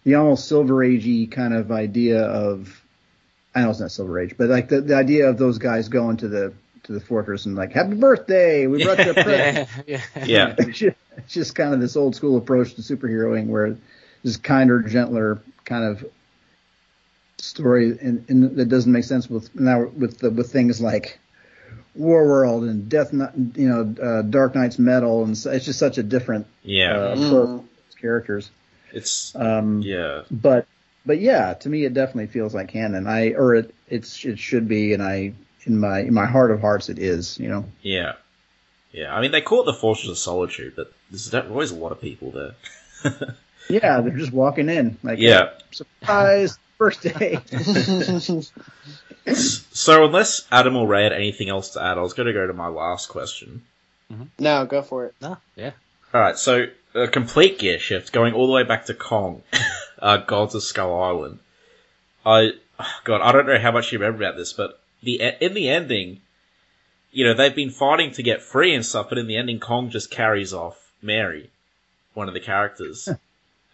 the 0.04 0.16
almost 0.16 0.48
Silver 0.48 0.76
Agey 0.76 1.30
kind 1.30 1.54
of 1.54 1.72
idea 1.72 2.24
of, 2.24 2.82
I 3.54 3.62
know 3.62 3.72
it's 3.72 3.80
not 3.80 3.92
Silver 3.92 4.20
Age, 4.20 4.36
but 4.38 4.50
like 4.50 4.70
the, 4.70 4.82
the 4.82 4.96
idea 4.96 5.30
of 5.30 5.38
those 5.38 5.58
guys 5.58 5.90
going 5.90 6.18
to 6.18 6.28
the 6.28 6.54
to 6.84 6.94
the 6.94 7.00
fortress 7.00 7.46
and 7.46 7.56
like, 7.56 7.74
Happy 7.74 7.96
birthday, 7.96 8.68
we 8.68 8.84
brought 8.84 9.04
you 9.04 9.12
a 9.12 9.14
present. 9.24 9.70
Yeah, 9.88 10.02
yeah. 10.16 10.26
yeah, 10.26 10.56
it's, 10.58 10.78
just, 10.78 10.98
it's 11.18 11.34
just 11.34 11.56
kind 11.56 11.74
of 11.74 11.80
this 11.80 11.96
old 11.96 12.16
school 12.16 12.38
approach 12.38 12.76
to 12.76 12.82
superheroing 12.82 13.48
where 13.48 13.76
this 14.24 14.38
kinder, 14.38 14.82
gentler 14.82 15.42
kind 15.66 15.84
of 15.84 16.06
story 17.38 17.98
and, 18.02 18.26
and 18.30 18.56
that 18.58 18.70
doesn't 18.70 18.92
make 18.92 19.04
sense 19.04 19.30
with 19.30 19.54
now 19.56 19.86
with 19.86 20.20
the, 20.20 20.30
with 20.30 20.52
things 20.52 20.82
like 20.82 21.20
War 21.94 22.28
World 22.28 22.64
and 22.64 22.90
Death, 22.90 23.14
you 23.14 23.70
know, 23.70 23.96
uh, 24.04 24.22
Dark 24.24 24.54
Nights 24.56 24.78
Metal, 24.78 25.24
and 25.24 25.38
so, 25.38 25.50
it's 25.52 25.64
just 25.66 25.80
such 25.80 25.98
a 25.98 26.04
different 26.04 26.46
yeah. 26.64 26.92
uh, 26.92 27.16
Mm. 27.16 27.28
approach 27.28 27.48
to 27.62 27.66
those 27.88 28.02
characters. 28.02 28.52
It's 28.92 29.34
Um, 29.36 29.82
yeah, 29.82 30.24
but 30.30 30.68
but 31.06 31.20
yeah, 31.20 31.54
to 31.54 31.70
me 31.70 31.86
it 31.86 31.94
definitely 31.94 32.28
feels 32.28 32.54
like 32.54 32.70
canon. 32.70 33.08
I 33.08 33.30
or 33.34 33.56
it 33.56 33.74
it's 33.88 34.24
it 34.26 34.40
should 34.40 34.68
be, 34.68 34.94
and 34.94 35.02
I 35.04 35.34
in 35.66 35.78
my 35.80 36.00
in 36.00 36.14
my 36.14 36.26
heart 36.26 36.52
of 36.52 36.62
hearts 36.62 36.90
it 36.90 37.00
is. 37.00 37.40
You 37.40 37.50
know. 37.50 37.66
yeah, 37.82 38.14
yeah. 38.92 39.16
I 39.16 39.22
mean, 39.22 39.32
they 39.32 39.42
call 39.42 39.62
it 39.62 39.66
the 39.66 39.74
Fortress 39.74 40.10
of 40.10 40.18
Solitude, 40.18 40.74
but 40.76 40.92
there's 41.10 41.34
always 41.34 41.72
a 41.72 41.76
lot 41.76 41.92
of 41.92 42.02
people 42.02 42.32
there. 42.32 42.56
Yeah, 43.70 44.02
they're 44.02 44.16
just 44.18 44.32
walking 44.34 44.70
in 44.70 44.98
like 45.04 45.20
Yeah. 45.20 45.52
surprise 45.72 46.58
first 46.78 47.02
day. 47.02 47.40
So 49.28 50.06
unless 50.06 50.46
Adam 50.52 50.76
or 50.76 50.88
Ray 50.88 51.04
had 51.04 51.14
anything 51.14 51.50
else 51.50 51.72
to 51.72 51.82
add, 51.82 51.98
I 51.98 52.02
was 52.02 52.14
going 52.14 52.28
to 52.28 52.34
go 52.34 52.46
to 52.46 52.54
my 52.54 52.68
last 52.68 53.10
question. 53.10 53.64
no, 54.38 54.66
go 54.66 54.84
for 54.84 55.08
it. 55.08 55.16
No, 55.20 55.38
yeah. 55.56 55.72
All 56.14 56.22
right, 56.22 56.38
so 56.38 56.68
a 56.94 57.08
complete 57.08 57.58
gear 57.60 57.80
shift, 57.80 58.12
going 58.12 58.34
all 58.36 58.46
the 58.48 58.54
way 58.54 58.64
back 58.64 58.86
to 58.86 58.94
Kong, 58.94 59.42
uh, 60.00 60.18
Gods 60.18 60.54
of 60.54 60.62
Skull 60.64 61.02
Island. 61.02 61.40
I, 62.26 62.52
God, 63.04 63.22
I 63.22 63.32
don't 63.32 63.48
know 63.48 63.58
how 63.60 63.72
much 63.72 63.92
you 63.92 63.98
remember 64.00 64.24
about 64.24 64.38
this, 64.38 64.54
but 64.54 64.80
the 65.02 65.22
in 65.42 65.54
the 65.56 65.70
ending, 65.70 66.22
you 67.12 67.26
know, 67.26 67.34
they've 67.34 67.56
been 67.56 67.72
fighting 67.72 68.12
to 68.12 68.24
get 68.24 68.42
free 68.44 68.74
and 68.76 68.86
stuff, 68.86 69.10
but 69.10 69.18
in 69.18 69.28
the 69.28 69.38
ending, 69.38 69.60
Kong 69.60 69.90
just 69.90 70.12
carries 70.12 70.54
off 70.54 70.78
Mary, 71.02 71.50
one 72.14 72.28
of 72.28 72.34
the 72.36 72.40
characters, 72.40 73.10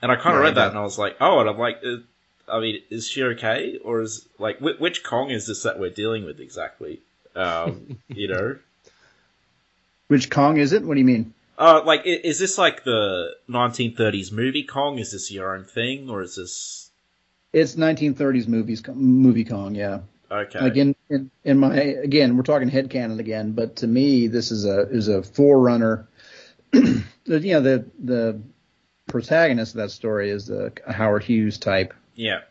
and 0.01 0.11
I 0.11 0.15
kind 0.15 0.35
of 0.35 0.41
Yeah, 0.41 0.47
read 0.47 0.55
that 0.55 0.69
and 0.69 0.77
I 0.77 0.81
was 0.81 0.97
like, 0.97 1.17
oh, 1.21 1.39
and 1.39 1.49
I'm 1.49 1.57
like, 1.57 1.81
I 2.47 2.59
mean, 2.59 2.81
is 2.89 3.07
she 3.07 3.23
okay, 3.23 3.77
or 3.83 4.01
is 4.01 4.27
like 4.39 4.59
wh- 4.59 4.79
which 4.79 5.03
Kong 5.03 5.29
is 5.29 5.47
this 5.47 5.63
that 5.63 5.79
we're 5.79 5.89
dealing 5.91 6.25
with 6.25 6.39
exactly? 6.39 7.01
Um, 7.35 7.97
you 8.13 8.27
know. 8.27 8.57
Which 10.09 10.29
Kong 10.29 10.57
is 10.57 10.73
it? 10.73 10.83
What 10.83 10.93
do 10.93 10.99
you 10.99 11.05
mean? 11.05 11.33
Uh, 11.57 11.81
like, 11.85 12.01
is 12.05 12.39
this 12.39 12.57
like 12.57 12.83
the 12.83 13.35
1930s 13.47 14.31
movie 14.31 14.63
Kong? 14.63 14.99
Is 14.99 15.11
this 15.11 15.31
your 15.31 15.55
own 15.55 15.63
thing, 15.65 16.09
or 16.09 16.21
is 16.21 16.35
this 16.35 16.89
It's 17.53 17.75
1930s 17.75 18.47
movies, 18.47 18.81
movie 18.87 19.43
Kong. 19.43 19.75
Yeah. 19.75 20.01
okay? 20.31 20.59
Like 20.59 20.75
in, 20.75 20.95
in 21.09 21.31
in 21.43 21.57
my 21.59 21.75
again, 21.75 22.37
we're 22.37 22.43
talking 22.43 22.69
headcanon 22.69 23.19
again, 23.19 23.53
but 23.53 23.75
to 23.77 23.87
me, 23.87 24.27
this 24.27 24.51
is 24.51 24.65
a 24.65 24.81
is 24.89 25.07
a 25.07 25.23
forerunner. 25.23 26.07
you 26.73 27.03
know, 27.25 27.61
the 27.61 27.85
the 27.99 28.41
protagonist 29.11 29.75
of 29.75 29.79
that 29.81 29.91
story 29.91 30.31
is 30.31 30.49
a, 30.49 30.71
a 30.87 30.93
Howard 30.93 31.23
Hughes 31.23 31.59
type 31.59 31.93
yeah, 32.15 32.41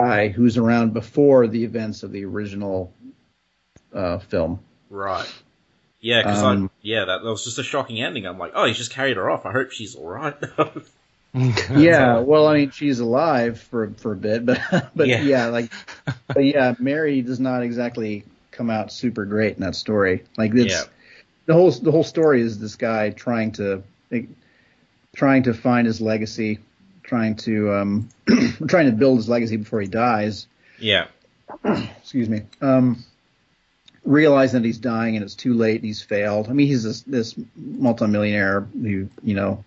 guy 0.00 0.28
who's 0.28 0.56
around 0.56 0.92
before 0.92 1.46
the 1.46 1.62
events 1.64 2.02
of 2.02 2.10
the 2.12 2.24
original 2.24 2.92
uh, 3.92 4.18
film. 4.18 4.60
right. 4.90 5.28
Yeah, 6.00 6.22
because 6.22 6.42
Um, 6.42 6.44
I 6.44 6.70
yeah 6.82 7.06
that, 7.06 7.22
that 7.22 7.30
was 7.30 7.44
just 7.44 7.58
a 7.58 7.64
shocking 7.64 8.00
ending. 8.00 8.26
I'm 8.26 8.38
like, 8.38 8.52
oh, 8.54 8.66
he's 8.66 8.78
just 8.78 8.92
carried 8.92 9.16
her 9.16 9.30
off. 9.30 9.46
I 9.46 9.52
hope 9.52 9.72
she's 9.72 9.96
all 9.96 10.08
right. 10.08 10.36
yeah, 11.68 12.18
well, 12.20 12.46
I 12.48 12.54
mean, 12.54 12.70
she's 12.70 13.00
alive 13.00 13.60
for 13.60 13.90
for 13.98 14.12
a 14.12 14.16
bit, 14.16 14.46
but 14.46 14.60
but 14.96 15.08
Yeah. 15.08 15.20
yeah, 15.20 15.46
like, 15.48 15.72
but 16.34 16.44
yeah, 16.44 16.74
Mary 16.78 17.22
does 17.22 17.40
not 17.40 17.62
exactly 17.62 18.24
come 18.50 18.70
out 18.70 18.92
super 18.92 19.24
great 19.26 19.56
in 19.56 19.62
that 19.62 19.74
story. 19.76 20.24
Like 20.36 20.52
it's 20.54 20.70
Yeah. 20.70 20.84
the 21.46 21.54
whole 21.54 21.70
the 21.72 21.92
whole 21.92 22.04
story 22.04 22.42
is 22.42 22.58
this 22.58 22.76
guy 22.76 23.10
trying 23.10 23.52
to 23.52 23.84
like, 24.10 24.28
trying 25.18 25.42
to 25.42 25.52
find 25.52 25.84
his 25.84 26.00
legacy, 26.00 26.60
trying 27.02 27.34
to 27.34 27.74
um 27.74 28.08
trying 28.68 28.86
to 28.86 28.92
build 28.92 29.18
his 29.18 29.28
legacy 29.28 29.56
before 29.56 29.80
he 29.80 29.88
dies. 29.88 30.46
Yeah. 30.78 31.08
Excuse 31.64 32.28
me. 32.28 32.42
Um, 32.60 33.04
realizing 34.04 34.62
that 34.62 34.66
he's 34.66 34.78
dying 34.78 35.16
and 35.16 35.24
it's 35.24 35.34
too 35.34 35.54
late 35.54 35.76
and 35.76 35.84
he's 35.84 36.00
failed. 36.02 36.48
I 36.48 36.52
mean, 36.52 36.68
he's 36.68 36.84
this 36.84 37.02
this 37.02 37.34
multimillionaire 37.56 38.60
who 38.60 39.08
you 39.24 39.34
know 39.34 39.64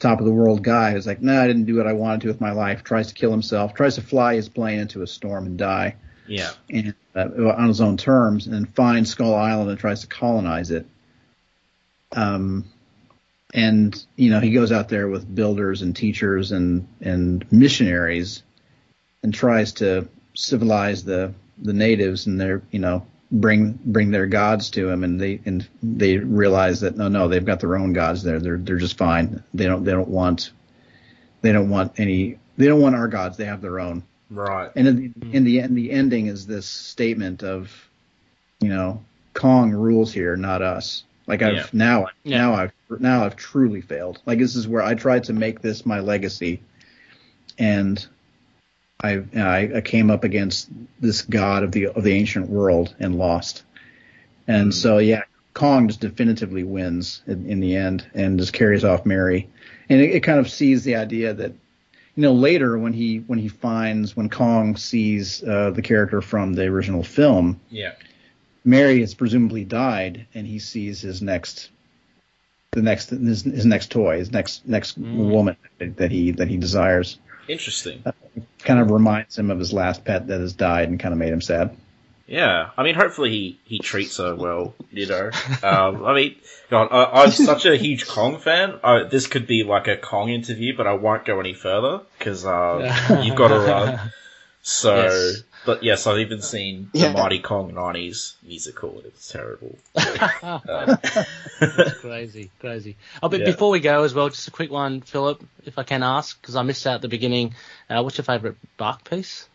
top 0.00 0.18
of 0.18 0.24
the 0.24 0.32
world 0.32 0.64
guy 0.64 0.90
who's 0.92 1.06
like, 1.06 1.22
no, 1.22 1.40
I 1.40 1.46
didn't 1.46 1.66
do 1.66 1.76
what 1.76 1.86
I 1.86 1.92
wanted 1.92 2.22
to 2.22 2.28
with 2.28 2.40
my 2.40 2.50
life. 2.52 2.82
Tries 2.82 3.08
to 3.08 3.14
kill 3.14 3.30
himself. 3.30 3.74
Tries 3.74 3.94
to 3.96 4.02
fly 4.02 4.34
his 4.34 4.48
plane 4.48 4.80
into 4.80 5.02
a 5.02 5.06
storm 5.06 5.46
and 5.46 5.58
die 5.58 5.94
Yeah. 6.26 6.50
and 6.70 6.94
uh, 7.14 7.28
on 7.54 7.68
his 7.68 7.80
own 7.82 7.96
terms, 7.98 8.46
and 8.46 8.54
then 8.54 8.64
finds 8.66 9.10
Skull 9.10 9.34
Island 9.34 9.68
and 9.70 9.78
tries 9.78 10.00
to 10.00 10.06
colonize 10.06 10.70
it. 10.70 10.86
Um, 12.12 12.64
and 13.54 14.04
you 14.16 14.30
know 14.30 14.40
he 14.40 14.52
goes 14.52 14.72
out 14.72 14.88
there 14.88 15.08
with 15.08 15.34
builders 15.34 15.82
and 15.82 15.94
teachers 15.94 16.52
and 16.52 16.86
and 17.00 17.50
missionaries, 17.52 18.42
and 19.22 19.32
tries 19.34 19.72
to 19.74 20.08
civilize 20.34 21.04
the 21.04 21.32
the 21.58 21.72
natives 21.72 22.26
and 22.26 22.40
their 22.40 22.62
you 22.70 22.78
know 22.78 23.06
bring 23.32 23.78
bring 23.84 24.10
their 24.10 24.26
gods 24.26 24.70
to 24.70 24.88
him, 24.88 25.04
and 25.04 25.20
they 25.20 25.40
and 25.44 25.66
they 25.82 26.18
realize 26.18 26.80
that 26.80 26.96
no 26.96 27.08
no 27.08 27.28
they've 27.28 27.44
got 27.44 27.60
their 27.60 27.76
own 27.76 27.92
gods 27.92 28.22
there. 28.22 28.40
They're 28.40 28.58
they're 28.58 28.78
just 28.78 28.98
fine. 28.98 29.42
They 29.54 29.66
don't 29.66 29.84
they 29.84 29.92
don't 29.92 30.08
want 30.08 30.52
they 31.42 31.52
don't 31.52 31.70
want 31.70 31.98
any 31.98 32.38
they 32.56 32.66
don't 32.66 32.80
want 32.80 32.94
our 32.94 33.08
gods. 33.08 33.36
They 33.36 33.46
have 33.46 33.62
their 33.62 33.80
own. 33.80 34.02
Right. 34.30 34.70
and 34.76 34.86
in 34.86 34.96
the, 34.96 35.08
mm-hmm. 35.08 35.34
in 35.34 35.44
the 35.44 35.60
end, 35.60 35.76
the 35.76 35.90
ending 35.90 36.26
is 36.28 36.46
this 36.46 36.66
statement 36.66 37.42
of, 37.42 37.72
you 38.60 38.68
know, 38.68 39.04
Kong 39.34 39.72
rules 39.72 40.12
here, 40.12 40.36
not 40.36 40.62
us. 40.62 41.04
Like 41.30 41.42
I've 41.42 41.54
Yeah. 41.54 41.66
now, 41.72 42.08
Yeah. 42.24 42.38
now 42.38 42.54
I've 42.54 42.72
now 42.98 43.24
I've 43.24 43.36
truly 43.36 43.80
failed. 43.80 44.20
Like 44.26 44.40
this 44.40 44.56
is 44.56 44.66
where 44.66 44.82
I 44.82 44.94
tried 44.94 45.22
to 45.24 45.32
make 45.32 45.62
this 45.62 45.86
my 45.86 46.00
legacy, 46.00 46.60
and 47.56 48.04
I 49.04 49.22
I, 49.36 49.70
I 49.76 49.80
came 49.80 50.10
up 50.10 50.24
against 50.24 50.68
this 50.98 51.22
god 51.22 51.62
of 51.62 51.70
the 51.70 51.86
of 51.86 52.02
the 52.02 52.12
ancient 52.12 52.48
world 52.50 52.96
and 52.98 53.16
lost. 53.16 53.62
And 54.48 54.66
Hmm. 54.66 54.70
so 54.72 54.98
yeah, 54.98 55.22
Kong 55.54 55.86
just 55.86 56.00
definitively 56.00 56.64
wins 56.64 57.22
in, 57.28 57.46
in 57.46 57.60
the 57.60 57.76
end 57.76 58.04
and 58.12 58.36
just 58.36 58.52
carries 58.52 58.82
off 58.84 59.06
Mary, 59.06 59.48
and 59.88 60.00
it, 60.00 60.10
it 60.16 60.20
kind 60.24 60.40
of 60.40 60.50
sees 60.50 60.82
the 60.82 60.96
idea 60.96 61.32
that 61.32 61.52
you 62.16 62.22
know 62.24 62.32
later 62.32 62.76
when 62.76 62.92
he 62.92 63.18
when 63.28 63.38
he 63.38 63.46
finds 63.46 64.16
when 64.16 64.28
Kong 64.28 64.76
sees 64.76 65.44
uh, 65.44 65.70
the 65.70 65.82
character 65.82 66.20
from 66.20 66.54
the 66.54 66.64
original 66.66 67.04
film, 67.04 67.60
Yeah. 67.70 67.92
Mary 68.64 69.00
has 69.00 69.14
presumably 69.14 69.64
died, 69.64 70.26
and 70.34 70.46
he 70.46 70.58
sees 70.58 71.00
his 71.00 71.22
next 71.22 71.70
the 72.72 72.82
next 72.82 73.10
his, 73.10 73.42
his 73.42 73.66
next 73.66 73.90
toy, 73.90 74.18
his 74.18 74.30
next 74.30 74.66
next 74.66 75.00
Mm. 75.00 75.30
woman 75.30 75.56
that, 75.78 75.96
that 75.96 76.10
he 76.12 76.32
that 76.32 76.48
he 76.48 76.56
desires. 76.56 77.18
Interesting. 77.48 78.04
Kind 78.60 78.80
of 78.80 78.90
reminds 78.90 79.38
him 79.38 79.50
of 79.50 79.58
his 79.58 79.72
last 79.72 80.04
pet 80.04 80.28
that 80.28 80.40
has 80.40 80.52
died, 80.52 80.88
and 80.88 81.00
kind 81.00 81.12
of 81.12 81.18
made 81.18 81.32
him 81.32 81.40
sad. 81.40 81.76
Yeah, 82.28 82.70
I 82.76 82.84
mean, 82.84 82.94
hopefully 82.94 83.30
he, 83.30 83.58
he 83.64 83.78
treats 83.80 84.18
her 84.18 84.36
well, 84.36 84.74
you 84.92 85.06
know. 85.06 85.30
Um, 85.64 86.04
I 86.04 86.14
mean, 86.14 86.36
God, 86.70 86.86
I, 86.92 87.22
I'm 87.24 87.30
such 87.32 87.66
a 87.66 87.76
huge 87.76 88.06
Kong 88.06 88.38
fan. 88.38 88.78
I, 88.84 89.02
this 89.02 89.26
could 89.26 89.48
be 89.48 89.64
like 89.64 89.88
a 89.88 89.96
Kong 89.96 90.28
interview, 90.28 90.76
but 90.76 90.86
I 90.86 90.92
won't 90.92 91.24
go 91.24 91.40
any 91.40 91.54
further 91.54 92.02
because 92.16 92.46
uh, 92.46 93.20
you've 93.24 93.34
got 93.34 93.48
to 93.48 93.58
run. 93.58 94.00
So, 94.62 94.94
Yes. 94.94 95.42
But 95.66 95.82
yes, 95.82 96.06
I've 96.06 96.18
even 96.18 96.40
seen 96.42 96.88
the 96.92 97.00
Yeah. 97.00 97.12
Mighty 97.12 97.38
Kong 97.40 97.72
'90s 97.72 98.34
musical. 98.42 99.02
It's 99.04 99.28
terrible. 99.30 99.76
That's 99.94 101.92
crazy, 102.00 102.50
crazy. 102.60 102.96
Oh, 103.22 103.28
but 103.28 103.40
Yeah. 103.40 103.46
before 103.46 103.70
we 103.70 103.80
go 103.80 104.02
as 104.04 104.14
well, 104.14 104.28
just 104.28 104.48
a 104.48 104.50
quick 104.50 104.70
one, 104.70 105.00
Philip, 105.00 105.42
if 105.64 105.78
I 105.78 105.82
can 105.82 106.02
ask, 106.02 106.40
because 106.40 106.56
I 106.56 106.62
missed 106.62 106.86
out 106.86 106.96
at 106.96 107.02
the 107.02 107.08
beginning. 107.08 107.54
Uh, 107.88 108.02
what's 108.02 108.16
your 108.18 108.24
favourite 108.24 108.56
Bach 108.76 109.08
piece? 109.08 109.48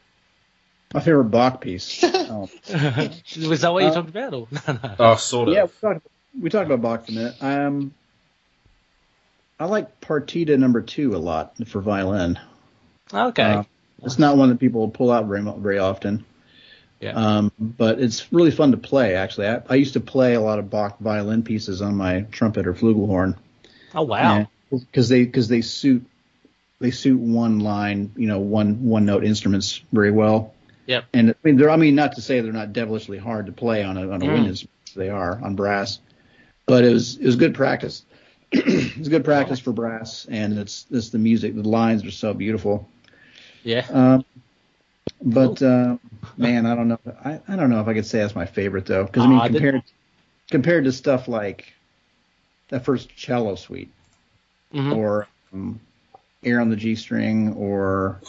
My 0.94 1.00
favorite 1.02 1.26
Bach 1.26 1.62
piece. 1.62 2.04
oh. 2.04 2.50
Was 2.70 3.62
that 3.62 3.74
what 3.74 3.84
you 3.84 3.90
Uh, 3.90 3.94
talked 3.94 4.10
about? 4.10 4.34
Or? 4.34 4.48
No, 4.52 4.62
no. 4.68 4.96
Oh, 5.00 5.16
sort 5.16 5.50
of. 5.50 5.56
Yeah, 5.56 5.64
we 5.64 5.70
talked, 5.82 6.08
we 6.42 6.50
talked 6.50 6.72
about 6.72 6.82
Bach 6.82 7.06
for 7.06 7.12
a 7.12 7.16
minute. 7.16 7.36
Um, 7.42 7.94
I 9.60 9.66
like 9.66 10.00
Partita 10.02 10.58
Number 10.60 10.82
Two 10.82 11.16
a 11.16 11.18
lot 11.18 11.56
for 11.68 11.82
violin. 11.82 12.40
Okay. 13.14 13.44
Uh, 13.44 13.64
It's 14.04 14.20
not 14.20 14.38
one 14.38 14.50
that 14.50 14.60
people 14.60 14.88
pull 14.90 15.12
out 15.12 15.26
very 15.26 15.42
very 15.58 15.80
often. 15.80 16.26
Yeah. 17.00 17.12
Um, 17.14 17.52
but 17.60 18.00
it's 18.00 18.32
really 18.32 18.52
fun 18.52 18.72
to 18.72 18.78
play. 18.78 19.16
Actually, 19.16 19.48
I, 19.48 19.62
I 19.70 19.76
used 19.76 19.94
to 19.94 20.00
play 20.00 20.34
a 20.34 20.42
lot 20.42 20.60
of 20.60 20.70
Bach 20.70 20.98
violin 21.00 21.44
pieces 21.44 21.82
on 21.82 21.96
my 21.96 22.22
trumpet 22.32 22.68
or 22.68 22.74
flugelhorn. 22.74 23.36
oh 23.94 24.04
wow. 24.04 24.48
Because 24.72 25.10
they 25.10 25.26
because 25.26 25.48
they 25.48 25.62
suit 25.62 26.06
they 26.80 26.92
suit 26.92 27.20
one 27.20 27.60
line, 27.60 28.12
you 28.16 28.28
know, 28.28 28.40
one 28.40 28.86
one 28.86 29.06
note 29.06 29.24
instruments 29.24 29.82
very 29.92 30.12
well. 30.12 30.54
Yep. 30.88 31.06
And 31.14 31.32
I 31.32 31.36
mean, 31.44 31.58
they're 31.58 31.70
I 31.70 31.78
mean, 31.78 31.96
not 31.96 32.14
to 32.14 32.22
say 32.22 32.42
they're 32.42 32.54
not 32.54 32.74
devilishly 32.74 33.18
hard 33.18 33.48
to 33.48 33.52
play 33.52 33.84
on 33.84 33.98
a 33.98 34.10
on 34.10 34.22
a 34.22 34.26
Mm. 34.26 34.34
wind 34.34 34.48
instrument. 34.48 34.72
They 34.96 35.10
are 35.10 35.40
on 35.44 35.56
brass, 35.56 36.00
but 36.66 36.84
it 36.86 36.94
was 36.94 37.18
it 37.18 37.26
was 37.26 37.36
good 37.36 37.54
practice. 37.56 38.06
it's 38.52 39.10
good 39.10 39.26
practice 39.26 39.60
for 39.60 39.74
brass, 39.74 40.26
and 40.30 40.58
it's 40.58 40.86
it's 40.92 41.10
the 41.10 41.18
music. 41.20 41.56
The 41.56 41.68
lines 41.68 42.06
are 42.06 42.12
so 42.12 42.34
beautiful. 42.34 42.88
Yeah. 43.66 43.86
Um, 43.90 44.26
but 45.24 45.62
uh, 45.62 45.98
man, 46.38 46.66
I 46.68 46.76
don't 46.76 46.88
know. 46.88 47.00
I, 47.24 47.40
I 47.48 47.56
don't 47.56 47.72
know 47.72 47.82
if 47.82 47.88
I 47.88 47.94
could 47.96 48.06
say 48.06 48.20
that's 48.20 48.36
my 48.36 48.46
favorite 48.46 48.86
though, 48.86 49.04
because 49.04 49.24
I 49.24 49.28
mean 49.28 49.40
I 49.40 49.48
compared 49.50 49.84
compared 50.52 50.84
to 50.86 50.92
stuff 50.92 51.28
like 51.28 51.74
that 52.70 52.86
first 52.86 53.16
cello 53.16 53.56
suite 53.56 53.92
Mhm. 54.74 54.96
or 54.96 55.28
um, 55.54 55.80
Air 56.44 56.62
on 56.62 56.70
the 56.70 56.76
G 56.76 56.96
string 56.96 57.54
or 57.54 58.22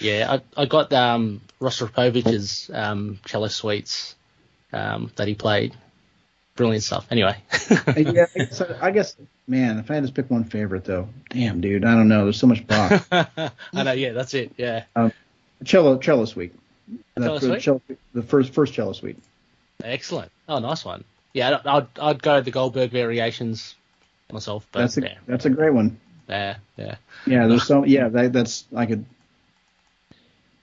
Yeah, 0.00 0.38
I, 0.56 0.62
I 0.62 0.66
got 0.66 0.92
um, 0.92 1.40
Rostropovich's 1.60 2.70
um, 2.72 3.20
cello 3.24 3.46
suites 3.48 4.16
um, 4.72 5.12
that 5.16 5.28
he 5.28 5.34
played. 5.34 5.76
Brilliant 6.56 6.82
stuff. 6.82 7.06
Anyway. 7.10 7.36
yeah, 7.70 7.82
I 7.96 8.02
guess, 8.02 8.60
I 8.60 8.90
guess 8.90 9.16
man, 9.46 9.78
if 9.78 9.90
I 9.90 9.94
had 9.94 10.06
to 10.06 10.12
pick 10.12 10.30
one 10.30 10.44
favorite 10.44 10.84
though, 10.84 11.08
damn 11.30 11.60
dude, 11.60 11.84
I 11.84 11.94
don't 11.94 12.08
know. 12.08 12.24
There's 12.24 12.38
so 12.38 12.46
much 12.46 12.66
Bach. 12.66 13.06
I 13.12 13.82
know. 13.82 13.92
Yeah, 13.92 14.12
that's 14.12 14.34
it. 14.34 14.52
Yeah. 14.56 14.84
Um, 14.96 15.12
cello 15.64 15.98
cello 15.98 16.24
suite. 16.24 16.54
Cello 17.18 17.38
the, 17.38 17.46
suite? 17.46 17.62
cello- 17.62 17.82
the 18.12 18.22
first 18.22 18.52
first 18.52 18.74
cello 18.74 18.92
suite. 18.92 19.18
Excellent. 19.82 20.30
Oh, 20.48 20.58
nice 20.58 20.84
one. 20.84 21.04
Yeah, 21.32 21.58
I'd 21.64 21.66
I'd, 21.66 21.98
I'd 22.00 22.22
go 22.22 22.40
the 22.40 22.50
Goldberg 22.50 22.90
variations 22.90 23.74
myself, 24.32 24.66
but 24.72 24.80
That's 24.80 24.96
a 24.98 25.02
yeah, 25.02 25.18
that's 25.26 25.44
a 25.44 25.50
great 25.50 25.72
one. 25.72 25.98
yeah, 26.28 26.56
yeah. 26.76 26.96
Yeah, 27.26 27.46
there's 27.46 27.66
so 27.66 27.84
yeah 27.84 28.08
that, 28.08 28.32
that's 28.32 28.66
I 28.74 28.86
could. 28.86 29.04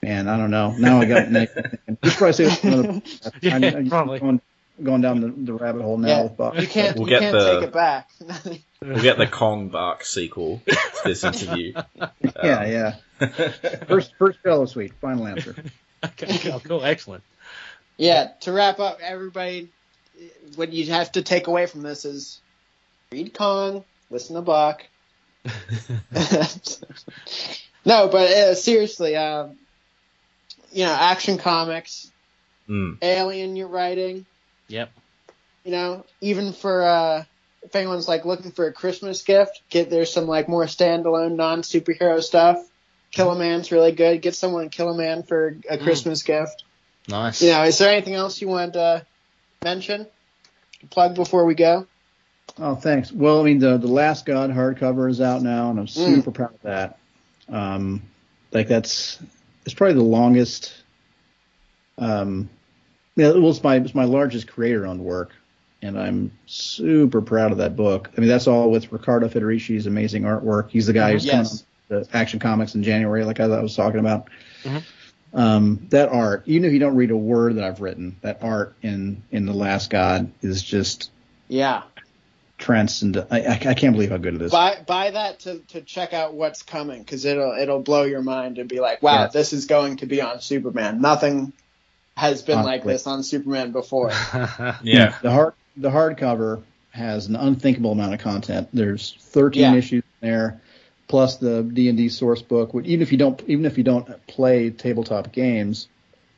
Man, 0.01 0.27
I 0.27 0.35
don't 0.37 0.49
know. 0.49 0.73
Now 0.77 0.99
I 0.99 1.05
got. 1.05 1.27
Just 2.03 2.17
probably 2.17 2.33
say. 2.33 3.01
Yeah, 3.41 3.55
I'm, 3.55 3.63
I'm 3.63 3.89
probably. 3.89 4.19
Going, 4.19 4.41
going 4.83 5.01
down 5.01 5.21
the, 5.21 5.27
the 5.29 5.53
rabbit 5.53 5.81
hole 5.81 5.97
now 5.97 6.07
Yeah. 6.07 6.23
with 6.23 6.37
Bach. 6.37 6.55
You 6.59 6.67
can't, 6.67 6.97
We'll 6.97 7.07
you 7.09 7.09
get 7.17 7.21
can't 7.21 7.37
the- 7.37 7.53
take 7.59 7.63
it 7.67 7.73
back. 7.73 8.09
We'll 8.83 8.99
get 9.03 9.19
the 9.19 9.27
Kong 9.27 9.69
Bach 9.69 10.03
sequel 10.03 10.59
to 10.67 10.75
this 11.05 11.23
interview. 11.23 11.73
Yeah, 12.43 12.65
yeah. 12.65 13.27
First 13.87 14.13
first 14.17 14.39
cello 14.43 14.65
suite. 14.65 14.93
Final 15.01 15.27
answer. 15.27 15.55
Okay, 16.03 16.35
cool, 16.39 16.59
cool, 16.61 16.83
excellent. 16.83 17.23
yeah, 17.95 18.29
to 18.39 18.51
wrap 18.51 18.79
up, 18.79 18.97
everybody, 19.03 19.69
what 20.55 20.73
you 20.73 20.87
have 20.87 21.11
to 21.11 21.21
take 21.21 21.45
away 21.45 21.67
from 21.67 21.83
this 21.83 22.05
is 22.05 22.41
read 23.11 23.35
Kong, 23.35 23.83
listen 24.09 24.35
to 24.35 24.41
Bach. 24.41 24.83
no, 27.85 28.07
but 28.07 28.31
uh, 28.31 28.55
seriously, 28.55 29.15
um, 29.15 29.57
you 30.71 30.85
know, 30.85 30.93
action 30.93 31.37
comics, 31.37 32.07
Mm. 32.69 32.97
Alien, 33.01 33.55
you're 33.57 33.67
writing. 33.67 34.25
Yep. 34.72 34.89
You 35.65 35.72
know, 35.72 36.06
even 36.22 36.53
for 36.53 36.81
uh, 36.84 37.23
if 37.61 37.76
anyone's 37.76 38.07
like 38.07 38.26
looking 38.26 38.52
for 38.52 38.68
a 38.68 38.73
Christmas 38.73 39.22
gift, 39.22 39.61
get 39.69 39.89
there's 39.89 40.11
some 40.11 40.26
like 40.27 40.48
more 40.48 40.65
standalone 40.65 41.35
non 41.35 41.61
superhero 41.61 42.22
stuff. 42.23 42.57
Kill 43.11 43.30
a 43.31 43.38
Man's 43.38 43.72
really 43.72 43.91
good. 43.91 44.22
Get 44.22 44.35
someone 44.35 44.69
Kill 44.69 44.89
a 44.89 44.98
Man 44.98 45.23
for 45.23 45.57
a 45.69 45.77
Mm. 45.77 45.84
Christmas 45.84 46.23
gift. 46.23 46.64
Nice. 47.10 47.41
You 47.41 47.49
know, 47.52 47.64
is 47.64 47.77
there 47.77 47.91
anything 47.91 48.14
else 48.15 48.41
you 48.41 48.48
want 48.48 48.73
to 48.73 49.06
mention? 49.64 50.07
Plug 50.89 51.15
before 51.15 51.45
we 51.45 51.53
go. 51.53 51.85
Oh, 52.57 52.76
thanks. 52.76 53.11
Well, 53.11 53.41
I 53.41 53.43
mean, 53.43 53.60
the 53.60 53.77
the 53.77 53.88
Last 53.88 54.26
God 54.26 54.49
hardcover 54.52 55.10
is 55.10 55.19
out 55.19 55.41
now, 55.41 55.69
and 55.69 55.80
I'm 55.80 55.88
Mm. 55.88 56.15
super 56.15 56.31
proud 56.31 56.53
of 56.53 56.61
that. 56.61 56.98
Um, 57.49 58.02
like 58.53 58.68
that's 58.69 59.19
it's 59.65 59.73
probably 59.73 59.95
the 59.95 60.03
longest. 60.03 60.73
Um, 61.98 62.49
yeah, 63.15 63.29
it 63.29 63.41
was 63.41 63.61
my 63.63 63.75
it's 63.77 63.95
my 63.95 64.05
largest 64.05 64.47
creator 64.47 64.85
owned 64.88 65.01
work, 65.03 65.31
and 65.81 65.99
I'm 65.99 66.31
super 66.45 67.21
proud 67.21 67.51
of 67.51 67.57
that 67.59 67.75
book. 67.75 68.09
I 68.15 68.21
mean, 68.21 68.29
that's 68.29 68.47
all 68.47 68.69
with 68.71 68.91
Riccardo 68.91 69.27
Federici's 69.29 69.85
amazing 69.88 70.23
artwork. 70.23 70.69
He's 70.69 70.88
the 70.88 70.93
guy 70.93 71.11
who's 71.13 71.25
Yes. 71.25 71.63
coming 71.89 72.05
the 72.07 72.17
Action 72.17 72.39
Comics 72.39 72.73
in 72.75 72.83
January, 72.83 73.25
like 73.25 73.39
I, 73.41 73.43
I 73.45 73.61
was 73.61 73.75
talking 73.75 73.99
about. 73.99 74.29
Mhm. 74.63 74.83
Um, 75.33 75.88
that 75.91 76.09
art, 76.09 76.43
even 76.45 76.65
if 76.65 76.73
you 76.73 76.79
don't 76.79 76.95
read 76.95 77.11
a 77.11 77.15
word 77.17 77.55
that 77.55 77.63
I've 77.63 77.79
written, 77.81 78.17
that 78.21 78.39
art 78.43 78.75
in 78.81 79.23
in 79.31 79.45
the 79.45 79.53
Last 79.53 79.89
God 79.89 80.31
is 80.41 80.61
just 80.63 81.09
Yeah. 81.49 81.83
transcendent. 82.57 83.27
I, 83.31 83.41
I, 83.41 83.53
I 83.53 83.73
can't 83.73 83.93
believe 83.93 84.11
how 84.11 84.17
good 84.17 84.35
it 84.35 84.41
is. 84.41 84.51
Buy 84.51 84.77
buy 84.85 85.11
that 85.11 85.39
to, 85.41 85.59
to 85.69 85.81
check 85.81 86.13
out 86.13 86.33
what's 86.33 86.63
coming 86.63 86.99
because 87.01 87.25
it'll 87.25 87.53
it'll 87.57 87.81
blow 87.81 88.03
your 88.03 88.21
mind 88.21 88.57
and 88.57 88.69
be 88.69 88.79
like, 88.79 89.01
wow, 89.01 89.21
Yeah. 89.23 89.27
this 89.27 89.51
is 89.53 89.65
going 89.65 89.97
to 89.97 90.05
be 90.05 90.21
on 90.21 90.41
Superman. 90.41 91.01
Nothing 91.01 91.53
has 92.22 92.43
been 92.43 92.64
like 92.64 92.84
this 92.84 93.07
on 93.07 93.23
Superman 93.23 93.72
before. 93.72 94.11
Yeah. 94.84 95.18
The 95.22 95.31
hard 95.31 95.53
the 95.76 95.89
hardcover 95.89 96.61
has 96.91 97.27
an 97.27 97.35
unthinkable 97.35 97.93
amount 97.93 98.14
of 98.14 98.19
content. 98.19 98.69
There's 98.73 99.15
13 99.19 99.61
Yeah. 99.61 99.73
issues 99.76 100.03
in 100.22 100.30
there, 100.30 100.61
plus 101.07 101.38
the 101.38 101.64
D 101.64 101.89
and 101.89 101.98
D 101.98 102.10
source 102.10 102.41
book. 102.43 102.72
Even 102.76 103.02
if 103.02 103.11
you 103.11 103.18
don't 103.18 103.41
even 103.48 103.65
if 103.65 103.77
you 103.77 103.84
don't 103.84 104.27
play 104.27 104.69
tabletop 104.69 105.31
games, 105.31 105.88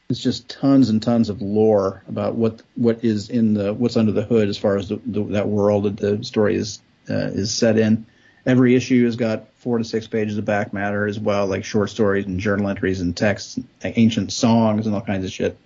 it's 0.10 0.19
just 0.22 0.47
tons 0.47 0.89
and 0.89 1.01
tons 1.01 1.30
of 1.30 1.41
lore 1.41 2.03
about 2.07 2.35
what 2.35 2.61
what 2.76 3.03
is 3.03 3.30
in 3.30 3.53
the 3.53 3.73
what's 3.73 3.97
under 3.97 4.14
the 4.14 4.23
hood 4.23 4.47
as 4.47 4.57
far 4.57 4.77
as 4.77 4.88
the, 4.88 5.01
the, 5.05 5.23
that 5.26 5.49
world 5.49 5.84
that 5.84 5.97
the 5.97 6.23
story 6.23 6.55
is 6.55 6.81
uh, 7.10 7.31
is 7.34 7.53
set 7.53 7.77
in. 7.77 8.05
Every 8.45 8.76
issue 8.76 9.03
has 9.05 9.15
got 9.18 9.53
four 9.55 9.77
to 9.77 9.84
six 9.84 10.07
pages 10.07 10.38
of 10.38 10.45
back 10.45 10.72
matter 10.73 11.05
as 11.07 11.19
well, 11.19 11.47
like 11.47 11.65
short 11.65 11.89
stories 11.89 12.26
and 12.26 12.39
journal 12.39 12.69
entries 12.69 13.01
and 13.01 13.15
texts, 13.15 13.57
and 13.57 13.93
ancient 13.97 14.31
songs 14.31 14.85
and 14.85 14.95
all 14.95 15.01
kinds 15.01 15.26
of 15.26 15.31
shit. 15.31 15.57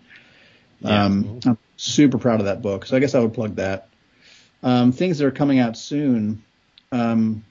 Yeah. 0.79 1.05
Um, 1.05 1.39
I'm 1.45 1.57
super 1.75 2.17
proud 2.17 2.39
of 2.39 2.45
that 2.45 2.61
book, 2.61 2.85
so 2.85 2.95
I 2.95 2.99
guess 2.99 3.15
I 3.15 3.19
would 3.19 3.33
plug 3.33 3.55
that. 3.55 3.89
Um, 4.63 4.91
things 4.91 5.19
that 5.19 5.25
are 5.25 5.31
coming 5.31 5.59
out 5.59 5.77
soon. 5.77 6.43
Um, 6.91 7.43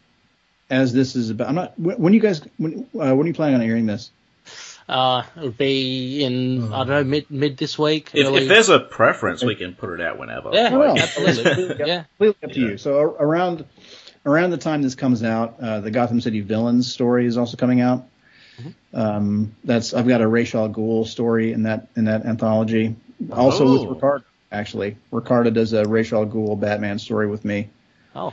as 0.68 0.92
this 0.92 1.14
is 1.14 1.30
about, 1.30 1.48
I'm 1.48 1.54
not. 1.54 1.78
When, 1.78 1.96
when 1.96 2.12
you 2.12 2.20
guys, 2.20 2.42
when, 2.56 2.88
uh, 2.94 3.14
when 3.14 3.20
are 3.20 3.26
you 3.26 3.34
planning 3.34 3.56
on 3.56 3.62
airing 3.62 3.86
this? 3.86 4.10
uh, 4.88 5.22
it'll 5.36 5.50
be 5.50 6.24
in 6.24 6.72
I 6.72 6.78
don't 6.78 6.88
know 6.88 7.04
mid 7.04 7.30
mid 7.30 7.56
this 7.56 7.78
week. 7.78 8.10
If, 8.14 8.26
if 8.26 8.48
there's 8.48 8.68
a 8.68 8.80
preference, 8.80 9.42
we 9.42 9.54
can 9.54 9.74
put 9.74 9.90
it 9.90 10.00
out 10.00 10.18
whenever. 10.18 10.50
yeah, 10.52 10.74
well. 10.76 10.98
absolutely, 10.98 11.86
yeah. 11.86 12.04
Completely 12.18 12.48
up 12.48 12.52
to 12.52 12.60
you. 12.60 12.78
So 12.78 12.98
around 12.98 13.64
around 14.24 14.50
the 14.50 14.58
time 14.58 14.82
this 14.82 14.94
comes 14.94 15.22
out, 15.22 15.56
uh, 15.60 15.80
the 15.80 15.90
Gotham 15.90 16.20
City 16.20 16.40
Villains 16.40 16.92
story 16.92 17.26
is 17.26 17.36
also 17.36 17.56
coming 17.56 17.80
out. 17.80 18.08
Um, 18.94 19.54
that's 19.64 19.92
I've 19.92 20.08
got 20.08 20.22
a 20.22 20.28
Ra's 20.28 20.54
al 20.54 20.70
Ghul 20.70 21.06
story 21.06 21.52
in 21.52 21.64
that 21.64 21.88
in 21.96 22.04
that 22.06 22.24
anthology. 22.24 22.96
Also 23.32 23.66
Oh. 23.66 23.80
with 23.82 23.90
Riccardo, 23.90 24.24
actually. 24.52 24.96
Riccardo 25.10 25.50
does 25.50 25.72
a 25.72 25.84
Ra's 25.84 26.12
al 26.12 26.26
Ghul 26.26 26.58
Batman 26.58 26.98
story 26.98 27.26
with 27.26 27.44
me. 27.44 27.68
Oh, 28.14 28.32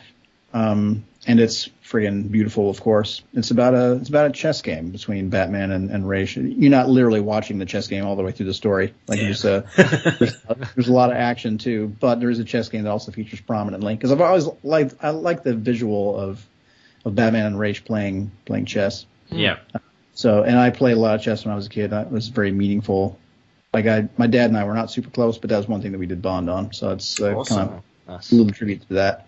Um, 0.53 1.03
and 1.25 1.39
it's 1.39 1.69
friggin' 1.83 2.29
beautiful, 2.29 2.69
of 2.69 2.79
course. 2.81 3.23
It's 3.33 3.49
about 3.51 3.73
a 3.73 3.93
it's 3.93 4.09
about 4.09 4.27
a 4.27 4.31
chess 4.31 4.61
game 4.61 4.89
between 4.91 5.29
Batman 5.29 5.71
and, 5.71 5.89
and 5.89 6.07
Ra's. 6.07 6.35
You're 6.35 6.69
not 6.69 6.89
literally 6.89 7.21
watching 7.21 7.57
the 7.59 7.65
chess 7.65 7.87
game 7.87 8.05
all 8.05 8.15
the 8.15 8.23
way 8.23 8.31
through 8.31 8.45
the 8.47 8.53
story. 8.53 8.93
Like 9.07 9.19
Yeah. 9.19 9.25
there's 9.25 9.45
a 9.45 9.65
there's, 10.19 10.35
there's 10.75 10.87
a 10.89 10.93
lot 10.93 11.09
of 11.11 11.15
action 11.17 11.57
too, 11.57 11.87
but 11.99 12.19
there 12.19 12.29
is 12.29 12.39
a 12.39 12.43
chess 12.43 12.69
game 12.69 12.83
that 12.83 12.91
also 12.91 13.11
features 13.11 13.41
prominently 13.41 13.95
because 13.95 14.11
I've 14.11 14.21
always 14.21 14.47
liked 14.63 14.95
I 15.01 15.09
like 15.09 15.43
the 15.43 15.55
visual 15.55 16.19
of 16.19 16.45
of 17.05 17.15
Batman 17.15 17.45
and 17.47 17.59
Ra's 17.59 17.79
playing 17.79 18.31
playing 18.45 18.65
chess. 18.65 19.05
yeah. 19.29 19.57
So 20.13 20.43
and 20.43 20.57
I 20.59 20.69
played 20.69 20.97
a 20.97 20.99
lot 20.99 21.15
of 21.15 21.21
chess 21.21 21.45
when 21.45 21.51
I 21.51 21.55
was 21.55 21.65
a 21.65 21.69
kid. 21.69 21.89
That 21.91 22.11
was 22.11 22.27
very 22.27 22.51
meaningful. 22.51 23.17
Like 23.73 23.87
I, 23.87 24.07
my 24.17 24.27
dad 24.27 24.49
and 24.49 24.57
I 24.57 24.65
were 24.65 24.73
not 24.73 24.91
super 24.91 25.09
close, 25.09 25.37
but 25.37 25.49
that 25.49 25.57
was 25.57 25.67
one 25.67 25.81
thing 25.81 25.91
that 25.93 25.97
we 25.97 26.05
did 26.05 26.21
bond 26.21 26.49
on. 26.49 26.73
So 26.73 26.91
it's 26.91 27.19
uh, 27.19 27.35
Awesome. 27.35 27.57
kind 27.57 27.69
of 27.71 27.83
nice. 28.07 28.31
a 28.31 28.35
little 28.35 28.51
tribute 28.51 28.87
to 28.87 28.93
that. 28.95 29.27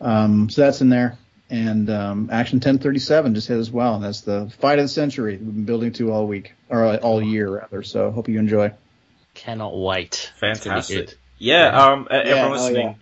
Um, 0.00 0.50
so 0.50 0.62
that's 0.62 0.80
in 0.80 0.88
there. 0.88 1.18
And 1.50 1.88
um, 1.90 2.30
Action 2.32 2.56
1037 2.56 3.34
just 3.34 3.48
hit 3.48 3.58
as 3.58 3.70
well. 3.70 3.94
And 3.94 4.04
that's 4.04 4.22
the 4.22 4.52
fight 4.58 4.78
of 4.78 4.86
the 4.86 4.88
century 4.88 5.36
we've 5.36 5.54
been 5.54 5.64
building 5.64 5.92
to 5.94 6.10
all 6.10 6.26
week, 6.26 6.54
or 6.68 6.84
uh, 6.84 6.96
all 6.96 7.22
year 7.22 7.48
rather. 7.48 7.82
So 7.82 8.10
hope 8.10 8.28
you 8.28 8.38
enjoy. 8.38 8.72
Cannot 9.34 9.76
wait. 9.76 10.32
It's 10.40 10.40
gonna 10.40 10.54
be 10.54 10.58
Fantastic. 10.58 11.18
Yeah, 11.38 11.68
um, 11.68 12.08
Yeah, 12.10 12.16
everyone 12.18 12.50
oh, 12.50 12.62
listening, 12.62 12.86
yeah. 12.86 12.94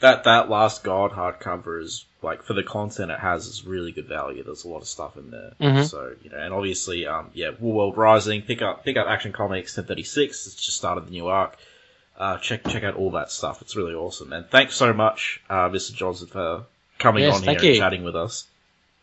That 0.00 0.24
that 0.24 0.48
last 0.50 0.84
God 0.84 1.12
hardcover 1.12 1.82
is 1.82 2.04
like 2.22 2.42
for 2.42 2.54
the 2.54 2.62
content 2.62 3.10
it 3.10 3.20
has 3.20 3.46
is 3.46 3.64
really 3.64 3.92
good 3.92 4.06
value. 4.06 4.42
There's 4.42 4.64
a 4.64 4.68
lot 4.68 4.82
of 4.82 4.88
stuff 4.88 5.16
in 5.16 5.30
there, 5.30 5.52
Mhm. 5.60 5.88
so 5.88 6.12
you 6.22 6.30
know, 6.30 6.38
and 6.38 6.52
obviously, 6.52 7.06
um, 7.06 7.30
yeah, 7.34 7.50
War 7.60 7.74
World 7.74 7.96
Rising, 7.96 8.42
pick 8.42 8.62
up 8.62 8.84
pick 8.84 8.96
up 8.96 9.06
Action 9.08 9.32
Comics 9.32 9.76
1036. 9.76 10.46
It's 10.46 10.56
just 10.56 10.76
started 10.76 11.06
the 11.06 11.10
new 11.10 11.26
arc. 11.28 11.56
Uh, 12.18 12.38
check 12.38 12.62
check 12.68 12.82
out 12.82 12.94
all 12.94 13.10
that 13.12 13.30
stuff. 13.30 13.60
It's 13.62 13.76
really 13.76 13.94
awesome. 13.94 14.32
And 14.32 14.48
thanks 14.48 14.74
so 14.74 14.92
much, 14.92 15.40
uh, 15.50 15.68
Mr. 15.68 15.94
Johnson, 15.94 16.26
for 16.28 16.64
coming 16.98 17.22
Yes, 17.24 17.36
on 17.36 17.42
here 17.42 17.52
thank 17.58 17.62
and 17.64 17.76
chatting 17.76 18.04
with 18.04 18.16
us. 18.16 18.46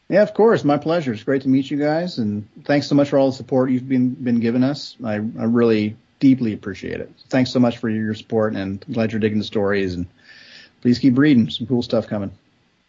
Yeah, 0.10 0.24
of 0.24 0.34
course. 0.34 0.64
My 0.64 0.78
pleasure. 0.78 1.14
It's 1.14 1.24
great 1.24 1.44
to 1.44 1.48
meet 1.50 1.70
you 1.72 1.78
guys. 1.78 2.18
And 2.18 2.48
thanks 2.66 2.88
so 2.88 2.96
much 2.96 3.10
for 3.10 3.18
all 3.20 3.30
the 3.32 3.38
support 3.38 3.70
you've 3.72 3.88
been, 3.88 4.10
been 4.16 4.40
giving 4.40 4.64
us. 4.64 4.96
I, 5.04 5.14
I 5.14 5.18
really 5.46 5.96
deeply 6.20 6.54
appreciate 6.54 7.00
it. 7.00 7.10
Thanks 7.30 7.52
so 7.52 7.60
much 7.60 7.78
for 7.78 7.88
your 7.90 8.14
support 8.16 8.56
and 8.56 8.84
glad 8.92 9.12
you're 9.12 9.20
digging 9.20 9.38
the 9.40 9.44
stories 9.46 9.94
and 9.94 10.08
please 10.84 11.00
keep 11.00 11.18
reading. 11.18 11.50
Some 11.50 11.66
cool 11.66 11.82
stuff 11.82 12.06
coming. 12.08 12.30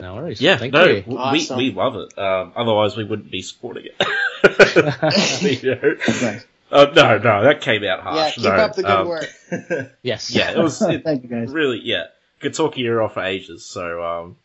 No 0.01 0.17
worries. 0.17 0.41
Yeah, 0.41 0.57
Thank 0.59 0.75
no, 0.75 0.85
you. 0.85 1.01
w- 1.03 1.19
Awesome. 1.19 1.57
we 1.57 1.71
we 1.71 1.75
love 1.75 1.95
it. 1.97 2.19
Um, 2.19 2.53
otherwise, 2.57 2.97
we 2.97 3.05
wouldn't 3.05 3.31
be 3.31 3.41
supporting 3.41 3.87
it. 3.87 3.95
You 5.63 5.71
know? 5.75 5.95
Thanks. 6.01 6.45
Uh, 6.71 6.87
no, 6.95 7.19
no, 7.19 7.45
that 7.45 7.61
came 7.61 7.85
out 7.85 8.01
harsh. 8.01 8.17
yeah, 8.17 8.31
keep 8.33 8.45
no. 8.45 8.51
up 8.51 8.75
the 8.75 8.83
good 8.83 8.91
Um, 8.91 9.09
work. 9.09 9.93
Yes. 10.03 10.31
Yeah, 10.35 10.51
it 10.51 10.59
was 10.59 10.83
it, 10.83 11.05
Thank 11.05 11.23
you 11.23 11.29
guys. 11.31 11.51
really 11.51 11.81
yeah. 11.83 12.05
Could 12.41 12.53
talk 12.55 12.77
your 12.77 12.95
ear 12.95 13.03
off 13.03 13.15
for 13.15 13.23
ages. 13.23 13.65
So 13.65 14.03
um, 14.05 14.37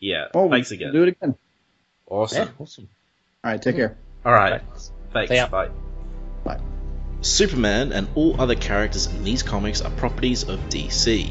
yeah, 0.00 0.26
Oh, 0.34 0.50
thanks 0.50 0.72
again. 0.72 0.92
Do 0.92 1.04
it 1.04 1.08
again. 1.10 1.36
Awesome. 2.06 2.48
Yeah. 2.48 2.52
Awesome. 2.58 2.88
All 3.44 3.52
right. 3.52 3.62
Take 3.62 3.76
care. 3.76 3.96
All 4.24 4.32
right, 4.32 4.60
Thanks. 4.60 4.90
thanks. 5.30 5.50
Bye. 5.50 5.70
Bye. 6.44 6.60
Superman 7.22 7.92
and 7.92 8.08
all 8.16 8.38
other 8.40 8.56
characters 8.56 9.06
in 9.06 9.22
these 9.24 9.42
comics 9.42 9.80
are 9.80 9.90
properties 9.92 10.42
of 10.42 10.58
DC. 10.68 11.30